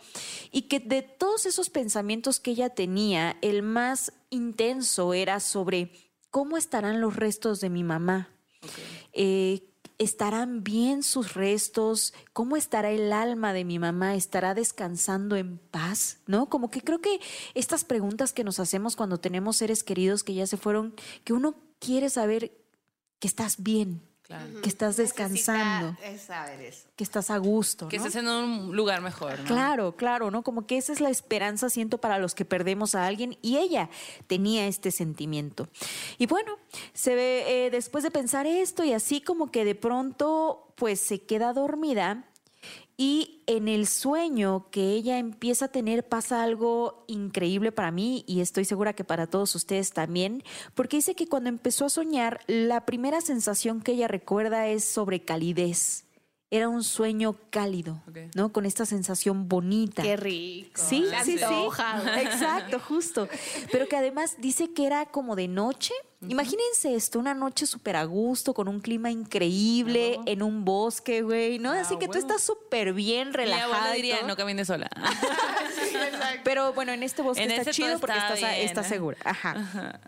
Y 0.50 0.62
que 0.62 0.80
de 0.80 1.02
todos 1.02 1.46
esos 1.46 1.70
pensamientos 1.70 2.40
que 2.40 2.52
ella 2.52 2.70
tenía, 2.70 3.36
el 3.42 3.62
más 3.62 4.12
intenso 4.30 5.14
era 5.14 5.40
sobre 5.40 5.92
cómo 6.30 6.56
estarán 6.56 7.00
los 7.00 7.14
restos 7.14 7.60
de 7.60 7.70
mi 7.70 7.84
mamá. 7.84 8.28
Eh, 9.12 9.70
¿Estarán 9.98 10.64
bien 10.64 11.04
sus 11.04 11.34
restos? 11.34 12.14
¿Cómo 12.32 12.56
estará 12.56 12.90
el 12.90 13.12
alma 13.12 13.52
de 13.52 13.64
mi 13.64 13.78
mamá? 13.78 14.16
¿Estará 14.16 14.52
descansando 14.52 15.36
en 15.36 15.58
paz? 15.58 16.18
¿No? 16.26 16.48
Como 16.48 16.68
que 16.68 16.80
creo 16.80 17.00
que 17.00 17.20
estas 17.54 17.84
preguntas 17.84 18.32
que 18.32 18.42
nos 18.42 18.58
hacemos 18.58 18.96
cuando 18.96 19.18
tenemos 19.18 19.56
seres 19.56 19.84
queridos 19.84 20.24
que 20.24 20.34
ya 20.34 20.48
se 20.48 20.56
fueron, 20.56 20.96
que 21.22 21.32
uno 21.32 21.54
quiere 21.78 22.10
saber 22.10 22.50
que 23.20 23.28
estás 23.28 23.62
bien, 23.62 24.02
Claro. 24.26 24.62
que 24.62 24.68
estás 24.70 24.96
descansando, 24.96 25.92
Necesita, 26.00 26.34
saber 26.34 26.60
eso. 26.62 26.88
que 26.96 27.04
estás 27.04 27.28
a 27.30 27.36
gusto. 27.36 27.88
Que 27.88 27.98
¿no? 27.98 28.06
estés 28.06 28.22
en 28.22 28.28
un 28.28 28.74
lugar 28.74 29.02
mejor, 29.02 29.38
¿no? 29.40 29.44
Claro, 29.44 29.96
claro, 29.96 30.30
¿no? 30.30 30.42
Como 30.42 30.66
que 30.66 30.78
esa 30.78 30.94
es 30.94 31.00
la 31.00 31.10
esperanza, 31.10 31.68
siento, 31.68 31.98
para 31.98 32.18
los 32.18 32.34
que 32.34 32.46
perdemos 32.46 32.94
a 32.94 33.06
alguien 33.06 33.36
y 33.42 33.58
ella 33.58 33.90
tenía 34.26 34.66
este 34.66 34.90
sentimiento. 34.92 35.68
Y 36.16 36.24
bueno, 36.26 36.56
se 36.94 37.14
ve, 37.14 37.66
eh, 37.66 37.70
después 37.70 38.02
de 38.02 38.10
pensar 38.10 38.46
esto 38.46 38.82
y 38.82 38.94
así 38.94 39.20
como 39.20 39.50
que 39.50 39.66
de 39.66 39.74
pronto, 39.74 40.72
pues 40.76 41.00
se 41.00 41.22
queda 41.22 41.52
dormida 41.52 42.24
y 42.96 43.42
en 43.46 43.68
el 43.68 43.86
sueño 43.86 44.68
que 44.70 44.92
ella 44.92 45.18
empieza 45.18 45.66
a 45.66 45.72
tener 45.72 46.08
pasa 46.08 46.42
algo 46.42 47.04
increíble 47.08 47.72
para 47.72 47.90
mí 47.90 48.24
y 48.26 48.40
estoy 48.40 48.64
segura 48.64 48.92
que 48.92 49.04
para 49.04 49.26
todos 49.26 49.54
ustedes 49.54 49.92
también, 49.92 50.42
porque 50.74 50.98
dice 50.98 51.14
que 51.14 51.28
cuando 51.28 51.48
empezó 51.48 51.86
a 51.86 51.90
soñar, 51.90 52.40
la 52.46 52.86
primera 52.86 53.20
sensación 53.20 53.80
que 53.80 53.92
ella 53.92 54.08
recuerda 54.08 54.68
es 54.68 54.84
sobre 54.84 55.24
calidez 55.24 56.03
era 56.56 56.68
un 56.68 56.84
sueño 56.84 57.36
cálido. 57.50 58.02
¿no? 58.34 58.52
Con 58.52 58.66
esta 58.66 58.86
sensación 58.86 59.48
bonita. 59.48 60.02
Qué 60.02 60.16
rico. 60.16 60.70
Sí, 60.74 61.04
Se 61.20 61.24
sí, 61.24 61.38
sí. 61.38 61.44
Exacto, 62.20 62.78
justo. 62.80 63.28
Pero 63.72 63.88
que 63.88 63.96
además 63.96 64.36
dice 64.38 64.72
que 64.72 64.86
era 64.86 65.06
como 65.06 65.36
de 65.36 65.48
noche. 65.48 65.92
Imagínense 66.26 66.94
esto, 66.94 67.18
una 67.18 67.34
noche 67.34 67.66
súper 67.66 67.96
a 67.96 68.04
gusto, 68.04 68.54
con 68.54 68.66
un 68.66 68.80
clima 68.80 69.10
increíble, 69.10 70.18
en 70.24 70.42
un 70.42 70.64
bosque, 70.64 71.20
güey, 71.20 71.58
¿no? 71.58 71.72
Ah, 71.72 71.80
Así 71.80 71.98
que 71.98 72.08
tú 72.08 72.16
estás 72.16 72.40
súper 72.40 72.94
bien 72.94 73.28
Mi 73.28 73.34
relajada. 73.34 73.92
y 73.92 74.00
diría, 74.00 74.22
no 74.22 74.34
camines 74.34 74.68
sola. 74.68 74.88
Pero 76.44 76.72
bueno, 76.72 76.92
en 76.92 77.02
este 77.02 77.20
bosque 77.20 77.42
En 77.42 77.50
está 77.50 77.62
ese 77.62 77.70
chido 77.72 77.98
porque 77.98 78.16
está 78.16 78.34
estás, 78.34 78.50
bien, 78.54 78.66
estás 78.66 78.86
¿eh? 78.86 78.88
segura. 78.88 79.18
Ajá. 79.24 80.00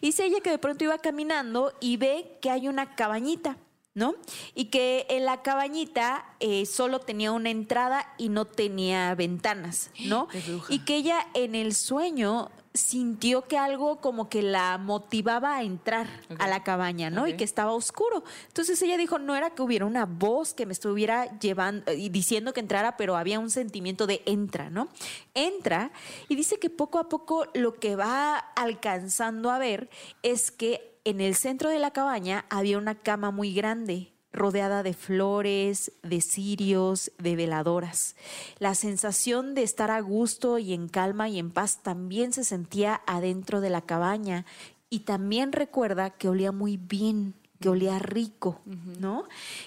Y 0.00 0.06
dice 0.06 0.24
ella 0.24 0.40
que 0.40 0.50
de 0.50 0.58
pronto 0.58 0.84
iba 0.84 0.98
caminando 0.98 1.74
y 1.80 1.96
ve 1.98 2.38
que 2.40 2.50
hay 2.50 2.66
una 2.68 2.94
cabañita, 2.94 3.56
¿no? 3.94 4.14
Y 4.54 4.66
que 4.66 5.06
en 5.10 5.24
la 5.24 5.42
cabañita 5.42 6.24
eh, 6.38 6.66
solo 6.66 7.00
tenía 7.00 7.32
una 7.32 7.50
entrada 7.50 8.14
y 8.18 8.28
no 8.28 8.44
tenía 8.44 9.14
ventanas, 9.14 9.90
¿no? 10.06 10.28
Y 10.68 10.80
que 10.80 10.96
ella 10.96 11.26
en 11.34 11.54
el 11.54 11.74
sueño 11.74 12.50
sintió 12.72 13.48
que 13.48 13.58
algo 13.58 14.00
como 14.00 14.28
que 14.28 14.42
la 14.42 14.78
motivaba 14.78 15.56
a 15.56 15.62
entrar 15.62 16.06
a 16.38 16.46
la 16.46 16.62
cabaña, 16.62 17.10
¿no? 17.10 17.26
Y 17.26 17.36
que 17.36 17.42
estaba 17.42 17.72
oscuro. 17.72 18.22
Entonces 18.46 18.80
ella 18.82 18.96
dijo, 18.96 19.18
no 19.18 19.34
era 19.34 19.50
que 19.50 19.62
hubiera 19.62 19.86
una 19.86 20.06
voz 20.06 20.54
que 20.54 20.66
me 20.66 20.72
estuviera 20.72 21.36
llevando 21.40 21.92
y 21.92 22.10
diciendo 22.10 22.52
que 22.52 22.60
entrara, 22.60 22.96
pero 22.96 23.16
había 23.16 23.40
un 23.40 23.50
sentimiento 23.50 24.06
de 24.06 24.22
entra, 24.24 24.70
¿no? 24.70 24.88
Entra 25.34 25.90
y 26.28 26.36
dice 26.36 26.60
que 26.60 26.70
poco 26.70 27.00
a 27.00 27.08
poco 27.08 27.46
lo 27.54 27.74
que 27.74 27.96
va 27.96 28.36
alcanzando 28.38 29.50
a 29.50 29.58
ver 29.58 29.90
es 30.22 30.52
que 30.52 30.89
en 31.04 31.20
el 31.20 31.34
centro 31.34 31.70
de 31.70 31.78
la 31.78 31.92
cabaña 31.92 32.44
había 32.50 32.78
una 32.78 32.94
cama 32.94 33.30
muy 33.30 33.54
grande 33.54 34.12
rodeada 34.32 34.82
de 34.82 34.94
flores, 34.94 35.92
de 36.02 36.20
cirios, 36.20 37.10
de 37.18 37.36
veladoras. 37.36 38.14
La 38.58 38.74
sensación 38.74 39.54
de 39.54 39.62
estar 39.62 39.90
a 39.90 40.00
gusto 40.00 40.58
y 40.58 40.72
en 40.72 40.88
calma 40.88 41.28
y 41.28 41.38
en 41.38 41.50
paz 41.50 41.82
también 41.82 42.32
se 42.32 42.44
sentía 42.44 43.00
adentro 43.06 43.60
de 43.60 43.70
la 43.70 43.82
cabaña 43.82 44.46
y 44.88 45.00
también 45.00 45.52
recuerda 45.52 46.10
que 46.10 46.28
olía 46.28 46.52
muy 46.52 46.76
bien, 46.76 47.34
que 47.60 47.68
olía 47.68 47.98
rico, 47.98 48.60
¿no? 49.00 49.24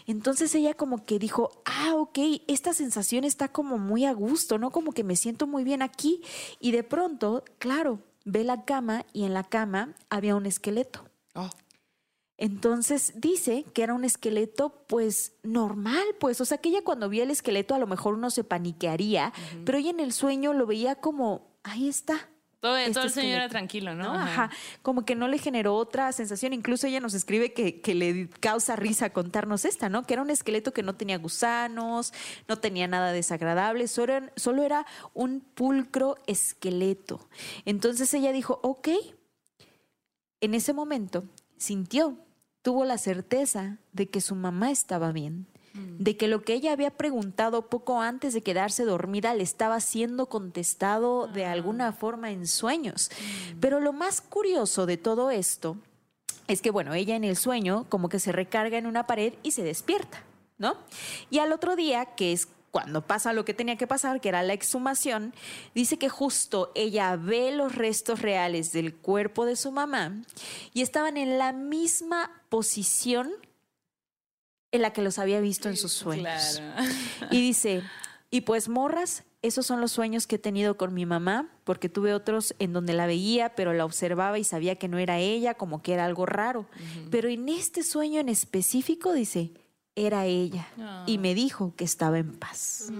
Entonces 0.07 0.53
ella 0.55 0.73
como 0.73 1.05
que 1.05 1.19
dijo, 1.19 1.51
ah, 1.65 1.95
ok, 1.95 2.19
esta 2.47 2.73
sensación 2.73 3.23
está 3.23 3.49
como 3.49 3.77
muy 3.77 4.05
a 4.05 4.13
gusto, 4.13 4.57
¿no? 4.57 4.71
Como 4.71 4.93
que 4.93 5.03
me 5.03 5.15
siento 5.15 5.45
muy 5.45 5.63
bien 5.63 5.81
aquí. 5.81 6.21
Y 6.59 6.71
de 6.71 6.83
pronto, 6.83 7.43
claro, 7.59 7.99
ve 8.25 8.43
la 8.43 8.65
cama 8.65 9.05
y 9.13 9.23
en 9.25 9.33
la 9.33 9.43
cama 9.43 9.93
había 10.09 10.35
un 10.35 10.45
esqueleto. 10.45 11.05
Oh. 11.33 11.49
Entonces 12.37 13.13
dice 13.15 13.63
que 13.73 13.83
era 13.83 13.93
un 13.93 14.03
esqueleto 14.03 14.85
pues 14.87 15.33
normal, 15.43 16.03
pues, 16.19 16.41
o 16.41 16.45
sea 16.45 16.57
que 16.57 16.69
ella 16.69 16.83
cuando 16.83 17.07
vio 17.07 17.23
el 17.23 17.31
esqueleto 17.31 17.75
a 17.75 17.79
lo 17.79 17.87
mejor 17.87 18.15
uno 18.15 18.31
se 18.31 18.43
paniquearía, 18.43 19.31
pero 19.65 19.77
ella 19.77 19.91
en 19.91 19.99
el 19.99 20.11
sueño 20.11 20.51
lo 20.53 20.65
veía 20.65 20.95
como, 20.95 21.55
ahí 21.63 21.87
está. 21.87 22.29
Todo, 22.59 22.77
este 22.77 22.93
todo 22.93 23.03
el 23.03 23.09
sueño 23.11 23.29
era 23.29 23.45
esqueleto". 23.45 23.51
tranquilo, 23.51 23.93
¿no? 23.93 24.03
¿no? 24.05 24.13
Ajá. 24.13 24.49
Como 24.81 25.03
que 25.03 25.15
no 25.15 25.27
le 25.27 25.37
generó 25.37 25.75
otra 25.75 26.11
sensación. 26.13 26.53
Incluso 26.53 26.87
ella 26.87 27.01
nos 27.01 27.13
escribe 27.13 27.51
que, 27.51 27.81
que 27.81 27.93
le 27.93 28.29
causa 28.39 28.77
risa 28.77 29.11
contarnos 29.11 29.65
esta, 29.65 29.89
¿no? 29.89 30.03
Que 30.03 30.13
era 30.13 30.21
un 30.21 30.29
esqueleto 30.29 30.71
que 30.71 30.81
no 30.81 30.95
tenía 30.95 31.17
gusanos, 31.17 32.13
no 32.47 32.57
tenía 32.57 32.87
nada 32.87 33.11
desagradable, 33.11 33.87
solo 33.87 34.63
era 34.63 34.85
un 35.13 35.41
pulcro 35.41 36.15
esqueleto. 36.25 37.27
Entonces 37.65 38.13
ella 38.13 38.31
dijo, 38.31 38.59
ok. 38.63 38.87
En 40.43 40.53
ese 40.53 40.73
momento 40.73 41.23
sintió, 41.55 42.17
tuvo 42.63 42.83
la 42.83 42.97
certeza 42.97 43.77
de 43.93 44.09
que 44.09 44.19
su 44.19 44.35
mamá 44.35 44.71
estaba 44.71 45.13
bien, 45.13 45.47
de 45.73 46.17
que 46.17 46.27
lo 46.27 46.41
que 46.41 46.53
ella 46.53 46.73
había 46.73 46.97
preguntado 46.97 47.69
poco 47.69 48.01
antes 48.01 48.33
de 48.33 48.43
quedarse 48.43 48.83
dormida 48.83 49.33
le 49.35 49.43
estaba 49.43 49.79
siendo 49.79 50.27
contestado 50.27 51.27
de 51.27 51.45
alguna 51.45 51.93
forma 51.93 52.31
en 52.31 52.45
sueños. 52.45 53.09
Pero 53.61 53.79
lo 53.79 53.93
más 53.93 54.19
curioso 54.19 54.85
de 54.85 54.97
todo 54.97 55.31
esto 55.31 55.77
es 56.49 56.61
que, 56.61 56.71
bueno, 56.71 56.93
ella 56.93 57.15
en 57.15 57.23
el 57.23 57.37
sueño 57.37 57.85
como 57.87 58.09
que 58.09 58.19
se 58.19 58.33
recarga 58.33 58.77
en 58.77 58.85
una 58.85 59.07
pared 59.07 59.35
y 59.43 59.51
se 59.51 59.63
despierta, 59.63 60.23
¿no? 60.57 60.75
Y 61.29 61.39
al 61.39 61.53
otro 61.53 61.77
día, 61.77 62.03
que 62.17 62.33
es 62.33 62.49
cuando 62.73 63.05
pasa 63.05 63.33
lo 63.33 63.45
que 63.45 63.53
tenía 63.53 63.75
que 63.75 63.85
pasar, 63.85 64.19
que 64.19 64.29
era 64.29 64.41
la 64.41 64.53
exhumación, 64.53 65.35
dice 65.75 65.99
que 65.99 66.09
justo 66.09 66.71
ella 66.73 67.15
ve 67.15 67.51
los 67.51 67.75
restos 67.75 68.19
reales 68.19 68.71
del 68.71 68.95
cuerpo 68.95 69.45
de 69.45 69.55
su 69.55 69.71
mamá 69.71 70.23
y 70.73 70.81
estaban 70.81 71.15
en 71.17 71.37
la 71.37 71.53
misma 71.53 72.31
posición 72.49 73.31
en 74.71 74.81
la 74.81 74.91
que 74.91 75.03
los 75.03 75.19
había 75.19 75.39
visto 75.39 75.69
en 75.69 75.77
sus 75.77 75.93
sueños. 75.93 76.59
Claro. 76.59 76.91
Y 77.29 77.41
dice, 77.41 77.83
y 78.31 78.41
pues 78.41 78.67
morras, 78.67 79.23
esos 79.43 79.67
son 79.67 79.79
los 79.79 79.91
sueños 79.91 80.25
que 80.25 80.37
he 80.37 80.39
tenido 80.39 80.75
con 80.75 80.95
mi 80.95 81.05
mamá, 81.05 81.51
porque 81.65 81.89
tuve 81.89 82.15
otros 82.15 82.55
en 82.57 82.73
donde 82.73 82.93
la 82.93 83.05
veía, 83.05 83.53
pero 83.53 83.73
la 83.73 83.85
observaba 83.85 84.39
y 84.39 84.43
sabía 84.43 84.77
que 84.77 84.87
no 84.87 84.97
era 84.97 85.19
ella, 85.19 85.53
como 85.53 85.83
que 85.83 85.93
era 85.93 86.05
algo 86.05 86.25
raro. 86.25 86.65
Pero 87.11 87.29
en 87.29 87.49
este 87.49 87.83
sueño 87.83 88.19
en 88.19 88.29
específico, 88.29 89.13
dice, 89.13 89.51
era 89.95 90.25
ella. 90.25 90.67
Ah. 90.79 91.03
Y 91.07 91.17
me 91.17 91.35
dijo 91.35 91.73
que 91.75 91.83
estaba 91.83 92.17
en 92.19 92.33
paz. 92.33 92.91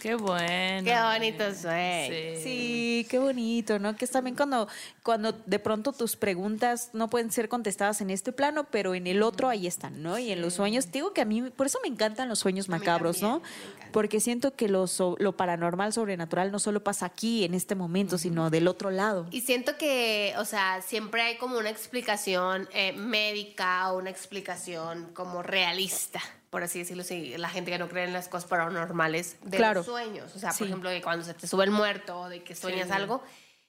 Qué 0.00 0.14
bueno. 0.14 0.84
Qué 0.84 0.94
bonito 1.00 1.44
sueño. 1.54 2.08
Sí. 2.08 2.42
Sí, 2.42 3.06
qué 3.10 3.18
bonito, 3.18 3.78
¿no? 3.80 3.96
Que 3.96 4.04
es 4.04 4.10
también 4.12 4.36
cuando, 4.36 4.68
cuando 5.02 5.32
de 5.32 5.58
pronto 5.58 5.92
tus 5.92 6.14
preguntas 6.16 6.90
no 6.92 7.10
pueden 7.10 7.32
ser 7.32 7.48
contestadas 7.48 8.00
en 8.00 8.10
este 8.10 8.30
plano, 8.32 8.64
pero 8.70 8.94
en 8.94 9.06
el 9.08 9.22
otro 9.22 9.48
ahí 9.48 9.66
están, 9.66 10.02
¿no? 10.02 10.18
Y 10.18 10.30
en 10.30 10.40
los 10.40 10.54
sueños, 10.54 10.86
te 10.86 10.92
digo 10.98 11.12
que 11.12 11.20
a 11.20 11.24
mí, 11.24 11.42
por 11.50 11.66
eso 11.66 11.78
me 11.82 11.88
encantan 11.88 12.28
los 12.28 12.38
sueños 12.38 12.68
macabros, 12.68 13.22
¿no? 13.22 13.42
Porque 13.92 14.20
siento 14.20 14.54
que 14.54 14.68
lo, 14.68 14.86
so- 14.86 15.16
lo 15.18 15.36
paranormal, 15.36 15.92
sobrenatural, 15.92 16.52
no 16.52 16.58
solo 16.58 16.84
pasa 16.84 17.06
aquí, 17.06 17.44
en 17.44 17.54
este 17.54 17.74
momento, 17.74 18.18
sino 18.18 18.50
del 18.50 18.68
otro 18.68 18.90
lado. 18.90 19.26
Y 19.30 19.40
siento 19.40 19.76
que, 19.78 20.34
o 20.38 20.44
sea, 20.44 20.82
siempre 20.82 21.22
hay 21.22 21.38
como 21.38 21.58
una 21.58 21.70
explicación 21.70 22.68
eh, 22.72 22.92
médica 22.92 23.90
o 23.92 23.98
una 23.98 24.10
explicación 24.10 25.08
como 25.14 25.42
realista, 25.42 26.20
por 26.50 26.62
así 26.62 26.78
decirlo, 26.78 27.04
si 27.04 27.36
la 27.36 27.48
gente 27.50 27.70
que 27.70 27.78
no 27.78 27.88
cree 27.88 28.04
en 28.04 28.12
las 28.12 28.28
cosas 28.28 28.48
paranormales 28.48 29.36
de 29.42 29.56
Claro. 29.56 29.80
los 29.80 29.86
sueños. 29.86 30.34
O 30.34 30.38
sea, 30.38 30.52
Sí. 30.52 30.58
por 30.60 30.66
ejemplo, 30.68 30.90
de 30.90 31.02
cuando 31.02 31.24
se 31.24 31.34
te 31.34 31.46
sube 31.46 31.64
el 31.64 31.70
muerto 31.70 32.20
o 32.20 32.28
de 32.28 32.42
que 32.42 32.54
sueñas 32.54 32.90
algo. 32.90 33.22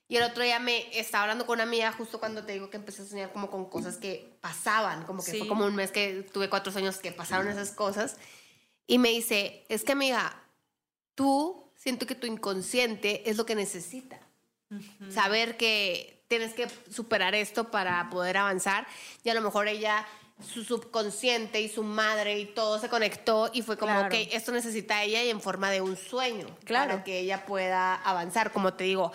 Y 0.07 0.17
el 0.17 0.23
otro 0.23 0.41
día 0.43 0.59
me 0.59 0.97
estaba 0.99 1.23
hablando 1.23 1.45
con 1.45 1.55
una 1.57 1.63
amiga 1.63 1.91
justo 1.91 2.19
cuando 2.19 2.43
te 2.43 2.53
digo 2.53 2.69
que 2.71 2.77
empecé 2.77 3.03
a 3.03 3.05
soñar 3.05 3.31
como 3.31 3.49
con 3.51 3.65
cosas 3.69 3.97
que 3.97 4.37
pasaban, 4.41 5.03
como 5.05 5.23
que 5.23 5.31
Sí. 5.31 5.37
fue 5.39 5.47
como 5.47 5.65
un 5.65 5.75
mes 5.75 5.91
que 5.91 6.23
tuve 6.33 6.49
cuatro 6.49 6.71
sueños 6.71 6.97
que 6.97 7.11
pasaron 7.11 7.47
esas 7.47 7.71
cosas. 7.71 8.17
Y 8.87 8.97
me 8.97 9.09
dice, 9.09 9.65
es 9.69 9.83
que 9.83 9.91
amiga, 9.91 10.41
tú 11.13 11.71
siento 11.75 12.07
que 12.07 12.15
tu 12.15 12.25
inconsciente 12.25 13.29
es 13.29 13.37
lo 13.37 13.45
que 13.45 13.53
necesita. 13.55 14.19
Saber 15.13 15.57
que 15.57 16.23
tienes 16.27 16.53
que 16.53 16.67
superar 16.91 17.33
esto 17.35 17.71
para 17.71 18.09
poder 18.09 18.37
avanzar. 18.37 18.87
Y 19.23 19.29
a 19.29 19.33
lo 19.33 19.41
mejor 19.41 19.67
ella, 19.67 20.07
su 20.41 20.63
subconsciente 20.63 21.59
y 21.61 21.67
su 21.69 21.83
madre 21.83 22.39
y 22.39 22.45
todo 22.45 22.79
se 22.79 22.87
conectó 22.89 23.49
y 23.53 23.61
fue 23.61 23.77
como, 23.77 23.91
Claro. 23.93 24.07
ok, 24.07 24.29
esto 24.31 24.51
necesita 24.51 25.03
ella 25.03 25.21
y 25.23 25.29
en 25.29 25.41
forma 25.41 25.69
de 25.69 25.81
un 25.81 25.97
sueño. 25.97 26.47
Claro. 26.63 26.91
Para 26.91 27.03
que 27.03 27.19
ella 27.19 27.45
pueda 27.45 27.95
avanzar. 27.95 28.51
Como 28.51 28.73
te 28.73 28.85
digo, 28.85 29.11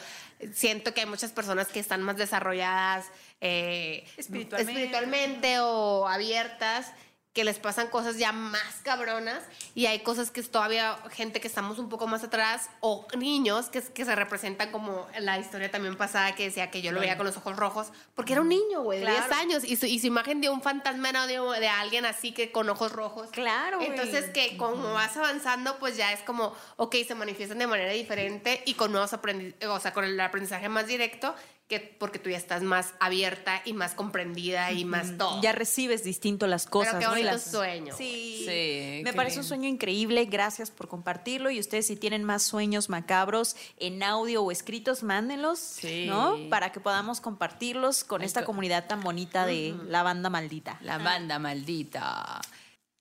siento 0.52 0.92
que 0.92 1.00
hay 1.00 1.06
muchas 1.06 1.32
personas 1.32 1.68
que 1.68 1.80
están 1.80 2.02
más 2.02 2.16
desarrolladas 2.16 3.06
eh, 3.40 4.04
Espiritualmente. 4.16 4.72
espiritualmente 4.72 5.60
o 5.60 6.06
abiertas 6.08 6.92
que 7.34 7.42
les 7.42 7.58
pasan 7.58 7.88
cosas 7.88 8.16
ya 8.16 8.30
más 8.30 8.76
cabronas 8.84 9.42
y 9.74 9.86
hay 9.86 10.00
cosas 10.04 10.30
que 10.30 10.40
es 10.40 10.50
todavía 10.50 10.96
gente 11.10 11.40
que 11.40 11.48
estamos 11.48 11.80
un 11.80 11.88
poco 11.88 12.06
más 12.06 12.22
atrás 12.22 12.70
o 12.78 13.06
niños 13.18 13.70
que, 13.70 13.82
que 13.82 14.04
se 14.04 14.14
representan 14.14 14.70
como 14.70 15.06
la 15.18 15.38
historia 15.40 15.68
también 15.68 15.96
pasada 15.96 16.36
que 16.36 16.44
decía 16.44 16.70
que 16.70 16.80
yo 16.80 16.92
lo 16.92 17.00
veía 17.00 17.16
con 17.16 17.26
los 17.26 17.36
ojos 17.36 17.56
rojos 17.56 17.88
porque 18.14 18.34
era 18.34 18.42
un 18.42 18.48
niño, 18.48 18.82
güey, 18.82 19.00
de 19.00 19.06
Claro. 19.06 19.26
10 19.26 19.38
años 19.38 19.64
y 19.64 19.76
su, 19.76 19.86
y 19.86 19.98
su 19.98 20.06
imagen 20.06 20.40
de 20.40 20.48
un 20.48 20.62
fantasma 20.62 21.08
era 21.08 21.26
de, 21.26 21.40
de 21.40 21.68
alguien 21.68 22.06
así 22.06 22.30
que 22.32 22.52
con 22.52 22.68
ojos 22.68 22.92
rojos. 22.92 23.28
Claro, 23.32 23.78
güey. 23.78 23.90
Entonces 23.90 24.30
que 24.30 24.56
como 24.56 24.92
vas 24.94 25.16
avanzando 25.16 25.78
pues 25.80 25.96
ya 25.96 26.12
es 26.12 26.20
como, 26.20 26.54
ok, 26.76 26.94
se 27.06 27.16
manifiestan 27.16 27.58
de 27.58 27.66
manera 27.66 27.90
diferente 27.90 28.62
y 28.64 28.74
con 28.74 28.92
nuevos 28.92 29.12
aprendizajes, 29.12 29.68
o 29.68 29.80
sea, 29.80 29.92
con 29.92 30.04
el 30.04 30.18
aprendizaje 30.20 30.68
más 30.68 30.86
directo 30.86 31.34
que 31.66 31.80
porque 31.80 32.18
tú 32.18 32.28
ya 32.28 32.36
estás 32.36 32.62
más 32.62 32.92
abierta 33.00 33.62
y 33.64 33.72
más 33.72 33.94
comprendida 33.94 34.70
y 34.72 34.84
más 34.84 35.16
todo. 35.16 35.40
Ya 35.40 35.52
recibes 35.52 36.04
distinto 36.04 36.46
las 36.46 36.66
cosas. 36.66 36.96
Pero 36.96 37.00
qué 37.00 37.04
¿no? 37.06 37.10
Bonito 37.12 37.30
las- 37.32 37.50
sueño. 37.50 37.96
Sí, 37.96 38.44
Sí, 38.46 39.00
me 39.02 39.14
parece 39.14 39.38
un 39.38 39.44
sueño 39.44 39.66
increíble. 39.66 40.26
Gracias 40.26 40.70
por 40.70 40.88
compartirlo. 40.88 41.50
Y 41.50 41.58
ustedes, 41.58 41.86
si 41.86 41.96
tienen 41.96 42.22
más 42.22 42.42
sueños 42.42 42.90
macabros 42.90 43.56
en 43.78 44.02
audio 44.02 44.42
o 44.42 44.50
escritos, 44.50 45.02
mándenlos, 45.02 45.58
Sí. 45.58 46.04
¿no? 46.06 46.36
Para 46.50 46.70
que 46.70 46.80
podamos 46.80 47.22
compartirlos 47.22 48.04
con 48.04 48.20
esta 48.20 48.44
comunidad 48.44 48.86
tan 48.86 49.00
bonita 49.02 49.46
de 49.46 49.74
la 49.88 50.02
banda 50.02 50.28
maldita. 50.28 50.78
La 50.82 50.98
banda 50.98 51.38
maldita. 51.38 52.42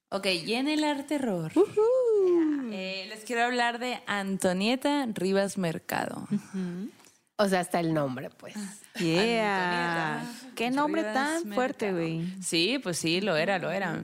Ok, 0.10 0.27
y 0.27 0.53
en 0.53 0.69
el 0.69 0.84
arte 0.85 1.03
terror. 1.18 1.52
Eh, 2.72 3.07
les 3.10 3.26
quiero 3.26 3.44
hablar 3.44 3.80
de 3.80 3.99
Antonieta 4.07 5.06
Rivas 5.14 5.57
Mercado. 5.57 6.27
O 7.38 7.47
sea, 7.47 7.61
hasta 7.61 7.80
el 7.80 7.93
nombre, 7.93 8.30
pues. 8.30 8.53
Yeah. 8.99 10.19
Antonieta 10.19 10.53
Qué 10.55 10.69
nombre 10.69 11.03
tan 11.03 11.51
fuerte, 11.51 11.91
güey. 11.91 12.26
Sí, 12.41 12.80
pues 12.81 12.97
sí, 12.97 13.22
lo 13.22 13.35
era, 13.35 13.57
lo 13.57 13.72
era. 13.72 14.03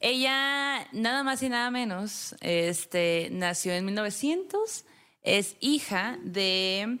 Ella, 0.00 0.86
nada 0.92 1.22
más 1.22 1.42
y 1.42 1.48
nada 1.48 1.70
menos, 1.70 2.36
este, 2.40 3.28
nació 3.32 3.72
en 3.72 3.84
1900, 3.86 4.84
es 5.22 5.56
hija 5.60 6.18
de 6.22 6.98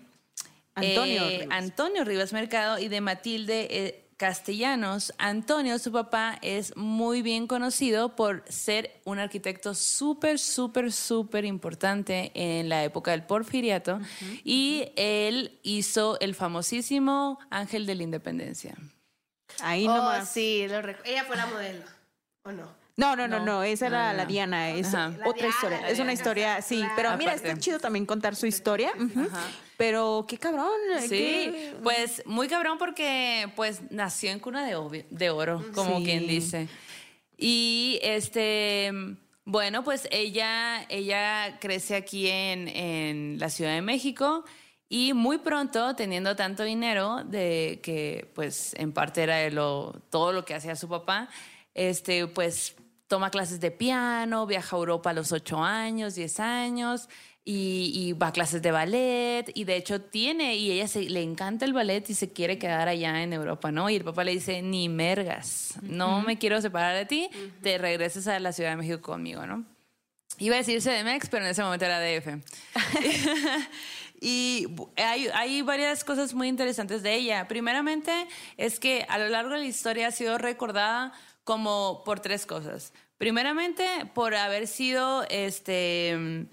Antonio 0.74 1.26
eh, 1.26 1.38
Rivas. 1.40 1.58
Antonio 1.58 2.04
Rivas 2.04 2.32
Mercado 2.32 2.78
y 2.78 2.88
de 2.88 3.00
Matilde 3.00 3.68
eh, 3.70 4.05
Castellanos. 4.16 5.12
Antonio, 5.18 5.78
su 5.78 5.92
papá, 5.92 6.38
es 6.40 6.74
muy 6.76 7.20
bien 7.20 7.46
conocido 7.46 8.16
por 8.16 8.44
ser 8.48 9.00
un 9.04 9.18
arquitecto 9.18 9.74
súper, 9.74 10.38
súper, 10.38 10.90
súper 10.90 11.44
importante 11.44 12.32
en 12.34 12.68
la 12.70 12.82
época 12.82 13.10
del 13.10 13.24
porfiriato 13.24 14.00
y 14.42 14.88
él 14.96 15.60
hizo 15.62 16.18
el 16.20 16.34
famosísimo 16.34 17.38
Ángel 17.50 17.84
de 17.84 17.94
la 17.94 18.02
Independencia. 18.04 18.74
Ahí 19.60 19.86
Oh, 19.86 19.94
nomás. 19.94 20.30
sí, 20.30 20.66
lo 20.68 20.78
ella 21.04 21.24
fue 21.24 21.36
la 21.36 21.46
modelo, 21.46 21.84
¿o 22.44 22.52
no? 22.52 22.86
No, 22.96 23.14
no, 23.14 23.28
no, 23.28 23.44
no, 23.44 23.62
esa 23.62 23.88
era 23.88 24.12
no, 24.12 24.16
la. 24.18 24.24
Diana, 24.24 24.70
es 24.70 24.86
Ajá. 24.94 25.08
La 25.18 25.28
otra 25.28 25.34
Diana, 25.34 25.48
historia, 25.50 25.88
es 25.88 25.98
una 25.98 26.12
historia, 26.14 26.62
sí, 26.62 26.78
claro. 26.78 26.94
pero 26.96 27.16
mira, 27.18 27.34
está 27.34 27.54
chido 27.58 27.78
también 27.78 28.06
contar 28.06 28.34
su 28.34 28.46
historia, 28.46 28.90
ujú. 28.98 29.28
Pero 29.76 30.24
qué 30.28 30.38
cabrón, 30.38 30.70
Sí, 31.02 31.08
qué- 31.08 31.74
pues 31.82 32.22
muy 32.26 32.48
cabrón 32.48 32.78
porque 32.78 33.48
pues 33.56 33.80
nació 33.90 34.30
en 34.30 34.38
cuna 34.40 34.66
de, 34.66 34.76
obvi- 34.76 35.06
de 35.10 35.30
oro, 35.30 35.64
como 35.74 35.98
Sí. 35.98 36.04
quien 36.04 36.26
dice. 36.26 36.68
Y 37.36 37.98
este, 38.02 38.90
bueno, 39.44 39.84
pues 39.84 40.08
ella, 40.10 40.86
ella 40.88 41.58
crece 41.60 41.96
aquí 41.96 42.28
en, 42.28 42.68
en 42.68 43.38
la 43.38 43.50
Ciudad 43.50 43.74
de 43.74 43.82
México 43.82 44.44
y 44.88 45.12
muy 45.12 45.38
pronto, 45.38 45.94
teniendo 45.96 46.36
tanto 46.36 46.62
dinero, 46.62 47.22
de 47.24 47.80
que 47.82 48.30
pues 48.34 48.72
en 48.78 48.92
parte 48.92 49.22
era 49.22 49.36
de 49.36 49.50
lo, 49.50 49.92
todo 50.10 50.32
lo 50.32 50.44
que 50.44 50.54
hacía 50.54 50.76
su 50.76 50.88
papá, 50.88 51.28
este, 51.74 52.26
pues 52.28 52.76
toma 53.08 53.30
clases 53.30 53.60
de 53.60 53.70
piano, 53.70 54.46
viaja 54.46 54.74
a 54.74 54.78
Europa 54.78 55.10
a 55.10 55.12
los 55.12 55.30
8 55.32 55.58
años, 55.62 56.14
10 56.14 56.40
años, 56.40 57.08
y, 57.48 57.92
y 57.94 58.12
va 58.12 58.26
a 58.26 58.32
clases 58.32 58.60
de 58.60 58.72
ballet, 58.72 59.52
y 59.54 59.62
de 59.62 59.76
hecho 59.76 60.00
tiene, 60.00 60.56
y 60.56 60.72
ella 60.72 60.88
se, 60.88 61.02
le 61.08 61.22
encanta 61.22 61.64
el 61.64 61.72
ballet 61.72 62.10
y 62.10 62.14
se 62.14 62.32
quiere 62.32 62.58
quedar 62.58 62.88
allá 62.88 63.22
en 63.22 63.32
Europa, 63.32 63.70
¿no? 63.70 63.88
Y 63.88 63.94
el 63.94 64.02
papá 64.02 64.24
le 64.24 64.32
dice, 64.32 64.62
ni 64.62 64.88
mergas, 64.88 65.74
no 65.80 66.22
me 66.22 66.38
quiero 66.38 66.60
separar 66.60 66.96
de 66.96 67.06
ti, 67.06 67.30
te 67.62 67.78
regresas 67.78 68.26
a 68.26 68.40
la 68.40 68.52
Ciudad 68.52 68.70
de 68.70 68.76
México 68.76 69.00
conmigo, 69.00 69.46
¿no? 69.46 69.64
Iba 70.38 70.56
a 70.56 70.58
decir 70.58 70.82
CDMX, 70.82 71.28
pero 71.28 71.44
en 71.44 71.52
ese 71.52 71.62
momento 71.62 71.84
era 71.84 72.00
DF. 72.00 72.44
y 74.20 74.66
hay, 74.96 75.28
hay 75.32 75.62
varias 75.62 76.02
cosas 76.02 76.34
muy 76.34 76.48
interesantes 76.48 77.04
de 77.04 77.14
ella. 77.14 77.46
Primeramente, 77.46 78.26
es 78.56 78.80
que 78.80 79.06
a 79.08 79.18
lo 79.18 79.28
largo 79.28 79.52
de 79.52 79.60
la 79.60 79.66
historia 79.66 80.08
ha 80.08 80.10
sido 80.10 80.36
recordada 80.36 81.12
como 81.44 82.02
por 82.04 82.18
tres 82.18 82.44
cosas. 82.44 82.92
Primeramente, 83.18 83.86
por 84.14 84.34
haber 84.34 84.66
sido 84.66 85.24
este 85.30 86.48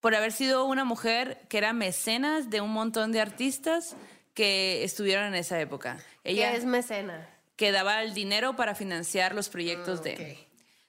por 0.00 0.14
haber 0.14 0.32
sido 0.32 0.64
una 0.64 0.84
mujer 0.84 1.40
que 1.48 1.58
era 1.58 1.72
mecenas 1.72 2.50
de 2.50 2.60
un 2.60 2.72
montón 2.72 3.12
de 3.12 3.20
artistas 3.20 3.96
que 4.34 4.84
estuvieron 4.84 5.26
en 5.26 5.34
esa 5.34 5.60
época. 5.60 5.98
Ella 6.24 6.52
es 6.54 6.64
mecena. 6.64 7.28
que 7.56 7.72
daba 7.72 8.02
el 8.02 8.14
dinero 8.14 8.56
para 8.56 8.74
financiar 8.74 9.34
los 9.34 9.48
proyectos 9.50 10.00
Ah, 10.00 10.02
de 10.04 10.46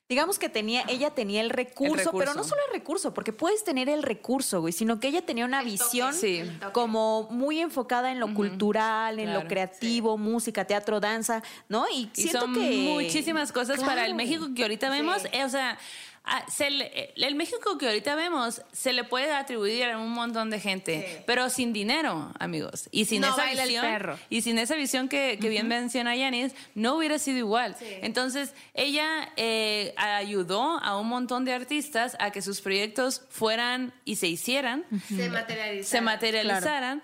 Digamos 0.08 0.40
que 0.40 0.50
tenía, 0.50 0.84
ella 0.90 1.12
tenía 1.12 1.40
el 1.40 1.50
recurso, 1.50 1.96
recurso. 1.96 2.18
pero 2.18 2.34
no 2.34 2.44
solo 2.44 2.62
el 2.68 2.74
recurso, 2.74 3.14
porque 3.14 3.32
puedes 3.32 3.64
tener 3.64 3.88
el 3.88 4.04
recurso, 4.04 4.60
güey, 4.60 4.74
sino 4.74 5.00
que 5.00 5.08
ella 5.08 5.22
tenía 5.26 5.46
una 5.46 5.60
El 5.62 5.78
toque. 5.78 5.84
visión 5.84 6.14
Sí. 6.14 6.44
Como 6.74 7.30
muy 7.32 7.62
enfocada 7.62 8.12
en 8.12 8.20
lo 8.20 8.34
cultural, 8.34 9.20
en 9.20 9.28
Claro. 9.28 9.44
lo 9.44 9.48
creativo, 9.48 10.18
música, 10.18 10.66
teatro, 10.66 11.00
danza, 11.00 11.42
¿no? 11.70 11.86
Y, 11.94 12.10
Y 12.14 12.22
siento 12.24 12.42
son 12.42 12.54
que 12.56 12.60
muchísimas 12.94 13.54
cosas 13.54 13.80
para 13.82 14.06
el. 14.06 14.14
México 14.16 14.50
que 14.54 14.64
ahorita 14.64 14.88
Sí. 14.92 14.98
vemos. 14.98 15.24
eh, 15.32 15.46
o 15.46 15.50
sea, 15.50 15.78
ah, 16.24 16.46
se 16.50 16.70
le- 16.70 17.14
el 17.16 17.36
México 17.36 17.78
que 17.78 17.88
ahorita 17.88 18.16
vemos 18.16 18.62
se 18.72 18.94
le 18.94 19.04
puede 19.04 19.32
atribuir 19.32 19.84
a 19.86 19.98
un 19.98 20.12
montón 20.12 20.50
de 20.50 20.60
gente, 20.60 21.06
Sí. 21.18 21.24
pero 21.26 21.50
sin 21.50 21.74
dinero, 21.74 22.32
amigos. 22.40 22.88
Y 22.92 23.06
sin 23.06 23.22
No 23.22 23.30
esa 23.30 23.46
visión. 23.46 24.20
Y 24.30 24.42
sin 24.42 24.58
esa 24.60 24.76
visión 24.76 25.10
que, 25.10 25.38
que 25.42 25.50
bien 25.50 25.68
menciona 25.68 26.16
Yanis, 26.16 26.54
no 26.76 26.96
hubiera 26.96 27.18
sido 27.20 27.38
igual. 27.40 27.76
Sí. 27.78 27.86
Entonces, 28.02 28.54
ella 28.74 29.30
eh, 29.36 29.94
ayudó 29.98 30.78
a 30.84 31.00
un 31.00 31.08
montón 31.08 31.44
de 31.46 31.54
artistas 31.54 32.16
a 32.20 32.32
que 32.32 32.42
sus 32.42 32.62
proyectos 32.62 33.24
fueran 33.30 33.94
y 34.06 34.18
se 34.18 34.28
hicieran 34.28 34.86
se 35.84 36.02
materializaran. 36.02 37.02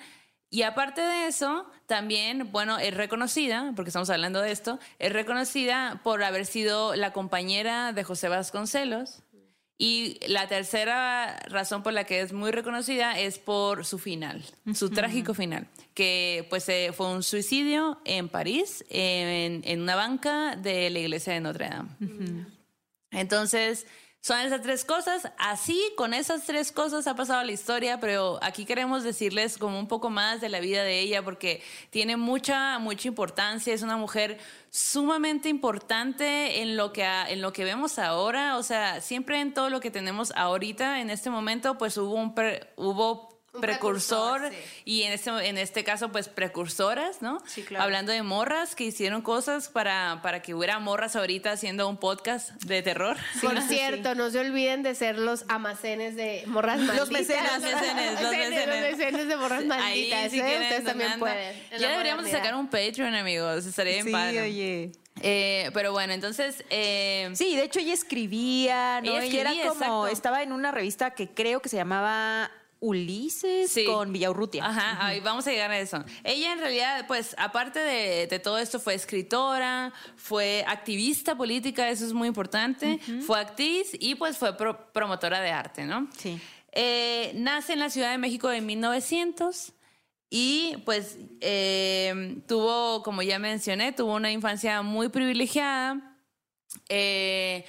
Y 0.49 0.61
aparte 0.61 1.01
de 1.01 1.27
eso, 1.27 1.69
también, 1.87 2.51
bueno, 2.51 2.77
es 2.77 2.93
reconocida, 2.93 3.71
porque 3.75 3.89
estamos 3.89 4.09
hablando 4.09 4.41
de 4.41 4.51
esto, 4.51 4.77
es 4.99 5.11
reconocida 5.11 6.01
por 6.03 6.21
haber 6.21 6.45
sido 6.45 6.95
la 6.95 7.13
compañera 7.13 7.93
de 7.93 8.03
José 8.03 8.27
Vasconcelos. 8.27 9.23
Y 9.79 10.19
la 10.27 10.47
tercera 10.47 11.37
razón 11.49 11.83
por 11.83 11.93
la 11.93 12.03
que 12.03 12.21
es 12.21 12.33
muy 12.33 12.49
reconocida 12.49 13.19
es 13.19 13.37
por 13.37 13.85
su 13.85 13.99
final, 13.99 14.43
su 14.73 14.89
trágico 14.89 15.35
final, 15.35 15.67
que 15.93 16.47
pues 16.49 16.67
eh, 16.67 16.93
fue 16.97 17.13
un 17.13 17.21
suicidio 17.21 18.01
en 18.03 18.27
París, 18.27 18.83
en, 18.89 19.61
en 19.63 19.81
una 19.81 19.95
banca 19.95 20.55
de 20.55 20.89
la 20.89 20.97
iglesia 20.97 21.33
de 21.33 21.41
Notre 21.41 21.69
Dame. 21.69 21.89
Entonces, 23.11 23.85
son 24.27 24.41
esas 24.41 24.61
tres 24.61 24.83
cosas. 24.83 25.31
Así, 25.37 25.81
con 25.95 26.13
esas 26.13 26.43
tres 26.43 26.73
cosas 26.73 27.07
ha 27.07 27.15
pasado 27.15 27.41
la 27.45 27.53
historia, 27.53 28.01
pero 28.01 28.39
aquí 28.41 28.65
queremos 28.65 29.03
decirles 29.05 29.57
como 29.57 29.79
un 29.79 29.87
poco 29.87 30.09
más 30.09 30.41
de 30.41 30.49
la 30.49 30.59
vida 30.59 30.83
de 30.83 30.99
ella, 30.99 31.23
porque 31.23 31.63
tiene 31.91 32.17
mucha, 32.17 32.77
mucha 32.77 33.07
importancia. 33.07 33.73
Es 33.73 33.83
una 33.83 33.95
mujer 33.95 34.37
sumamente 34.69 35.47
importante 35.47 36.61
en 36.61 36.75
lo 36.75 36.91
que, 36.91 37.05
en 37.05 37.41
lo 37.41 37.53
que 37.53 37.63
vemos 37.63 37.99
ahora. 37.99 38.57
O 38.57 38.63
sea, 38.63 38.99
siempre 38.99 39.39
en 39.39 39.53
todo 39.53 39.69
lo 39.69 39.79
que 39.79 39.91
tenemos 39.91 40.33
ahorita, 40.35 40.99
en 40.99 41.09
este 41.09 41.29
momento, 41.29 41.77
pues 41.77 41.97
hubo 41.97 42.15
un, 42.15 42.35
pre- 42.35 42.73
hubo 42.75 43.36
precursor, 43.51 44.41
precursor, 44.41 44.51
sí. 44.51 44.81
y 44.85 45.03
en 45.03 45.13
este, 45.13 45.29
en 45.47 45.57
este 45.57 45.83
caso, 45.83 46.11
pues 46.11 46.27
precursoras, 46.29 47.21
¿no? 47.21 47.41
Sí, 47.47 47.63
claro. 47.63 47.83
Hablando 47.83 48.11
de 48.11 48.21
morras 48.21 48.75
que 48.75 48.83
hicieron 48.83 49.21
cosas 49.21 49.69
para, 49.69 50.19
para 50.21 50.41
que 50.41 50.53
hubiera 50.53 50.77
morras 50.79 51.15
ahorita 51.15 51.51
haciendo 51.51 51.87
un 51.89 51.97
podcast 51.97 52.51
de 52.63 52.81
terror. 52.83 53.17
Por 53.41 53.59
cierto, 53.63 54.13
no 54.15 54.29
se 54.29 54.39
olviden 54.39 54.83
de 54.83 54.93
ser 54.95 55.17
los 55.17 55.45
almacenes 55.47 56.15
de 56.15 56.43
morras 56.47 56.79
malditas. 56.79 57.09
mecenas. 57.09 57.61
Los 57.61 57.61
mecenes, 57.73 58.21
los 58.21 58.31
mecenes. 58.31 58.67
Los 58.67 58.97
mecenes 58.97 59.27
de 59.27 59.37
morras 59.37 59.65
malditas. 59.65 60.19
Ahí 60.23 60.29
si 60.29 60.39
¿eh? 60.39 60.43
quieren 60.43 60.61
Ustedes 60.63 60.83
también 60.83 61.19
pueden. 61.19 61.55
en 61.71 61.79
Ya 61.79 61.89
deberíamos 61.91 62.25
de 62.25 62.31
sacar 62.31 62.55
un 62.55 62.67
Patreon, 62.67 63.15
amigos. 63.15 63.65
Estaría 63.65 63.93
bien 63.93 64.05
Sí, 64.05 64.11
padre. 64.11 64.41
oye. 64.41 64.91
Eh, 65.23 65.71
pero 65.73 65.91
bueno, 65.93 66.13
entonces. 66.13 66.63
eh, 66.69 67.31
Sí, 67.33 67.55
de 67.55 67.63
hecho 67.63 67.79
ella 67.79 67.93
escribía, 67.93 69.01
¿no? 69.01 69.09
Ella 69.09 69.23
Ella, 69.23 69.41
era 69.41 69.49
escribía, 69.51 69.69
como, 69.69 70.05
exacto. 70.05 70.07
estaba 70.07 70.43
en 70.43 70.51
una 70.53 70.71
revista 70.71 71.11
que 71.15 71.29
creo 71.29 71.59
que 71.61 71.69
se 71.69 71.75
llamaba 71.77 72.51
Ulises 72.79 73.71
Sí. 73.71 73.85
con 73.85 74.13
Villaurrutia. 74.13 74.65
Ajá, 74.65 75.05
ahí 75.07 75.19
vamos 75.19 75.45
a 75.47 75.51
llegar 75.51 75.71
a 75.71 75.79
eso. 75.79 76.03
Ella 76.23 76.53
en 76.53 76.59
realidad, 76.59 77.05
pues, 77.07 77.35
aparte 77.37 77.79
de, 77.79 78.27
de 78.27 78.39
todo 78.39 78.57
esto, 78.59 78.79
fue 78.79 78.93
escritora, 78.93 79.93
fue 80.15 80.63
activista 80.67 81.35
política, 81.35 81.89
eso 81.89 82.05
es 82.05 82.13
muy 82.13 82.27
importante, 82.27 82.99
fue 83.25 83.39
actriz 83.39 83.91
y 83.99 84.15
pues 84.15 84.37
fue 84.37 84.55
pro- 84.55 84.91
promotora 84.93 85.39
de 85.41 85.51
arte, 85.51 85.85
¿no? 85.85 86.07
Sí. 86.17 86.39
Eh, 86.71 87.31
nace 87.35 87.73
en 87.73 87.79
la 87.79 87.89
Ciudad 87.89 88.11
de 88.11 88.17
México 88.19 88.51
en 88.51 88.65
1900 88.65 89.73
y 90.29 90.75
pues 90.85 91.17
eh, 91.41 92.41
tuvo, 92.47 93.01
como 93.01 93.21
ya 93.23 93.39
mencioné, 93.39 93.93
tuvo 93.93 94.13
una 94.13 94.31
infancia 94.31 94.81
muy 94.83 95.09
privilegiada. 95.09 96.15
Eh, 96.89 97.65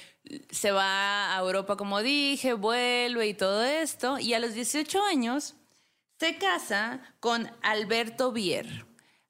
se 0.49 0.71
va 0.71 1.35
a 1.35 1.39
Europa, 1.39 1.75
como 1.77 2.01
dije, 2.01 2.53
vuelve 2.53 3.27
y 3.27 3.33
todo 3.33 3.63
esto. 3.63 4.19
Y 4.19 4.33
a 4.33 4.39
los 4.39 4.53
18 4.53 5.03
años 5.05 5.55
se 6.19 6.37
casa 6.37 6.99
con 7.19 7.49
Alberto 7.61 8.31
Bier. 8.31 8.85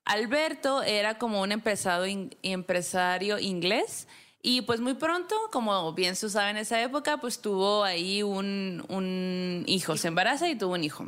Alberto 0.06 0.82
era 0.82 1.18
como 1.20 1.42
un 1.42 1.52
empresario, 1.52 2.08
in- 2.08 2.36
empresario 2.42 3.38
inglés 3.38 4.08
y 4.42 4.62
pues 4.62 4.80
muy 4.80 4.96
pronto, 4.96 5.36
como 5.52 5.94
bien 5.94 6.16
se 6.16 6.26
usaba 6.26 6.50
en 6.50 6.58
esa 6.58 6.82
época, 6.82 7.18
pues 7.18 7.42
tuvo 7.42 7.84
ahí 7.84 8.24
un, 8.24 8.84
un 8.90 9.64
hijo, 9.68 9.98
se 9.98 10.08
embaraza 10.08 10.50
y 10.50 10.56
tuvo 10.56 10.74
un 10.74 10.84
hijo. 10.84 11.06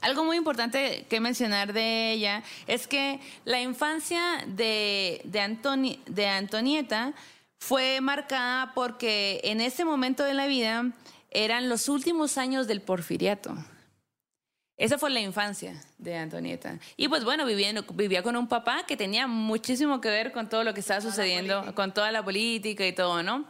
Algo 0.00 0.24
muy 0.24 0.36
importante 0.36 1.06
que 1.08 1.20
mencionar 1.20 1.72
de 1.72 2.12
ella 2.12 2.42
es 2.66 2.86
que 2.88 3.20
la 3.44 3.60
infancia 3.60 4.44
de, 4.46 5.20
de, 5.24 5.40
Antoni- 5.40 6.02
de 6.06 6.26
Antonieta 6.26 7.14
fue 7.58 8.00
marcada 8.00 8.72
porque 8.74 9.40
en 9.44 9.60
ese 9.60 9.84
momento 9.84 10.24
de 10.24 10.34
la 10.34 10.46
vida 10.46 10.92
eran 11.30 11.68
los 11.68 11.88
últimos 11.88 12.38
años 12.38 12.66
del 12.66 12.80
porfiriato. 12.80 13.56
Esa 14.76 14.98
fue 14.98 15.08
la 15.10 15.20
infancia 15.20 15.82
de 15.96 16.16
Antonieta. 16.16 16.78
Y 16.98 17.08
pues 17.08 17.24
bueno, 17.24 17.46
vivía, 17.46 17.72
vivía 17.94 18.22
con 18.22 18.36
un 18.36 18.46
papá 18.46 18.84
que 18.86 18.96
tenía 18.96 19.26
muchísimo 19.26 20.02
que 20.02 20.10
ver 20.10 20.32
con 20.32 20.50
todo 20.50 20.64
lo 20.64 20.74
que 20.74 20.80
estaba 20.80 21.00
sucediendo, 21.00 21.74
con 21.74 21.94
toda 21.94 22.12
la 22.12 22.22
política 22.22 22.86
y 22.86 22.92
todo, 22.92 23.22
¿no? 23.22 23.46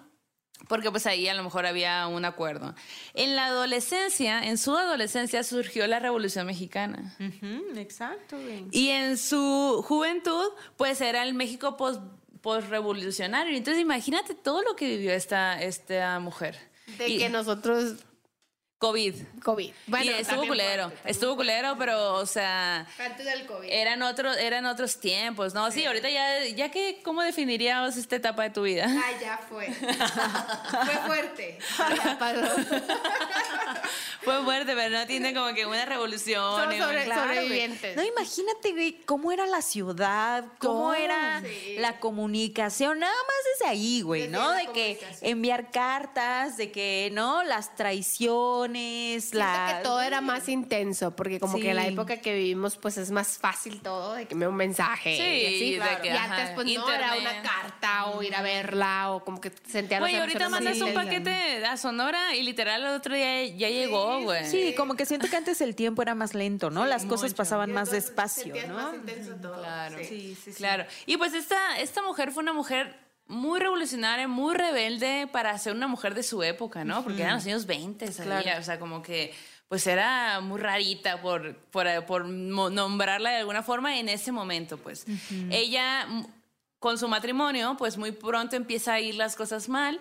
Porque 0.69 0.91
pues 0.91 1.07
ahí 1.07 1.29
a 1.29 1.35
lo 1.35 1.43
mejor 1.43 1.67
había 1.67 2.07
un 2.07 2.25
acuerdo. 2.25 2.75
En 3.13 3.37
la 3.37 3.47
adolescencia, 3.47 4.47
en 4.47 4.57
su 4.57 4.77
adolescencia 4.77 5.43
surgió 5.43 5.87
la 5.87 5.99
Revolución 5.99 6.47
Mexicana. 6.47 7.15
Ujú, 7.21 7.77
exacto, 7.79 8.39
güey. 8.41 8.67
Y 8.71 8.89
en 8.89 9.19
su 9.19 9.85
juventud, 9.87 10.47
pues 10.77 11.01
era 11.01 11.25
el 11.25 11.35
México 11.35 11.77
post 11.77 12.01
post-revolucionario. 12.43 13.57
Entonces 13.57 13.81
imagínate 13.83 14.35
todo 14.35 14.63
lo 14.63 14.77
que 14.77 14.89
vivió 14.89 15.13
esta, 15.13 15.63
esta 15.63 16.19
mujer. 16.21 16.57
De 16.99 17.09
Y- 17.09 17.19
que 17.19 17.29
nosotros 17.29 17.95
COVID. 18.91 19.15
COVID. 19.43 19.73
y 20.03 20.09
estuvo 20.09 20.47
culero, 20.47 20.93
estuvo 21.05 21.37
culero, 21.37 21.77
pero, 21.79 22.15
o 22.15 22.27
sea, 22.27 22.87
Antes 22.99 23.25
del 23.27 23.47
COVID. 23.47 23.69
eran 23.71 24.03
otros, 24.03 24.37
eran 24.37 24.67
otros 24.67 24.99
tiempos, 25.01 25.55
¿no? 25.55 25.71
Sí, 25.71 25.85
ahorita 25.85 26.09
ya, 26.11 26.45
ya 26.47 26.71
que, 26.71 27.01
¿cómo 27.03 27.23
definiríamos 27.23 27.97
esta 27.97 28.17
etapa 28.17 28.45
de 28.45 28.51
tu 28.51 28.63
vida? 28.63 28.87
Ah, 28.89 29.11
ya 29.21 29.39
fue. 29.49 29.67
fue 30.85 30.97
fuerte. 31.07 31.59
Ya 32.05 32.19
pasó. 32.19 32.55
Fue 34.23 34.43
fuerte, 34.43 34.75
pero 34.75 34.99
no 34.99 35.07
tiene 35.07 35.33
como 35.33 35.55
que 35.55 35.67
una 35.67 35.85
revolución. 35.85 36.61
Somos 36.61 36.77
sobre- 36.77 37.05
Claro, 37.05 37.23
sobrevivientes. 37.23 37.95
No, 37.97 38.03
imagínate, 38.03 38.73
güey, 38.73 38.93
cómo 39.05 39.31
era 39.31 39.47
la 39.47 39.63
ciudad, 39.63 40.45
cómo 40.59 40.93
era 40.95 41.41
Sí. 41.43 41.77
la 41.79 42.01
comunicación, 42.01 42.99
nada 42.99 43.13
más 43.15 43.37
desde 43.53 43.71
ahí, 43.71 44.01
güey, 44.03 44.23
Desde 44.23 44.33
¿no? 44.33 44.51
De 44.53 44.67
que 44.73 44.99
enviar 45.21 45.71
cartas, 45.71 46.57
de 46.57 46.73
que, 46.73 47.11
¿no? 47.13 47.45
Las 47.45 47.77
traiciones, 47.77 48.76
La... 49.33 49.77
que 49.79 49.83
todo 49.85 50.01
era 50.01 50.21
más 50.21 50.49
intenso, 50.49 51.15
porque 51.15 51.41
como 51.41 51.57
Sí. 51.57 51.63
que 51.63 51.75
la 51.75 51.87
época 51.87 52.19
que 52.21 52.35
vivimos, 52.35 52.77
pues 52.77 52.97
es 52.99 53.11
más 53.11 53.39
fácil 53.39 53.81
todo, 53.81 54.15
de 54.15 54.27
que 54.27 54.35
me 54.35 54.47
un 54.47 54.57
mensaje. 54.57 55.17
Sí, 55.17 55.23
y 55.23 55.47
así. 55.47 55.71
de 55.73 55.77
Claro. 55.77 56.03
que, 56.03 56.09
y 56.09 56.11
antes, 56.11 56.51
pues 56.55 56.67
no, 56.75 56.91
era 56.91 57.15
una 57.17 57.43
carta 57.43 58.07
o 58.07 58.23
ir 58.23 58.35
a 58.35 58.43
verla, 58.43 59.13
o 59.13 59.25
como 59.25 59.41
que 59.41 59.53
sentía 59.67 59.99
Güey, 60.01 60.17
ahorita 60.17 60.49
mandas 60.49 60.81
un 60.81 60.95
paquete 60.95 61.65
a 61.65 61.77
Sonora 61.77 62.35
y 62.35 62.43
literal 62.43 62.83
el 62.83 62.89
otro 62.95 63.15
día 63.15 63.45
ya 63.47 63.69
llegó, 63.69 64.21
güey. 64.23 64.45
Sí, 64.47 64.75
como 64.77 64.95
que 64.95 65.07
siento 65.07 65.29
que 65.29 65.37
antes 65.37 65.61
el 65.61 65.75
tiempo 65.75 66.03
era 66.03 66.15
más 66.15 66.35
lento, 66.35 66.71
¿no? 66.71 66.87
Las 66.87 67.05
cosas 67.05 67.31
mucho. 67.31 67.37
pasaban 67.37 67.73
más 67.73 67.91
despacio, 67.91 68.55
¿no? 68.69 68.75
Más 68.75 68.95
intenso 68.95 69.35
todo. 69.37 69.59
Claro. 69.61 69.99
Sí. 70.07 70.37
Claro. 70.57 70.85
Y 71.07 71.17
pues 71.17 71.35
esta, 71.35 71.79
esta 71.79 72.03
mujer 72.03 72.33
fue 72.33 72.43
una 72.43 72.53
mujer 72.53 73.06
muy 73.29 73.61
revolucionaria, 73.61 74.29
muy 74.29 74.55
rebelde 74.55 75.29
para 75.31 75.57
ser 75.59 75.75
una 75.75 75.89
mujer 75.89 76.15
de 76.15 76.23
su 76.23 76.43
época, 76.43 76.85
¿no? 76.85 77.03
Porque 77.03 77.23
eran 77.23 77.35
los 77.35 77.47
años 77.47 77.67
20, 77.67 78.13
¿sabía? 78.13 78.43
Claro. 78.43 78.61
O 78.61 78.63
sea, 78.63 78.79
como 78.79 79.03
que 79.03 79.35
pues 79.69 79.87
era 79.87 80.41
muy 80.41 80.61
rarita 80.61 81.21
por, 81.21 81.57
por, 81.57 81.87
por 82.07 82.27
nombrarla 82.27 83.31
de 83.31 83.37
alguna 83.39 83.63
forma 83.63 83.99
en 83.99 84.09
ese 84.09 84.31
momento, 84.31 84.79
pues. 84.79 85.07
Ella, 85.51 86.07
mm, 86.07 86.27
con 86.79 86.99
su 86.99 87.09
matrimonio, 87.09 87.75
pues 87.77 87.97
muy 87.97 88.13
pronto 88.13 88.55
empieza 88.55 88.95
a 88.95 89.01
ir 89.01 89.17
las 89.17 89.35
cosas 89.35 89.69
mal. 89.69 90.01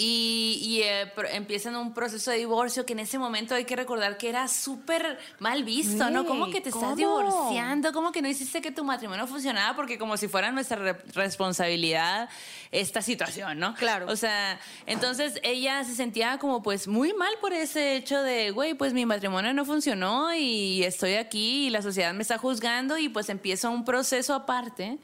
Y, 0.00 0.60
y, 0.62 0.82
eh, 0.82 1.12
empiezan 1.32 1.74
un 1.74 1.92
proceso 1.92 2.30
de 2.30 2.36
divorcio 2.36 2.86
que 2.86 2.92
en 2.92 3.00
ese 3.00 3.18
momento 3.18 3.56
hay 3.56 3.64
que 3.64 3.74
recordar 3.74 4.16
que 4.16 4.28
era 4.28 4.46
súper 4.46 5.18
mal 5.40 5.64
visto, 5.64 6.08
¿no? 6.08 6.24
¿Cómo 6.24 6.50
que 6.50 6.60
te 6.60 6.68
estás 6.68 6.94
divorciando? 6.94 7.92
¿Cómo 7.92 8.12
que 8.12 8.22
no 8.22 8.28
hiciste 8.28 8.60
que 8.60 8.70
tu 8.70 8.84
matrimonio 8.84 9.26
funcionara? 9.26 9.74
Porque 9.74 9.98
como 9.98 10.16
si 10.16 10.28
fuera 10.28 10.52
nuestra 10.52 10.76
re- 10.76 10.98
responsabilidad 11.14 12.28
esta 12.70 13.02
situación, 13.02 13.58
¿no? 13.58 13.74
Claro. 13.74 14.06
O 14.08 14.14
sea, 14.14 14.60
entonces 14.86 15.40
ella 15.42 15.82
se 15.82 15.96
sentía 15.96 16.38
como 16.38 16.62
pues 16.62 16.86
muy 16.86 17.12
mal 17.14 17.32
por 17.40 17.52
ese 17.52 17.96
hecho 17.96 18.22
de, 18.22 18.52
güey, 18.52 18.74
pues 18.74 18.92
mi 18.92 19.04
matrimonio 19.04 19.52
no 19.52 19.64
funcionó 19.64 20.32
y 20.32 20.84
estoy 20.84 21.14
aquí 21.14 21.66
y 21.66 21.70
la 21.70 21.82
sociedad 21.82 22.14
me 22.14 22.22
está 22.22 22.38
juzgando 22.38 22.98
y 22.98 23.08
pues 23.08 23.28
empieza 23.30 23.68
un 23.68 23.84
proceso 23.84 24.32
aparte 24.34 24.98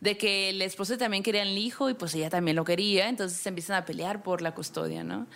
de 0.00 0.16
que 0.16 0.48
el 0.50 0.62
esposo 0.62 0.96
también 0.98 1.22
quería 1.22 1.42
el 1.42 1.56
hijo 1.56 1.90
y 1.90 1.94
pues 1.94 2.14
ella 2.14 2.30
también 2.30 2.56
lo 2.56 2.64
quería, 2.64 3.08
entonces 3.08 3.38
se 3.38 3.48
empiezan 3.50 3.76
a 3.76 3.84
pelear 3.84 4.22
por 4.22 4.42
la 4.42 4.54
custodia, 4.54 5.04
¿no? 5.04 5.26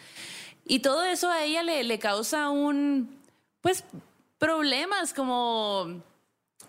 Y 0.66 0.80
todo 0.80 1.04
eso 1.04 1.30
a 1.30 1.44
ella 1.44 1.62
le, 1.62 1.84
le 1.84 1.98
causa 1.98 2.48
un, 2.48 3.20
pues, 3.60 3.84
problemas 4.38 5.12
como 5.12 6.02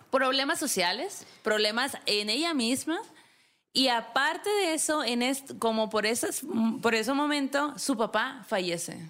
problemas 0.10 0.60
sociales, 0.60 1.26
problemas 1.44 1.98
en 2.06 2.30
ella 2.30 2.54
misma. 2.54 3.00
Y 3.74 3.90
aparte 3.90 4.50
de 4.50 4.74
eso, 4.74 5.04
en 5.04 5.22
como 5.60 5.90
por, 5.90 6.06
esas, 6.06 6.42
por 6.82 6.96
ese 6.96 7.14
momento, 7.14 7.78
su 7.78 7.98
papá 7.98 8.46
fallece. 8.48 9.10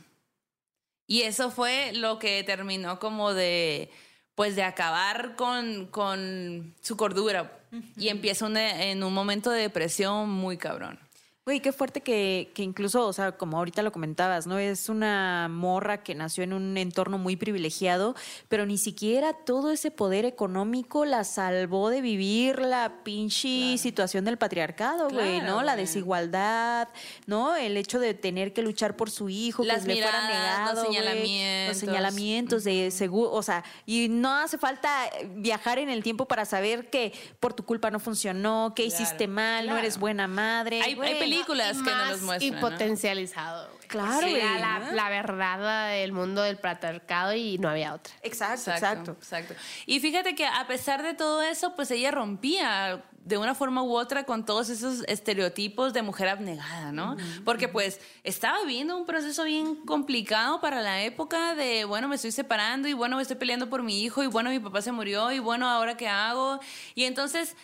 Y 1.06 1.22
eso 1.22 1.52
fue 1.52 1.92
lo 1.94 2.18
que 2.18 2.44
terminó 2.44 2.98
como 3.00 3.34
de, 3.34 3.92
pues 4.36 4.56
de 4.56 4.64
acabar 4.64 5.36
con, 5.36 5.88
con 5.88 6.74
su 6.82 6.96
cordura. 6.98 7.52
Y 7.98 8.08
empieza 8.10 8.46
una- 8.46 8.84
en 8.84 9.04
un 9.04 9.14
momento 9.14 9.50
de 9.50 9.62
depresión 9.62 10.30
muy 10.30 10.58
cabrón. 10.58 11.00
Güey, 11.48 11.60
qué 11.60 11.72
fuerte 11.72 12.02
que, 12.02 12.52
que 12.56 12.64
incluso, 12.64 13.06
o 13.06 13.14
sea, 13.14 13.34
como 13.34 13.58
ahorita 13.60 13.84
lo 13.84 13.92
comentabas, 13.92 14.48
¿no? 14.48 14.58
Es 14.58 14.90
una 14.90 15.48
morra 15.48 16.02
que 16.02 16.16
nació 16.16 16.44
en 16.44 16.54
un 16.54 16.76
entorno 16.76 17.20
muy 17.20 17.36
privilegiado, 17.36 18.16
pero 18.50 18.66
ni 18.66 18.80
siquiera 18.80 19.32
todo 19.34 19.70
ese 19.72 19.92
poder 19.92 20.26
económico 20.26 21.06
la 21.06 21.24
salvó 21.24 21.92
de 21.92 22.02
vivir 22.02 22.58
la 22.58 23.04
pinche 23.04 23.78
situación 23.78 24.26
del 24.26 24.40
patriarcado, 24.40 25.08
güey, 25.12 25.40
¿no? 25.42 25.62
La 25.62 25.76
desigualdad, 25.76 26.88
¿no? 27.28 27.56
El 27.56 27.78
hecho 27.78 28.00
de 28.00 28.16
tener 28.16 28.52
que 28.52 28.64
luchar 28.64 28.96
por 28.96 29.12
su 29.12 29.30
hijo, 29.30 29.64
Las 29.64 29.84
que 29.86 29.94
le 29.94 30.02
fuera 30.02 30.26
miradas, 30.26 30.50
negado, 30.50 30.74
los 30.74 30.84
güey, 30.86 30.96
señalamientos. 30.98 31.68
los 31.68 31.78
señalamientos 31.78 32.64
de 32.64 32.90
seguro, 32.90 33.32
o 33.32 33.44
sea, 33.44 33.64
y 33.86 34.08
no 34.10 34.34
hace 34.34 34.58
falta 34.58 35.12
viajar 35.36 35.78
en 35.78 35.90
el 35.92 36.02
tiempo 36.02 36.28
para 36.28 36.44
saber 36.46 36.90
que 36.90 37.14
por 37.40 37.54
tu 37.54 37.64
culpa 37.66 37.92
no 37.92 38.00
funcionó, 38.00 38.74
que 38.76 38.88
Claro, 38.88 39.04
hiciste 39.04 39.28
mal, 39.28 39.68
no 39.68 39.78
eres 39.78 40.00
buena 40.00 40.28
madre. 40.28 40.78
Hay- 40.82 40.86
hay 40.90 40.96
güey. 40.96 41.35
Películas 41.36 41.78
Y 41.78 41.84
que 41.84 41.90
nos 41.90 42.00
más 42.00 42.12
los 42.12 42.22
muestran, 42.22 42.48
Y 42.48 42.56
¿no? 42.56 42.62
potencializado. 42.62 43.70
Claro, 43.88 44.26
Sí, 44.26 44.32
güey, 44.32 44.42
era 44.42 44.60
la, 44.60 44.80
¿no? 44.80 44.92
la 44.94 45.10
verdad 45.10 45.90
del 45.90 46.12
mundo 46.12 46.42
del 46.42 46.58
patriarcado 46.58 47.34
y 47.34 47.58
no 47.58 47.70
había 47.70 47.94
otra. 47.94 48.14
Exacto, 48.24 48.72
exacto. 48.72 49.12
exacto. 49.12 49.54
Y 49.86 50.00
fíjate 50.00 50.36
que 50.36 50.46
a 50.46 50.66
pesar 50.68 51.04
de 51.04 51.14
todo 51.14 51.42
eso, 51.42 51.76
pues 51.76 51.92
ella 51.92 52.12
rompía 52.12 53.04
de 53.26 53.40
una 53.40 53.56
forma 53.56 53.82
u 53.82 53.96
otra 53.96 54.24
con 54.24 54.46
todos 54.46 54.70
esos 54.70 55.04
estereotipos 55.08 55.94
de 55.94 56.04
mujer 56.04 56.28
abnegada, 56.30 56.92
¿no? 56.92 57.18
Porque 57.44 57.68
pues 57.68 58.00
estaba 58.24 58.60
viviendo 58.62 58.96
un 58.96 59.08
proceso 59.08 59.44
bien 59.46 59.76
complicado 59.78 60.62
para 60.62 60.82
la 60.82 61.02
época 61.02 61.56
de, 61.56 61.86
bueno, 61.86 62.08
me 62.08 62.16
estoy 62.18 62.32
separando 62.32 62.88
y 62.88 62.94
bueno, 62.94 63.16
me 63.16 63.24
estoy 63.24 63.38
peleando 63.38 63.68
por 63.68 63.82
mi 63.82 64.04
hijo 64.04 64.22
y 64.22 64.28
bueno, 64.28 64.52
mi 64.52 64.60
papá 64.60 64.84
se 64.84 64.92
murió 64.92 65.32
y 65.32 65.40
bueno, 65.40 65.68
ahora 65.68 65.98
qué 65.98 66.08
hago. 66.08 66.60
Y 66.94 67.06
entonces 67.06 67.56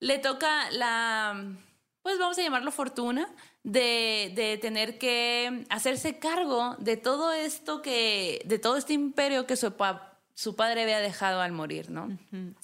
le 0.00 0.18
toca 0.18 0.70
la, 0.70 1.44
pues 2.06 2.20
vamos 2.20 2.38
a 2.38 2.42
llamarlo 2.42 2.70
fortuna, 2.70 3.28
de, 3.64 4.32
de 4.36 4.58
tener 4.58 4.96
que 4.96 5.64
hacerse 5.70 6.20
cargo 6.20 6.76
de 6.78 6.96
todo 6.96 7.32
esto 7.32 7.82
que, 7.82 8.42
de 8.44 8.60
todo 8.60 8.76
este 8.76 8.92
imperio 8.92 9.44
que 9.44 9.56
su, 9.56 9.72
pa- 9.72 10.16
su 10.36 10.54
padre 10.54 10.82
había 10.84 11.00
dejado 11.00 11.40
al 11.40 11.50
morir, 11.50 11.90
¿no? 11.90 12.16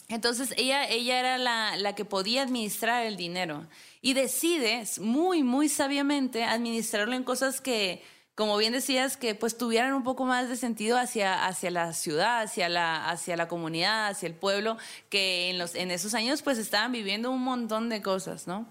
Entonces 0.08 0.54
ella, 0.56 0.88
ella 0.88 1.18
era 1.18 1.38
la, 1.38 1.76
la 1.76 1.96
que 1.96 2.04
podía 2.04 2.42
administrar 2.42 3.04
el 3.04 3.16
dinero 3.16 3.66
y 4.00 4.14
decide 4.14 4.84
muy, 5.00 5.42
muy 5.42 5.68
sabiamente 5.68 6.44
administrarlo 6.44 7.14
en 7.16 7.24
cosas 7.24 7.60
que, 7.60 8.00
como 8.36 8.56
bien 8.58 8.72
decías, 8.72 9.16
que 9.16 9.34
pues 9.34 9.58
tuvieran 9.58 9.92
un 9.94 10.04
poco 10.04 10.24
más 10.24 10.48
de 10.48 10.54
sentido 10.56 10.96
hacia, 10.98 11.46
hacia 11.48 11.72
la 11.72 11.92
ciudad, 11.94 12.42
hacia 12.42 12.68
la, 12.68 13.10
hacia 13.10 13.36
la 13.36 13.48
comunidad, 13.48 14.06
hacia 14.06 14.28
el 14.28 14.34
pueblo, 14.36 14.78
que 15.08 15.50
en, 15.50 15.58
los, 15.58 15.74
en 15.74 15.90
esos 15.90 16.14
años 16.14 16.42
pues 16.42 16.58
estaban 16.58 16.92
viviendo 16.92 17.32
un 17.32 17.42
montón 17.42 17.88
de 17.88 18.02
cosas, 18.02 18.46
¿no? 18.46 18.68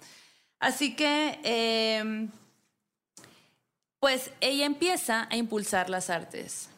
Así 0.62 0.96
que, 0.96 1.40
eh, 1.44 2.28
pues 4.00 4.32
ella 4.42 4.66
empieza 4.68 5.28
a 5.32 5.36
impulsar 5.36 5.90
las 5.90 6.12
artes. 6.12 6.70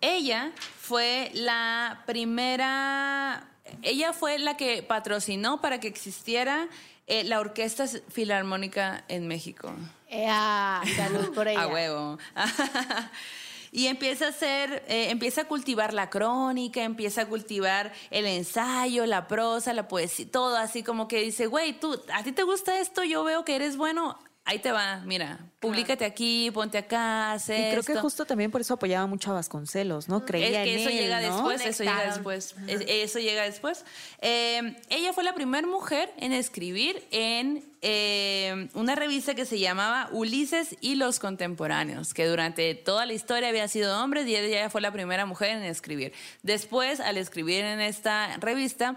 Ella 0.00 0.52
fue 0.80 1.30
la 1.34 2.02
primera, 2.06 3.46
ella 3.82 4.14
fue 4.14 4.38
la 4.38 4.56
que 4.56 4.82
patrocinó 4.82 5.60
para 5.60 5.80
que 5.80 5.86
existiera 5.86 6.68
eh, 7.06 7.24
la 7.24 7.38
Orquesta 7.40 7.86
Filarmónica 8.08 9.04
en 9.08 9.28
México. 9.28 9.70
Ea, 10.08 10.80
salud 10.96 11.34
por 11.34 11.46
ella. 11.48 11.62
A 11.62 11.66
huevo. 11.66 12.18
y 13.72 13.86
empieza 13.86 14.26
a 14.26 14.28
hacer, 14.28 14.84
eh, 14.88 15.10
empieza 15.10 15.42
a 15.42 15.44
cultivar 15.48 15.92
la 15.92 16.10
crónica, 16.10 16.82
empieza 16.82 17.22
a 17.22 17.26
cultivar 17.26 17.92
el 18.10 18.26
ensayo, 18.26 19.06
la 19.06 19.28
prosa, 19.28 19.72
la 19.72 19.88
poesía, 19.88 20.26
todo 20.30 20.56
así 20.56 20.82
como 20.82 21.08
que 21.08 21.22
dice, 21.22 21.46
güey, 21.46 21.78
tú, 21.78 22.00
a 22.12 22.22
ti 22.22 22.32
te 22.32 22.42
gusta 22.42 22.80
esto, 22.80 23.04
yo 23.04 23.24
veo 23.24 23.44
que 23.44 23.56
eres 23.56 23.76
bueno, 23.76 24.18
ahí 24.46 24.58
te 24.60 24.72
va, 24.72 25.02
mira, 25.04 25.40
públicate 25.60 26.04
aquí, 26.04 26.50
ponte 26.52 26.78
acá, 26.78 27.32
haz 27.32 27.48
Y 27.50 27.70
creo 27.70 27.82
que 27.82 27.96
justo 27.96 28.24
también 28.24 28.50
por 28.50 28.60
eso 28.60 28.74
apoyaba 28.74 29.06
mucho 29.06 29.30
a 29.32 29.34
Vasconcelos, 29.34 30.08
¿no? 30.08 30.24
Creía 30.24 30.62
Es 30.62 30.64
que 30.64 30.72
en 30.74 30.78
eso 30.80 30.88
él, 30.88 30.98
llega 30.98 31.20
¿no? 31.20 31.34
después, 31.34 31.66
eso 31.66 31.82
llega 31.84 32.04
después. 32.06 32.54
Es- 32.68 32.84
Eso 32.86 33.18
llega 33.18 33.42
después. 33.42 33.84
Eh, 34.22 34.76
ella 34.88 35.12
fue 35.12 35.24
la 35.24 35.34
primera 35.34 35.66
mujer 35.66 36.12
en 36.16 36.32
escribir 36.32 37.04
en 37.10 37.62
eh, 37.82 38.68
una 38.74 38.94
revista 38.94 39.34
que 39.34 39.44
se 39.44 39.58
llamaba 39.58 40.08
Ulises 40.12 40.76
y 40.80 40.94
los 40.94 41.18
Contemporáneos, 41.18 42.14
que 42.14 42.26
durante 42.26 42.74
toda 42.74 43.04
la 43.06 43.12
historia 43.12 43.48
habían 43.48 43.68
sido 43.68 44.02
hombres 44.02 44.26
y 44.26 44.34
ella 44.36 44.70
fue 44.70 44.80
la 44.80 44.92
primera 44.92 45.26
mujer 45.26 45.50
en 45.50 45.64
escribir. 45.64 46.12
Después, 46.42 47.00
al 47.00 47.16
escribir 47.18 47.64
en 47.64 47.80
esta 47.80 48.36
revista, 48.38 48.96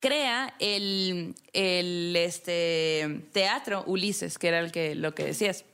crea 0.00 0.54
el, 0.58 1.34
el 1.52 2.14
este, 2.16 3.28
teatro 3.32 3.84
Ulises, 3.86 4.38
que 4.38 4.48
era 4.48 4.60
el 4.60 4.72
que, 4.72 4.94
lo 4.94 5.14
que 5.14 5.24
decías. 5.24 5.64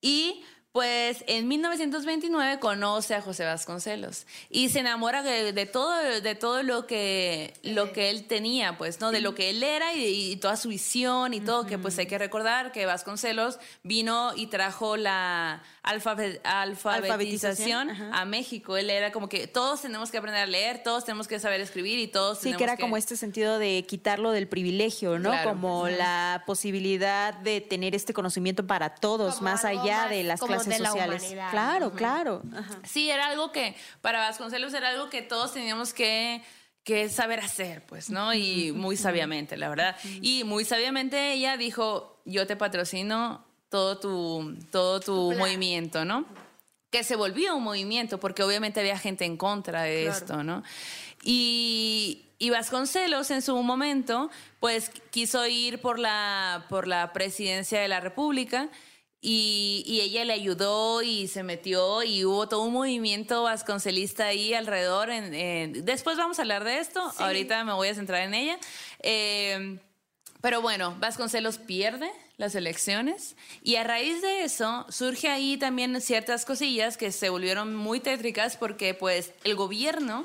Y 0.00 0.42
pues 0.72 1.24
en 1.26 1.48
1929 1.48 2.60
conoce 2.60 3.14
a 3.14 3.22
José 3.22 3.44
Vasconcelos 3.44 4.26
y 4.48 4.68
se 4.68 4.80
enamora 4.80 5.22
de, 5.22 5.52
de 5.52 5.66
todo, 5.66 6.20
de 6.20 6.34
todo 6.34 6.62
lo 6.62 6.86
que, 6.86 7.54
lo 7.62 7.92
que 7.92 8.10
él 8.10 8.28
tenía, 8.28 8.78
pues, 8.78 9.00
¿no? 9.00 9.10
De 9.10 9.20
lo 9.20 9.34
que 9.34 9.50
él 9.50 9.62
era 9.62 9.94
y, 9.94 10.32
y 10.32 10.36
toda 10.36 10.56
su 10.56 10.68
visión 10.68 11.34
y 11.34 11.40
todo, 11.40 11.66
que 11.66 11.78
pues 11.78 11.98
hay 11.98 12.06
que 12.06 12.18
recordar 12.18 12.70
que 12.70 12.86
Vasconcelos 12.86 13.58
vino 13.82 14.32
y 14.36 14.46
trajo 14.46 14.96
la 14.96 15.64
alfabe- 15.88 16.40
alfabetización 16.44 17.90
Alfabetización, 17.90 18.12
a 18.14 18.24
México. 18.24 18.76
Él 18.76 18.90
era 18.90 19.12
como 19.12 19.28
que 19.28 19.46
todos 19.46 19.82
tenemos 19.82 20.10
que 20.10 20.18
aprender 20.18 20.42
a 20.42 20.46
leer, 20.46 20.82
todos 20.82 21.04
tenemos 21.04 21.26
que 21.28 21.38
saber 21.40 21.60
escribir 21.60 21.98
y 21.98 22.06
todos 22.08 22.38
Sí, 22.38 22.44
tenemos 22.44 22.58
que 22.58 22.64
era 22.64 22.76
como 22.76 22.96
este 22.96 23.16
sentido 23.16 23.58
de 23.58 23.84
quitarlo 23.88 24.30
del 24.32 24.48
privilegio, 24.48 25.18
¿no? 25.18 25.30
Claro. 25.30 25.50
Como 25.50 25.88
la 25.88 26.42
posibilidad 26.46 27.34
de 27.34 27.60
tener 27.60 27.94
este 27.94 28.12
conocimiento 28.12 28.66
para 28.66 28.94
todos, 28.94 29.36
Como 29.36 29.50
más 29.50 29.64
allá 29.64 30.02
más 30.02 30.10
de 30.10 30.24
las 30.24 30.40
como 30.40 30.54
clases 30.54 30.74
de 30.74 30.78
la 30.80 30.88
sociales. 30.90 31.22
humanidad. 31.22 31.50
Claro, 31.50 31.92
claro. 31.92 32.42
Ajá. 32.56 32.78
Sí, 32.84 33.10
era 33.10 33.26
algo 33.28 33.52
que 33.52 33.74
para 34.02 34.18
Vasconcelos 34.20 34.74
era 34.74 34.90
algo 34.90 35.08
que 35.10 35.22
todos 35.22 35.52
teníamos 35.54 35.92
que 35.92 36.42
que 36.84 37.10
saber 37.10 37.40
hacer, 37.40 37.84
pues, 37.84 38.08
¿no? 38.08 38.32
Y 38.32 38.72
muy 38.72 38.96
sabiamente, 38.96 39.58
la 39.58 39.68
verdad. 39.68 39.94
Y 40.22 40.44
muy 40.44 40.64
sabiamente 40.64 41.32
ella 41.34 41.58
dijo, 41.58 42.22
yo 42.24 42.46
te 42.46 42.56
patrocino 42.56 43.44
todo 43.70 43.98
tu, 43.98 44.56
todo 44.70 45.00
tu 45.00 45.28
plan. 45.28 45.38
movimiento, 45.38 46.04
¿no? 46.04 46.24
Que 46.90 47.04
se 47.04 47.16
volvió 47.16 47.54
un 47.56 47.64
movimiento, 47.64 48.18
porque 48.18 48.42
obviamente 48.42 48.80
había 48.80 48.98
gente 48.98 49.24
en 49.24 49.36
contra 49.36 49.82
de 49.82 50.04
Claro. 50.04 50.18
esto, 50.18 50.42
¿no? 50.42 50.62
Y, 51.22 52.26
y 52.38 52.50
Vasconcelos 52.50 53.30
en 53.30 53.42
su 53.42 53.60
momento, 53.62 54.30
pues 54.60 54.90
quiso 55.10 55.46
ir 55.46 55.80
por 55.80 55.98
la, 55.98 56.64
por 56.68 56.86
la 56.86 57.12
presidencia 57.12 57.80
de 57.80 57.88
la 57.88 58.00
República 58.00 58.68
y, 59.20 59.82
y 59.84 60.00
ella 60.00 60.24
le 60.24 60.32
ayudó 60.32 61.02
y 61.02 61.26
se 61.26 61.42
metió 61.42 62.04
y 62.04 62.24
hubo 62.24 62.48
todo 62.48 62.62
un 62.62 62.72
movimiento 62.72 63.42
vasconcelista 63.42 64.26
ahí 64.26 64.54
alrededor. 64.54 65.10
En, 65.10 65.34
en- 65.34 65.84
después 65.84 66.16
vamos 66.16 66.38
a 66.38 66.42
hablar 66.42 66.62
de 66.64 66.78
esto, 66.78 67.02
ahorita 67.18 67.64
me 67.64 67.72
voy 67.72 67.88
a 67.88 67.94
centrar 67.94 68.22
en 68.22 68.32
ella. 68.34 68.58
Eh, 69.00 69.78
pero 70.40 70.62
bueno, 70.62 70.94
Vasconcelos 71.00 71.58
pierde 71.58 72.08
las 72.38 72.54
elecciones 72.54 73.36
y 73.62 73.76
a 73.76 73.84
raíz 73.84 74.22
de 74.22 74.44
eso 74.44 74.86
surge 74.88 75.28
ahí 75.28 75.56
también 75.58 76.00
ciertas 76.00 76.44
cosillas 76.44 76.96
que 76.96 77.10
se 77.12 77.28
volvieron 77.30 77.74
muy 77.74 77.98
tétricas 78.00 78.56
porque 78.56 78.94
pues 78.94 79.32
el 79.42 79.56
gobierno 79.56 80.24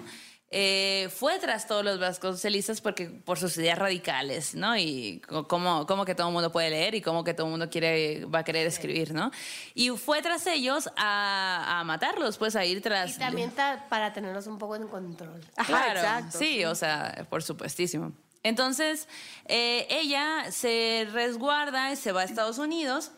eh, 0.51 1.09
fue 1.11 1.39
tras 1.39 1.65
todos 1.65 1.83
los 1.83 1.99
vasconcelistas 1.99 2.81
porque 2.81 3.07
por 3.07 3.39
sus 3.39 3.57
ideas 3.57 3.79
radicales, 3.79 4.53
¿no? 4.53 4.77
Y 4.77 5.23
cómo, 5.47 5.87
cómo 5.87 6.05
que 6.05 6.13
todo 6.13 6.27
el 6.27 6.33
mundo 6.33 6.51
puede 6.51 6.69
leer 6.69 6.93
y 6.93 7.01
cómo 7.01 7.23
que 7.23 7.33
todo 7.33 7.47
el 7.47 7.51
mundo 7.51 7.71
quiere, 7.71 8.25
va 8.25 8.39
a 8.39 8.43
querer 8.43 8.67
escribir, 8.67 9.11
¿no? 9.15 9.31
Y 9.73 9.89
fue 9.89 10.21
tras 10.21 10.45
ellos 10.45 10.87
a, 10.95 11.79
a 11.79 11.83
matarlos, 11.83 12.37
pues 12.37 12.55
a 12.55 12.63
ir 12.63 12.83
tras... 12.83 13.15
Y 13.15 13.19
también 13.19 13.49
ta- 13.49 13.87
para 13.89 14.13
tenerlos 14.13 14.45
un 14.45 14.59
poco 14.59 14.75
en 14.75 14.87
control. 14.87 15.41
Ajá, 15.57 15.65
Claro, 15.67 15.99
exacto. 15.99 16.37
Sí, 16.37 16.63
o 16.65 16.75
sea, 16.75 17.25
por 17.31 17.41
supuestísimo. 17.41 18.11
Entonces, 18.43 19.07
eh, 19.45 19.87
ella 19.89 20.51
se 20.51 21.07
resguarda 21.11 21.91
y 21.91 21.95
se 21.95 22.11
va 22.11 22.21
a 22.21 22.23
Estados 22.25 22.57
Unidos. 22.57 23.11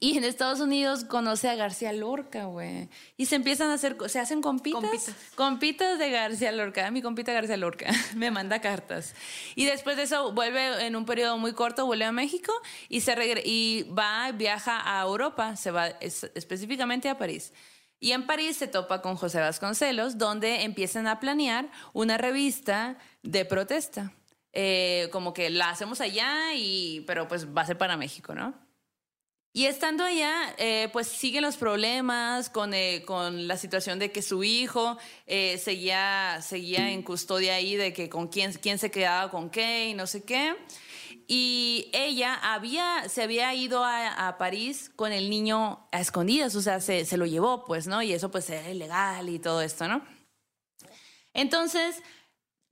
Y 0.00 0.16
en 0.16 0.24
Estados 0.24 0.60
Unidos 0.60 1.04
conoce 1.04 1.46
a 1.50 1.54
García 1.54 1.92
Lorca, 1.92 2.46
güey. 2.46 2.88
Y 3.18 3.26
se 3.26 3.36
empiezan 3.36 3.68
a 3.68 3.74
hacer, 3.74 3.98
se 4.06 4.18
hacen 4.18 4.40
compitas. 4.40 4.80
Compitas. 4.80 5.14
Compitas 5.34 5.98
de 5.98 6.10
García 6.10 6.52
Lorca. 6.52 6.90
Mi 6.90 7.02
compita 7.02 7.34
García 7.34 7.58
Lorca 7.58 7.90
me 8.16 8.30
manda 8.30 8.62
cartas. 8.62 9.14
Y 9.56 9.66
después 9.66 9.98
de 9.98 10.04
eso 10.04 10.32
vuelve 10.32 10.86
en 10.86 10.96
un 10.96 11.04
periodo 11.04 11.36
muy 11.36 11.52
corto, 11.52 11.84
vuelve 11.84 12.06
a 12.06 12.12
México 12.12 12.50
y 12.88 13.02
se 13.02 13.14
regre- 13.14 13.42
y 13.44 13.82
va, 13.90 14.32
viaja 14.32 14.80
a 14.98 15.02
Europa, 15.02 15.54
se 15.56 15.70
va 15.70 15.88
es- 15.88 16.30
específicamente 16.34 17.10
a 17.10 17.18
París. 17.18 17.52
Y 18.00 18.12
en 18.12 18.26
París 18.26 18.56
se 18.56 18.68
topa 18.68 19.02
con 19.02 19.16
José 19.16 19.40
Vasconcelos, 19.40 20.16
donde 20.16 20.62
empiezan 20.62 21.06
a 21.06 21.20
planear 21.20 21.68
una 21.92 22.16
revista 22.16 22.96
de 23.22 23.44
protesta. 23.44 24.14
Eh, 24.52 25.08
como 25.12 25.32
que 25.32 25.50
la 25.50 25.70
hacemos 25.70 26.00
allá, 26.00 26.54
y, 26.54 27.02
pero 27.06 27.28
pues 27.28 27.46
va 27.54 27.62
a 27.62 27.66
ser 27.66 27.78
para 27.78 27.96
México, 27.96 28.34
¿no? 28.34 28.54
Y 29.58 29.66
estando 29.66 30.04
allá, 30.04 30.54
eh, 30.58 30.88
pues 30.92 31.08
siguen 31.08 31.42
los 31.42 31.56
problemas 31.56 32.48
con, 32.48 32.74
eh, 32.74 33.02
con 33.04 33.48
la 33.48 33.56
situación 33.56 33.98
de 33.98 34.12
que 34.12 34.22
su 34.22 34.44
hijo 34.44 34.98
eh, 35.26 35.58
seguía, 35.58 36.38
seguía 36.42 36.90
en 36.92 37.02
custodia 37.02 37.54
ahí, 37.54 37.74
de 37.74 37.92
que 37.92 38.08
con 38.08 38.28
quién, 38.28 38.52
quién 38.52 38.78
se 38.78 38.90
quedaba 38.90 39.30
con 39.30 39.50
qué 39.50 39.88
y 39.88 39.94
no 39.94 40.06
sé 40.06 40.22
qué. 40.22 40.54
Y 41.26 41.90
ella 41.92 42.34
había, 42.34 43.08
se 43.08 43.22
había 43.22 43.52
ido 43.54 43.84
a, 43.84 44.28
a 44.28 44.38
París 44.38 44.92
con 44.94 45.12
el 45.12 45.28
niño 45.28 45.88
a 45.90 46.00
escondidas, 46.00 46.54
o 46.54 46.62
sea, 46.62 46.80
se, 46.80 47.04
se 47.04 47.16
lo 47.16 47.26
llevó, 47.26 47.64
pues, 47.64 47.86
¿no? 47.86 48.00
Y 48.02 48.12
eso 48.12 48.30
pues 48.30 48.48
era 48.50 48.70
ilegal 48.70 49.28
y 49.28 49.38
todo 49.38 49.62
esto, 49.62 49.88
¿no? 49.88 50.06
Entonces, 51.34 52.02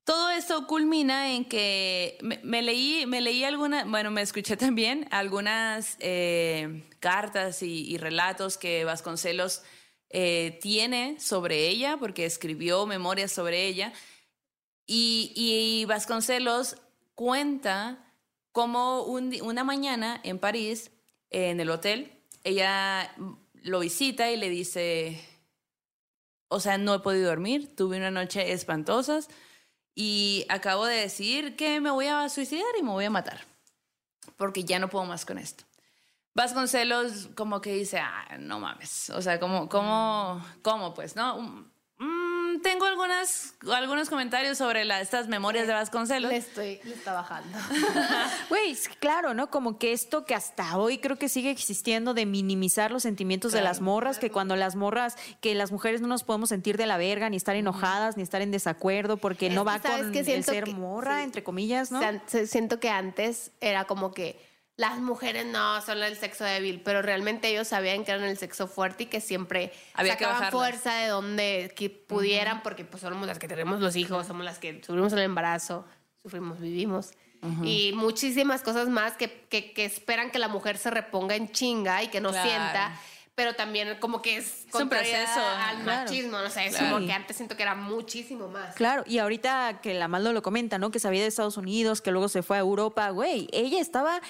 todo 0.06 0.30
esto 0.30 0.68
culmina 0.68 1.34
en 1.34 1.44
que 1.44 2.16
me, 2.22 2.40
me 2.44 2.62
leí, 2.62 3.06
me 3.06 3.20
leí 3.20 3.42
algunas, 3.42 3.90
bueno, 3.90 4.12
me 4.12 4.22
escuché 4.22 4.56
también 4.56 5.08
algunas 5.10 5.96
eh, 5.98 6.88
cartas 7.00 7.60
y, 7.64 7.90
y 7.90 7.98
relatos 7.98 8.56
que 8.56 8.84
Vasconcelos 8.84 9.64
eh, 10.10 10.60
tiene 10.62 11.18
sobre 11.18 11.66
ella, 11.66 11.96
porque 11.96 12.24
escribió 12.24 12.86
memorias 12.86 13.32
sobre 13.32 13.66
ella. 13.66 13.92
Y, 14.86 15.32
y 15.34 15.84
Vasconcelos 15.86 16.76
cuenta 17.16 17.98
cómo 18.52 19.02
un 19.02 19.36
una 19.42 19.64
mañana 19.64 20.20
en 20.22 20.38
París, 20.38 20.92
en 21.30 21.58
el 21.58 21.68
hotel, 21.68 22.12
ella 22.44 23.12
lo 23.54 23.80
visita 23.80 24.30
y 24.30 24.36
le 24.36 24.50
dice, 24.50 25.20
o 26.46 26.60
sea, 26.60 26.78
no 26.78 26.94
he 26.94 27.00
podido 27.00 27.26
dormir, 27.26 27.74
tuve 27.74 27.96
una 27.96 28.12
noche 28.12 28.52
espantosas 28.52 29.28
y 29.96 30.44
acabo 30.50 30.84
de 30.84 30.96
decir 30.96 31.56
que 31.56 31.80
me 31.80 31.90
voy 31.90 32.06
a 32.06 32.28
suicidar 32.28 32.68
y 32.78 32.82
me 32.82 32.90
voy 32.90 33.06
a 33.06 33.10
matar, 33.10 33.40
porque 34.36 34.62
ya 34.62 34.78
no 34.78 34.88
puedo 34.88 35.06
más 35.06 35.24
con 35.24 35.38
esto. 35.38 35.64
Vasconcelos 36.34 37.30
como 37.34 37.62
que 37.62 37.72
dice, 37.72 37.98
ah, 37.98 38.36
no 38.38 38.60
mames, 38.60 39.08
o 39.10 39.22
sea, 39.22 39.40
¿cómo, 39.40 39.70
cómo, 39.70 40.44
cómo 40.60 40.92
pues, 40.92 41.16
no? 41.16 41.66
Tengo 42.62 42.84
algunas, 42.86 43.54
algunos 43.72 44.08
comentarios 44.08 44.58
sobre 44.58 44.84
la- 44.84 45.00
estas 45.00 45.28
memorias 45.28 45.66
de 45.66 45.72
Vasconcelos. 45.72 46.30
Le 46.30 46.38
estoy, 46.38 46.80
le 46.84 46.94
está 46.94 47.12
bajando. 47.12 47.56
Güey, 48.48 48.76
claro, 49.00 49.34
¿no? 49.34 49.50
Como 49.50 49.78
que 49.78 49.92
esto 49.92 50.24
que 50.24 50.34
hasta 50.34 50.76
hoy 50.78 50.98
creo 50.98 51.16
que 51.18 51.28
sigue 51.28 51.50
existiendo 51.50 52.14
de 52.14 52.26
minimizar 52.26 52.90
los 52.90 53.02
sentimientos 53.02 53.52
de 53.52 53.60
las 53.62 53.80
morras, 53.80 54.18
que 54.18 54.30
cuando 54.30 54.56
las 54.56 54.76
morras, 54.76 55.16
que 55.40 55.54
las 55.54 55.72
mujeres 55.72 56.00
no 56.00 56.08
nos 56.08 56.24
podemos 56.24 56.48
sentir 56.48 56.76
de 56.76 56.86
la 56.86 56.96
verga, 56.96 57.28
ni 57.30 57.36
estar 57.36 57.56
enojadas, 57.56 58.16
ni 58.16 58.22
estar 58.22 58.42
en 58.42 58.50
desacuerdo, 58.50 59.16
porque 59.16 59.48
Es 59.48 59.54
no 59.54 59.64
va 59.64 59.78
¿sabes 59.80 60.06
con 60.06 60.16
el 60.16 60.44
ser 60.44 60.64
que- 60.64 60.74
morra, 60.74 61.18
sí. 61.18 61.24
entre 61.24 61.42
comillas, 61.44 61.90
¿no? 61.90 61.98
O 61.98 62.02
sea, 62.02 62.22
se- 62.26 62.46
siento 62.46 62.80
que 62.80 62.88
antes 62.90 63.50
era 63.60 63.84
como 63.84 64.12
que 64.12 64.38
las 64.76 64.98
mujeres 64.98 65.46
no 65.46 65.80
son 65.80 66.02
el 66.02 66.16
sexo 66.16 66.44
débil, 66.44 66.82
pero 66.84 67.00
realmente 67.00 67.48
ellos 67.48 67.68
sabían 67.68 68.04
que 68.04 68.12
eran 68.12 68.24
el 68.24 68.36
sexo 68.36 68.68
fuerte 68.68 69.04
y 69.04 69.06
que 69.06 69.20
siempre 69.20 69.72
Había 69.94 70.12
sacaban 70.12 70.50
fuerza 70.50 70.94
de 70.94 71.08
donde 71.08 71.72
que 71.74 71.88
pudieran, 71.88 72.62
porque 72.62 72.84
pues 72.84 73.00
somos 73.00 73.26
las 73.26 73.38
que 73.38 73.48
tenemos 73.48 73.80
los 73.80 73.96
hijos, 73.96 74.26
somos 74.26 74.44
las 74.44 74.58
que 74.58 74.82
sufrimos 74.84 75.12
el 75.14 75.20
embarazo, 75.20 75.86
sufrimos, 76.22 76.60
vivimos. 76.60 77.12
Y 77.62 77.92
muchísimas 77.94 78.60
cosas 78.62 78.88
más 78.88 79.16
que, 79.16 79.30
que, 79.48 79.72
que 79.72 79.84
esperan 79.84 80.32
que 80.32 80.38
la 80.40 80.48
mujer 80.48 80.78
se 80.78 80.90
reponga 80.90 81.36
en 81.36 81.52
chinga 81.52 82.02
y 82.02 82.08
que 82.08 82.20
no 82.20 82.30
Claro. 82.30 82.48
sienta. 82.48 83.00
Pero 83.36 83.54
también 83.54 83.98
como 84.00 84.22
que 84.22 84.38
es, 84.38 84.66
un 84.72 84.88
proceso. 84.88 85.40
al 85.40 85.82
Claro. 85.82 86.04
machismo, 86.04 86.38
no 86.38 86.48
sé, 86.48 86.68
es 86.68 86.76
Claro. 86.76 86.94
como 86.94 87.06
que 87.06 87.12
antes 87.12 87.36
siento 87.36 87.54
que 87.54 87.64
era 87.64 87.74
muchísimo 87.74 88.48
más. 88.48 88.74
Claro, 88.74 89.04
y 89.06 89.18
ahorita 89.18 89.80
que 89.82 89.92
la 89.92 90.08
Maldo 90.08 90.32
lo 90.32 90.42
comenta, 90.42 90.78
¿no? 90.78 90.90
Que 90.90 90.98
sabía 90.98 91.20
de 91.20 91.26
Estados 91.26 91.58
Unidos, 91.58 92.00
que 92.00 92.10
luego 92.12 92.28
se 92.30 92.42
fue 92.42 92.56
a 92.56 92.60
Europa, 92.60 93.10
güey. 93.10 93.46
Ella 93.52 93.78
estaba 93.78 94.22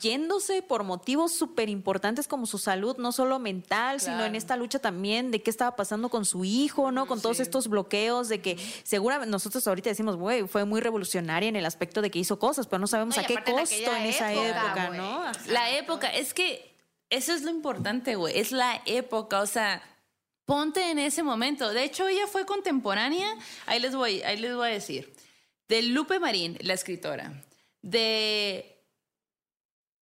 yéndose 0.00 0.62
por 0.62 0.82
motivos 0.82 1.32
súper 1.32 1.68
importantes 1.68 2.26
como 2.26 2.46
su 2.46 2.58
salud, 2.58 2.96
no 2.98 3.12
solo 3.12 3.38
mental, 3.38 4.00
sino 4.00 4.24
en 4.24 4.34
esta 4.34 4.56
lucha 4.56 4.80
también 4.80 5.30
de 5.30 5.40
qué 5.40 5.50
estaba 5.50 5.76
pasando 5.76 6.08
con 6.08 6.24
su 6.24 6.44
hijo, 6.44 6.90
¿no? 6.90 7.06
Con 7.06 7.22
todos 7.22 7.38
estos 7.38 7.68
bloqueos 7.68 8.28
de 8.28 8.40
que 8.40 8.56
seguramente 8.82 9.30
nosotros 9.30 9.68
ahorita 9.68 9.90
decimos, 9.90 10.16
güey, 10.16 10.48
fue 10.48 10.64
muy 10.64 10.80
revolucionaria 10.80 11.48
en 11.48 11.54
el 11.54 11.64
aspecto 11.64 12.02
de 12.02 12.10
que 12.10 12.18
hizo 12.18 12.40
cosas, 12.40 12.66
pero 12.66 12.80
no 12.80 12.88
sabemos 12.88 13.16
No, 13.16 13.22
a 13.22 13.24
qué 13.24 13.34
costo 13.36 13.94
en, 13.94 14.06
esa 14.06 14.32
época. 14.32 14.90
¿no? 14.90 15.22
La 15.46 15.70
época, 15.70 16.08
es 16.08 16.34
que 16.34 16.67
eso 17.10 17.32
es 17.32 17.42
lo 17.42 17.50
importante, 17.50 18.14
güey. 18.16 18.38
Es 18.38 18.52
la 18.52 18.82
época, 18.86 19.40
o 19.40 19.46
sea, 19.46 19.82
ponte 20.44 20.90
en 20.90 20.98
ese 20.98 21.22
momento. 21.22 21.72
De 21.72 21.84
hecho, 21.84 22.08
ella 22.08 22.26
fue 22.26 22.46
contemporánea, 22.46 23.28
ahí 23.66 23.80
les 23.80 23.94
voy, 23.94 24.22
ahí 24.22 24.38
les 24.38 24.54
voy 24.54 24.68
a 24.68 24.72
decir, 24.72 25.14
de 25.68 25.82
Lupe 25.82 26.18
Marín, 26.18 26.56
la 26.62 26.74
escritora, 26.74 27.44
de 27.82 28.78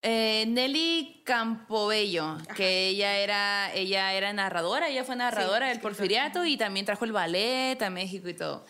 eh, 0.03 0.45
Nelly 0.47 1.23
Campobello, 1.24 2.39
que 2.55 2.89
ella 2.89 3.16
era, 3.16 3.74
ella 3.74 4.12
era 4.15 4.33
narradora, 4.33 4.89
ella 4.89 5.05
fue 5.05 5.16
narradora 5.16 5.69
del 5.69 5.81
Porfiriato 5.81 6.45
y 6.45 6.57
también 6.57 6.87
trajo 6.87 7.05
el 7.05 7.12
ballet 7.12 7.83
a 7.83 7.91
México 7.91 8.28
y 8.28 8.35
todo. 8.35 8.65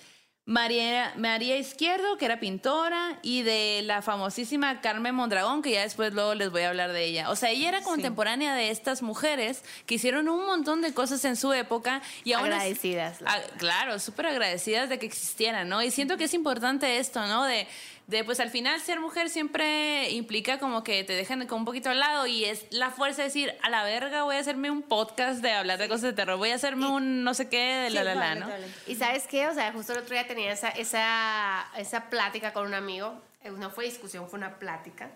María, 0.48 1.12
María 1.16 1.56
Izquierdo, 1.56 2.16
que 2.18 2.24
era 2.24 2.39
pintora, 2.39 3.18
y 3.20 3.43
de 3.43 3.81
la 3.85 4.01
famosísima 4.01 4.81
Carmen 4.81 5.12
Mondragón, 5.12 5.60
que 5.60 5.73
ya 5.73 5.82
después 5.82 6.12
luego 6.14 6.36
les 6.36 6.51
voy 6.51 6.62
a 6.62 6.68
hablar 6.68 6.93
de 6.93 7.05
ella. 7.05 7.31
O 7.31 7.35
sea, 7.36 7.51
ella 7.51 7.68
era 7.68 7.82
contemporánea 7.82 8.55
de 8.55 8.70
estas 8.70 9.02
mujeres 9.02 9.64
que 9.86 9.97
hicieron 9.97 10.28
un 10.28 10.47
montón 10.47 10.82
de 10.82 10.94
cosas 10.94 11.24
en 11.24 11.35
su 11.35 11.52
época 11.52 12.01
y 12.23 12.32
aún 12.32 12.47
es- 12.47 12.52
Agradecidas. 12.55 13.18
Ah, 13.27 13.40
claro, 13.59 13.98
súper 13.98 14.27
agradecidas 14.27 14.89
de 14.89 15.01
que 15.01 15.06
existieran, 15.06 15.68
¿no? 15.68 15.82
Y 15.82 15.90
siento 15.90 16.16
que 16.16 16.24
es 16.24 16.35
importante 16.35 16.98
esto, 16.98 17.27
¿no? 17.27 17.44
De, 17.44 17.66
de, 18.07 18.23
pues 18.23 18.39
al 18.39 18.51
final 18.51 18.81
ser 18.81 19.01
mujer 19.01 19.28
siempre 19.31 20.11
implica 20.11 20.59
como 20.59 20.85
que 20.85 21.03
te 21.03 21.12
dejen 21.12 21.47
como 21.47 21.61
un 21.61 21.65
poquito 21.65 21.91
al 21.91 21.99
lado 21.99 22.27
y 22.27 22.45
es 22.45 22.66
la 22.70 22.91
fuerza 22.91 23.23
de 23.23 23.28
decir, 23.28 23.55
a 23.62 23.70
la 23.70 23.83
verga 23.83 24.23
voy 24.23 24.37
a 24.37 24.39
hacerme 24.39 24.70
un 24.70 24.83
podcast 24.83 25.41
de 25.43 25.53
hablar 25.53 25.78
de 25.78 25.89
cosas 25.89 26.03
de 26.03 26.12
terror, 26.12 26.39
voy 26.39 26.51
a 26.51 26.55
hacerme 26.55 26.87
un 26.87 27.24
no 27.24 27.35
sé 27.35 27.49
qué 27.49 27.59
de 27.59 27.91
la 27.91 28.05
la 28.05 28.15
la, 28.15 28.35
¿no? 28.37 28.49
Y 28.87 28.95
sabes 28.95 29.27
qué, 29.27 29.49
o 29.49 29.55
sea, 29.55 29.73
justo 29.73 29.93
el 29.93 29.99
otro 29.99 30.15
día 30.15 30.27
tenía 30.27 30.53
esa, 30.53 30.69
esa, 30.69 31.66
esa 31.77 32.09
plática 32.09 32.53
con 32.53 32.66
un 32.66 32.74
amigo, 32.74 33.20
eh, 33.43 33.51
no 33.51 33.70
fue 33.70 33.87
discusión, 33.87 34.28
fue 34.28 34.39
una 34.39 34.61
plática, 34.61 35.11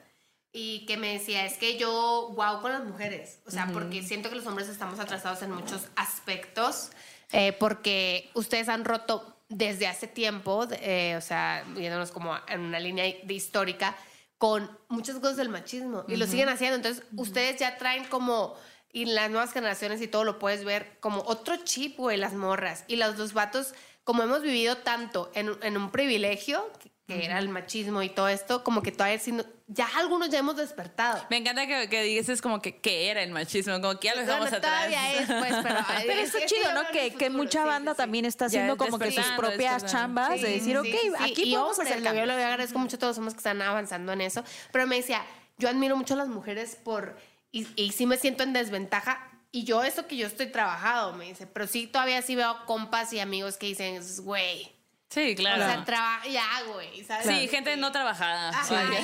y 0.52 0.84
que 0.86 0.96
me 0.96 1.12
decía, 1.12 1.46
es 1.46 1.58
que 1.58 1.78
yo, 1.78 2.32
wow 2.34 2.60
con 2.60 2.72
las 2.72 2.82
mujeres, 2.82 3.38
o 3.46 3.52
sea, 3.52 3.68
porque 3.72 4.02
siento 4.02 4.30
que 4.30 4.34
los 4.34 4.46
hombres 4.46 4.68
estamos 4.68 4.98
atrasados 4.98 5.42
en 5.42 5.52
muchos 5.52 5.86
aspectos, 5.94 6.90
eh, 7.30 7.52
porque 7.52 8.30
ustedes 8.34 8.68
han 8.68 8.84
roto 8.84 9.36
desde 9.50 9.86
hace 9.86 10.06
tiempo, 10.06 10.66
eh, 10.80 11.16
o 11.18 11.20
sea, 11.20 11.64
viéndonos 11.76 12.12
como 12.12 12.34
en 12.48 12.60
una 12.60 12.80
línea 12.80 13.04
de 13.04 13.34
histórica, 13.34 13.94
con 14.38 14.70
muchas 14.88 15.16
cosas 15.16 15.36
del 15.36 15.50
machismo, 15.50 16.04
y 16.08 16.16
lo 16.16 16.26
siguen 16.26 16.48
haciendo, 16.48 16.76
entonces 16.76 17.04
ustedes 17.16 17.58
ya 17.58 17.76
traen 17.76 18.04
como... 18.04 18.54
Y 18.92 19.04
las 19.04 19.30
nuevas 19.30 19.52
generaciones 19.52 20.02
y 20.02 20.08
todo 20.08 20.24
lo 20.24 20.40
puedes 20.40 20.64
ver 20.64 20.98
como 20.98 21.22
otro 21.22 21.54
chip, 21.62 21.96
güey, 21.96 22.16
las 22.16 22.32
morras. 22.32 22.82
Y 22.88 22.96
los 22.96 23.16
dos 23.16 23.34
vatos, 23.34 23.72
como 24.02 24.24
hemos 24.24 24.42
vivido 24.42 24.78
tanto 24.78 25.30
en, 25.34 25.56
en 25.62 25.76
un 25.76 25.92
privilegio, 25.92 26.68
que, 27.14 27.20
que 27.20 27.24
era 27.26 27.38
el 27.38 27.48
machismo 27.48 28.02
y 28.02 28.08
todo 28.08 28.28
esto, 28.28 28.62
como 28.64 28.82
que 28.82 28.92
todavía 28.92 29.18
sí 29.18 29.32
no- 29.32 29.44
ya 29.66 29.86
algunos 29.98 30.30
ya 30.30 30.38
hemos 30.40 30.56
despertado. 30.56 31.24
Me 31.30 31.36
encanta 31.36 31.66
que, 31.66 31.88
que 31.88 32.02
digas 32.02 32.28
es 32.28 32.42
como 32.42 32.60
que, 32.60 32.78
¿qué 32.78 33.08
era 33.10 33.22
el 33.22 33.30
machismo? 33.30 33.80
Como 33.80 34.00
que 34.00 34.08
ya 34.08 34.14
lo 34.14 34.20
dejamos 34.22 34.50
Bueno, 34.50 34.56
atrás. 34.56 34.74
todavía 34.86 35.12
es, 35.14 35.26
pues, 35.26 35.54
pero... 35.62 35.80
Pero 36.06 36.20
es 36.20 36.26
está 36.34 36.38
que 36.40 36.46
chido, 36.46 36.72
¿no? 36.72 36.88
Que, 36.90 37.14
que 37.14 37.30
mucha 37.30 37.64
banda 37.64 37.92
sí, 37.92 37.96
sí. 37.96 38.02
también 38.02 38.24
está 38.24 38.46
haciendo 38.46 38.76
como 38.76 38.98
que 38.98 39.12
sus 39.12 39.26
propias 39.36 39.86
chambas 39.86 40.30
de 40.30 40.38
Sí, 40.38 40.44
decir, 40.54 40.76
ok, 40.78 40.86
sí, 40.86 41.12
aquí 41.20 41.42
y 41.44 41.54
podemos 41.54 41.78
hacer 41.78 42.02
Yo 42.02 42.26
le 42.26 42.32
agradezco 42.32 42.78
mucho 42.78 42.96
a 42.96 42.98
todos 42.98 43.10
los 43.12 43.18
hombres 43.18 43.34
que 43.34 43.38
están 43.38 43.62
avanzando 43.62 44.12
en 44.12 44.20
eso. 44.22 44.42
Pero 44.72 44.86
me 44.86 44.96
decía, 44.96 45.24
yo 45.58 45.68
admiro 45.68 45.96
mucho 45.96 46.14
a 46.14 46.16
las 46.16 46.28
mujeres 46.28 46.76
por... 46.82 47.16
Y, 47.52 47.66
y 47.76 47.92
sí 47.92 48.06
me 48.06 48.16
siento 48.16 48.42
en 48.42 48.52
desventaja. 48.52 49.26
Y 49.52 49.64
yo, 49.64 49.82
eso 49.82 50.06
que 50.06 50.16
yo 50.16 50.26
estoy 50.26 50.46
trabajado, 50.46 51.12
me 51.14 51.26
dice. 51.26 51.46
Pero 51.46 51.66
sí, 51.66 51.86
todavía 51.86 52.22
sí 52.22 52.36
veo 52.36 52.64
compas 52.66 53.12
y 53.12 53.18
amigos 53.20 53.56
que 53.56 53.66
dicen, 53.66 54.00
güey. 54.22 54.72
Sí, 55.12 55.34
claro. 55.34 55.64
O 55.64 55.66
sea, 55.66 55.84
trabaja, 55.84 56.28
ya, 56.28 56.46
güey. 56.72 57.02
¿sabes? 57.04 57.26
sí, 57.26 57.48
gente 57.48 57.76
no 57.76 57.90
trabajada. 57.90 58.50
Ajá, 58.50 58.72
Vaya. 58.72 59.00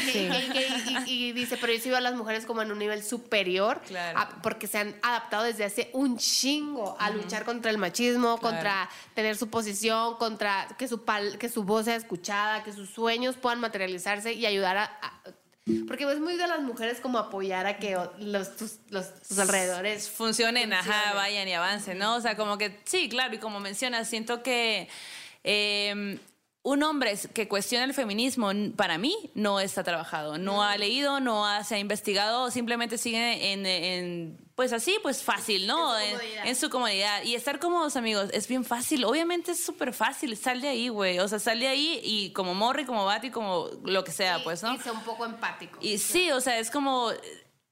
y, 1.06 1.32
dice, 1.32 1.56
pero 1.56 1.72
yo 1.72 1.80
sí 1.80 1.88
veo 1.88 1.98
a 1.98 2.00
las 2.00 2.14
mujeres 2.14 2.46
como 2.46 2.62
en 2.62 2.70
un 2.70 2.78
nivel 2.78 3.02
superior, 3.02 3.80
Claro. 3.86 4.16
a- 4.16 4.28
porque 4.40 4.68
se 4.68 4.78
han 4.78 4.94
adaptado 5.02 5.42
desde 5.42 5.64
hace 5.64 5.90
un 5.94 6.16
chingo 6.16 6.96
a 7.00 7.10
luchar 7.10 7.44
contra 7.44 7.72
el 7.72 7.78
machismo, 7.78 8.38
Claro. 8.38 8.54
contra 8.54 8.88
tener 9.14 9.36
su 9.36 9.50
posición, 9.50 10.16
contra 10.16 10.68
que 10.78 10.86
su, 10.86 11.04
pal- 11.04 11.38
que 11.38 11.48
su 11.48 11.64
voz 11.64 11.86
sea 11.86 11.96
escuchada, 11.96 12.62
que 12.62 12.72
sus 12.72 12.88
sueños 12.90 13.34
puedan 13.36 13.58
materializarse 13.58 14.32
y 14.32 14.46
ayudar 14.46 14.76
a... 14.76 14.84
a- 14.84 15.20
porque 15.88 16.04
es 16.04 16.20
muy 16.20 16.36
de 16.36 16.46
las 16.46 16.60
mujeres 16.60 17.00
como 17.00 17.18
apoyar 17.18 17.66
a 17.66 17.78
que 17.78 17.98
los, 18.18 18.54
tus, 18.56 18.76
los, 18.90 19.12
tus 19.26 19.36
alrededores 19.40 20.08
funcionen, 20.08 20.72
ajá, 20.72 20.84
funcionen. 20.84 21.16
vayan 21.16 21.48
y 21.48 21.54
avancen, 21.54 21.98
¿no? 21.98 22.14
O 22.14 22.20
sea, 22.20 22.36
como 22.36 22.56
que 22.56 22.78
sí, 22.84 23.08
claro, 23.08 23.34
y 23.34 23.38
como 23.38 23.58
mencionas, 23.58 24.08
siento 24.08 24.44
que 24.44 24.88
eh, 25.46 26.18
un 26.66 26.82
hombre 26.82 27.16
que 27.32 27.46
cuestiona 27.46 27.84
el 27.84 27.94
feminismo, 27.94 28.50
para 28.74 28.98
mí, 28.98 29.14
no 29.34 29.60
está 29.60 29.84
trabajado, 29.84 30.36
no 30.36 30.64
ha 30.64 30.76
leído, 30.76 31.20
no 31.20 31.46
ha, 31.46 31.62
se 31.62 31.76
ha 31.76 31.78
investigado, 31.78 32.50
simplemente 32.50 32.98
sigue 32.98 33.52
en, 33.52 33.64
en, 33.64 34.36
pues 34.56 34.72
así, 34.72 34.96
pues 35.00 35.22
fácil, 35.22 35.68
¿no? 35.68 35.96
En 35.96 36.08
su 36.08 36.10
En, 36.10 36.18
comodidad. 36.18 36.46
en 36.48 36.56
su 36.56 36.70
comodidad. 36.70 37.22
Y 37.22 37.36
estar 37.36 37.60
cómodos, 37.60 37.94
amigos, 37.94 38.30
es 38.32 38.48
bien 38.48 38.64
fácil, 38.64 39.04
obviamente 39.04 39.52
es 39.52 39.64
súper 39.64 39.92
fácil, 39.92 40.36
sal 40.36 40.60
de 40.60 40.66
ahí, 40.66 40.88
güey, 40.88 41.20
o 41.20 41.28
sea, 41.28 41.38
sal 41.38 41.60
de 41.60 41.68
ahí 41.68 42.00
y 42.02 42.32
como 42.32 42.52
morri, 42.52 42.84
como 42.84 43.04
bati, 43.04 43.30
como 43.30 43.68
lo 43.84 44.02
que 44.02 44.10
sea, 44.10 44.38
y, 44.40 44.42
pues, 44.42 44.64
¿no? 44.64 44.74
y 44.74 44.78
sea 44.78 44.90
un 44.90 45.04
poco 45.04 45.24
empático. 45.24 45.78
Y 45.80 45.98
sí, 45.98 46.32
o 46.32 46.40
sea, 46.40 46.58
es 46.58 46.72
como. 46.72 47.12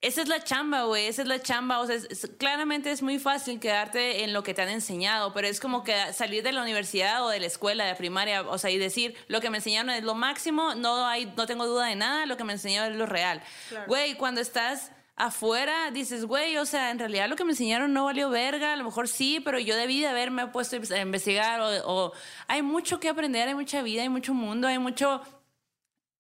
Esa 0.05 0.21
es 0.23 0.29
la 0.29 0.45
chamba, 0.45 0.83
güey, 0.85 1.07
esa 1.07 1.23
es 1.23 1.29
la 1.29 1.41
chamba. 1.41 1.81
O 1.81 1.87
sea, 1.87 1.97
es- 1.97 2.07
es- 2.11 2.31
claramente 2.39 2.91
es 2.91 3.01
muy 3.03 3.19
fácil 3.19 3.59
quedarte 3.59 4.23
en 4.25 4.33
lo 4.33 4.43
que 4.43 4.53
te 4.55 4.63
han 4.63 4.69
enseñado, 4.69 5.33
pero 5.33 5.49
es 5.49 5.61
como 5.61 5.83
que 5.83 5.95
salir 6.13 6.43
de 6.43 6.53
la 6.53 6.63
universidad 6.63 7.25
o 7.25 7.29
de 7.31 7.41
la 7.41 7.47
escuela, 7.47 7.85
de 7.87 7.95
primaria, 7.95 8.43
o 8.43 8.59
sea, 8.59 8.71
y 8.71 8.79
decir 8.79 9.17
lo 9.29 9.41
que 9.41 9.51
me 9.51 9.59
enseñaron 9.59 9.91
es 9.91 10.05
lo 10.05 10.15
máximo, 10.15 10.75
no, 10.75 11.07
hay, 11.07 11.33
no 11.37 11.47
tengo 11.47 11.67
duda 11.67 11.87
de 11.87 11.97
nada, 11.97 12.27
lo 12.27 12.37
que 12.37 12.45
me 12.45 12.53
enseñaron 12.53 12.93
es 12.93 12.99
lo 12.99 13.07
real. 13.07 13.43
Güey, 13.87 14.15
cuando 14.17 14.41
estás 14.41 14.91
afuera 15.17 15.91
dices, 15.93 16.25
güey, 16.25 16.57
o 16.59 16.67
sea, 16.67 16.91
en 16.91 16.99
realidad 16.99 17.29
lo 17.29 17.37
que 17.37 17.45
me 17.45 17.53
enseñaron 17.53 17.93
no 17.93 18.05
valió 18.05 18.31
verga, 18.31 18.73
a 18.73 18.77
lo 18.77 18.85
mejor 18.85 19.07
sí, 19.09 19.41
pero 19.45 19.59
yo 19.61 19.77
debí 19.77 20.01
de 20.01 20.09
haberme 20.09 20.49
puesto 20.49 20.77
a 20.93 20.99
investigar 20.99 21.61
o, 21.61 21.69
o 21.87 22.13
hay 22.49 22.63
mucho 22.63 22.99
que 23.01 23.09
aprender, 23.09 23.47
hay 23.49 23.55
mucha 23.55 23.81
vida, 23.83 24.03
hay 24.03 24.09
mucho 24.09 24.35
mundo, 24.35 24.67
hay 24.69 24.79
mucho 24.79 25.23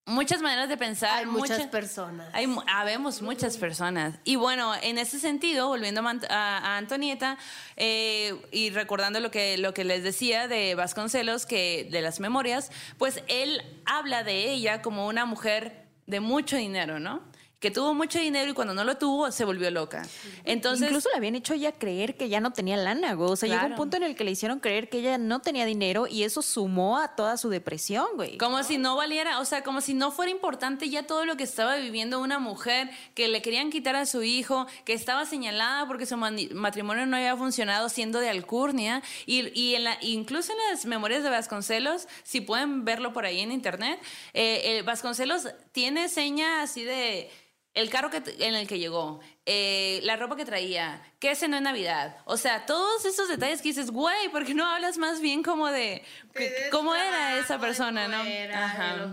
muchas 0.06 0.42
maneras 0.42 0.68
de 0.68 0.76
pensar, 0.76 1.10
Hay 1.18 1.26
muchas 1.26 1.58
mucha- 1.58 1.70
personas. 1.70 2.28
hay, 2.32 2.46
habemos 2.66 3.22
muchas 3.22 3.56
personas. 3.56 4.18
Y 4.24 4.36
bueno, 4.36 4.72
en 4.82 4.98
ese 4.98 5.18
sentido, 5.18 5.68
volviendo 5.68 6.02
a- 6.06 6.58
a 6.58 6.76
Antonieta 6.76 7.38
eh, 7.76 8.34
y 8.52 8.70
recordando 8.70 9.20
lo 9.20 9.30
que, 9.30 9.56
lo 9.58 9.72
que 9.72 9.84
les 9.84 10.02
decía 10.02 10.46
de 10.48 10.74
Vasconcelos, 10.74 11.46
que 11.46 11.88
de 11.90 12.02
las 12.02 12.20
memorias, 12.20 12.70
pues 12.98 13.22
él 13.28 13.62
habla 13.86 14.24
de 14.24 14.50
ella 14.52 14.82
como 14.82 15.06
una 15.06 15.24
mujer 15.24 15.84
de 16.06 16.20
mucho 16.20 16.56
dinero, 16.56 17.00
¿no? 17.00 17.22
Que 17.64 17.70
tuvo 17.70 17.94
mucho 17.94 18.18
dinero 18.18 18.50
y 18.50 18.52
cuando 18.52 18.74
no 18.74 18.84
lo 18.84 18.98
tuvo 18.98 19.32
se 19.32 19.42
volvió 19.46 19.70
loca. 19.70 20.02
Entonces, 20.44 20.88
Incluso 20.88 21.08
le 21.08 21.16
habían 21.16 21.34
hecho 21.34 21.54
ella 21.54 21.72
creer 21.72 22.14
que 22.14 22.28
ya 22.28 22.38
no 22.38 22.52
tenía 22.52 22.76
lana, 22.76 23.14
güey. 23.14 23.30
O 23.30 23.36
sea, 23.36 23.48
llegó 23.48 23.64
un 23.64 23.74
punto 23.74 23.96
en 23.96 24.02
el 24.02 24.14
que 24.14 24.22
le 24.22 24.32
hicieron 24.32 24.60
creer 24.60 24.90
que 24.90 24.98
ella 24.98 25.16
no 25.16 25.40
tenía 25.40 25.64
dinero 25.64 26.06
y 26.06 26.24
eso 26.24 26.42
sumó 26.42 26.98
a 26.98 27.16
toda 27.16 27.38
su 27.38 27.48
depresión, 27.48 28.06
güey. 28.16 28.36
Como 28.36 28.62
si 28.64 28.76
no 28.76 28.96
valiera, 28.96 29.40
o 29.40 29.46
sea, 29.46 29.62
como 29.62 29.80
si 29.80 29.94
no 29.94 30.10
fuera 30.10 30.30
importante 30.30 30.90
ya 30.90 31.06
todo 31.06 31.24
lo 31.24 31.38
que 31.38 31.44
estaba 31.44 31.76
viviendo 31.76 32.20
una 32.20 32.38
mujer, 32.38 32.90
que 33.14 33.28
le 33.28 33.40
querían 33.40 33.70
quitar 33.70 33.96
a 33.96 34.04
su 34.04 34.22
hijo, 34.22 34.66
que 34.84 34.92
estaba 34.92 35.24
señalada 35.24 35.86
porque 35.86 36.04
su 36.04 36.18
matrimonio 36.18 37.06
no 37.06 37.16
había 37.16 37.34
funcionado 37.34 37.88
siendo 37.88 38.20
de 38.20 38.28
alcurnia, 38.28 39.02
y, 39.24 39.58
y 39.58 39.74
en 39.74 39.84
la, 39.84 39.96
incluso 40.02 40.52
en 40.52 40.58
las 40.70 40.84
memorias 40.84 41.22
de 41.22 41.30
Vasconcelos, 41.30 42.08
si 42.24 42.42
pueden 42.42 42.84
verlo 42.84 43.14
por 43.14 43.24
ahí 43.24 43.40
en 43.40 43.52
internet, 43.52 43.98
eh, 44.34 44.60
eh, 44.64 44.82
Vasconcelos 44.82 45.48
tiene 45.72 46.10
seña 46.10 46.60
así 46.60 46.84
de 46.84 47.30
el 47.74 47.90
carro 47.90 48.10
que, 48.10 48.22
en 48.38 48.54
el 48.54 48.66
que 48.66 48.78
llegó, 48.78 49.20
eh, 49.46 50.00
la 50.04 50.16
ropa 50.16 50.36
que 50.36 50.44
traía, 50.46 51.02
qué 51.20 51.34
cenó 51.34 51.58
en 51.58 51.64
Navidad. 51.64 52.16
O 52.24 52.36
sea, 52.38 52.64
todos 52.66 53.04
esos 53.04 53.28
detalles 53.28 53.60
que 53.60 53.68
dices, 53.68 53.90
güey, 53.90 54.28
¿por 54.30 54.44
qué 54.46 54.54
no 54.54 54.66
hablas 54.66 54.96
más 54.96 55.20
bien 55.20 55.42
como 55.42 55.68
de 55.68 56.02
que- 56.34 56.68
cómo 56.70 56.94
era 56.94 57.38
esa 57.38 57.58
persona, 57.58 58.08
no? 58.08 58.16
Ajá. 58.54 59.06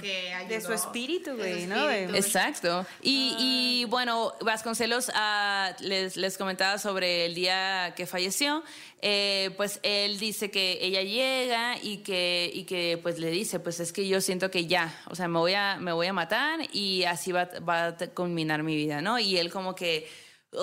De 0.47 0.61
su 0.61 0.73
espíritu, 0.73 1.35
güey, 1.35 1.53
De 1.53 1.61
su 1.63 1.67
¿no? 1.69 1.89
espíritu. 1.89 2.15
Exacto. 2.17 2.85
Y, 3.01 3.35
y, 3.39 3.85
bueno, 3.85 4.33
Vasconcelos 4.41 5.11
ah, 5.15 5.73
les, 5.81 6.15
les 6.17 6.37
comentaba 6.37 6.77
sobre 6.77 7.25
el 7.25 7.35
día 7.35 7.93
que 7.95 8.05
falleció. 8.05 8.63
Eh, 9.03 9.49
pues 9.57 9.79
él 9.83 10.19
dice 10.19 10.51
que 10.51 10.77
ella 10.81 11.01
llega 11.01 11.75
y 11.81 11.97
que, 12.03 12.51
y 12.53 12.65
que 12.65 12.99
pues 13.01 13.17
le 13.19 13.31
dice, 13.31 13.59
pues 13.59 13.79
es 13.79 13.91
que 13.91 14.07
yo 14.07 14.21
siento 14.21 14.51
que 14.51 14.67
ya, 14.67 14.93
o 15.09 15.15
sea, 15.15 15.27
me 15.27 15.39
voy 15.39 15.55
a, 15.55 15.77
me 15.77 15.91
voy 15.91 16.05
a 16.07 16.13
matar 16.13 16.59
y 16.71 17.03
así 17.05 17.31
va, 17.31 17.49
va 17.67 17.87
a 17.87 17.97
culminar 18.13 18.61
mi 18.61 18.75
vida, 18.75 19.01
¿no? 19.01 19.17
Y 19.17 19.37
él 19.39 19.51
como 19.51 19.73
que, 19.73 20.07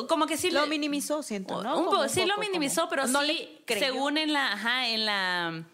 como 0.09 0.27
que 0.27 0.36
sí 0.36 0.51
Lo 0.51 0.62
le- 0.62 0.69
minimizó, 0.69 1.23
siento, 1.23 1.62
¿no? 1.62 1.78
un 1.78 1.85
poco, 1.86 2.09
sí 2.09 2.24
lo 2.27 2.36
minimizó, 2.39 2.82
como- 2.82 2.90
pero 2.90 3.06
no 3.06 3.20
sí, 3.23 3.27
le 3.27 3.62
creyó. 3.65 3.86
según 3.86 4.19
en 4.19 4.32
la, 4.32 4.52
ajá, 4.52 4.89
en 4.89 5.06
la, 5.06 5.65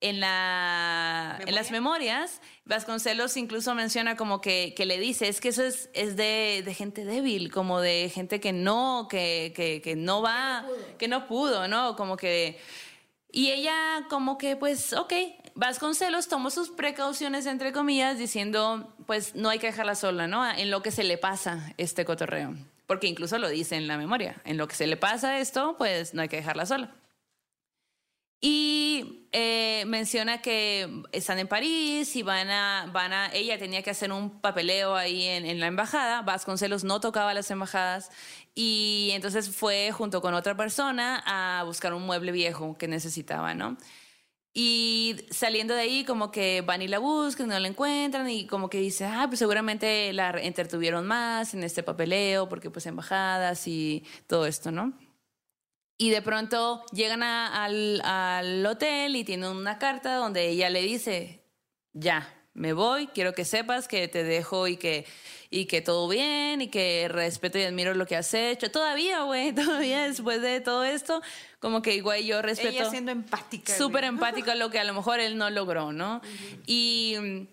en 0.00 0.18
la, 0.20 1.38
en 1.46 1.54
las 1.54 1.70
memorias, 1.70 2.40
Vasconcelos 2.64 3.36
incluso 3.36 3.72
menciona 3.74 4.16
como 4.16 4.40
que, 4.40 4.74
que 4.76 4.84
le 4.84 4.98
dice, 4.98 5.28
es 5.28 5.40
que 5.40 5.48
eso 5.50 5.62
es, 5.62 5.90
es 5.94 6.16
de, 6.16 6.62
de 6.64 6.74
gente 6.74 7.04
débil, 7.04 7.52
como 7.52 7.80
de 7.80 8.10
gente 8.12 8.40
que 8.40 8.52
no, 8.52 9.06
que, 9.08 9.52
que, 9.54 9.80
que 9.80 9.94
no 9.94 10.22
va, 10.22 10.66
que 10.98 11.06
no 11.06 11.28
pudo, 11.28 11.68
¿no? 11.68 11.94
Como 11.94 12.16
que, 12.16 12.58
y 13.30 13.50
ella 13.52 14.06
como 14.10 14.38
que, 14.38 14.56
pues, 14.56 14.92
ok, 14.92 15.12
Vasconcelos 15.54 16.26
tomó 16.28 16.50
sus 16.50 16.70
precauciones, 16.70 17.46
entre 17.46 17.72
comillas, 17.72 18.18
diciendo, 18.18 18.92
pues, 19.06 19.34
no 19.36 19.50
hay 19.50 19.58
que 19.60 19.68
dejarla 19.68 19.94
sola, 19.94 20.26
¿no? 20.26 20.44
En 20.50 20.70
lo 20.72 20.82
que 20.82 20.90
se 20.90 21.04
le 21.04 21.16
pasa 21.18 21.72
este 21.78 22.04
cotorreo. 22.04 22.54
Porque 22.86 23.06
incluso 23.06 23.38
lo 23.38 23.48
dice 23.48 23.76
en 23.76 23.86
la 23.86 23.96
memoria. 23.96 24.40
En 24.44 24.56
lo 24.56 24.68
que 24.68 24.74
se 24.74 24.86
le 24.86 24.96
pasa 24.96 25.38
esto, 25.38 25.76
pues, 25.78 26.14
no 26.14 26.22
hay 26.22 26.28
que 26.28 26.36
dejarla 26.36 26.66
sola. 26.66 26.94
Y 28.44 29.28
eh, 29.30 29.84
menciona 29.86 30.42
que 30.42 31.04
están 31.12 31.38
en 31.38 31.46
París 31.46 32.16
y 32.16 32.24
van 32.24 32.50
a, 32.50 32.90
van 32.92 33.12
a, 33.12 33.32
ella 33.32 33.56
tenía 33.56 33.82
que 33.82 33.90
hacer 33.90 34.10
un 34.10 34.40
papeleo 34.40 34.96
ahí 34.96 35.26
en, 35.26 35.46
en 35.46 35.60
la 35.60 35.68
embajada. 35.68 36.22
Vasconcelos 36.22 36.82
no 36.82 36.98
tocaba 36.98 37.34
las 37.34 37.52
embajadas 37.52 38.10
y 38.52 39.10
entonces 39.12 39.54
fue 39.54 39.92
junto 39.92 40.20
con 40.20 40.34
otra 40.34 40.56
persona 40.56 41.22
a 41.24 41.62
buscar 41.62 41.94
un 41.94 42.04
mueble 42.04 42.32
viejo 42.32 42.76
que 42.76 42.88
necesitaba, 42.88 43.54
¿no? 43.54 43.76
Y 44.54 45.16
saliendo 45.30 45.74
de 45.74 45.80
ahí, 45.80 46.04
como 46.04 46.30
que 46.30 46.60
van 46.60 46.82
y 46.82 46.88
la 46.88 46.98
buscan, 46.98 47.48
no 47.48 47.58
la 47.58 47.68
encuentran 47.68 48.28
y 48.28 48.46
como 48.46 48.68
que 48.68 48.78
dice, 48.78 49.06
ah, 49.06 49.24
pues 49.26 49.38
seguramente 49.38 50.12
la 50.12 50.30
entretuvieron 50.30 51.06
más 51.06 51.54
en 51.54 51.62
este 51.62 51.82
papeleo, 51.82 52.48
porque 52.48 52.70
pues 52.70 52.84
embajadas 52.86 53.66
y 53.66 54.04
todo 54.26 54.46
esto, 54.46 54.70
¿no? 54.70 54.92
Y 55.96 56.10
de 56.10 56.20
pronto 56.20 56.84
llegan 56.92 57.22
al, 57.22 58.02
al 58.04 58.66
hotel 58.66 59.16
y 59.16 59.24
tienen 59.24 59.50
una 59.50 59.78
carta 59.78 60.16
donde 60.16 60.48
ella 60.48 60.68
le 60.68 60.82
dice, 60.82 61.44
ya, 61.94 62.28
me 62.54 62.74
voy, 62.74 63.06
quiero 63.06 63.32
que 63.32 63.44
sepas 63.44 63.88
que 63.88 64.08
te 64.08 64.22
dejo 64.24 64.68
y 64.68 64.76
que, 64.76 65.06
y 65.52 65.66
que 65.66 65.82
todo 65.82 66.08
bien 66.08 66.62
y 66.62 66.68
que 66.68 67.08
respeto 67.08 67.58
y 67.58 67.62
admiro 67.62 67.92
lo 67.92 68.06
que 68.06 68.16
has 68.16 68.32
hecho. 68.32 68.70
Todavía, 68.70 69.22
güey, 69.22 69.52
todavía 69.54 70.08
después 70.08 70.40
de 70.40 70.60
todo 70.60 70.82
esto, 70.82 71.20
como 71.60 71.82
que 71.82 71.94
igual 71.94 72.24
yo 72.24 72.40
respeto. 72.40 72.70
Ella 72.70 72.90
siendo 72.90 73.12
empática. 73.12 73.76
Súper 73.76 74.04
empática 74.04 74.54
lo 74.54 74.70
que 74.70 74.80
a 74.80 74.84
lo 74.84 74.94
mejor 74.94 75.20
él 75.20 75.36
no 75.36 75.50
logró, 75.50 75.92
¿no? 75.92 76.22
Y 76.66 77.46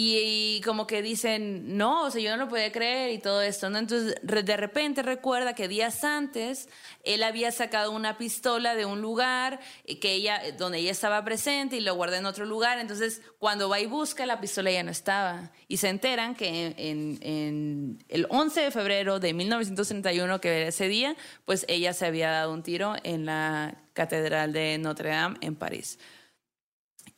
y, 0.00 0.60
como 0.64 0.86
que 0.86 1.02
dicen, 1.02 1.76
no, 1.76 2.04
o 2.04 2.10
sea, 2.10 2.20
yo 2.20 2.30
no 2.30 2.44
lo 2.44 2.48
podía 2.48 2.70
creer 2.70 3.10
y 3.10 3.18
todo 3.18 3.42
esto, 3.42 3.68
¿no? 3.68 3.78
Entonces, 3.78 4.14
de 4.22 4.56
repente 4.56 5.02
recuerda 5.02 5.54
que 5.54 5.66
días 5.66 6.04
antes 6.04 6.68
él 7.02 7.22
había 7.22 7.50
sacado 7.50 7.90
una 7.90 8.16
pistola 8.16 8.74
de 8.74 8.84
un 8.84 9.00
lugar 9.00 9.60
que 10.00 10.12
ella, 10.12 10.40
donde 10.56 10.78
ella 10.78 10.92
estaba 10.92 11.24
presente 11.24 11.76
y 11.76 11.80
lo 11.80 11.94
guarda 11.94 12.18
en 12.18 12.26
otro 12.26 12.46
lugar. 12.46 12.78
Entonces, 12.78 13.22
cuando 13.38 13.68
va 13.68 13.80
y 13.80 13.86
busca, 13.86 14.24
la 14.26 14.40
pistola 14.40 14.70
ya 14.70 14.82
no 14.82 14.90
estaba. 14.90 15.50
Y 15.66 15.78
se 15.78 15.88
enteran 15.88 16.34
que 16.34 16.74
en, 16.76 17.18
en 17.22 18.04
el 18.08 18.26
11 18.30 18.60
de 18.60 18.70
febrero 18.70 19.18
de 19.18 19.32
1931, 19.34 20.40
que 20.40 20.60
era 20.60 20.68
ese 20.68 20.88
día, 20.88 21.16
pues 21.44 21.64
ella 21.68 21.92
se 21.92 22.06
había 22.06 22.30
dado 22.30 22.52
un 22.52 22.62
tiro 22.62 22.94
en 23.02 23.26
la 23.26 23.78
Catedral 23.94 24.52
de 24.52 24.78
Notre 24.78 25.10
Dame 25.10 25.38
en 25.40 25.56
París. 25.56 25.98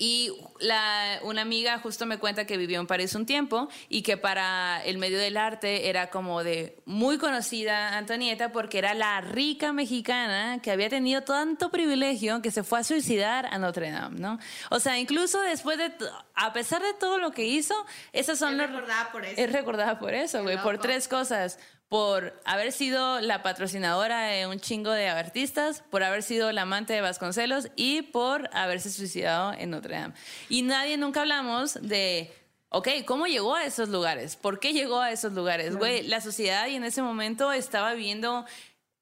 Y 0.02 0.32
la, 0.60 1.20
una 1.24 1.42
amiga 1.42 1.78
justo 1.78 2.06
me 2.06 2.16
cuenta 2.16 2.46
que 2.46 2.56
vivió 2.56 2.80
en 2.80 2.86
París 2.86 3.14
un 3.14 3.26
tiempo 3.26 3.68
y 3.90 4.00
que 4.00 4.16
para 4.16 4.82
el 4.82 4.96
medio 4.96 5.18
del 5.18 5.36
arte 5.36 5.90
era 5.90 6.08
como 6.08 6.42
de 6.42 6.78
muy 6.86 7.18
conocida 7.18 7.98
Antonieta 7.98 8.50
porque 8.50 8.78
era 8.78 8.94
la 8.94 9.20
rica 9.20 9.74
mexicana 9.74 10.60
que 10.62 10.70
había 10.70 10.88
tenido 10.88 11.20
tanto 11.20 11.70
privilegio 11.70 12.40
que 12.40 12.50
se 12.50 12.62
fue 12.62 12.78
a 12.78 12.84
suicidar 12.84 13.44
a 13.50 13.58
Notre 13.58 13.90
Dame, 13.90 14.18
¿no? 14.18 14.38
O 14.70 14.80
sea, 14.80 14.98
incluso 14.98 15.38
después 15.42 15.76
de, 15.76 15.92
a 16.34 16.54
pesar 16.54 16.80
de 16.80 16.94
todo 16.94 17.18
lo 17.18 17.32
que 17.32 17.44
hizo, 17.44 17.74
esas 18.14 18.38
son 18.38 18.58
es 18.58 18.70
recordada 18.70 19.12
por 19.12 19.26
eso. 19.26 19.38
Es 19.38 19.52
recordada 19.52 19.98
por 19.98 20.14
eso, 20.14 20.42
güey, 20.42 20.56
por 20.62 20.78
tres 20.78 21.08
cosas 21.08 21.58
por 21.90 22.40
haber 22.44 22.70
sido 22.70 23.20
la 23.20 23.42
patrocinadora 23.42 24.22
de 24.22 24.46
un 24.46 24.60
chingo 24.60 24.92
de 24.92 25.08
artistas, 25.08 25.82
por 25.90 26.04
haber 26.04 26.22
sido 26.22 26.52
la 26.52 26.62
amante 26.62 26.92
de 26.92 27.00
Vasconcelos 27.00 27.66
y 27.74 28.02
por 28.02 28.48
haberse 28.52 28.90
suicidado 28.90 29.52
en 29.54 29.70
Notre 29.70 29.96
Dame. 29.96 30.14
Y 30.48 30.62
nadie 30.62 30.96
nunca 30.96 31.22
hablamos 31.22 31.74
de, 31.82 32.32
ok, 32.68 32.88
¿cómo 33.04 33.26
llegó 33.26 33.56
a 33.56 33.64
esos 33.64 33.88
lugares? 33.88 34.36
¿Por 34.36 34.60
qué 34.60 34.72
llegó 34.72 35.00
a 35.00 35.10
esos 35.10 35.32
lugares? 35.32 35.74
Güey, 35.74 36.06
la 36.06 36.20
sociedad 36.20 36.68
y 36.68 36.76
en 36.76 36.84
ese 36.84 37.02
momento 37.02 37.50
estaba 37.50 37.92
viviendo 37.92 38.46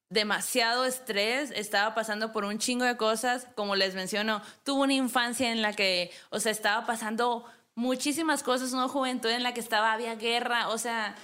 demasiado 0.08 0.86
estrés, 0.86 1.50
estaba 1.54 1.94
pasando 1.94 2.32
por 2.32 2.46
un 2.46 2.58
chingo 2.58 2.86
de 2.86 2.96
cosas, 2.96 3.48
como 3.54 3.76
les 3.76 3.94
menciono, 3.94 4.40
tuvo 4.64 4.84
una 4.84 4.94
infancia 4.94 5.52
en 5.52 5.60
la 5.60 5.74
que, 5.74 6.10
o 6.30 6.40
sea, 6.40 6.52
estaba 6.52 6.86
pasando 6.86 7.44
muchísimas 7.74 8.42
cosas, 8.42 8.72
una 8.72 8.88
juventud 8.88 9.28
en 9.28 9.42
la 9.42 9.52
que 9.52 9.60
estaba, 9.60 9.92
había 9.92 10.14
guerra, 10.14 10.70
o 10.70 10.78
sea, 10.78 11.14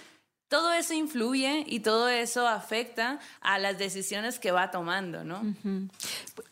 todo 0.48 0.72
eso 0.72 0.94
influye 0.94 1.64
y 1.66 1.80
todo 1.80 2.08
eso 2.08 2.46
afecta 2.46 3.18
a 3.40 3.58
las 3.58 3.78
decisiones 3.78 4.38
que 4.38 4.52
va 4.52 4.70
tomando, 4.70 5.24
¿no? 5.24 5.42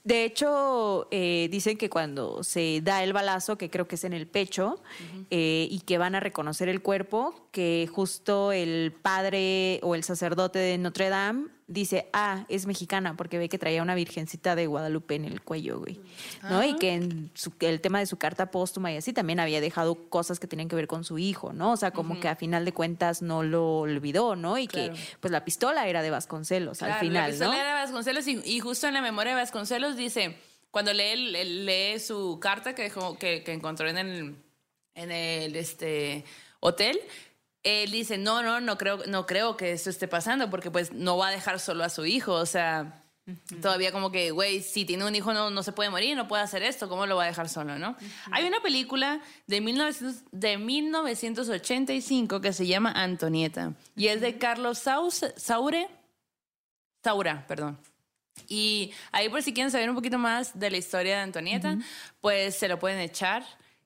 De 0.04 0.24
hecho, 0.24 1.08
eh, 1.10 1.48
dicen 1.50 1.76
que 1.76 1.88
cuando 1.88 2.42
se 2.42 2.80
da 2.82 3.02
el 3.04 3.12
balazo, 3.12 3.56
que 3.56 3.70
creo 3.70 3.86
que 3.86 3.94
es 3.94 4.04
en 4.04 4.12
el 4.12 4.26
pecho, 4.26 4.82
eh, 5.30 5.68
y 5.70 5.80
que 5.80 5.98
van 5.98 6.14
a 6.14 6.20
reconocer 6.20 6.68
el 6.68 6.82
cuerpo, 6.82 7.48
que 7.52 7.88
justo 7.92 8.52
el 8.52 8.92
padre 9.02 9.78
o 9.82 9.94
el 9.94 10.04
sacerdote 10.04 10.58
de 10.58 10.78
Notre 10.78 11.08
Dame 11.08 11.48
dice, 11.72 12.08
ah, 12.12 12.44
es 12.48 12.66
mexicana, 12.66 13.16
porque 13.16 13.38
ve 13.38 13.48
que 13.48 13.58
traía 13.58 13.82
una 13.82 13.94
virgencita 13.94 14.54
de 14.54 14.66
Guadalupe 14.66 15.14
en 15.14 15.24
el 15.24 15.40
cuello, 15.42 15.80
güey. 15.80 16.00
¿No? 16.42 16.62
Y 16.62 16.76
que 16.76 16.94
en 16.94 17.30
el 17.60 17.80
tema 17.80 17.98
de 17.98 18.06
su 18.06 18.16
carta 18.16 18.50
póstuma 18.50 18.92
y 18.92 18.96
así 18.96 19.12
también 19.12 19.40
había 19.40 19.60
dejado 19.60 19.94
cosas 20.08 20.38
que 20.38 20.46
tenían 20.46 20.68
que 20.68 20.76
ver 20.76 20.86
con 20.86 21.04
su 21.04 21.18
hijo, 21.18 21.52
¿no? 21.52 21.72
O 21.72 21.76
sea, 21.76 21.90
como 21.90 22.20
que 22.20 22.28
a 22.28 22.36
final 22.36 22.64
de 22.64 22.72
cuentas 22.72 23.22
no 23.22 23.42
lo 23.42 23.80
olvidó, 23.80 24.36
¿no? 24.36 24.58
Y 24.58 24.66
que 24.66 24.92
pues 25.20 25.30
la 25.32 25.44
pistola 25.44 25.88
era 25.88 26.02
de 26.02 26.10
Vasconcelos 26.10 26.82
al 26.82 27.00
final, 27.00 27.24
la 27.24 27.28
pistola 27.28 27.60
era 27.60 27.76
de 27.76 27.82
Vasconcelos 27.82 28.26
y, 28.26 28.60
justo 28.60 28.86
en 28.86 28.94
la 28.94 29.02
memoria 29.02 29.34
de 29.34 29.40
Vasconcelos 29.40 29.96
dice, 29.96 30.36
cuando 30.70 30.92
lee, 30.92 31.16
lee 31.16 31.98
su 31.98 32.38
carta 32.40 32.74
que, 32.74 32.82
dejó, 32.82 33.18
que, 33.18 33.42
que 33.42 33.52
encontró 33.52 33.88
en 33.88 33.98
el, 33.98 34.36
en 34.94 35.10
el 35.10 35.56
este, 35.56 36.24
hotel, 36.60 37.00
él 37.62 37.90
dice, 37.90 38.18
no, 38.18 38.42
no, 38.42 38.60
no 38.60 38.76
creo, 38.78 38.98
no 39.06 39.26
creo 39.26 39.56
que 39.56 39.72
esto 39.72 39.90
esté 39.90 40.08
pasando 40.08 40.50
porque 40.50 40.70
pues 40.70 40.92
no 40.92 41.16
va 41.16 41.28
a 41.28 41.30
dejar 41.30 41.60
solo 41.60 41.84
a 41.84 41.88
su 41.88 42.04
hijo, 42.04 42.32
o 42.34 42.46
sea, 42.46 43.02
todavía 43.60 43.92
como 43.92 44.10
que, 44.10 44.32
güey, 44.32 44.62
si 44.62 44.84
tiene 44.84 45.04
un 45.04 45.14
hijo 45.14 45.32
no, 45.32 45.50
no 45.50 45.62
se 45.62 45.72
puede 45.72 45.90
morir, 45.90 46.16
no 46.16 46.26
puede 46.26 46.42
hacer 46.42 46.62
esto, 46.62 46.88
¿cómo 46.88 47.06
lo 47.06 47.16
va 47.16 47.24
a 47.24 47.26
dejar 47.26 47.48
solo, 47.48 47.78
no? 47.78 47.96
Hay 48.32 48.46
una 48.46 48.60
película 48.60 49.20
de, 49.46 49.60
1900, 49.60 50.24
de 50.32 50.58
1985 50.58 52.40
que 52.40 52.52
se 52.52 52.66
llama 52.66 52.92
Antonieta 52.92 53.74
y 53.94 54.08
es 54.08 54.20
de 54.20 54.38
Carlos 54.38 54.78
Saure, 54.78 55.88
Saura, 57.02 57.46
perdón. 57.46 57.78
Y 58.48 58.92
ahí 59.12 59.28
por 59.28 59.42
si 59.42 59.52
quieren 59.52 59.70
saber 59.70 59.88
un 59.88 59.96
poquito 59.96 60.18
más 60.18 60.58
de 60.58 60.70
la 60.70 60.76
historia 60.76 61.16
de 61.16 61.22
Antonieta, 61.22 61.78
pues 62.20 62.56
se 62.56 62.68
lo 62.68 62.78
pueden 62.78 62.98
echar. 62.98 63.44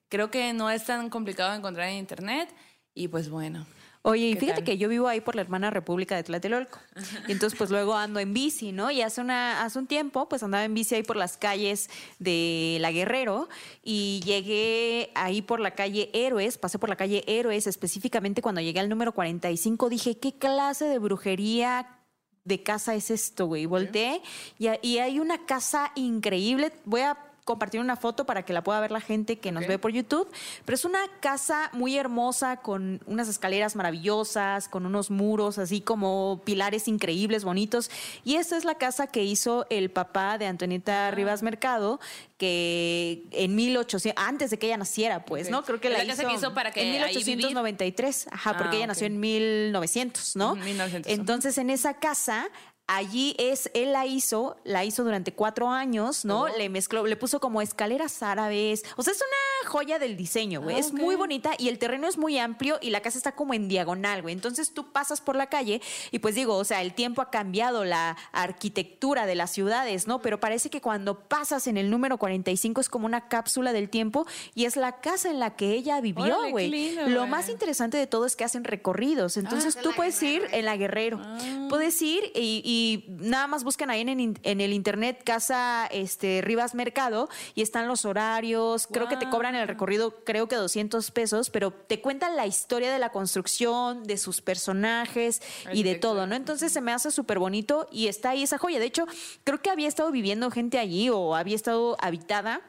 Creo 0.09 0.31
que 0.31 0.53
no 0.53 0.69
es 0.69 0.85
tan 0.85 1.09
complicado 1.09 1.51
de 1.51 1.57
encontrar 1.57 1.89
en 1.89 1.97
internet. 1.97 2.49
Y 2.97 3.07
pues 3.07 3.29
bueno. 3.29 3.65
Oye, 4.01 4.29
y 4.29 4.35
fíjate 4.35 4.63
que 4.63 4.77
yo 4.77 4.87
vivo 4.87 5.07
ahí 5.07 5.19
por 5.19 5.35
la 5.35 5.41
hermana 5.41 5.69
República 5.69 6.15
de 6.15 6.23
Tlatelolco. 6.23 6.79
Y 7.27 7.33
entonces, 7.33 7.57
pues 7.57 7.69
luego 7.69 7.95
ando 7.95 8.19
en 8.19 8.33
bici, 8.33 8.71
¿no? 8.71 8.89
Y 8.89 9.01
hace, 9.01 9.19
una, 9.19 9.63
hace 9.63 9.77
un 9.79 9.85
tiempo, 9.85 10.29
pues 10.29 10.43
andaba 10.43 10.63
en 10.63 10.73
bici 10.73 10.95
ahí 10.95 11.03
por 11.03 11.17
las 11.17 11.35
calles 11.35 11.89
de 12.17 12.77
La 12.79 12.91
Guerrero 12.91 13.49
y 13.83 14.21
llegué 14.23 15.11
ahí 15.13 15.41
por 15.41 15.59
la 15.59 15.71
calle 15.71 16.09
Héroes, 16.13 16.57
pasé 16.57 16.79
por 16.79 16.87
la 16.87 16.95
calle 16.95 17.23
Héroes, 17.27 17.67
específicamente 17.67 18.41
cuando 18.41 18.61
llegué 18.61 18.79
al 18.79 18.87
número 18.87 19.11
45, 19.11 19.89
dije, 19.89 20.17
¿qué 20.17 20.37
clase 20.37 20.85
de 20.85 20.99
brujería 20.99 21.99
de 22.45 22.63
casa 22.63 22.95
es 22.95 23.11
esto, 23.11 23.47
güey? 23.47 23.65
Volteé 23.65 24.21
y, 24.57 24.69
y 24.81 24.99
hay 24.99 25.19
una 25.19 25.45
casa 25.45 25.91
increíble. 25.95 26.71
Voy 26.85 27.01
a 27.01 27.17
compartir 27.47 27.79
una 27.79 27.95
foto 27.95 28.25
para 28.25 28.43
que 28.43 28.53
la 28.53 28.63
pueda 28.63 28.79
ver 28.79 28.91
la 28.91 29.01
gente 29.01 29.39
que 29.39 29.51
nos 29.51 29.65
ve 29.65 29.79
por 29.79 29.91
YouTube. 29.91 30.29
Pero 30.65 30.75
es 30.75 30.85
una 30.85 30.99
casa 31.21 31.71
muy 31.73 31.97
hermosa 31.97 32.57
con 32.57 33.01
unas 33.07 33.29
escaleras 33.29 33.75
maravillosas, 33.75 34.67
con 34.67 34.85
unos 34.85 35.09
muros 35.09 35.57
así 35.57 35.81
como 35.81 36.41
pilares 36.45 36.87
increíbles, 36.87 37.43
bonitos. 37.43 37.89
Y 38.23 38.35
esta 38.35 38.57
es 38.57 38.65
la 38.65 38.75
casa 38.75 39.07
que 39.07 39.23
hizo 39.23 39.65
el 39.69 39.89
papá 39.89 40.37
de 40.37 40.45
Antonieta 40.45 41.07
ah. 41.07 41.11
Rivas 41.11 41.41
Mercado, 41.41 41.99
que 42.37 43.23
en 43.31 43.55
1800, 43.55 44.21
antes 44.21 44.51
de 44.51 44.59
que 44.59 44.67
ella 44.67 44.77
naciera, 44.77 45.23
pues, 45.25 45.49
¿no? 45.49 45.63
Creo 45.63 45.79
que 45.79 45.89
la, 45.89 46.05
casa 46.05 46.31
hizo, 46.33 46.53
para 46.53 46.71
que 46.71 46.81
en 46.81 46.91
1893, 46.91 48.27
ajá, 48.29 48.57
porque 48.57 48.75
ah, 48.75 48.77
ella 48.79 48.87
nació 48.87 49.07
en 49.07 49.19
1900, 49.19 50.35
¿no? 50.35 50.55
1900, 50.55 51.11
Entonces, 51.11 51.57
en 51.57 51.69
esa 51.69 51.95
casa 51.95 52.49
Allí 52.87 53.35
es, 53.37 53.69
él 53.73 53.91
la 53.91 54.05
hizo, 54.05 54.55
la 54.63 54.85
hizo 54.85 55.03
durante 55.03 55.33
cuatro 55.33 55.69
años, 55.69 56.23
¿no? 56.23 56.43
Oh. 56.43 56.47
Le 56.47 56.69
mezcló, 56.69 57.05
le 57.05 57.17
puso 57.17 57.41
como 57.41 57.61
escaleras 57.61 58.23
árabes. 58.23 58.85
O 58.95 59.03
sea, 59.03 59.11
es 59.11 59.19
una 59.19 59.46
joya 59.67 59.99
del 59.99 60.17
diseño, 60.17 60.61
güey. 60.61 60.79
es 60.79 60.93
muy 60.93 61.15
bonita 61.15 61.51
y 61.57 61.69
el 61.69 61.77
terreno 61.77 62.07
es 62.07 62.17
muy 62.17 62.39
amplio 62.39 62.79
y 62.81 62.89
la 62.89 63.01
casa 63.01 63.17
está 63.17 63.33
como 63.33 63.53
en 63.53 63.67
diagonal, 63.67 64.23
güey. 64.23 64.33
Entonces 64.33 64.73
tú 64.73 64.91
pasas 64.91 65.21
por 65.21 65.35
la 65.35 65.47
calle 65.47 65.81
y 66.11 66.19
pues 66.19 66.33
digo, 66.33 66.55
o 66.55 66.63
sea, 66.63 66.81
el 66.81 66.93
tiempo 66.93 67.21
ha 67.21 67.29
cambiado 67.29 67.85
la 67.85 68.17
arquitectura 68.31 69.25
de 69.25 69.35
las 69.35 69.51
ciudades, 69.51 70.07
¿no? 70.07 70.19
Pero 70.19 70.39
parece 70.39 70.69
que 70.69 70.81
cuando 70.81 71.19
pasas 71.27 71.67
en 71.67 71.77
el 71.77 71.89
número 71.89 72.17
45 72.17 72.81
es 72.81 72.89
como 72.89 73.05
una 73.05 73.27
cápsula 73.27 73.73
del 73.73 73.89
tiempo 73.89 74.25
y 74.55 74.65
es 74.65 74.75
la 74.75 74.99
casa 75.01 75.29
en 75.29 75.39
la 75.39 75.55
que 75.55 75.71
ella 75.71 76.01
vivió, 76.01 76.49
güey. 76.49 76.95
Lo 77.07 77.27
más 77.27 77.49
interesante 77.49 77.97
de 77.97 78.07
todo 78.07 78.25
es 78.25 78.35
que 78.35 78.43
hacen 78.43 78.63
recorridos. 78.63 79.37
Entonces 79.37 79.77
ah, 79.77 79.81
tú 79.83 79.91
puedes 79.95 80.21
ir 80.23 80.43
en 80.51 80.65
la 80.65 80.77
Guerrero. 80.77 81.19
Ah. 81.21 81.67
Puedes 81.69 82.01
ir 82.01 82.31
y 82.33 82.57
y 82.77 83.05
nada 83.07 83.47
más 83.47 83.63
buscan 83.63 83.89
ahí 83.89 84.01
en, 84.01 84.61
el 84.61 84.73
internet 84.73 85.21
Casa 85.23 85.87
este, 85.87 86.41
Rivas 86.41 86.75
Mercado 86.75 87.29
y 87.55 87.61
están 87.61 87.87
los 87.87 88.05
horarios, 88.05 88.87
creo 88.87 89.07
que 89.07 89.17
te 89.17 89.29
cobran 89.29 89.55
el 89.57 89.67
recorrido 89.67 90.23
creo 90.23 90.47
que 90.47 90.55
200 90.55 91.11
pesos, 91.11 91.49
pero 91.49 91.71
te 91.71 92.01
cuentan 92.01 92.35
la 92.35 92.47
historia 92.47 92.91
de 92.91 92.99
la 92.99 93.11
construcción, 93.11 94.03
de 94.03 94.17
sus 94.17 94.41
personajes 94.41 95.41
y 95.73 95.83
de 95.83 95.95
todo, 95.95 96.27
¿no? 96.27 96.35
Entonces 96.35 96.71
se 96.71 96.81
me 96.81 96.91
hace 96.91 97.11
súper 97.11 97.39
bonito 97.39 97.87
y 97.91 98.07
está 98.07 98.31
ahí 98.31 98.43
esa 98.43 98.57
joya. 98.57 98.79
De 98.79 98.85
hecho, 98.85 99.05
creo 99.43 99.61
que 99.61 99.69
había 99.69 99.87
estado 99.87 100.11
viviendo 100.11 100.51
gente 100.51 100.79
allí 100.79 101.09
o 101.09 101.35
había 101.35 101.55
estado 101.55 101.97
habitada 101.99 102.61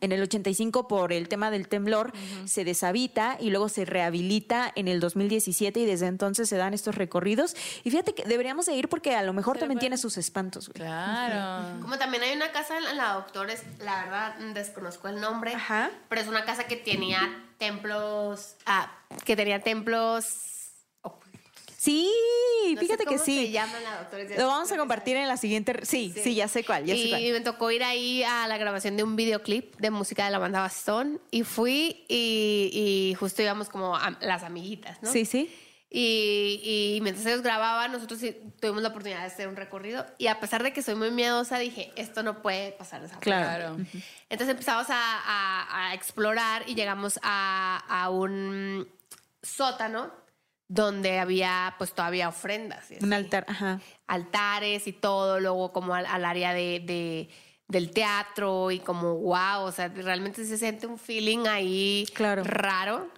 En 0.00 0.12
el 0.12 0.22
85 0.22 0.88
por 0.88 1.12
el 1.12 1.28
tema 1.28 1.50
del 1.50 1.68
temblor 1.68 2.12
se 2.46 2.64
deshabita 2.64 3.36
y 3.40 3.50
luego 3.50 3.68
se 3.68 3.84
rehabilita 3.84 4.72
en 4.74 4.88
el 4.88 5.00
2017 5.00 5.80
y 5.80 5.86
desde 5.86 6.06
entonces 6.06 6.48
se 6.48 6.56
dan 6.56 6.74
estos 6.74 6.94
recorridos. 6.94 7.54
Y 7.84 7.90
fíjate 7.90 8.14
que 8.14 8.24
deberíamos 8.24 8.66
de 8.66 8.74
ir 8.74 8.88
porque 8.88 9.14
a 9.14 9.22
lo 9.22 9.32
mejor 9.32 9.58
también 9.58 9.78
tiene 9.78 9.96
sus 9.96 10.16
espantos, 10.16 10.68
güey. 10.68 10.76
Claro. 10.76 11.80
Como 11.80 11.98
también 11.98 12.22
hay 12.22 12.34
una 12.34 12.52
casa 12.52 12.78
en 12.78 12.96
la 12.96 13.14
Doctores, 13.14 13.62
la 13.80 14.04
verdad 14.04 14.38
desconozco 14.54 15.08
el 15.08 15.20
nombre, 15.20 15.54
Ajá. 15.54 15.90
pero 16.08 16.20
es 16.20 16.28
una 16.28 16.44
casa 16.44 16.64
que 16.64 16.76
tenía 16.76 17.20
templos, 17.58 18.56
ah, 18.66 18.90
que 19.24 19.36
tenía 19.36 19.60
templos. 19.60 20.59
Sí, 21.82 22.10
no 22.74 22.74
sé 22.74 22.86
fíjate 22.86 23.04
que 23.04 23.16
cómo 23.16 23.24
sí. 23.24 23.46
se 23.46 23.50
llama 23.52 23.80
la 23.80 24.00
Doctores, 24.00 24.28
Lo 24.32 24.36
sé, 24.36 24.42
vamos 24.44 24.70
a 24.70 24.76
compartir 24.76 25.16
en 25.16 25.26
la 25.28 25.38
siguiente. 25.38 25.80
Sí, 25.86 26.12
sí, 26.22 26.34
ya 26.34 26.46
sé 26.46 26.62
cuál, 26.62 26.84
ya 26.84 26.94
sé 26.94 27.00
y 27.00 27.08
cuál. 27.08 27.22
me 27.32 27.40
tocó 27.40 27.70
ir 27.70 27.82
ahí 27.82 28.22
a 28.22 28.46
la 28.48 28.58
grabación 28.58 28.98
de 28.98 29.02
un 29.02 29.16
videoclip 29.16 29.76
de 29.78 29.90
música 29.90 30.26
de 30.26 30.30
la 30.30 30.38
banda 30.38 30.60
Bastón 30.60 31.22
y 31.30 31.42
fui 31.42 32.04
y, 32.06 32.70
y 33.12 33.14
justo 33.14 33.40
íbamos 33.40 33.70
como 33.70 33.96
a- 33.96 34.18
las 34.20 34.42
amiguitas, 34.42 35.02
¿no? 35.02 35.10
Sí, 35.10 35.24
sí. 35.24 35.50
Y, 35.88 36.96
y 36.96 37.00
mientras 37.00 37.26
ellos 37.26 37.40
grababan, 37.40 37.90
nosotros 37.92 38.20
tuvimos 38.60 38.82
la 38.82 38.90
oportunidad 38.90 39.20
de 39.20 39.26
hacer 39.26 39.48
un 39.48 39.56
recorrido. 39.56 40.04
Y 40.18 40.26
a 40.26 40.38
pesar 40.38 40.62
de 40.62 40.74
que 40.74 40.82
soy 40.82 40.96
muy 40.96 41.10
miedosa, 41.10 41.58
dije, 41.58 41.92
esto 41.96 42.22
no 42.22 42.42
puede 42.42 42.72
pasar 42.72 43.00
Claro. 43.20 43.20
Claro. 43.20 43.76
Entonces 44.28 44.50
empezamos 44.50 44.90
a, 44.90 44.96
a- 45.00 45.88
a 45.90 45.94
explorar 45.94 46.62
y 46.68 46.74
llegamos 46.74 47.18
a, 47.22 47.82
a 47.88 48.10
un 48.10 48.86
sótano 49.42 50.12
donde 50.72 51.18
había 51.18 51.74
pues 51.78 51.92
todavía 51.92 52.28
ofrendas. 52.28 52.88
y 52.92 53.04
Un 53.04 53.12
altar, 53.12 53.44
ajá. 53.48 53.80
Altares 54.06 54.86
y 54.86 54.92
todo, 54.92 55.40
luego 55.40 55.72
como 55.72 55.94
al, 55.96 56.06
al 56.06 56.24
área 56.24 56.54
de, 56.54 56.80
de- 56.86 57.28
del 57.66 57.90
teatro 57.90 58.70
y 58.70 58.78
como 58.78 59.16
wow, 59.16 59.62
o 59.62 59.72
sea, 59.72 59.88
realmente 59.88 60.44
se 60.44 60.56
siente 60.56 60.86
un 60.86 60.96
feeling 60.96 61.46
ahí 61.48 62.06
Claro. 62.14 62.44
raro. 62.44 63.08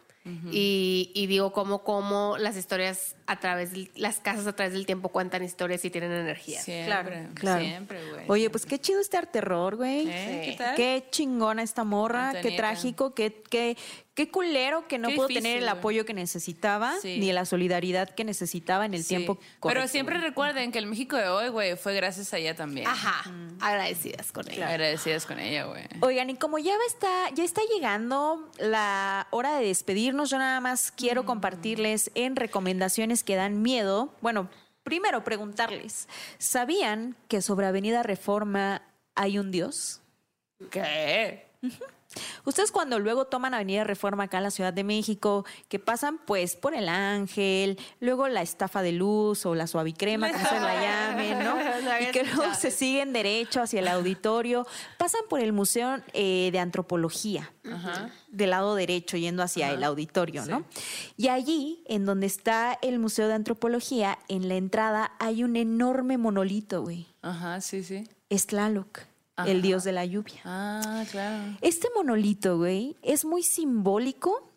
y, 0.51 1.11
y 1.15 1.27
digo 1.27 1.53
como 1.53 1.83
como 1.83 2.37
las 2.39 2.57
historias 2.57 3.17
a 3.27 3.39
través 3.41 3.73
del- 3.73 3.91
las 3.95 4.21
casas 4.21 4.47
a 4.47 4.55
través 4.55 4.73
del 4.75 4.87
tiempo 4.87 5.09
cuentan 5.09 5.43
historias 5.45 5.85
y 5.85 5.91
tienen 5.91 6.13
energía. 6.13 6.61
Siempre, 6.61 7.29
Claro. 7.35 7.61
siempre, 7.65 8.11
güey. 8.11 8.25
Oye, 8.29 8.51
pues 8.51 8.67
qué 8.67 8.79
chido 8.81 9.01
este 9.01 9.21
terror, 9.27 9.77
güey. 9.77 10.05
Sí. 10.07 10.11
¿Qué 10.11 10.55
tal? 10.59 10.75
Qué 10.77 11.07
chingona 11.11 11.63
esta 11.63 11.85
morra, 11.85 12.33
qué 12.43 12.53
trágico, 12.53 13.15
qué, 13.15 13.43
qué, 13.51 13.77
qué 14.15 14.31
culero 14.31 14.87
que 14.89 14.99
no 14.99 15.09
Qué 15.09 15.15
pudo 15.15 15.29
difícil, 15.29 15.43
tener 15.45 15.63
el 15.63 15.69
apoyo 15.69 16.05
que 16.05 16.13
necesitaba, 16.15 16.95
Sí. 17.01 17.19
ni 17.19 17.33
la 17.33 17.47
solidaridad 17.47 18.11
que 18.11 18.25
necesitaba 18.25 18.85
en 18.85 18.95
el 18.95 19.03
Sí. 19.03 19.09
tiempo 19.11 19.39
Pero 19.63 19.89
siempre 19.89 20.19
recuerden 20.19 20.71
que 20.73 20.79
el 20.79 20.87
México 20.87 21.17
de 21.17 21.29
hoy, 21.29 21.49
güey, 21.49 21.77
fue 21.77 21.95
gracias 21.95 22.33
a 22.35 22.39
ella 22.39 22.55
también. 22.55 22.87
Ajá, 22.87 23.31
agradecidas 23.61 24.33
con 24.33 24.51
ella. 24.51 24.69
Agradecidas 24.69 25.25
con 25.27 25.39
ella, 25.39 25.65
güey. 25.65 25.85
Oigan, 26.01 26.29
y 26.31 26.35
como 26.37 26.59
ya 26.59 26.75
está, 26.89 27.31
ya 27.35 27.45
está 27.45 27.63
llegando 27.75 28.51
la 28.59 29.27
hora 29.31 29.57
de 29.59 29.67
despedirnos, 29.67 30.31
yo 30.31 30.39
nada 30.39 30.61
más 30.61 30.93
quiero 30.93 31.25
compartirles 31.25 32.11
en 32.15 32.37
recomendaciones 32.37 33.22
que 33.23 33.37
dan 33.37 33.63
miedo. 33.63 34.15
Bueno, 34.21 34.49
primero 34.83 35.25
preguntarles, 35.25 36.09
¿sabían 36.39 37.17
que 37.29 37.43
sobre 37.43 37.67
Avenida 37.67 38.03
Reforma 38.03 38.83
hay 39.15 39.39
un 39.39 39.51
Dios? 39.51 40.01
¿Qué? 40.71 41.47
Ustedes 42.45 42.73
cuando 42.73 42.99
luego 42.99 43.27
toman 43.27 43.55
Avenida 43.55 43.85
Reforma 43.85 44.25
acá 44.25 44.39
en 44.39 44.45
la 44.45 44.51
Ciudad 44.51 44.73
de 44.73 44.85
México, 44.85 45.45
que 45.69 45.79
pasan 45.79 46.19
pues 46.27 46.57
por 46.57 46.75
el 46.75 46.89
Ángel, 46.89 47.79
luego 48.01 48.29
la 48.29 48.43
estafa 48.43 48.83
de 48.83 48.93
luz 48.93 49.47
o 49.47 49.55
la 49.55 49.67
suavicrema, 49.67 50.31
como 50.31 50.45
se 50.45 50.61
la 50.61 50.83
llamen, 50.83 51.45
¿no? 51.45 51.57
Y 52.03 52.11
que 52.13 52.25
luego 52.25 52.55
se 52.55 52.71
siguen 52.71 53.13
derecho 53.13 53.63
hacia 53.63 53.81
el 53.81 53.89
auditorio, 53.89 54.67
pasan 54.99 55.21
por 55.29 55.41
el 55.41 55.53
Museo 55.53 55.99
eh, 56.13 56.51
de 56.53 56.59
Antropología, 56.59 57.53
del 58.29 58.51
lado 58.51 58.75
derecho, 58.75 59.17
yendo 59.17 59.43
hacia 59.43 59.71
el 59.71 59.85
auditorio, 59.85 60.45
¿no? 60.47 60.65
Y 61.17 61.29
allí, 61.29 61.83
en 61.87 62.05
donde 62.05 62.27
está 62.27 62.79
el 62.83 62.99
Museo 62.99 63.29
de 63.29 63.35
Antropología, 63.35 64.19
en 64.29 64.49
la 64.49 64.55
entrada 64.55 65.13
hay 65.19 65.45
un 65.45 65.57
enorme 65.57 66.19
monolito, 66.19 66.83
güey. 66.83 67.07
Ajá, 67.23 67.61
sí, 67.61 67.85
sí. 67.85 68.09
Es 68.29 68.47
Tlaloc, 68.47 69.01
Ajá. 69.37 69.51
el 69.51 69.63
dios 69.63 69.85
de 69.85 69.93
la 69.93 70.05
lluvia. 70.05 70.41
Ah, 70.45 71.05
claro. 71.11 71.57
Este 71.61 71.89
monolito, 71.95 72.59
güey, 72.59 72.97
es 73.03 73.25
muy 73.25 73.43
simbólico 73.43 74.53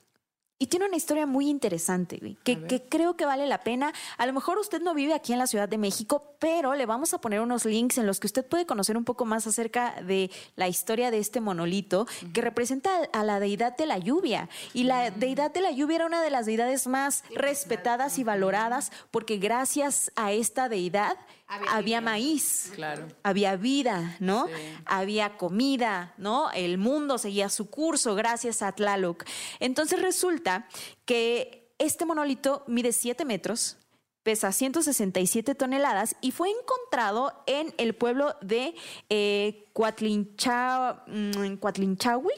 y 0.58 0.68
tiene 0.68 0.86
una 0.86 0.96
historia 0.96 1.26
muy 1.26 1.50
interesante, 1.50 2.18
güey, 2.18 2.38
que, 2.46 2.66
que 2.66 2.82
creo 2.82 3.18
que 3.18 3.26
vale 3.26 3.46
la 3.46 3.60
pena. 3.60 3.94
A 4.18 4.26
lo 4.26 4.32
mejor 4.32 4.58
usted 4.58 4.82
no 4.82 4.94
vive 4.94 5.14
aquí 5.14 5.34
en 5.34 5.40
la 5.40 5.48
Ciudad 5.48 5.68
de 5.68 5.78
México, 5.78 6.38
pero 6.40 6.76
le 6.76 6.86
vamos 6.86 7.14
a 7.14 7.20
poner 7.20 7.42
unos 7.42 7.66
links 7.66 7.98
en 7.98 8.08
los 8.08 8.22
que 8.22 8.28
usted 8.28 8.46
puede 8.46 8.66
conocer 8.66 8.96
un 8.96 9.04
poco 9.04 9.26
más 9.26 9.46
acerca 9.48 10.02
de 10.02 10.32
la 10.56 10.70
historia 10.70 11.12
de 11.12 11.20
este 11.20 11.42
monolito 11.42 12.08
que 12.34 12.40
representa 12.40 12.90
a 13.12 13.26
la 13.26 13.42
deidad 13.42 13.76
de 13.76 13.86
la 13.86 13.98
lluvia. 13.98 14.48
Y 14.74 14.86
la 14.86 15.12
deidad 15.12 15.52
de 15.52 15.60
la 15.60 15.72
lluvia 15.72 15.98
era 15.98 16.06
una 16.06 16.22
de 16.22 16.30
las 16.30 16.46
deidades 16.46 16.88
más 16.88 17.26
respetadas 17.36 18.18
y 18.18 18.24
valoradas 18.24 18.94
porque 19.12 19.38
gracias 19.38 20.10
a 20.16 20.32
esta 20.32 20.70
deidad 20.70 21.18
Había 21.48 22.02
maíz 22.02 22.72
Claro. 22.74 23.08
había 23.24 23.56
vida, 23.56 24.16
¿no? 24.20 24.48
Sí. 24.48 24.54
Había 24.86 25.38
comida, 25.38 26.14
¿no? 26.18 26.52
El 26.52 26.78
mundo 26.78 27.18
seguía 27.18 27.50
su 27.50 27.70
curso 27.70 28.16
gracias 28.16 28.62
a 28.62 28.72
Tlaloc. 28.72 29.24
Entonces 29.60 30.02
resulta 30.02 30.68
que 31.06 31.72
este 31.78 32.06
monolito 32.06 32.64
mide 32.68 32.92
7 32.94 33.26
metros, 33.26 33.78
pesa 34.24 34.52
167 34.52 35.54
toneladas 35.54 36.16
y 36.20 36.32
fue 36.32 36.50
encontrado 36.50 37.44
en 37.46 37.76
el 37.78 37.94
pueblo 37.94 38.36
de 38.42 38.74
eh, 39.10 39.66
Cuatlincha- 39.74 41.04
mm, 41.06 41.58
Cuatlinchahui, 41.58 42.34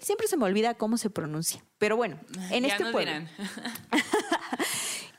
siempre 0.00 0.28
se 0.28 0.36
me 0.36 0.44
olvida 0.44 0.74
cómo 0.74 0.96
se 0.98 1.10
pronuncia. 1.10 1.64
Pero 1.78 1.96
bueno, 1.96 2.20
en 2.52 2.64
Ya 2.64 2.76
este 2.76 2.92
pueblo. 2.92 3.10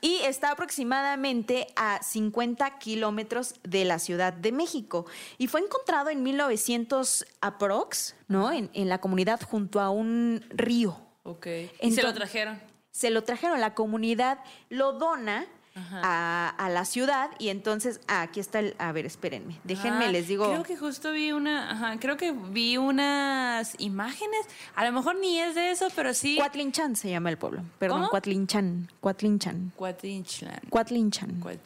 Y 0.00 0.16
está 0.24 0.52
aproximadamente 0.52 1.66
a 1.76 2.02
50 2.02 2.78
kilómetros 2.78 3.54
de 3.62 3.84
la 3.84 3.98
Ciudad 3.98 4.32
de 4.32 4.52
México. 4.52 5.06
Y 5.38 5.46
fue 5.46 5.60
encontrado 5.60 6.10
en 6.10 6.22
1900 6.22 7.26
aprox, 7.40 8.14
¿no? 8.28 8.50
En, 8.50 8.70
en 8.72 8.88
la 8.88 9.00
comunidad 9.00 9.40
junto 9.42 9.80
a 9.80 9.90
un 9.90 10.44
río. 10.50 10.96
ok. 11.24 11.46
Y 11.82 11.92
se 11.92 12.02
lo 12.02 12.14
trajeron. 12.14 12.60
Se 12.90 13.10
lo 13.10 13.22
trajeron, 13.22 13.60
la 13.60 13.74
comunidad 13.74 14.38
lo 14.68 14.92
dona 14.94 15.46
a, 15.76 16.48
a 16.58 16.68
la 16.68 16.84
ciudad 16.84 17.30
y 17.38 17.48
entonces, 17.48 18.00
ah, 18.08 18.22
aquí 18.22 18.40
está 18.40 18.58
el, 18.58 18.74
a 18.78 18.92
ver, 18.92 19.06
espérenme, 19.06 19.58
déjenme, 19.64 20.06
Ah, 20.06 20.12
les 20.12 20.28
digo. 20.28 20.48
Creo 20.48 20.62
que 20.62 20.76
justo 20.76 21.12
vi 21.12 21.32
una, 21.32 21.70
ajá, 21.70 21.98
creo 22.00 22.16
que 22.16 22.32
vi 22.32 22.76
unas 22.76 23.74
imágenes. 23.78 24.40
A 24.74 24.84
lo 24.84 24.92
mejor 24.92 25.16
ni 25.18 25.38
es 25.40 25.54
de 25.54 25.70
eso, 25.70 25.88
pero 25.94 26.12
sí. 26.14 26.36
Cuatlinchan 26.36 26.96
se 26.96 27.10
llama 27.10 27.30
el 27.30 27.38
pueblo, 27.38 27.62
perdón, 27.78 27.98
¿Cómo? 28.00 28.10
Cuatlinchan, 28.10 28.88
Cuatlinchan. 29.00 29.72
Cuatlinchan. 29.76 31.40
Cuat- 31.40 31.58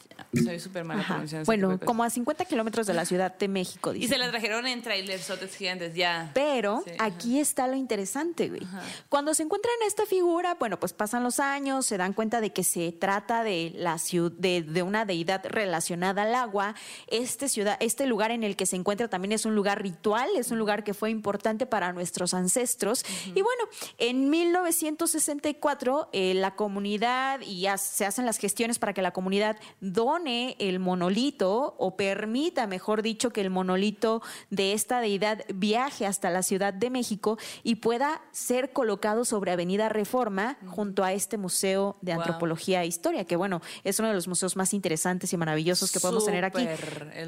Soy 0.44 0.58
súper 0.60 0.84
mala 0.84 1.04
pronunciando 1.06 1.44
Bueno, 1.46 1.78
como 1.84 2.02
a 2.04 2.10
50 2.10 2.44
kilómetros 2.44 2.86
de 2.86 2.94
la 2.94 3.04
Ciudad 3.04 3.36
de 3.36 3.48
México. 3.48 3.92
Y 3.94 4.00
dice. 4.00 4.14
se 4.14 4.18
la 4.18 4.30
trajeron 4.30 4.66
en 4.66 4.82
trailersotes 4.82 5.54
gigantes, 5.56 5.94
ya. 5.94 6.30
Pero 6.34 6.82
Sí, 6.84 6.92
aquí 6.98 7.40
está 7.40 7.66
lo 7.68 7.74
interesante, 7.76 8.48
güey. 8.48 8.62
Cuando 9.08 9.34
se 9.34 9.42
encuentran 9.44 9.74
esta 9.86 10.06
figura, 10.06 10.54
bueno, 10.54 10.78
pues 10.78 10.92
pasan 10.92 11.22
los 11.22 11.38
años, 11.40 11.86
se 11.86 11.96
dan 11.98 12.12
cuenta 12.12 12.40
de 12.40 12.52
que 12.52 12.64
se 12.64 12.90
trata 12.92 13.44
de 13.44 13.72
la 13.76 13.93
ciudad, 13.98 14.32
de, 14.36 14.62
de 14.62 14.82
una 14.82 15.04
deidad 15.04 15.44
relacionada 15.44 16.22
al 16.22 16.34
agua. 16.34 16.74
Este 17.08 17.48
ciudad, 17.48 17.76
este 17.80 18.06
lugar 18.06 18.30
en 18.30 18.44
el 18.44 18.56
que 18.56 18.66
se 18.66 18.76
encuentra 18.76 19.08
también 19.08 19.32
es 19.32 19.46
un 19.46 19.54
lugar 19.54 19.82
ritual, 19.82 20.28
es 20.36 20.50
un 20.50 20.58
lugar 20.58 20.84
que 20.84 20.94
fue 20.94 21.10
importante 21.10 21.66
para 21.66 21.92
nuestros 21.92 22.34
ancestros. 22.34 23.04
Y 23.28 23.42
bueno, 23.42 23.64
en 23.98 24.30
1964 24.30 26.08
eh, 26.12 26.34
la 26.34 26.54
comunidad 26.56 27.40
y 27.40 27.60
ya 27.60 27.78
se 27.78 28.06
hacen 28.06 28.26
las 28.26 28.38
gestiones 28.38 28.78
para 28.78 28.92
que 28.92 29.02
la 29.02 29.12
comunidad 29.12 29.56
done 29.80 30.56
el 30.58 30.78
monolito 30.78 31.74
o 31.78 31.96
permita, 31.96 32.66
mejor 32.66 33.02
dicho, 33.02 33.30
que 33.30 33.40
el 33.40 33.50
monolito 33.50 34.22
de 34.50 34.72
esta 34.72 35.00
deidad 35.00 35.44
viaje 35.54 36.06
hasta 36.06 36.30
la 36.30 36.42
Ciudad 36.42 36.72
de 36.72 36.90
México 36.90 37.38
y 37.62 37.76
pueda 37.76 38.22
ser 38.32 38.72
colocado 38.72 39.24
sobre 39.24 39.52
Avenida 39.52 39.88
Reforma 39.88 40.58
junto 40.66 41.04
a 41.04 41.12
este 41.12 41.38
Museo 41.38 41.96
de 42.00 42.12
Wow. 42.12 42.22
Antropología 42.22 42.82
e 42.82 42.86
Historia, 42.86 43.24
que 43.24 43.36
bueno, 43.36 43.60
es 43.84 43.98
uno 43.98 44.08
de 44.08 44.14
los 44.14 44.26
museos 44.28 44.56
más 44.56 44.74
interesantes 44.74 45.32
y 45.32 45.36
maravillosos 45.36 45.92
que 45.92 46.00
podemos 46.00 46.24
tener 46.24 46.44
aquí. 46.44 46.66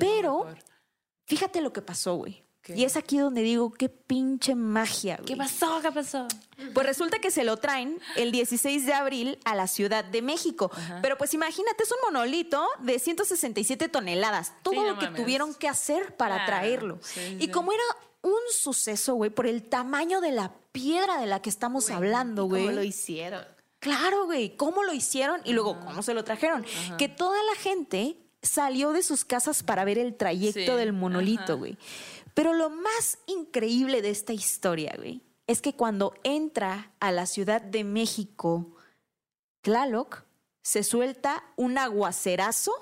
Pero 0.01 0.45
mejor. 0.45 0.59
fíjate 1.27 1.61
lo 1.61 1.73
que 1.73 1.83
pasó, 1.83 2.17
güey. 2.17 2.43
Y 2.69 2.83
es 2.83 2.97
aquí 2.97 3.19
donde 3.19 3.43
digo, 3.43 3.71
qué 3.73 3.89
pinche 3.89 4.57
magia, 4.57 5.15
güey. 5.19 5.27
¿Qué 5.27 5.37
pasó? 5.37 5.79
¿Qué 5.83 5.93
pasó? 5.93 6.27
Pues 6.75 6.85
resulta 6.85 7.21
que 7.21 7.31
se 7.31 7.45
lo 7.45 7.59
traen 7.59 8.01
el 8.17 8.33
16 8.33 8.85
de 8.87 8.93
abril 8.93 9.39
a 9.45 9.55
la 9.55 9.69
Ciudad 9.69 10.05
de 10.05 10.21
México. 10.21 10.73
Pero 11.01 11.17
pues 11.17 11.33
imagínate, 11.33 11.85
es 11.85 11.93
un 11.93 11.99
monolito 12.13 12.67
de 12.81 12.99
167 12.99 13.89
toneladas. 13.89 14.53
Todo 14.65 14.75
Sí, 14.75 14.81
no 14.81 14.87
lo 14.95 14.99
que 14.99 15.07
tuvieron 15.09 15.55
que 15.55 15.69
hacer 15.69 16.17
para 16.17 16.35
Claro, 16.39 16.47
traerlo. 16.51 16.99
sí, 17.03 17.37
y 17.39 17.45
sí. 17.45 17.51
como 17.53 17.71
era 17.71 17.85
un 18.23 18.41
suceso, 18.51 19.15
güey, 19.15 19.31
por 19.31 19.47
el 19.47 19.63
tamaño 19.63 20.21
de 20.21 20.33
la 20.33 20.53
piedra 20.73 21.21
de 21.21 21.27
la 21.27 21.41
que 21.41 21.51
estamos 21.51 21.89
hablando, 21.91 22.47
¿Y 22.47 22.49
güey. 22.49 22.63
¿Cómo 22.65 22.75
lo 22.75 22.83
hicieron? 22.83 23.45
Claro, 23.79 24.27
güey, 24.27 24.57
cómo 24.57 24.83
lo 24.83 24.93
hicieron 24.93 25.41
y 25.45 25.53
luego 25.53 25.79
cómo 25.81 26.03
se 26.03 26.15
lo 26.15 26.25
trajeron. 26.25 26.65
Que 26.99 27.09
toda 27.09 27.43
la 27.43 27.61
gente 27.61 28.17
salió 28.43 28.93
de 28.93 29.03
sus 29.03 29.25
casas 29.25 29.63
para 29.63 29.85
ver 29.85 29.99
el 29.99 30.17
trayecto 30.17 30.73
Sí, 30.73 30.79
del 30.79 30.93
monolito, 30.93 31.59
güey. 31.59 31.77
Pero 32.35 32.53
lo 32.53 32.71
más 32.71 33.19
increíble 33.27 34.03
de 34.03 34.11
esta 34.11 34.33
historia, 34.33 34.95
güey, 34.97 35.23
es 35.47 35.63
que 35.63 35.75
cuando 35.75 36.15
entra 36.23 36.93
a 37.01 37.13
la 37.13 37.27
Ciudad 37.27 37.61
de 37.63 37.85
México 37.85 38.77
Tlaloc, 39.63 40.25
se 40.63 40.83
suelta 40.83 41.45
un 41.57 41.79
aguacerazo 41.79 42.73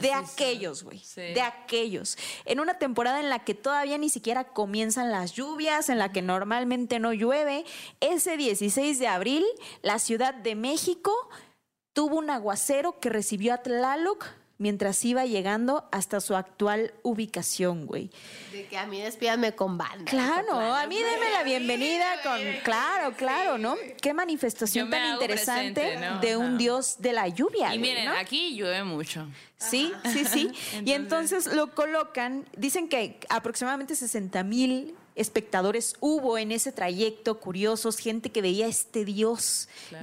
de 0.00 0.12
aquellos, 0.12 0.82
güey. 0.82 0.98
Sí. 1.00 1.20
De 1.20 1.40
aquellos. 1.40 2.16
En 2.44 2.60
una 2.60 2.78
temporada 2.78 3.20
en 3.20 3.30
la 3.30 3.44
que 3.44 3.54
todavía 3.54 3.98
ni 3.98 4.08
siquiera 4.08 4.44
comienzan 4.44 5.10
las 5.10 5.32
lluvias, 5.32 5.88
en 5.88 5.98
la 5.98 6.12
que 6.12 6.22
normalmente 6.22 6.98
no 6.98 7.12
llueve, 7.12 7.64
ese 8.00 8.36
16 8.36 8.98
de 8.98 9.08
abril, 9.08 9.44
la 9.82 9.98
Ciudad 9.98 10.34
de 10.34 10.54
México 10.54 11.12
tuvo 11.92 12.16
un 12.16 12.30
aguacero 12.30 12.98
que 13.00 13.08
recibió 13.08 13.54
a 13.54 13.58
Tlaloc 13.58 14.26
mientras 14.58 15.04
iba 15.04 15.24
llegando 15.24 15.88
hasta 15.90 16.20
su 16.20 16.36
actual 16.36 16.94
ubicación, 17.02 17.86
güey. 17.86 18.10
De 18.52 18.66
que 18.66 18.76
a 18.76 18.86
mí 18.86 19.00
despídame 19.00 19.54
con 19.54 19.76
banda. 19.76 20.04
Claro, 20.10 20.48
Con 20.48 20.62
a 20.62 20.86
mí 20.86 20.96
deme 20.96 21.30
la 21.32 21.42
bienvenida 21.42 22.06
con, 22.22 22.40
claro, 22.62 23.16
claro, 23.16 23.58
¿no? 23.58 23.76
Qué 24.00 24.14
manifestación 24.14 24.90
tan 24.90 25.14
interesante 25.14 25.80
presente, 25.80 26.06
¿no? 26.06 26.20
de 26.20 26.36
un 26.36 26.58
dios 26.58 26.96
de 26.98 27.12
la 27.12 27.28
lluvia. 27.28 27.74
Y 27.74 27.78
güey, 27.78 27.90
miren, 27.90 28.04
¿no? 28.06 28.12
aquí 28.12 28.54
llueve 28.54 28.84
mucho. 28.84 29.28
Sí, 29.56 29.92
sí, 30.12 30.24
sí. 30.24 30.50
y 30.84 30.92
entonces 30.92 31.46
lo 31.54 31.74
colocan, 31.74 32.48
dicen 32.56 32.88
que 32.88 33.18
aproximadamente 33.28 33.94
60 33.96 34.42
mil 34.44 34.94
espectadores 35.14 35.94
hubo 36.00 36.38
en 36.38 36.52
ese 36.52 36.72
trayecto, 36.72 37.38
curiosos, 37.40 37.98
gente 37.98 38.30
que 38.30 38.42
veía 38.42 38.66
a 38.66 38.68
este 38.68 39.04
dios. 39.04 39.68
Claro. 39.88 40.02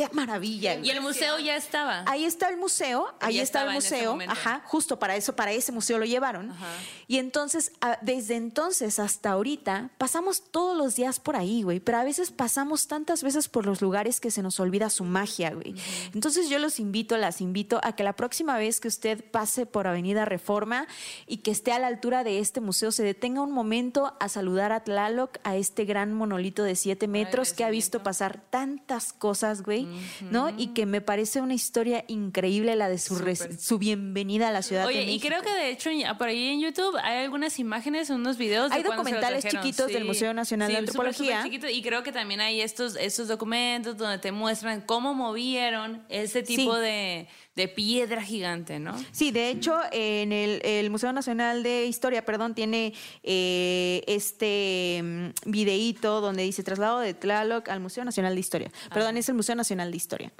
Güey, 0.00 0.08
qué 0.08 0.14
maravilla. 0.14 0.74
Y 0.76 0.90
el 0.90 1.00
museo 1.00 1.38
ya 1.38 1.56
estaba. 1.56 2.04
Ahí 2.06 2.24
está 2.24 2.48
el 2.48 2.56
museo, 2.56 3.12
ahí 3.20 3.36
Ya 3.36 3.42
está 3.42 3.64
el 3.64 3.72
museo, 3.72 4.18
ajá, 4.28 4.62
justo 4.66 4.98
para 4.98 5.16
eso, 5.16 5.34
para 5.36 5.52
ese 5.52 5.72
museo 5.72 5.98
lo 5.98 6.04
llevaron. 6.04 6.50
Ajá. 6.50 6.66
Y 7.06 7.18
entonces, 7.18 7.72
desde 8.02 8.36
entonces 8.36 8.98
hasta 8.98 9.32
ahorita, 9.32 9.90
pasamos 9.98 10.42
todos 10.50 10.76
los 10.76 10.96
días 10.96 11.20
por 11.20 11.36
ahí, 11.36 11.62
güey, 11.62 11.80
pero 11.80 11.98
a 11.98 12.04
veces 12.04 12.30
pasamos 12.30 12.86
tantas 12.86 13.22
veces 13.22 13.48
por 13.48 13.66
los 13.66 13.80
lugares 13.80 14.20
que 14.20 14.30
se 14.30 14.42
nos 14.42 14.60
olvida 14.60 14.90
su 14.90 15.04
magia, 15.04 15.50
güey. 15.50 15.74
Entonces 16.14 16.48
yo 16.48 16.58
los 16.58 16.78
invito, 16.78 17.16
las 17.16 17.40
invito 17.40 17.80
a 17.82 17.94
que 17.94 18.04
la 18.04 18.14
próxima 18.14 18.56
vez 18.56 18.80
que 18.80 18.88
usted 18.88 19.24
pase 19.30 19.66
por 19.66 19.86
Avenida 19.86 20.24
Reforma 20.24 20.86
y 21.26 21.38
que 21.38 21.50
esté 21.50 21.72
a 21.72 21.78
la 21.78 21.88
altura 21.88 22.24
de 22.24 22.38
este 22.38 22.60
museo, 22.60 22.92
se 22.92 23.02
detenga 23.02 23.42
un 23.42 23.52
momento 23.52 24.14
a 24.20 24.28
saludar 24.28 24.72
a 24.72 24.84
Tlaloc, 24.84 25.38
a 25.44 25.56
este 25.56 25.84
gran 25.84 26.12
monolito 26.12 26.62
de 26.62 26.76
siete 26.76 27.08
metros 27.08 27.52
que 27.52 27.64
ha 27.64 27.70
visto 27.70 28.02
pasar 28.02 28.40
tantas 28.50 29.12
cosas, 29.12 29.62
güey, 29.62 29.86
¿no? 30.30 30.50
Y 30.56 30.68
que 30.68 30.86
me 30.86 31.00
parece 31.00 31.40
una 31.40 31.54
historia 31.54 32.04
increíble 32.08 32.76
la 32.76 32.88
de 32.88 32.98
su, 32.98 33.16
res- 33.16 33.48
su 33.60 33.78
bienvenida 33.78 34.48
a 34.48 34.52
la 34.52 34.62
ciudad 34.62 34.86
Oye, 34.86 34.98
de 34.98 35.02
y 35.04 35.06
México. 35.06 35.26
creo 35.28 35.42
que 35.42 35.50
de 35.52 35.70
hecho 35.70 35.90
por 36.18 36.28
ahí 36.28 36.48
en 36.48 36.60
YouTube 36.60 36.96
hay 37.02 37.18
algunas 37.24 37.58
imágenes, 37.58 38.10
unos 38.10 38.36
videos. 38.38 38.70
de 38.70 38.76
Hay 38.76 38.82
lo 38.82 38.90
documentales 38.90 39.44
chiquitos 39.44 39.88
del 39.88 40.04
Museo 40.04 40.32
Nacional 40.34 40.72
de 40.72 40.78
Antropología. 40.78 41.44
y 41.46 41.82
creo 41.82 42.02
que 42.02 42.12
también 42.12 42.40
hay 42.40 42.60
estos, 42.60 42.96
estos 42.96 43.28
documentos 43.28 43.96
donde 43.96 44.18
te 44.18 44.32
muestran 44.32 44.80
cómo 44.82 45.14
movieron 45.14 46.02
ese 46.08 46.42
tipo 46.42 46.74
Sí. 46.76 46.80
de, 46.82 47.28
de 47.56 47.68
piedra 47.68 48.22
gigante, 48.22 48.78
¿no? 48.78 48.94
Sí, 49.12 49.32
de 49.32 49.50
hecho, 49.50 49.78
en 49.92 50.32
el, 50.32 50.60
el 50.64 50.88
Museo 50.90 51.12
Nacional 51.12 51.62
de 51.62 51.86
Historia, 51.86 52.24
perdón, 52.24 52.54
tiene 52.54 52.94
eh, 53.22 54.02
este 54.06 55.00
mm, 55.02 55.50
videíto 55.50 56.20
donde 56.20 56.42
dice 56.44 56.62
traslado 56.62 57.00
de 57.00 57.12
Tlaloc 57.12 57.68
al 57.68 57.80
Museo 57.80 58.04
Nacional 58.04 58.34
de 58.34 58.40
Historia. 58.40 58.70
Perdón, 58.92 59.16
es 59.16 59.28
el 59.28 59.34
Museo 59.34 59.54
Nacional 59.56 59.90
de 59.90 59.96
Historia. 59.96 60.32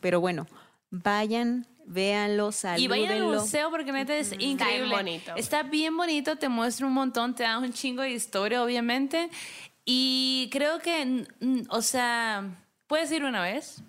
Pero 0.00 0.20
bueno, 0.20 0.46
vayan, 0.90 1.66
véanlo, 1.86 2.50
Y 2.76 2.86
vayan 2.88 3.06
al 3.12 3.18
salúdenlo. 3.18 3.40
museo 3.40 3.70
porque 3.70 3.90
neta 3.92 4.16
es 4.16 4.32
increíble. 4.38 4.84
bien 4.84 4.90
bonito. 4.90 5.32
Está 5.36 5.62
bien 5.62 5.96
bonito, 5.96 6.36
te 6.36 6.48
muestra 6.48 6.86
un 6.86 6.92
montón, 6.92 7.34
te 7.34 7.42
da 7.42 7.58
un 7.58 7.72
chingo 7.72 8.02
de 8.02 8.10
historia, 8.10 8.62
obviamente. 8.62 9.30
Y 9.84 10.48
creo 10.52 10.78
que, 10.78 11.26
o 11.70 11.82
sea, 11.82 12.44
puedes 12.86 13.10
ir 13.10 13.24
una 13.24 13.42
vez 13.42 13.82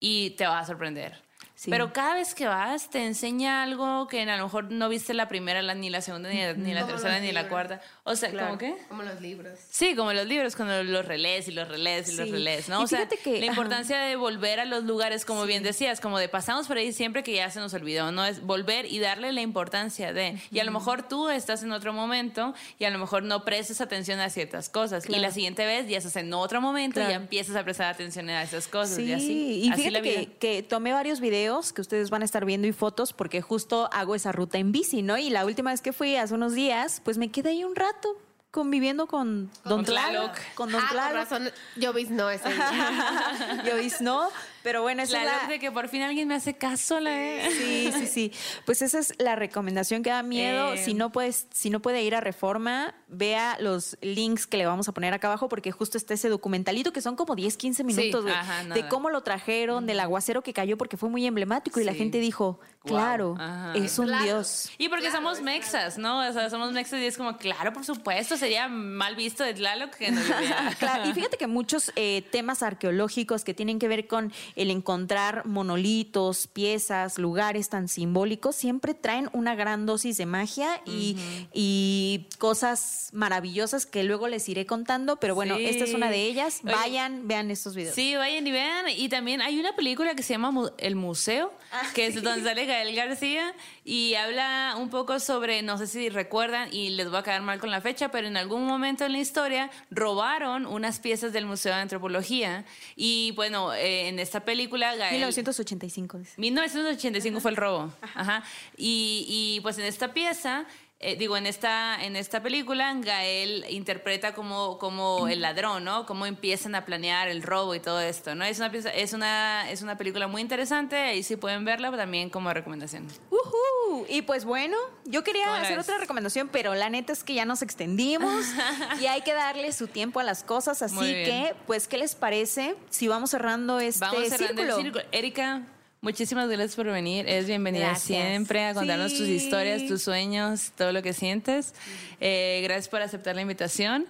y 0.00 0.30
te 0.30 0.46
va 0.46 0.58
a 0.58 0.66
sorprender. 0.66 1.29
Sí. 1.60 1.68
Pero 1.70 1.92
cada 1.92 2.14
vez 2.14 2.34
que 2.34 2.46
vas 2.46 2.88
te 2.88 3.04
enseña 3.04 3.62
algo 3.62 4.08
que 4.08 4.22
a 4.22 4.36
lo 4.38 4.44
mejor 4.44 4.72
no 4.72 4.88
viste 4.88 5.12
la 5.12 5.28
primera, 5.28 5.60
la- 5.60 5.74
ni 5.74 5.90
la 5.90 6.00
segunda, 6.00 6.30
ni 6.30 6.40
la, 6.40 6.54
ni 6.54 6.72
la 6.72 6.86
tercera, 6.86 7.16
los 7.16 7.22
ni 7.22 7.32
la 7.32 7.48
cuarta. 7.50 7.82
O 8.04 8.16
sea, 8.16 8.30
¿cómo 8.30 8.56
qué? 8.56 8.76
Como 8.88 9.02
los 9.02 9.20
libros. 9.20 9.58
Sí, 9.70 9.94
como 9.94 10.14
los 10.14 10.24
libros, 10.26 10.56
cuando 10.56 10.82
los 10.82 11.04
relés 11.04 11.48
y 11.48 11.50
los 11.52 11.68
relés 11.68 12.08
y 12.08 12.16
los 12.16 12.24
Sí. 12.28 12.32
relés, 12.32 12.70
¿no? 12.70 12.80
Y 12.80 12.84
o 12.84 12.86
sea, 12.86 13.00
fíjate 13.00 13.18
que- 13.18 13.32
la 13.32 13.36
ajá. 13.38 13.46
importancia 13.48 13.98
de 14.00 14.16
volver 14.16 14.58
a 14.58 14.64
los 14.64 14.84
lugares, 14.84 15.26
como 15.26 15.44
bien 15.44 15.62
decías, 15.62 16.00
como 16.00 16.18
de 16.18 16.30
pasamos 16.30 16.66
por 16.66 16.78
ahí 16.78 16.94
siempre 16.94 17.22
que 17.22 17.34
ya 17.34 17.50
se 17.50 17.60
nos 17.60 17.74
olvidó, 17.74 18.10
¿no? 18.10 18.24
Es 18.24 18.40
volver 18.40 18.86
y 18.86 18.98
darle 18.98 19.30
la 19.32 19.42
importancia 19.42 20.14
de. 20.14 20.40
Y 20.50 20.60
a 20.60 20.64
lo 20.64 20.72
mejor 20.72 21.06
tú 21.08 21.28
estás 21.28 21.62
en 21.62 21.72
otro 21.72 21.92
momento 21.92 22.54
y 22.78 22.86
a 22.86 22.90
lo 22.90 22.98
mejor 22.98 23.22
no 23.22 23.44
prestes 23.44 23.82
atención 23.82 24.18
a 24.20 24.30
ciertas 24.30 24.70
cosas. 24.70 25.06
Y 25.10 25.16
la 25.16 25.30
siguiente 25.30 25.66
vez 25.66 25.86
ya 25.90 25.98
estás 25.98 26.16
en 26.16 26.32
otro 26.32 26.62
momento 26.62 27.00
y 27.00 27.02
Claro. 27.02 27.10
ya 27.10 27.16
empiezas 27.16 27.54
a 27.56 27.64
prestar 27.64 27.88
atención 27.92 28.30
a 28.30 28.42
esas 28.44 28.66
cosas. 28.66 28.96
Sí, 28.96 29.02
y 29.04 29.12
así. 29.12 29.32
y 29.64 29.68
así 29.68 29.82
fíjate 29.82 29.90
la 29.90 30.00
vida. 30.00 30.20
que, 30.20 30.32
que 30.38 30.62
tomé 30.62 30.94
varios 30.94 31.20
videos 31.20 31.49
que 31.72 31.80
ustedes 31.80 32.10
van 32.10 32.22
a 32.22 32.24
estar 32.24 32.44
viendo 32.44 32.68
y 32.68 32.72
fotos 32.72 33.12
porque 33.12 33.42
justo 33.42 33.88
hago 33.92 34.14
esa 34.14 34.32
ruta 34.32 34.58
en 34.58 34.72
bici, 34.72 35.02
¿no? 35.02 35.18
Y 35.18 35.30
la 35.30 35.44
última 35.44 35.70
vez 35.70 35.80
que 35.80 35.92
fui 35.92 36.16
hace 36.16 36.34
unos 36.34 36.54
días, 36.54 37.00
pues 37.04 37.18
me 37.18 37.30
quedé 37.30 37.50
ahí 37.50 37.64
un 37.64 37.74
rato 37.74 38.16
conviviendo 38.50 39.06
con 39.06 39.50
Don 39.64 39.84
Tlaloc. 39.84 40.32
Tlaloc. 40.32 40.54
Con 40.54 40.72
Don 40.72 40.80
ah, 40.80 40.86
con 40.88 40.96
Tlaloc. 40.96 41.14
razón, 41.14 41.50
yo 41.76 41.92
vi 41.92 42.04
no 42.04 42.30
ese 42.30 42.48
día. 42.48 43.62
Yo 43.66 43.76
dije, 43.76 43.96
no, 44.00 44.28
pero 44.62 44.82
bueno, 44.82 45.02
esa 45.02 45.22
La 45.24 45.36
es 45.36 45.42
la... 45.42 45.48
de 45.48 45.58
que 45.58 45.70
por 45.70 45.88
fin 45.88 46.02
alguien 46.02 46.28
me 46.28 46.34
hace 46.34 46.54
caso, 46.54 47.00
la 47.00 47.10
Sí, 47.50 47.90
sí, 47.92 48.06
sí. 48.06 48.32
Pues 48.66 48.82
esa 48.82 48.98
es 48.98 49.14
la 49.18 49.36
recomendación 49.36 50.02
que 50.02 50.10
da 50.10 50.22
miedo. 50.22 50.74
Eh. 50.74 50.78
Si 50.78 50.94
no 50.94 51.10
puedes, 51.12 51.46
si 51.52 51.70
no 51.70 51.80
puede 51.80 52.02
ir 52.02 52.14
a 52.14 52.20
Reforma, 52.20 52.94
vea 53.08 53.56
los 53.60 53.96
links 54.00 54.46
que 54.46 54.56
le 54.56 54.66
vamos 54.66 54.88
a 54.88 54.92
poner 54.92 55.14
acá 55.14 55.28
abajo, 55.28 55.48
porque 55.48 55.72
justo 55.72 55.96
está 55.98 56.14
ese 56.14 56.28
documentalito 56.28 56.92
que 56.92 57.00
son 57.00 57.16
como 57.16 57.34
10, 57.34 57.56
15 57.56 57.84
minutos 57.84 58.24
ajá, 58.30 58.64
de 58.64 58.88
cómo 58.88 59.10
lo 59.10 59.22
trajeron, 59.22 59.86
del 59.86 60.00
aguacero 60.00 60.42
que 60.42 60.52
cayó, 60.52 60.76
porque 60.76 60.96
fue 60.96 61.08
muy 61.08 61.26
emblemático. 61.26 61.80
Y 61.80 61.84
la 61.84 61.94
gente 61.94 62.18
dijo, 62.18 62.60
claro, 62.84 63.36
es 63.74 63.98
un 63.98 64.06
Claro. 64.06 64.24
dios. 64.24 64.70
Y 64.78 64.88
porque 64.88 65.10
somos 65.10 65.40
mexas, 65.40 65.98
¿no? 65.98 66.26
O 66.28 66.32
sea, 66.32 66.50
somos 66.50 66.72
mexas 66.72 67.00
y 67.00 67.06
es 67.06 67.16
como, 67.16 67.36
claro, 67.36 67.72
por 67.72 67.84
supuesto, 67.84 68.36
sería 68.36 68.68
mal 68.68 69.16
visto 69.16 69.44
de 69.44 69.54
Tlaloc 69.54 69.94
que 69.94 70.10
no. 70.10 70.20
Claro, 70.78 71.08
y 71.08 71.12
fíjate 71.12 71.36
que 71.36 71.46
muchos 71.46 71.92
eh, 71.96 72.22
temas 72.30 72.62
arqueológicos 72.62 73.44
que 73.44 73.54
tienen 73.54 73.78
que 73.78 73.88
ver 73.88 74.06
con 74.06 74.32
el 74.56 74.70
encontrar 74.70 75.46
monolitos, 75.46 76.46
piezas, 76.46 77.18
lugares 77.18 77.68
tan 77.68 77.88
simbólicos, 77.88 78.56
siempre 78.56 78.94
traen 78.94 79.28
una 79.32 79.54
gran 79.54 79.86
dosis 79.86 80.16
de 80.16 80.26
magia 80.26 80.80
y, 80.86 81.16
y 81.52 82.26
cosas 82.38 83.10
maravillosas 83.12 83.86
que 83.86 84.02
luego 84.04 84.28
les 84.28 84.48
iré 84.48 84.66
contando, 84.66 85.16
pero 85.16 85.34
bueno, 85.34 85.56
Sí. 85.56 85.64
esta 85.66 85.84
es 85.84 85.94
una 85.94 86.10
de 86.10 86.22
ellas. 86.22 86.60
Oye, 86.64 86.72
Vayan, 86.74 87.28
vean 87.28 87.50
estos 87.50 87.74
videos. 87.74 87.94
Sí, 87.94 88.14
vayan 88.16 88.46
y 88.46 88.52
vean. 88.52 88.86
Y 88.96 89.08
también 89.08 89.40
hay 89.42 89.58
una 89.58 89.74
película 89.74 90.14
que 90.14 90.22
se 90.22 90.34
llama 90.34 90.70
El 90.78 90.96
Museo, 90.96 91.52
Ah, 91.72 91.82
que 91.94 92.06
es 92.06 92.20
donde 92.22 92.42
sale 92.42 92.66
Gael 92.66 92.94
García 92.96 93.54
y 93.84 94.14
habla 94.14 94.74
un 94.76 94.90
poco 94.90 95.20
sobre, 95.20 95.62
no 95.62 95.78
sé 95.78 95.86
si 95.86 96.08
recuerdan, 96.08 96.68
y 96.72 96.90
les 96.90 97.08
voy 97.08 97.18
a 97.18 97.22
quedar 97.22 97.42
mal 97.42 97.60
con 97.60 97.70
la 97.70 97.80
fecha, 97.80 98.10
pero 98.10 98.26
en 98.26 98.36
algún 98.36 98.66
momento 98.66 99.04
en 99.04 99.12
la 99.12 99.18
historia 99.18 99.70
robaron 99.90 100.66
unas 100.66 100.98
piezas 100.98 101.32
del 101.32 101.46
Museo 101.46 101.72
de 101.74 101.80
Antropología. 101.80 102.64
Y 102.96 103.32
bueno, 103.36 103.72
eh, 103.72 104.08
en 104.08 104.18
esta 104.18 104.40
película 104.40 104.96
Gael... 104.96 105.14
1985. 105.14 106.18
dice. 106.18 106.34
1985 106.40 107.40
fue 107.40 107.50
el 107.52 107.56
robo. 107.56 107.92
Ajá. 108.14 108.42
Y, 108.76 109.26
y, 109.28 109.60
pues 109.60 109.78
en 109.78 109.84
esta 109.84 110.12
pieza, 110.12 110.66
eh, 111.02 111.16
digo, 111.16 111.34
en 111.38 111.46
esta, 111.46 112.04
en 112.04 112.14
esta 112.14 112.42
película, 112.42 112.94
Gael 112.98 113.64
interpreta 113.70 114.34
como, 114.34 114.76
como 114.76 115.28
el 115.28 115.40
ladrón, 115.40 115.82
¿no? 115.82 116.04
Cómo 116.04 116.26
empiezan 116.26 116.74
a 116.74 116.84
planear 116.84 117.26
el 117.28 117.42
robo 117.42 117.74
y 117.74 117.80
todo 117.80 118.00
esto, 118.00 118.34
¿no? 118.34 118.44
Es 118.44 118.58
una, 118.58 118.66
es 118.66 119.12
una, 119.14 119.70
es 119.70 119.80
una 119.80 119.96
película 119.96 120.26
muy 120.26 120.42
interesante, 120.42 120.96
ahí 120.96 121.22
sí 121.22 121.36
pueden 121.36 121.64
verla 121.64 121.90
también 121.96 122.28
como 122.28 122.52
recomendación. 122.52 123.06
Ujú. 123.30 124.04
Y 124.10 124.20
pues 124.22 124.44
bueno, 124.44 124.76
yo 125.06 125.24
quería 125.24 125.44
¿Cómo 125.44 125.56
la 125.56 125.62
hacer 125.62 125.78
ves? 125.78 125.86
otra 125.86 125.98
recomendación, 125.98 126.48
pero 126.48 126.74
la 126.74 126.90
neta 126.90 127.14
es 127.14 127.24
que 127.24 127.32
ya 127.32 127.46
nos 127.46 127.62
extendimos 127.62 128.44
y 129.00 129.06
hay 129.06 129.22
que 129.22 129.32
darle 129.32 129.72
su 129.72 129.86
tiempo 129.86 130.20
a 130.20 130.22
las 130.22 130.44
cosas. 130.44 130.82
Así 130.82 130.98
que, 130.98 131.54
pues, 131.66 131.88
¿qué 131.88 131.96
les 131.96 132.14
parece 132.14 132.76
si 132.90 133.08
vamos 133.08 133.30
cerrando 133.30 133.80
este 133.80 134.04
Vamos 134.04 134.28
cerrando 134.28 134.62
círculo? 134.62 134.76
el 134.76 134.82
círculo. 134.82 135.04
Erika, 135.12 135.62
muchísimas 136.00 136.48
gracias 136.48 136.76
por 136.76 136.86
venir. 136.86 137.28
Es 137.28 137.46
bienvenida 137.46 137.88
Gracias. 137.88 138.26
siempre 138.26 138.64
a 138.64 138.74
contarnos 138.74 139.14
tus 139.14 139.28
historias, 139.28 139.86
tus 139.86 140.02
sueños, 140.02 140.72
todo 140.76 140.92
lo 140.92 141.02
que 141.02 141.12
sientes. 141.12 141.74
Eh, 142.20 142.60
gracias 142.62 142.88
por 142.88 143.02
aceptar 143.02 143.34
la 143.34 143.42
invitación. 143.42 144.06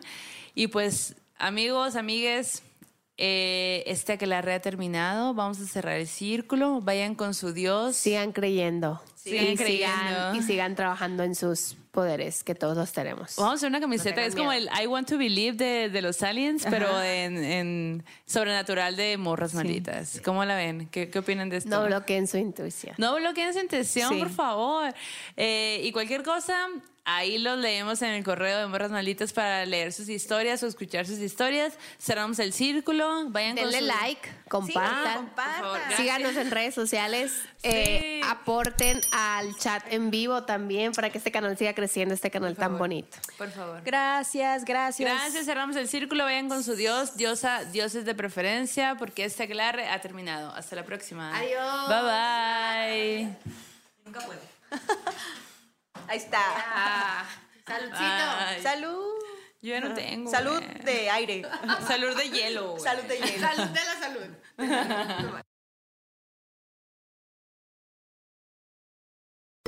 Y 0.55 0.69
pues, 0.69 1.15
amigos, 1.39 1.97
amigues, 1.97 2.63
eh, 3.17 3.83
este 3.87 4.19
que 4.19 4.27
la 4.27 4.41
red 4.43 4.55
ha 4.55 4.61
terminado. 4.61 5.35
Vamos 5.35 5.61
a 5.61 5.67
cerrar 5.67 5.99
el 5.99 6.09
círculo. 6.09 6.81
Vayan 6.81 7.15
con 7.15 7.35
su 7.35 7.53
Dios. 7.53 7.97
Sigan 7.97 8.33
creyendo. 8.33 9.03
Sigan 9.15 9.49
y 9.49 9.57
creyendo. 9.57 9.97
Sigan, 9.99 10.37
y 10.37 10.43
sigan 10.43 10.75
trabajando 10.75 11.23
en 11.23 11.35
sus 11.35 11.77
poderes, 11.91 12.45
que 12.45 12.55
todos 12.55 12.77
los 12.77 12.93
tenemos. 12.93 13.35
Vamos 13.37 13.53
a 13.53 13.55
hacer 13.57 13.69
una 13.69 13.81
camiseta. 13.81 14.25
es 14.25 14.35
como 14.37 14.53
el 14.53 14.69
I 14.81 14.87
Want 14.87 15.09
to 15.09 15.19
Believe 15.19 15.57
de, 15.57 15.89
de 15.91 16.03
los 16.03 16.23
aliens, 16.23 16.65
pero 16.71 17.03
en, 17.03 17.37
en 17.37 18.05
sobrenatural 18.27 18.97
de 18.97 19.17
morras 19.17 19.55
malditas. 19.55 20.21
¿Cómo 20.25 20.45
la 20.45 20.55
ven? 20.57 20.89
¿Qué, 20.91 21.11
qué 21.11 21.19
opinan 21.19 21.49
de 21.49 21.57
esto? 21.59 21.71
No 21.71 21.85
bloqueen 21.87 22.27
su 22.29 22.37
intuición. 22.39 22.95
No 22.99 23.17
bloqueen 23.17 23.53
su 23.53 23.59
intención, 23.61 24.11
Sí. 24.13 24.19
por 24.19 24.31
favor. 24.31 24.95
Eh, 25.37 25.81
y 25.83 25.91
cualquier 25.93 26.23
cosa, 26.23 26.69
Ahí 27.07 27.39
los 27.39 27.59
leemos 27.59 28.03
en 28.03 28.11
el 28.11 28.23
correo 28.23 28.59
de 28.59 28.67
Morras 28.67 28.91
Malditas 28.91 29.33
para 29.33 29.65
leer 29.67 29.93
sus 29.93 30.09
historias 30.09 30.63
o 30.63 30.67
escuchar 30.67 31.07
sus 31.07 31.19
historias. 31.19 31.73
Cerramos 31.99 32.39
el 32.39 32.53
círculo. 32.53 33.25
Vayan 33.31 33.57
con 33.57 33.65
Denle 33.71 33.79
sus- 33.79 33.89
like, 34.01 34.29
compartan. 34.49 35.17
compartan. 35.17 35.61
Favor, 35.63 35.79
gracias. 35.79 35.99
Síganos 35.99 36.37
en 36.37 36.51
redes 36.51 36.75
sociales. 36.75 37.33
eh, 37.63 38.21
aporten 38.27 39.01
al 39.13 39.57
chat 39.57 39.83
en 39.91 40.11
vivo 40.11 40.45
también 40.45 40.93
para 40.93 41.11
que 41.11 41.19
este 41.19 41.33
canal 41.33 41.57
siga 41.59 41.75
creciendo, 41.75 42.15
este 42.15 42.31
canal 42.31 42.55
tan 42.57 42.79
bonito. 42.79 43.17
Por 43.39 43.51
favor. 43.51 43.83
Gracias, 43.85 44.65
gracias. 44.65 45.11
Gracias, 45.11 45.45
cerramos 45.47 45.77
el 45.77 45.89
círculo. 45.89 46.25
Vayan 46.25 46.49
con 46.49 46.63
su 46.63 46.77
Dios, 46.77 47.17
diosa, 47.17 47.65
dioses 47.65 48.05
de 48.05 48.15
preferencia, 48.15 48.95
porque 48.99 49.25
este 49.25 49.45
aclarre 49.45 49.89
ha 49.89 50.01
terminado. 50.01 50.55
Hasta 50.55 50.77
la 50.77 50.85
próxima. 50.85 51.37
Adiós. 51.37 51.89
Bye 51.89 53.25
bye. 53.27 53.37
Nunca 54.05 54.21
puedo. 54.21 54.41
Ahí 56.09 56.19
está. 56.19 56.41
Ah, 56.43 57.25
saludcito. 57.67 58.63
Salud. 58.63 59.15
Yo 59.63 59.75
ya 59.75 59.81
no 59.81 59.95
tengo. 59.95 60.31
Salud 60.31 60.63
de 60.63 61.11
aire. 61.11 61.43
Salud 61.87 62.17
de 62.17 62.31
hielo. 62.31 62.79
Salud 62.79 63.03
de 63.05 63.19
hielo. 63.19 63.47
Salud 63.47 63.69
de 63.69 63.81
la 63.85 63.99
salud. 63.99 65.41